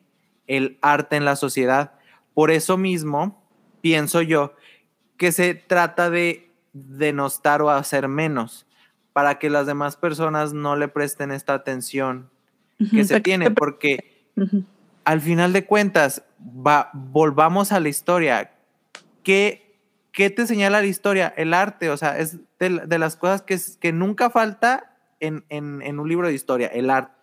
el 0.47 0.77
arte 0.81 1.15
en 1.15 1.25
la 1.25 1.35
sociedad. 1.35 1.93
Por 2.33 2.51
eso 2.51 2.77
mismo, 2.77 3.43
pienso 3.81 4.21
yo 4.21 4.53
que 5.17 5.31
se 5.31 5.55
trata 5.55 6.09
de 6.09 6.51
denostar 6.73 7.61
o 7.61 7.69
hacer 7.69 8.07
menos 8.07 8.65
para 9.13 9.39
que 9.39 9.49
las 9.49 9.65
demás 9.65 9.95
personas 9.95 10.53
no 10.53 10.75
le 10.75 10.89
presten 10.89 11.31
esta 11.31 11.53
atención 11.53 12.29
que 12.91 13.05
se 13.05 13.21
tiene, 13.21 13.51
porque 13.51 14.25
al 15.05 15.21
final 15.21 15.53
de 15.53 15.65
cuentas, 15.65 16.23
va, 16.41 16.89
volvamos 16.93 17.71
a 17.71 17.79
la 17.79 17.87
historia. 17.87 18.51
¿Qué, 19.23 19.64
qué 20.15 20.29
te 20.29 20.47
señala 20.47 20.81
la 20.81 20.87
historia? 20.87 21.33
El 21.37 21.53
arte, 21.53 21.89
o 21.89 21.97
sea, 21.97 22.17
es 22.17 22.37
de, 22.59 22.69
la- 22.69 22.85
de 22.85 22.97
las 22.99 23.15
cosas 23.15 23.41
que, 23.43 23.53
es- 23.55 23.77
que 23.79 23.91
nunca 23.91 24.29
falta 24.29 24.91
en, 25.19 25.43
en- 25.49 25.81
en 25.81 25.99
un 25.99 26.07
libro 26.09 26.27
de 26.27 26.33
historia, 26.33 26.67
el 26.67 26.89
arte. 26.89 27.13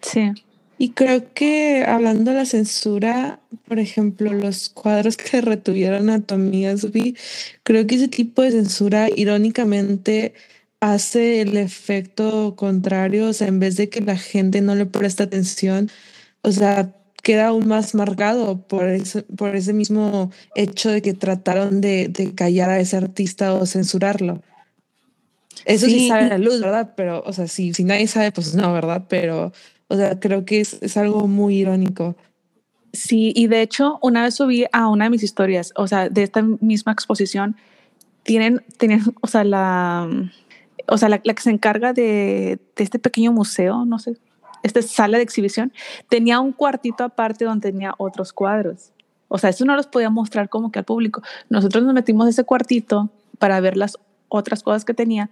Sí. 0.00 0.32
Y 0.78 0.90
creo 0.90 1.32
que 1.32 1.84
hablando 1.86 2.30
de 2.32 2.36
la 2.38 2.44
censura, 2.46 3.40
por 3.66 3.78
ejemplo, 3.78 4.32
los 4.32 4.68
cuadros 4.68 5.16
que 5.16 5.40
retuvieron 5.40 6.10
a 6.10 6.22
amiga 6.28 6.76
Sophie, 6.76 7.14
creo 7.62 7.86
que 7.86 7.94
ese 7.94 8.08
tipo 8.08 8.42
de 8.42 8.50
censura 8.50 9.08
irónicamente 9.14 10.34
hace 10.80 11.40
el 11.40 11.56
efecto 11.56 12.56
contrario, 12.56 13.28
o 13.28 13.32
sea, 13.32 13.48
en 13.48 13.58
vez 13.58 13.76
de 13.76 13.88
que 13.88 14.02
la 14.02 14.16
gente 14.18 14.60
no 14.60 14.74
le 14.74 14.84
presta 14.84 15.24
atención, 15.24 15.90
o 16.42 16.52
sea, 16.52 16.94
queda 17.22 17.48
aún 17.48 17.66
más 17.66 17.94
marcado 17.94 18.62
por 18.66 18.88
ese, 18.88 19.22
por 19.22 19.56
ese 19.56 19.72
mismo 19.72 20.30
hecho 20.54 20.90
de 20.90 21.02
que 21.02 21.14
trataron 21.14 21.80
de, 21.80 22.08
de 22.08 22.34
callar 22.34 22.70
a 22.70 22.80
ese 22.80 22.96
artista 22.96 23.54
o 23.54 23.66
censurarlo. 23.66 24.42
Eso 25.64 25.86
sí, 25.86 25.98
Sí, 26.00 26.08
sabe 26.08 26.28
la 26.28 26.38
luz, 26.38 26.60
¿verdad? 26.60 26.94
Pero, 26.96 27.22
o 27.26 27.32
sea, 27.32 27.48
si, 27.48 27.74
si 27.74 27.84
nadie 27.84 28.06
sabe, 28.06 28.30
pues 28.30 28.54
no, 28.54 28.72
¿verdad? 28.72 29.06
Pero, 29.08 29.52
o 29.88 29.96
sea, 29.96 30.20
creo 30.20 30.44
que 30.44 30.60
es, 30.60 30.78
es 30.80 30.96
algo 30.96 31.26
muy 31.26 31.58
irónico. 31.58 32.16
Sí, 32.92 33.32
y 33.34 33.48
de 33.48 33.62
hecho, 33.62 33.98
una 34.02 34.22
vez 34.22 34.34
subí 34.36 34.64
a 34.72 34.88
una 34.88 35.04
de 35.04 35.10
mis 35.10 35.22
historias, 35.22 35.72
o 35.76 35.86
sea, 35.86 36.08
de 36.08 36.22
esta 36.22 36.42
misma 36.42 36.92
exposición, 36.92 37.56
tienen, 38.22 38.62
tienen 38.78 39.02
o 39.20 39.26
sea, 39.26 39.44
la, 39.44 40.08
o 40.86 40.98
sea, 40.98 41.08
la, 41.08 41.20
la 41.24 41.34
que 41.34 41.42
se 41.42 41.50
encarga 41.50 41.92
de, 41.92 42.58
de 42.76 42.84
este 42.84 42.98
pequeño 42.98 43.32
museo, 43.32 43.84
no 43.84 43.98
sé, 43.98 44.16
esta 44.66 44.82
sala 44.82 45.18
de 45.18 45.24
exhibición, 45.24 45.72
tenía 46.08 46.40
un 46.40 46.52
cuartito 46.52 47.04
aparte 47.04 47.44
donde 47.44 47.72
tenía 47.72 47.94
otros 47.98 48.32
cuadros. 48.32 48.92
O 49.28 49.38
sea, 49.38 49.50
eso 49.50 49.64
no 49.64 49.74
los 49.74 49.86
podía 49.86 50.10
mostrar 50.10 50.48
como 50.48 50.70
que 50.70 50.78
al 50.78 50.84
público. 50.84 51.22
Nosotros 51.48 51.84
nos 51.84 51.94
metimos 51.94 52.26
a 52.26 52.30
ese 52.30 52.44
cuartito 52.44 53.10
para 53.38 53.58
ver 53.60 53.76
las 53.76 53.98
otras 54.28 54.62
cosas 54.62 54.84
que 54.84 54.94
tenía 54.94 55.30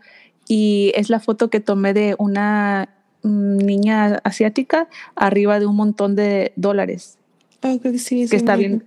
y 0.48 0.93
es 0.94 1.11
la 1.11 1.20
foto 1.20 1.48
que 1.51 1.61
tomé 1.61 1.94
de 1.94 2.16
una 2.19 2.89
niña 3.23 4.20
asiática 4.24 4.89
arriba 5.15 5.59
de 5.59 5.66
un 5.66 5.77
montón 5.77 6.15
de 6.15 6.52
dólares 6.56 7.19
Oh, 7.65 7.78
creo 7.81 7.93
que 7.93 7.98
sí. 7.98 8.28
que 8.28 8.36
está 8.36 8.56
bien. 8.56 8.85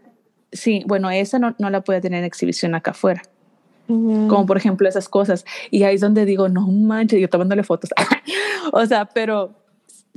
Sí, 0.51 0.83
bueno, 0.85 1.09
esa 1.09 1.39
no, 1.39 1.55
no 1.57 1.69
la 1.69 1.81
puede 1.81 1.99
tener 1.99 2.19
en 2.19 2.25
exhibición 2.25 2.75
acá 2.75 2.91
afuera, 2.91 3.23
como 3.87 4.45
por 4.45 4.55
ejemplo 4.55 4.87
esas 4.87 5.09
cosas. 5.09 5.45
Y 5.71 5.83
ahí 5.83 5.95
es 5.95 6.01
donde 6.01 6.25
digo, 6.25 6.47
no 6.47 6.67
manches, 6.67 7.19
yo 7.19 7.27
tomándole 7.27 7.63
fotos. 7.63 7.89
o 8.71 8.85
sea, 8.85 9.05
pero 9.05 9.51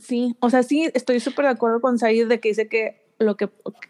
sí, 0.00 0.36
o 0.40 0.50
sea, 0.50 0.62
sí, 0.62 0.90
estoy 0.94 1.20
súper 1.20 1.46
de 1.46 1.50
acuerdo 1.52 1.80
con 1.80 1.98
Said 1.98 2.28
de 2.28 2.40
que 2.40 2.50
dice 2.50 2.68
que 2.68 3.02
lo 3.18 3.36
que, 3.36 3.48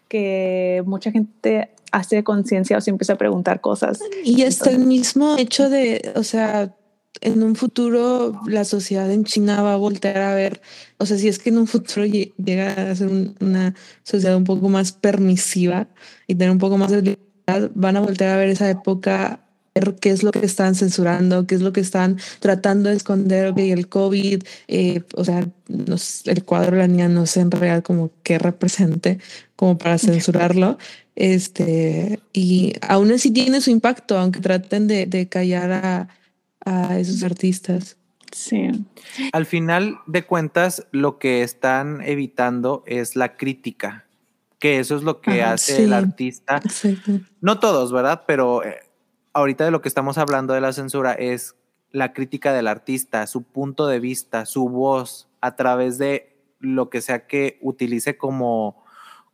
que 0.08 0.82
mucha 0.86 1.10
gente 1.12 1.70
hace 1.92 2.22
conciencia 2.24 2.76
o 2.76 2.80
se 2.80 2.90
empieza 2.90 3.14
a 3.14 3.18
preguntar 3.18 3.60
cosas. 3.60 4.00
Y 4.24 4.42
hasta 4.42 4.70
el 4.70 4.80
mismo 4.80 5.36
hecho 5.38 5.70
de, 5.70 6.12
o 6.16 6.22
sea, 6.22 6.74
en 7.20 7.42
un 7.42 7.56
futuro 7.56 8.40
la 8.46 8.64
sociedad 8.64 9.10
en 9.10 9.24
China 9.24 9.62
va 9.62 9.74
a 9.74 9.76
voltear 9.76 10.18
a 10.18 10.34
ver, 10.34 10.60
o 10.98 11.06
sea, 11.06 11.16
si 11.18 11.28
es 11.28 11.38
que 11.38 11.50
en 11.50 11.58
un 11.58 11.66
futuro 11.66 12.06
llega 12.06 12.90
a 12.90 12.94
ser 12.94 13.08
una 13.40 13.74
sociedad 14.02 14.36
un 14.36 14.44
poco 14.44 14.68
más 14.68 14.92
permisiva 14.92 15.88
y 16.26 16.34
tener 16.34 16.50
un 16.50 16.58
poco 16.58 16.78
más 16.78 16.90
de 16.90 17.02
libertad, 17.02 17.70
van 17.74 17.96
a 17.96 18.00
voltear 18.00 18.30
a 18.30 18.36
ver 18.36 18.48
esa 18.48 18.70
época, 18.70 19.44
ver 19.74 19.96
qué 20.00 20.10
es 20.10 20.22
lo 20.22 20.32
que 20.32 20.44
están 20.44 20.74
censurando, 20.74 21.46
qué 21.46 21.54
es 21.54 21.60
lo 21.62 21.72
que 21.72 21.80
están 21.80 22.18
tratando 22.40 22.90
de 22.90 22.96
esconder, 22.96 23.54
que 23.54 23.72
el 23.72 23.88
COVID, 23.88 24.42
eh, 24.68 25.02
o 25.14 25.24
sea, 25.24 25.46
el 25.68 26.44
cuadro 26.44 26.72
de 26.72 26.78
la 26.78 26.88
niña 26.88 27.08
no 27.08 27.26
sé 27.26 27.40
en 27.40 27.50
realidad 27.50 27.82
como 27.82 28.10
qué 28.22 28.38
represente 28.38 29.18
como 29.56 29.78
para 29.78 29.98
censurarlo. 29.98 30.78
Este, 31.16 32.20
y 32.32 32.72
aún 32.80 33.12
así 33.12 33.30
tiene 33.30 33.60
su 33.60 33.70
impacto, 33.70 34.18
aunque 34.18 34.40
traten 34.40 34.86
de, 34.86 35.06
de 35.06 35.28
callar 35.28 35.72
a 35.72 36.08
a 36.64 36.98
esos 36.98 37.22
artistas. 37.22 37.96
Sí. 38.32 38.70
Al 39.32 39.46
final 39.46 39.98
de 40.06 40.24
cuentas, 40.24 40.86
lo 40.92 41.18
que 41.18 41.42
están 41.42 42.00
evitando 42.02 42.84
es 42.86 43.16
la 43.16 43.36
crítica, 43.36 44.06
que 44.58 44.78
eso 44.78 44.96
es 44.96 45.02
lo 45.02 45.20
que 45.20 45.42
hace 45.42 45.84
el 45.84 45.92
artista. 45.92 46.60
No 47.40 47.58
todos, 47.58 47.92
¿verdad? 47.92 48.22
Pero 48.26 48.64
eh, 48.64 48.78
ahorita 49.40 49.64
de 49.64 49.70
lo 49.70 49.80
que 49.82 49.88
estamos 49.88 50.18
hablando 50.18 50.54
de 50.54 50.60
la 50.60 50.72
censura 50.72 51.12
es 51.12 51.56
la 51.90 52.12
crítica 52.12 52.52
del 52.52 52.68
artista, 52.68 53.26
su 53.26 53.42
punto 53.42 53.86
de 53.86 54.00
vista, 54.00 54.46
su 54.46 54.68
voz, 54.68 55.28
a 55.40 55.56
través 55.56 55.98
de 55.98 56.36
lo 56.60 56.90
que 56.90 57.00
sea 57.00 57.26
que 57.26 57.58
utilice 57.62 58.16
como, 58.16 58.84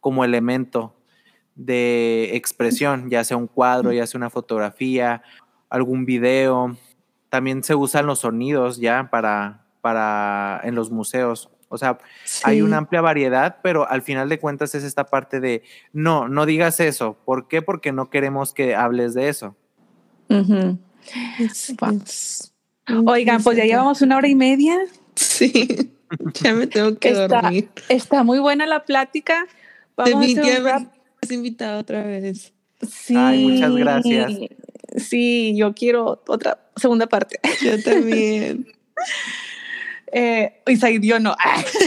como 0.01 0.25
elemento 0.25 0.95
de 1.55 2.37
expresión, 2.37 3.11
ya 3.11 3.25
sea 3.25 3.37
un 3.37 3.47
cuadro, 3.47 3.93
ya 3.93 4.07
sea 4.07 4.19
una 4.19 4.31
fotografía, 4.31 5.23
algún 5.69 6.07
video, 6.07 6.77
también 7.29 7.65
se 7.65 7.75
usan 7.75 8.07
los 8.07 8.21
sonidos 8.21 8.79
ya 8.79 9.11
para, 9.11 9.67
para 9.81 10.61
en 10.65 10.75
los 10.75 10.91
museos. 10.91 11.51
O 11.69 11.79
sea, 11.79 11.99
hay 12.45 12.63
una 12.63 12.77
amplia 12.77 13.01
variedad, 13.01 13.59
pero 13.63 13.89
al 13.89 14.03
final 14.03 14.29
de 14.29 14.39
cuentas 14.39 14.75
es 14.77 14.85
esta 14.85 15.05
parte 15.07 15.41
de, 15.41 15.63
no, 15.93 16.29
no 16.29 16.47
digas 16.47 16.79
eso. 16.79 17.19
¿Por 17.25 17.49
qué? 17.49 17.61
Porque 17.61 17.91
no 17.91 18.09
queremos 18.09 18.55
que 18.55 18.77
hables 18.77 19.15
de 19.15 19.29
eso. 19.29 19.57
Oigan, 23.07 23.43
pues 23.43 23.57
ya 23.57 23.65
llevamos 23.65 24.03
una 24.03 24.17
hora 24.17 24.29
y 24.29 24.35
media. 24.35 24.79
Sí, 25.15 25.91
ya 26.43 26.55
me 26.55 26.67
tengo 26.67 26.97
que 26.99 27.11
está, 27.11 27.29
dormir. 27.29 27.69
Está 27.89 28.23
muy 28.23 28.39
buena 28.39 28.67
la 28.67 28.85
plática. 28.85 29.47
Vamos 29.97 30.21
Definitivamente 30.21 30.91
has 31.23 31.31
invitado 31.31 31.81
otra 31.81 32.03
vez. 32.03 32.53
Sí. 32.87 33.15
Ay, 33.17 33.47
muchas 33.47 33.75
gracias. 33.75 34.33
Sí, 34.97 35.55
yo 35.57 35.75
quiero 35.75 36.23
otra 36.27 36.59
segunda 36.77 37.07
parte. 37.07 37.41
Yo 37.63 37.83
también. 37.83 38.67
eh, 40.13 40.63
yo 41.01 41.19
no. 41.19 41.37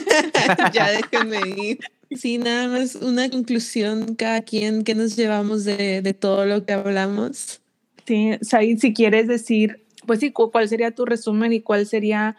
ya 0.74 0.92
déjenme 0.92 1.40
ir. 1.58 1.80
Sí, 2.12 2.40
nada 2.40 2.68
más 2.68 2.96
una 2.96 3.30
conclusión 3.30 4.16
cada 4.16 4.42
quien 4.42 4.84
que 4.84 4.96
nos 4.96 5.16
llevamos 5.16 5.64
de, 5.64 6.02
de 6.02 6.14
todo 6.14 6.46
lo 6.46 6.66
que 6.66 6.74
hablamos. 6.74 7.62
Sí, 8.10 8.32
Said, 8.42 8.80
si 8.80 8.92
quieres 8.92 9.28
decir, 9.28 9.84
pues 10.08 10.20
sí, 10.20 10.32
cuál 10.32 10.68
sería 10.68 10.90
tu 10.90 11.06
resumen 11.06 11.54
y 11.54 11.62
cuál 11.62 11.86
sería 11.86 12.36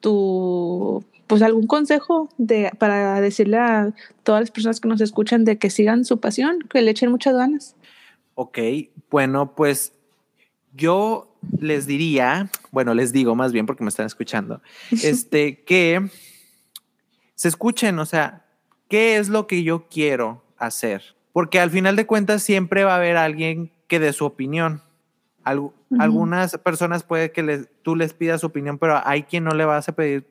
tu, 0.00 1.02
pues 1.26 1.40
algún 1.40 1.66
consejo 1.66 2.28
de, 2.36 2.70
para 2.78 3.18
decirle 3.22 3.56
a 3.56 3.94
todas 4.24 4.42
las 4.42 4.50
personas 4.50 4.78
que 4.78 4.88
nos 4.88 5.00
escuchan 5.00 5.46
de 5.46 5.56
que 5.56 5.70
sigan 5.70 6.04
su 6.04 6.20
pasión, 6.20 6.58
que 6.68 6.82
le 6.82 6.90
echen 6.90 7.10
muchas 7.10 7.34
ganas. 7.34 7.76
Ok, 8.34 8.58
bueno, 9.10 9.54
pues 9.54 9.94
yo 10.74 11.34
les 11.58 11.86
diría, 11.86 12.50
bueno, 12.70 12.92
les 12.92 13.10
digo 13.10 13.34
más 13.34 13.52
bien 13.54 13.64
porque 13.64 13.84
me 13.84 13.88
están 13.88 14.04
escuchando, 14.04 14.60
este, 15.02 15.62
que 15.62 16.10
se 17.36 17.48
escuchen, 17.48 17.98
o 18.00 18.04
sea, 18.04 18.44
¿qué 18.90 19.16
es 19.16 19.30
lo 19.30 19.46
que 19.46 19.62
yo 19.62 19.86
quiero 19.88 20.42
hacer? 20.58 21.16
Porque 21.32 21.58
al 21.58 21.70
final 21.70 21.96
de 21.96 22.04
cuentas 22.04 22.42
siempre 22.42 22.84
va 22.84 22.92
a 22.92 22.96
haber 22.96 23.16
alguien 23.16 23.72
que 23.88 23.98
dé 23.98 24.12
su 24.12 24.26
opinión. 24.26 24.82
Algunas 25.98 26.58
personas 26.58 27.04
puede 27.04 27.30
que 27.30 27.66
tú 27.82 27.94
les 27.94 28.14
pidas 28.14 28.40
su 28.40 28.48
opinión, 28.48 28.78
pero 28.78 29.00
hay 29.04 29.22
quien 29.22 29.44
no 29.44 29.52
le 29.52 29.64
vas 29.64 29.88
a 29.88 29.92
pedir 29.92 30.26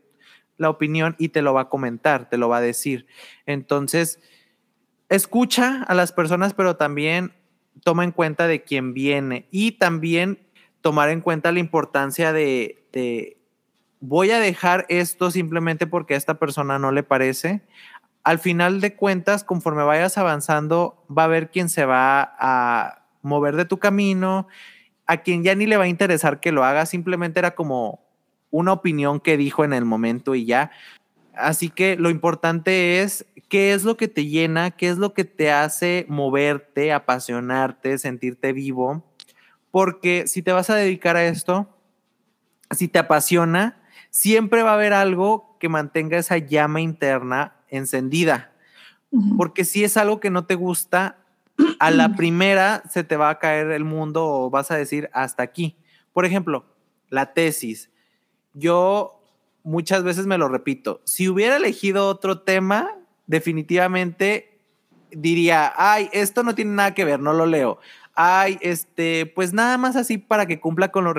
la 0.58 0.70
opinión 0.70 1.16
y 1.18 1.30
te 1.30 1.42
lo 1.42 1.54
va 1.54 1.62
a 1.62 1.70
comentar, 1.70 2.30
te 2.30 2.38
lo 2.38 2.50
va 2.50 2.58
a 2.58 2.62
decir. 2.62 3.08
Entonces, 3.46 4.20
escucha 5.10 5.84
a 5.84 5.94
las 5.94 6.12
personas, 6.12 6.54
pero 6.54 6.76
también 6.76 7.34
toma 7.84 8.04
en 8.04 8.12
cuenta 8.12 8.48
de 8.48 8.64
quién 8.64 8.94
viene 8.94 9.48
y 9.52 9.74
también 9.74 10.40
tomar 10.82 11.10
en 11.10 11.22
cuenta 11.22 11.52
la 11.52 11.60
importancia 11.60 12.32
de, 12.32 13.38
voy 14.00 14.32
a 14.32 14.40
dejar 14.40 14.86
esto 14.90 15.32
simplemente 15.32 15.88
porque 15.88 16.14
a 16.14 16.18
esta 16.18 16.36
persona 16.36 16.78
no 16.78 16.92
le 16.92 17.04
parece. 17.04 17.62
Al 18.24 18.40
final 18.40 18.82
de 18.82 18.96
cuentas, 18.96 19.44
conforme 19.44 19.84
vayas 19.84 20.18
avanzando, 20.18 21.06
va 21.10 21.24
a 21.24 21.26
haber 21.26 21.52
quien 21.52 21.70
se 21.70 21.86
va 21.86 22.36
a 22.40 23.06
mover 23.22 23.56
de 23.56 23.66
tu 23.66 23.78
camino, 23.78 24.48
a 25.08 25.18
quien 25.18 25.44
ya 25.44 25.56
ni 25.56 25.66
le 25.66 25.78
va 25.78 25.86
a 25.86 25.88
interesar 25.88 26.40
que 26.40 26.52
lo 26.52 26.64
haga, 26.64 26.86
simplemente 26.86 27.40
era 27.40 27.56
como 27.56 28.00
una 28.52 28.74
opinión 28.74 29.20
que 29.20 29.38
dijo 29.38 29.64
en 29.64 29.74
el 29.74 29.86
momento 29.86 30.36
y 30.36 30.46
ya. 30.46 30.72
Así 31.36 31.70
que 31.70 31.98
lo 31.98 32.10
importante 32.10 33.02
es 33.02 33.26
qué 33.50 33.74
es 33.74 33.84
lo 33.84 33.98
que 33.98 34.08
te 34.08 34.26
llena, 34.26 34.72
qué 34.72 34.90
es 34.90 34.98
lo 34.98 35.14
que 35.14 35.26
te 35.26 35.52
hace 35.52 36.06
moverte, 36.08 36.94
apasionarte, 36.94 37.98
sentirte 37.98 38.54
vivo 38.54 39.04
porque 39.76 40.26
si 40.26 40.42
te 40.42 40.54
vas 40.54 40.70
a 40.70 40.76
dedicar 40.76 41.18
a 41.18 41.26
esto, 41.26 41.68
si 42.72 42.88
te 42.88 42.98
apasiona, 42.98 43.84
siempre 44.10 44.64
va 44.64 44.72
a 44.72 44.76
haber 44.76 44.94
algo 44.94 45.58
que 45.60 45.68
mantenga 45.68 46.18
esa 46.18 46.38
llama 46.38 46.80
interna 46.80 47.58
encendida. 47.68 48.54
Porque 49.36 49.66
si 49.66 49.84
es 49.84 49.98
algo 49.98 50.22
que 50.22 50.30
no 50.30 50.46
te 50.46 50.56
gusta, 50.56 51.18
a 51.80 51.92
la 51.92 52.16
primera 52.16 52.84
se 52.90 53.04
te 53.04 53.18
va 53.18 53.30
a 53.30 53.40
caer 53.40 53.72
el 53.72 53.84
mundo 53.84 54.26
o 54.26 54.50
vas 54.50 54.72
a 54.72 54.78
decir 54.78 55.10
hasta 55.14 55.44
aquí. 55.44 55.78
Por 56.14 56.26
ejemplo, 56.26 56.66
la 57.10 57.34
tesis. 57.34 57.90
Yo 58.54 59.22
muchas 59.64 60.04
veces 60.04 60.28
me 60.28 60.38
lo 60.38 60.48
repito. 60.48 61.02
Si 61.06 61.28
hubiera 61.28 61.58
elegido 61.58 62.08
otro 62.08 62.42
tema, 62.42 62.90
definitivamente 63.28 64.60
diría, 65.12 65.74
ay, 65.78 66.10
esto 66.12 66.44
no 66.44 66.56
tiene 66.56 66.72
nada 66.72 66.94
que 66.94 67.06
ver, 67.06 67.20
no 67.20 67.34
lo 67.34 67.46
leo 67.46 67.80
ay, 68.16 68.58
este, 68.62 69.26
pues 69.26 69.54
nada 69.54 69.78
más 69.78 69.96
así 69.96 70.18
para 70.18 70.46
que 70.46 70.60
cumpla 70.60 70.90
con 70.90 71.04
los, 71.04 71.16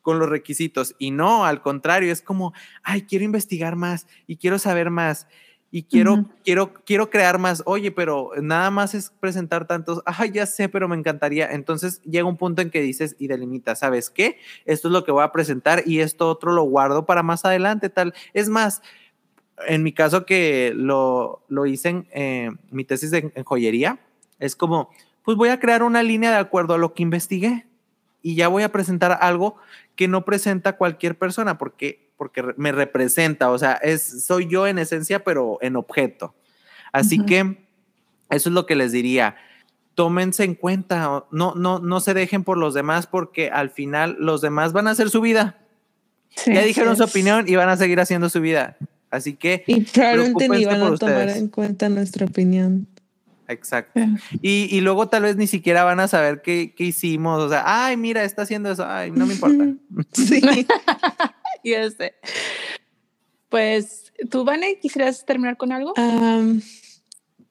con 0.00 0.18
los 0.18 0.28
requisitos. 0.28 0.94
Y 0.98 1.10
no, 1.10 1.44
al 1.44 1.60
contrario, 1.60 2.12
es 2.12 2.22
como, 2.22 2.54
ay, 2.82 3.02
quiero 3.02 3.24
investigar 3.24 3.76
más 3.76 4.06
y 4.26 4.36
quiero 4.36 4.58
saber 4.58 4.90
más 4.90 5.26
y 5.74 5.84
quiero, 5.84 6.26
quiero, 6.44 6.74
quiero 6.84 7.08
crear 7.08 7.38
más. 7.38 7.62
Oye, 7.64 7.90
pero 7.90 8.30
nada 8.40 8.70
más 8.70 8.94
es 8.94 9.10
presentar 9.18 9.66
tantos, 9.66 10.02
ay, 10.04 10.30
ya 10.30 10.44
sé, 10.44 10.68
pero 10.68 10.86
me 10.86 10.96
encantaría. 10.96 11.50
Entonces 11.50 12.02
llega 12.02 12.28
un 12.28 12.36
punto 12.36 12.60
en 12.60 12.70
que 12.70 12.82
dices 12.82 13.16
y 13.18 13.26
delimitas, 13.26 13.78
¿sabes 13.78 14.10
qué? 14.10 14.36
Esto 14.66 14.88
es 14.88 14.92
lo 14.92 15.02
que 15.02 15.12
voy 15.12 15.24
a 15.24 15.32
presentar 15.32 15.82
y 15.86 16.00
esto 16.00 16.28
otro 16.28 16.52
lo 16.52 16.62
guardo 16.64 17.06
para 17.06 17.22
más 17.22 17.46
adelante, 17.46 17.88
tal. 17.88 18.12
Es 18.34 18.50
más, 18.50 18.82
en 19.66 19.82
mi 19.82 19.94
caso 19.94 20.26
que 20.26 20.74
lo, 20.76 21.42
lo 21.48 21.64
hice 21.64 21.88
en 21.88 22.06
eh, 22.12 22.50
mi 22.70 22.84
tesis 22.84 23.10
en 23.14 23.32
joyería, 23.42 23.98
es 24.38 24.54
como, 24.54 24.90
pues 25.24 25.38
voy 25.38 25.48
a 25.48 25.58
crear 25.58 25.82
una 25.82 26.02
línea 26.02 26.30
de 26.30 26.36
acuerdo 26.36 26.74
a 26.74 26.78
lo 26.78 26.92
que 26.92 27.02
investigué 27.02 27.66
y 28.20 28.34
ya 28.34 28.48
voy 28.48 28.62
a 28.62 28.72
presentar 28.72 29.18
algo 29.22 29.56
que 29.96 30.06
no 30.06 30.26
presenta 30.26 30.76
cualquier 30.76 31.16
persona 31.16 31.56
porque, 31.56 32.01
porque 32.22 32.44
me 32.56 32.70
representa, 32.70 33.50
o 33.50 33.58
sea, 33.58 33.72
es, 33.72 34.24
soy 34.24 34.46
yo 34.46 34.68
en 34.68 34.78
esencia, 34.78 35.24
pero 35.24 35.58
en 35.60 35.74
objeto. 35.74 36.36
Así 36.92 37.18
que 37.18 37.66
eso 38.30 38.48
es 38.48 38.52
lo 38.54 38.64
que 38.64 38.76
les 38.76 38.92
diría. 38.92 39.34
Tómense 39.96 40.44
en 40.44 40.54
cuenta, 40.54 41.24
no, 41.32 41.56
no, 41.56 41.80
no 41.80 41.98
se 41.98 42.14
dejen 42.14 42.44
por 42.44 42.58
los 42.58 42.74
demás 42.74 43.08
porque 43.08 43.50
al 43.50 43.70
final 43.70 44.14
los 44.20 44.40
demás 44.40 44.72
van 44.72 44.86
a 44.86 44.92
hacer 44.92 45.10
su 45.10 45.20
vida. 45.20 45.58
ya 46.46 46.62
dijeron 46.62 46.96
su 46.96 47.02
opinión 47.02 47.46
y 47.48 47.56
van 47.56 47.68
a 47.68 47.76
seguir 47.76 47.98
haciendo 47.98 48.28
su 48.28 48.40
vida. 48.40 48.76
Así 49.10 49.34
que... 49.34 49.64
Y 49.66 49.80
probablemente 49.80 50.48
ni 50.48 50.64
van 50.64 50.80
a 50.80 50.94
tomar 50.94 51.28
en 51.28 51.48
cuenta 51.48 51.88
nuestra 51.88 52.26
opinión. 52.26 52.86
Exacto. 53.48 53.98
Y, 54.40 54.68
y, 54.70 54.80
luego 54.80 55.08
tal 55.08 55.24
vez 55.24 55.34
ni 55.34 55.48
siquiera 55.48 55.82
van 55.82 55.98
a 55.98 56.06
saber 56.06 56.40
qué, 56.40 56.72
qué, 56.76 56.84
hicimos. 56.84 57.42
O 57.42 57.48
sea, 57.48 57.64
ay, 57.66 57.96
mira, 57.96 58.22
está 58.22 58.42
haciendo 58.42 58.70
eso. 58.70 58.86
Ay, 58.86 59.10
no 59.10 59.26
me 59.26 59.34
importa. 59.34 59.64
sí. 60.12 60.40
y 61.64 61.72
este. 61.72 62.14
Pues, 63.48 64.12
¿tú, 64.30 64.44
Vane, 64.44 64.78
quisieras 64.80 65.24
terminar 65.24 65.56
con 65.56 65.72
algo? 65.72 65.94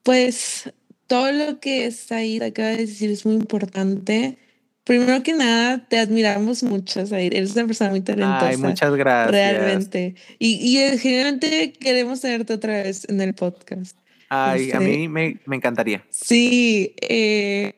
pues, 0.03 0.71
todo 1.07 1.31
lo 1.31 1.59
que 1.59 1.85
está 1.85 2.17
ahí 2.17 2.41
acaba 2.41 2.69
de 2.69 2.77
decir 2.77 3.11
es 3.11 3.25
muy 3.25 3.35
importante. 3.35 4.37
Primero 4.83 5.21
que 5.21 5.33
nada, 5.33 5.87
te 5.87 5.99
admiramos 5.99 6.63
mucho, 6.63 7.05
Zair. 7.05 7.35
Eres 7.35 7.53
una 7.55 7.67
persona 7.67 7.91
muy 7.91 8.01
talentosa. 8.01 8.47
Ay, 8.47 8.57
muchas 8.57 8.95
gracias. 8.95 9.31
Realmente. 9.31 10.15
Y, 10.39 10.77
y 10.77 10.97
generalmente 10.97 11.73
queremos 11.73 12.21
tenerte 12.21 12.53
otra 12.53 12.81
vez 12.81 13.07
en 13.07 13.21
el 13.21 13.35
podcast. 13.35 13.95
Ay, 14.29 14.71
a 14.71 14.79
mí 14.79 15.07
me, 15.07 15.39
me 15.45 15.57
encantaría. 15.57 16.03
Sí, 16.09 16.95
eh, 17.01 17.75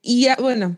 y 0.00 0.22
ya, 0.22 0.36
bueno, 0.36 0.76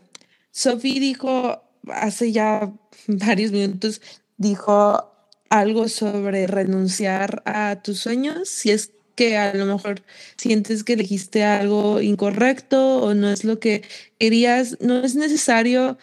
Sophie 0.49 0.99
dijo 0.99 1.61
hace 1.87 2.31
ya 2.31 2.73
varios 3.07 3.51
minutos, 3.51 4.01
dijo 4.39 5.13
algo 5.49 5.87
sobre 5.87 6.47
renunciar 6.47 7.43
a 7.45 7.81
tus 7.83 7.99
sueños, 7.99 8.49
si 8.49 8.71
es 8.71 8.93
que 9.15 9.37
a 9.37 9.53
lo 9.53 9.65
mejor 9.65 10.01
sientes 10.37 10.83
que 10.83 10.93
elegiste 10.93 11.43
algo 11.43 12.01
incorrecto 12.01 12.99
o 13.03 13.13
no 13.13 13.29
es 13.29 13.43
lo 13.43 13.59
que 13.59 13.83
querías, 14.17 14.77
no 14.79 15.03
es 15.03 15.15
necesario, 15.15 15.97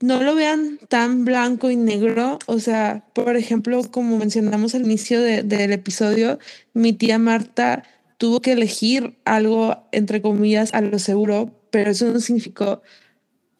no 0.00 0.22
lo 0.22 0.34
vean 0.34 0.78
tan 0.88 1.24
blanco 1.24 1.70
y 1.70 1.76
negro. 1.76 2.38
O 2.46 2.58
sea, 2.58 3.04
por 3.14 3.36
ejemplo, 3.36 3.82
como 3.90 4.18
mencionamos 4.18 4.74
al 4.74 4.84
inicio 4.84 5.20
del 5.20 5.72
episodio, 5.72 6.38
mi 6.72 6.92
tía 6.94 7.18
Marta 7.18 7.84
tuvo 8.18 8.40
que 8.40 8.52
elegir 8.52 9.18
algo, 9.24 9.86
entre 9.92 10.22
comillas, 10.22 10.72
a 10.72 10.80
lo 10.80 10.98
seguro, 10.98 11.50
pero 11.70 11.90
eso 11.90 12.06
no 12.12 12.20
significó 12.20 12.82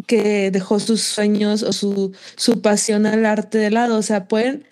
que 0.07 0.51
dejó 0.51 0.81
sus 0.81 1.03
sueños 1.03 1.63
o 1.63 1.73
su, 1.73 2.13
su 2.37 2.61
pasión 2.63 3.07
al 3.07 3.27
arte 3.27 3.59
de 3.59 3.71
lado. 3.71 3.99
O 3.99 4.03
sea, 4.03 4.29
pueden, 4.29 4.67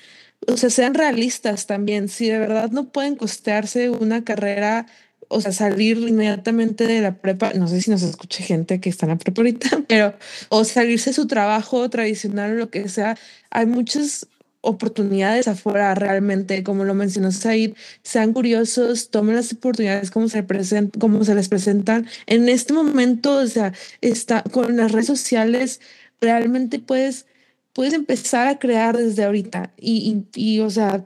o 0.46 0.56
sea, 0.56 0.70
sean 0.70 0.94
realistas 0.94 1.66
también. 1.66 2.08
Si 2.08 2.28
de 2.28 2.38
verdad 2.38 2.70
no 2.70 2.90
pueden 2.90 3.16
costearse 3.16 3.90
una 3.90 4.24
carrera, 4.24 4.86
o 5.28 5.40
sea, 5.40 5.52
salir 5.52 5.98
inmediatamente 5.98 6.86
de 6.86 7.00
la 7.00 7.14
prepa, 7.16 7.52
no 7.54 7.66
sé 7.66 7.80
si 7.80 7.90
nos 7.90 8.02
escuche 8.02 8.42
gente 8.42 8.80
que 8.80 8.90
está 8.90 9.06
en 9.06 9.10
la 9.10 9.18
prepa 9.18 9.40
ahorita, 9.40 9.82
pero, 9.88 10.14
o 10.50 10.64
salirse 10.64 11.10
de 11.10 11.14
su 11.14 11.26
trabajo 11.26 11.88
tradicional 11.90 12.52
o 12.52 12.54
lo 12.54 12.70
que 12.70 12.88
sea, 12.88 13.16
hay 13.50 13.66
muchas 13.66 14.28
oportunidades 14.62 15.48
afuera 15.48 15.94
realmente, 15.94 16.62
como 16.62 16.84
lo 16.84 16.94
mencionó 16.94 17.32
Said, 17.32 17.74
sean 18.02 18.32
curiosos, 18.32 19.10
tomen 19.10 19.36
las 19.36 19.52
oportunidades 19.52 20.10
como 20.10 20.28
se, 20.28 20.42
present, 20.42 20.96
como 20.98 21.24
se 21.24 21.34
les 21.34 21.48
presentan. 21.48 22.06
En 22.26 22.48
este 22.48 22.72
momento, 22.72 23.36
o 23.36 23.46
sea, 23.46 23.74
está, 24.00 24.42
con 24.44 24.76
las 24.76 24.92
redes 24.92 25.08
sociales, 25.08 25.80
realmente 26.20 26.78
puedes, 26.78 27.26
puedes 27.72 27.92
empezar 27.92 28.48
a 28.48 28.58
crear 28.58 28.96
desde 28.96 29.24
ahorita 29.24 29.72
y, 29.76 30.24
y, 30.34 30.56
y, 30.56 30.60
o 30.60 30.70
sea, 30.70 31.04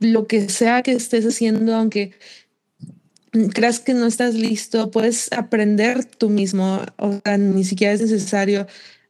lo 0.00 0.26
que 0.26 0.48
sea 0.48 0.82
que 0.82 0.92
estés 0.92 1.24
haciendo, 1.26 1.74
aunque 1.74 2.12
creas 3.54 3.80
que 3.80 3.94
no 3.94 4.06
estás 4.06 4.34
listo, 4.34 4.90
puedes 4.90 5.32
aprender 5.32 6.04
tú 6.04 6.28
mismo, 6.28 6.82
o 6.96 7.20
sea, 7.24 7.38
ni 7.38 7.64
siquiera 7.64 7.92
es 7.92 8.00
necesario 8.00 8.66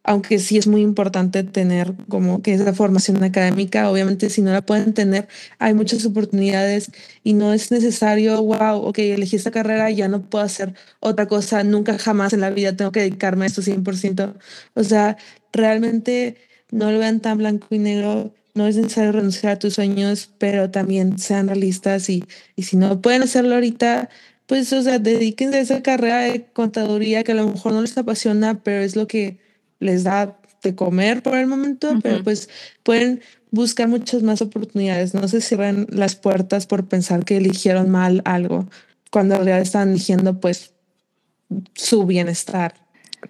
aunque 0.07 0.39
sí 0.39 0.57
es 0.57 0.69
muy 0.69 0.83
importante 0.83 1.43
tener 1.43 1.93
como 2.09 2.41
que 2.41 2.55
esa 2.55 2.73
formación 2.73 3.23
académica, 3.25 3.91
obviamente 3.91 4.31
si 4.31 4.41
no 4.41 4.53
la 4.53 4.63
pueden 4.63 4.95
tener, 4.95 5.27
hay 5.59 5.75
muchas 5.75 6.07
oportunidades 6.07 6.93
y 7.25 7.33
no 7.35 7.53
es 7.53 7.73
necesario, 7.73 8.41
wow, 8.43 8.77
ok, 8.87 8.99
elegí 9.01 9.35
esta 9.35 9.51
carrera, 9.51 9.91
ya 9.91 10.07
no 10.09 10.23
puedo 10.23 10.45
hacer 10.45 10.75
otra 11.01 11.27
cosa, 11.27 11.65
nunca 11.65 11.99
jamás 11.99 12.33
en 12.33 12.41
la 12.41 12.51
vida 12.51 12.77
tengo 12.77 12.93
que 12.93 13.01
dedicarme 13.01 13.45
a 13.45 13.49
esto 13.49 13.63
100%. 13.63 14.35
O 14.75 14.85
sea, 14.85 15.17
realmente 15.53 16.37
no 16.71 16.93
lo 16.93 17.01
vean 17.01 17.21
tan 17.21 17.39
blanco 17.39 17.67
y 17.71 17.79
negro, 17.81 18.33
no 18.55 18.69
es 18.69 18.77
necesario 18.77 19.13
renunciar 19.13 19.55
a 19.55 19.59
tus 19.59 19.75
sueños, 19.75 20.31
pero 20.39 20.71
también 20.71 21.19
sean 21.19 21.49
realistas 21.49 22.09
y, 22.11 22.25
y 22.55 22.63
si 22.63 22.77
no 22.77 23.01
pueden 23.03 23.23
hacerlo 23.23 23.55
ahorita, 23.57 24.09
pues, 24.47 24.73
o 24.73 24.83
sea, 24.83 25.01
dedíquense 25.01 25.59
a 25.59 25.61
esa 25.61 25.83
carrera 25.83 26.21
de 26.21 26.47
contaduría 26.53 27.25
que 27.25 27.33
a 27.33 27.35
lo 27.35 27.49
mejor 27.49 27.73
no 27.73 27.81
les 27.83 27.99
apasiona, 27.99 28.63
pero 28.63 28.83
es 28.83 28.95
lo 28.97 29.09
que 29.09 29.45
les 29.81 30.05
da 30.05 30.39
de 30.63 30.75
comer 30.75 31.23
por 31.23 31.37
el 31.37 31.47
momento, 31.47 31.99
pero 32.03 32.23
pues 32.23 32.49
pueden 32.83 33.21
buscar 33.51 33.89
muchas 33.89 34.23
más 34.23 34.43
oportunidades. 34.43 35.15
No 35.15 35.27
se 35.29 35.41
cierren 35.41 35.87
las 35.91 36.17
puertas 36.17 36.67
por 36.67 36.87
pensar 36.87 37.25
que 37.25 37.37
eligieron 37.37 37.91
mal 37.91 38.23
algo, 38.25 38.69
cuando 39.11 39.35
en 39.35 39.41
realidad 39.41 39.61
están 39.61 39.91
eligiendo 39.91 40.41
pues 40.41 40.73
su 41.75 42.05
bienestar. 42.07 42.75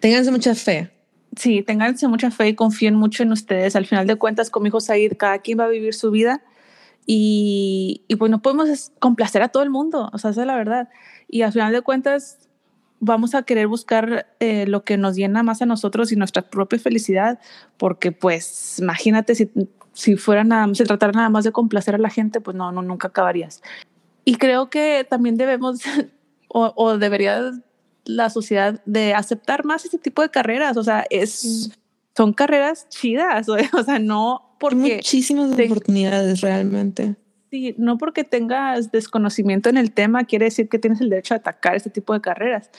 Ténganse 0.00 0.30
mucha 0.30 0.54
fe. 0.54 0.90
Sí, 1.36 1.62
ténganse 1.62 2.08
mucha 2.08 2.30
fe 2.30 2.48
y 2.48 2.54
confíen 2.54 2.94
mucho 2.94 3.22
en 3.22 3.32
ustedes. 3.32 3.76
Al 3.76 3.86
final 3.86 4.06
de 4.06 4.16
cuentas, 4.16 4.48
como 4.48 4.64
dijo 4.64 4.80
Said, 4.80 5.12
cada 5.18 5.38
quien 5.38 5.58
va 5.58 5.64
a 5.64 5.68
vivir 5.68 5.92
su 5.94 6.10
vida 6.10 6.42
y, 7.04 8.02
y 8.08 8.16
pues 8.16 8.30
no 8.30 8.40
podemos 8.40 8.92
complacer 8.98 9.42
a 9.42 9.48
todo 9.48 9.62
el 9.62 9.70
mundo, 9.70 10.10
o 10.12 10.18
sea, 10.18 10.30
esa 10.30 10.40
es 10.40 10.46
la 10.46 10.56
verdad. 10.56 10.88
Y 11.28 11.42
al 11.42 11.52
final 11.52 11.72
de 11.72 11.82
cuentas, 11.82 12.45
vamos 13.00 13.34
a 13.34 13.42
querer 13.42 13.66
buscar 13.66 14.26
eh, 14.40 14.66
lo 14.66 14.84
que 14.84 14.96
nos 14.96 15.16
llena 15.16 15.42
más 15.42 15.62
a 15.62 15.66
nosotros 15.66 16.12
y 16.12 16.16
nuestra 16.16 16.42
propia 16.42 16.78
felicidad, 16.78 17.38
porque 17.76 18.12
pues 18.12 18.78
imagínate 18.78 19.34
si, 19.34 19.50
si 19.92 20.16
fuera 20.16 20.44
nada, 20.44 20.72
se 20.74 20.84
tratara 20.84 21.12
nada 21.12 21.30
más 21.30 21.44
de 21.44 21.52
complacer 21.52 21.94
a 21.94 21.98
la 21.98 22.10
gente, 22.10 22.40
pues 22.40 22.56
no, 22.56 22.72
no 22.72 22.82
nunca 22.82 23.08
acabarías. 23.08 23.62
Y 24.24 24.36
creo 24.36 24.70
que 24.70 25.06
también 25.08 25.36
debemos 25.36 25.80
o, 26.48 26.72
o, 26.76 26.98
debería 26.98 27.52
la 28.04 28.30
sociedad 28.30 28.80
de 28.86 29.14
aceptar 29.14 29.64
más 29.64 29.84
este 29.84 29.98
tipo 29.98 30.22
de 30.22 30.30
carreras, 30.30 30.76
o 30.76 30.84
sea, 30.84 31.04
es, 31.10 31.70
son 32.16 32.32
carreras 32.32 32.88
chidas, 32.88 33.48
o 33.48 33.84
sea, 33.84 33.98
no 33.98 34.56
porque... 34.58 34.96
Muchísimas 34.96 35.54
te, 35.54 35.66
oportunidades 35.66 36.40
realmente. 36.40 37.16
Sí, 37.50 37.74
no 37.78 37.96
porque 37.96 38.24
tengas 38.24 38.90
desconocimiento 38.90 39.68
en 39.68 39.76
el 39.76 39.92
tema 39.92 40.24
quiere 40.24 40.46
decir 40.46 40.68
que 40.68 40.78
tienes 40.78 41.00
el 41.00 41.10
derecho 41.10 41.34
a 41.34 41.36
atacar 41.36 41.76
este 41.76 41.90
tipo 41.90 42.12
de 42.12 42.20
carreras. 42.20 42.70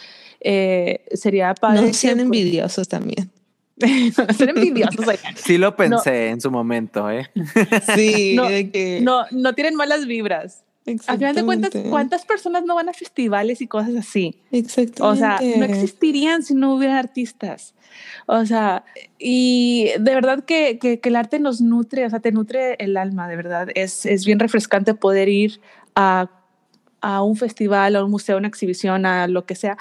Eh, 0.42 1.06
sería 1.14 1.54
para... 1.54 1.82
No 1.82 1.94
sean 1.94 2.20
envidiosos 2.20 2.88
también. 2.88 3.32
Ser 4.36 4.50
envidiosos. 4.50 5.06
Sí 5.36 5.58
lo 5.58 5.76
pensé 5.76 6.12
no. 6.12 6.34
en 6.34 6.42
su 6.42 6.52
momento, 6.52 7.10
¿eh? 7.10 7.30
Sí. 7.96 8.36
No, 8.36 8.48
que... 8.48 9.00
no, 9.02 9.26
no 9.32 9.54
tienen 9.54 9.76
malas 9.76 10.06
vibras. 10.06 10.64
Al 11.08 11.18
final 11.18 11.36
de 11.36 11.44
cuentas, 11.44 11.72
¿cuántas 11.90 12.26
personas 12.26 12.64
no 12.64 12.76
van 12.76 12.88
a 12.88 12.94
festivales 12.94 13.62
y 13.62 13.68
cosas 13.68 13.96
así? 13.98 14.40
Exactamente. 14.52 15.04
O 15.04 15.16
sea, 15.16 15.40
no 15.58 15.66
existirían 15.66 16.44
si 16.44 16.54
no 16.56 16.74
hubiera 16.74 16.98
artistas. 16.98 17.74
O 18.26 18.46
sea, 18.46 18.86
y 19.20 19.90
de 20.00 20.16
verdad 20.16 20.46
que, 20.46 20.80
que, 20.80 21.00
que, 21.00 21.10
el 21.10 21.18
arte 21.18 21.40
nos 21.40 21.60
nutre, 21.60 22.06
o 22.06 22.10
sea, 22.10 22.20
te 22.20 22.32
nutre 22.32 22.76
el 22.80 22.96
alma, 22.96 23.28
de 23.28 23.36
verdad. 23.36 23.68
Es, 23.76 24.06
es 24.06 24.26
bien 24.26 24.40
refrescante 24.40 24.94
poder 24.94 25.28
ir 25.28 25.60
a, 25.96 26.30
a 27.02 27.22
un 27.22 27.36
festival, 27.36 27.96
a 27.98 28.04
un 28.06 28.12
museo, 28.12 28.36
a 28.36 28.40
una 28.40 28.48
exhibición, 28.48 29.06
a 29.06 29.28
lo 29.28 29.46
que 29.46 29.56
sea 29.56 29.78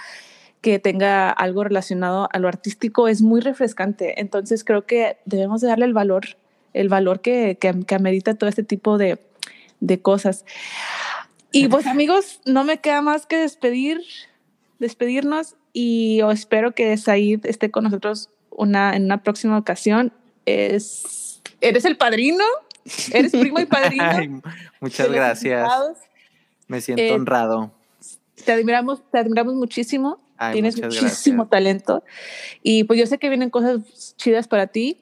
que 0.60 0.80
tenga 0.80 1.30
algo 1.30 1.62
relacionado 1.62 2.28
a 2.32 2.38
lo 2.40 2.48
artístico. 2.48 3.06
Es 3.06 3.22
muy 3.22 3.40
refrescante. 3.40 4.20
Entonces 4.20 4.64
creo 4.64 4.86
que 4.86 5.18
debemos 5.24 5.60
de 5.60 5.68
darle 5.68 5.84
el 5.84 5.92
valor, 5.92 6.24
el 6.72 6.88
valor 6.88 7.20
que, 7.20 7.58
que, 7.60 7.72
que 7.86 7.94
amerita 7.94 8.34
todo 8.34 8.48
este 8.48 8.64
tipo 8.64 8.98
de, 8.98 9.20
de 9.80 10.00
cosas. 10.00 10.44
Y 11.52 11.68
pues 11.68 11.86
amigos, 11.86 12.40
no 12.44 12.64
me 12.64 12.80
queda 12.80 13.02
más 13.02 13.26
que 13.26 13.36
despedir, 13.36 14.00
despedirnos 14.78 15.56
y 15.72 16.20
espero 16.30 16.72
que 16.72 16.96
Said 16.96 17.46
esté 17.46 17.70
con 17.70 17.84
nosotros 17.84 18.30
una, 18.50 18.96
en 18.96 19.04
una 19.04 19.22
próxima 19.22 19.58
ocasión. 19.58 20.12
Es, 20.46 21.42
¿Eres 21.60 21.84
el 21.84 21.96
padrino? 21.96 22.44
¿Eres 23.12 23.32
primo 23.32 23.58
y 23.60 23.66
padrino? 23.66 24.04
Ay, 24.04 24.30
muchas 24.80 25.10
gracias. 25.10 25.68
Me 26.68 26.80
siento 26.80 27.02
eh, 27.02 27.12
honrado. 27.12 27.72
Te 28.44 28.52
admiramos, 28.52 29.02
te 29.10 29.18
admiramos 29.18 29.54
muchísimo. 29.54 30.20
Ay, 30.36 30.54
Tienes 30.54 30.76
muchísimo 30.80 31.44
gracias. 31.44 31.50
talento. 31.50 32.04
Y 32.62 32.84
pues 32.84 32.98
yo 32.98 33.06
sé 33.06 33.18
que 33.18 33.28
vienen 33.28 33.50
cosas 33.50 34.14
chidas 34.16 34.48
para 34.48 34.66
ti, 34.66 34.98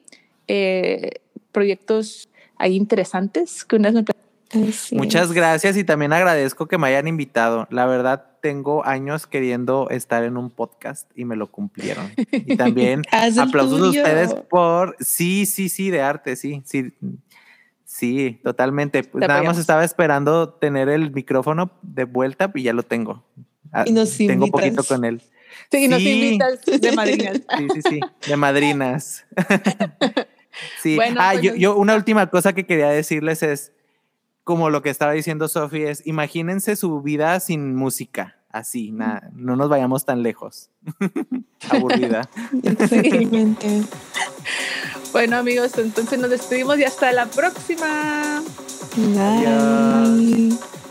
eh, 0.47 1.21
proyectos 1.51 2.29
ahí 2.57 2.75
interesantes 2.75 3.65
que 3.65 3.75
una 3.75 3.89
vez 3.89 3.95
me 3.95 4.03
Así 4.69 4.95
Muchas 4.95 5.25
es. 5.25 5.31
gracias 5.33 5.77
y 5.77 5.83
también 5.83 6.13
agradezco 6.13 6.67
que 6.67 6.77
me 6.77 6.87
hayan 6.87 7.07
invitado. 7.07 7.67
La 7.69 7.85
verdad, 7.85 8.25
tengo 8.41 8.85
años 8.85 9.27
queriendo 9.27 9.89
estar 9.89 10.23
en 10.23 10.37
un 10.37 10.49
podcast 10.49 11.09
y 11.15 11.25
me 11.25 11.35
lo 11.35 11.47
cumplieron. 11.47 12.11
Y 12.31 12.55
también 12.57 13.03
aplausos 13.11 13.81
a 13.81 13.89
ustedes 13.89 14.33
por. 14.49 14.95
Sí, 14.99 15.45
sí, 15.45 15.69
sí, 15.69 15.89
de 15.89 16.01
arte, 16.01 16.35
sí, 16.35 16.61
sí. 16.65 16.93
Sí, 17.85 18.41
totalmente. 18.43 19.03
Pues 19.03 19.25
nada 19.27 19.41
más 19.41 19.57
estaba 19.57 19.83
esperando 19.83 20.49
tener 20.49 20.89
el 20.89 21.11
micrófono 21.11 21.71
de 21.81 22.03
vuelta 22.03 22.51
y 22.53 22.63
ya 22.63 22.73
lo 22.73 22.83
tengo. 22.83 23.23
Y 23.85 23.93
nos 23.93 24.17
tengo 24.17 24.45
invitas. 24.45 24.51
poquito 24.51 24.83
con 24.83 25.05
él. 25.05 25.21
Sí, 25.71 25.79
sí, 25.79 25.87
nos 25.87 26.01
invitas 26.01 26.65
de 26.65 26.91
madrinas. 26.91 27.41
Sí, 27.57 27.67
sí, 27.73 27.81
sí, 27.89 27.99
de 28.27 28.37
madrinas. 28.37 29.25
sí. 30.81 30.95
Bueno, 30.95 31.21
ah, 31.21 31.31
pues 31.33 31.43
yo, 31.43 31.55
yo, 31.55 31.77
una 31.77 31.95
última 31.95 32.29
cosa 32.29 32.53
que 32.53 32.65
quería 32.65 32.89
decirles 32.89 33.43
es 33.43 33.71
como 34.45 34.69
lo 34.69 34.81
que 34.83 34.91
estaba 34.91 35.11
diciendo 35.11 35.47
Sofi, 35.47 35.83
es 35.83 36.05
imagínense 36.05 36.75
su 36.75 37.01
vida 37.01 37.37
sin 37.39 37.75
música, 37.75 38.37
así, 38.51 38.91
na, 38.91 39.29
no 39.33 39.55
nos 39.55 39.69
vayamos 39.69 40.05
tan 40.05 40.21
lejos. 40.21 40.69
Aburrida. 41.69 42.29
Exactamente. 42.63 43.81
bueno, 45.11 45.37
amigos, 45.37 45.77
entonces 45.79 46.19
nos 46.19 46.29
despedimos 46.29 46.77
y 46.77 46.83
hasta 46.83 47.11
la 47.11 47.25
próxima. 47.25 48.43
Bye. 48.95 49.19
Adiós. 49.19 50.84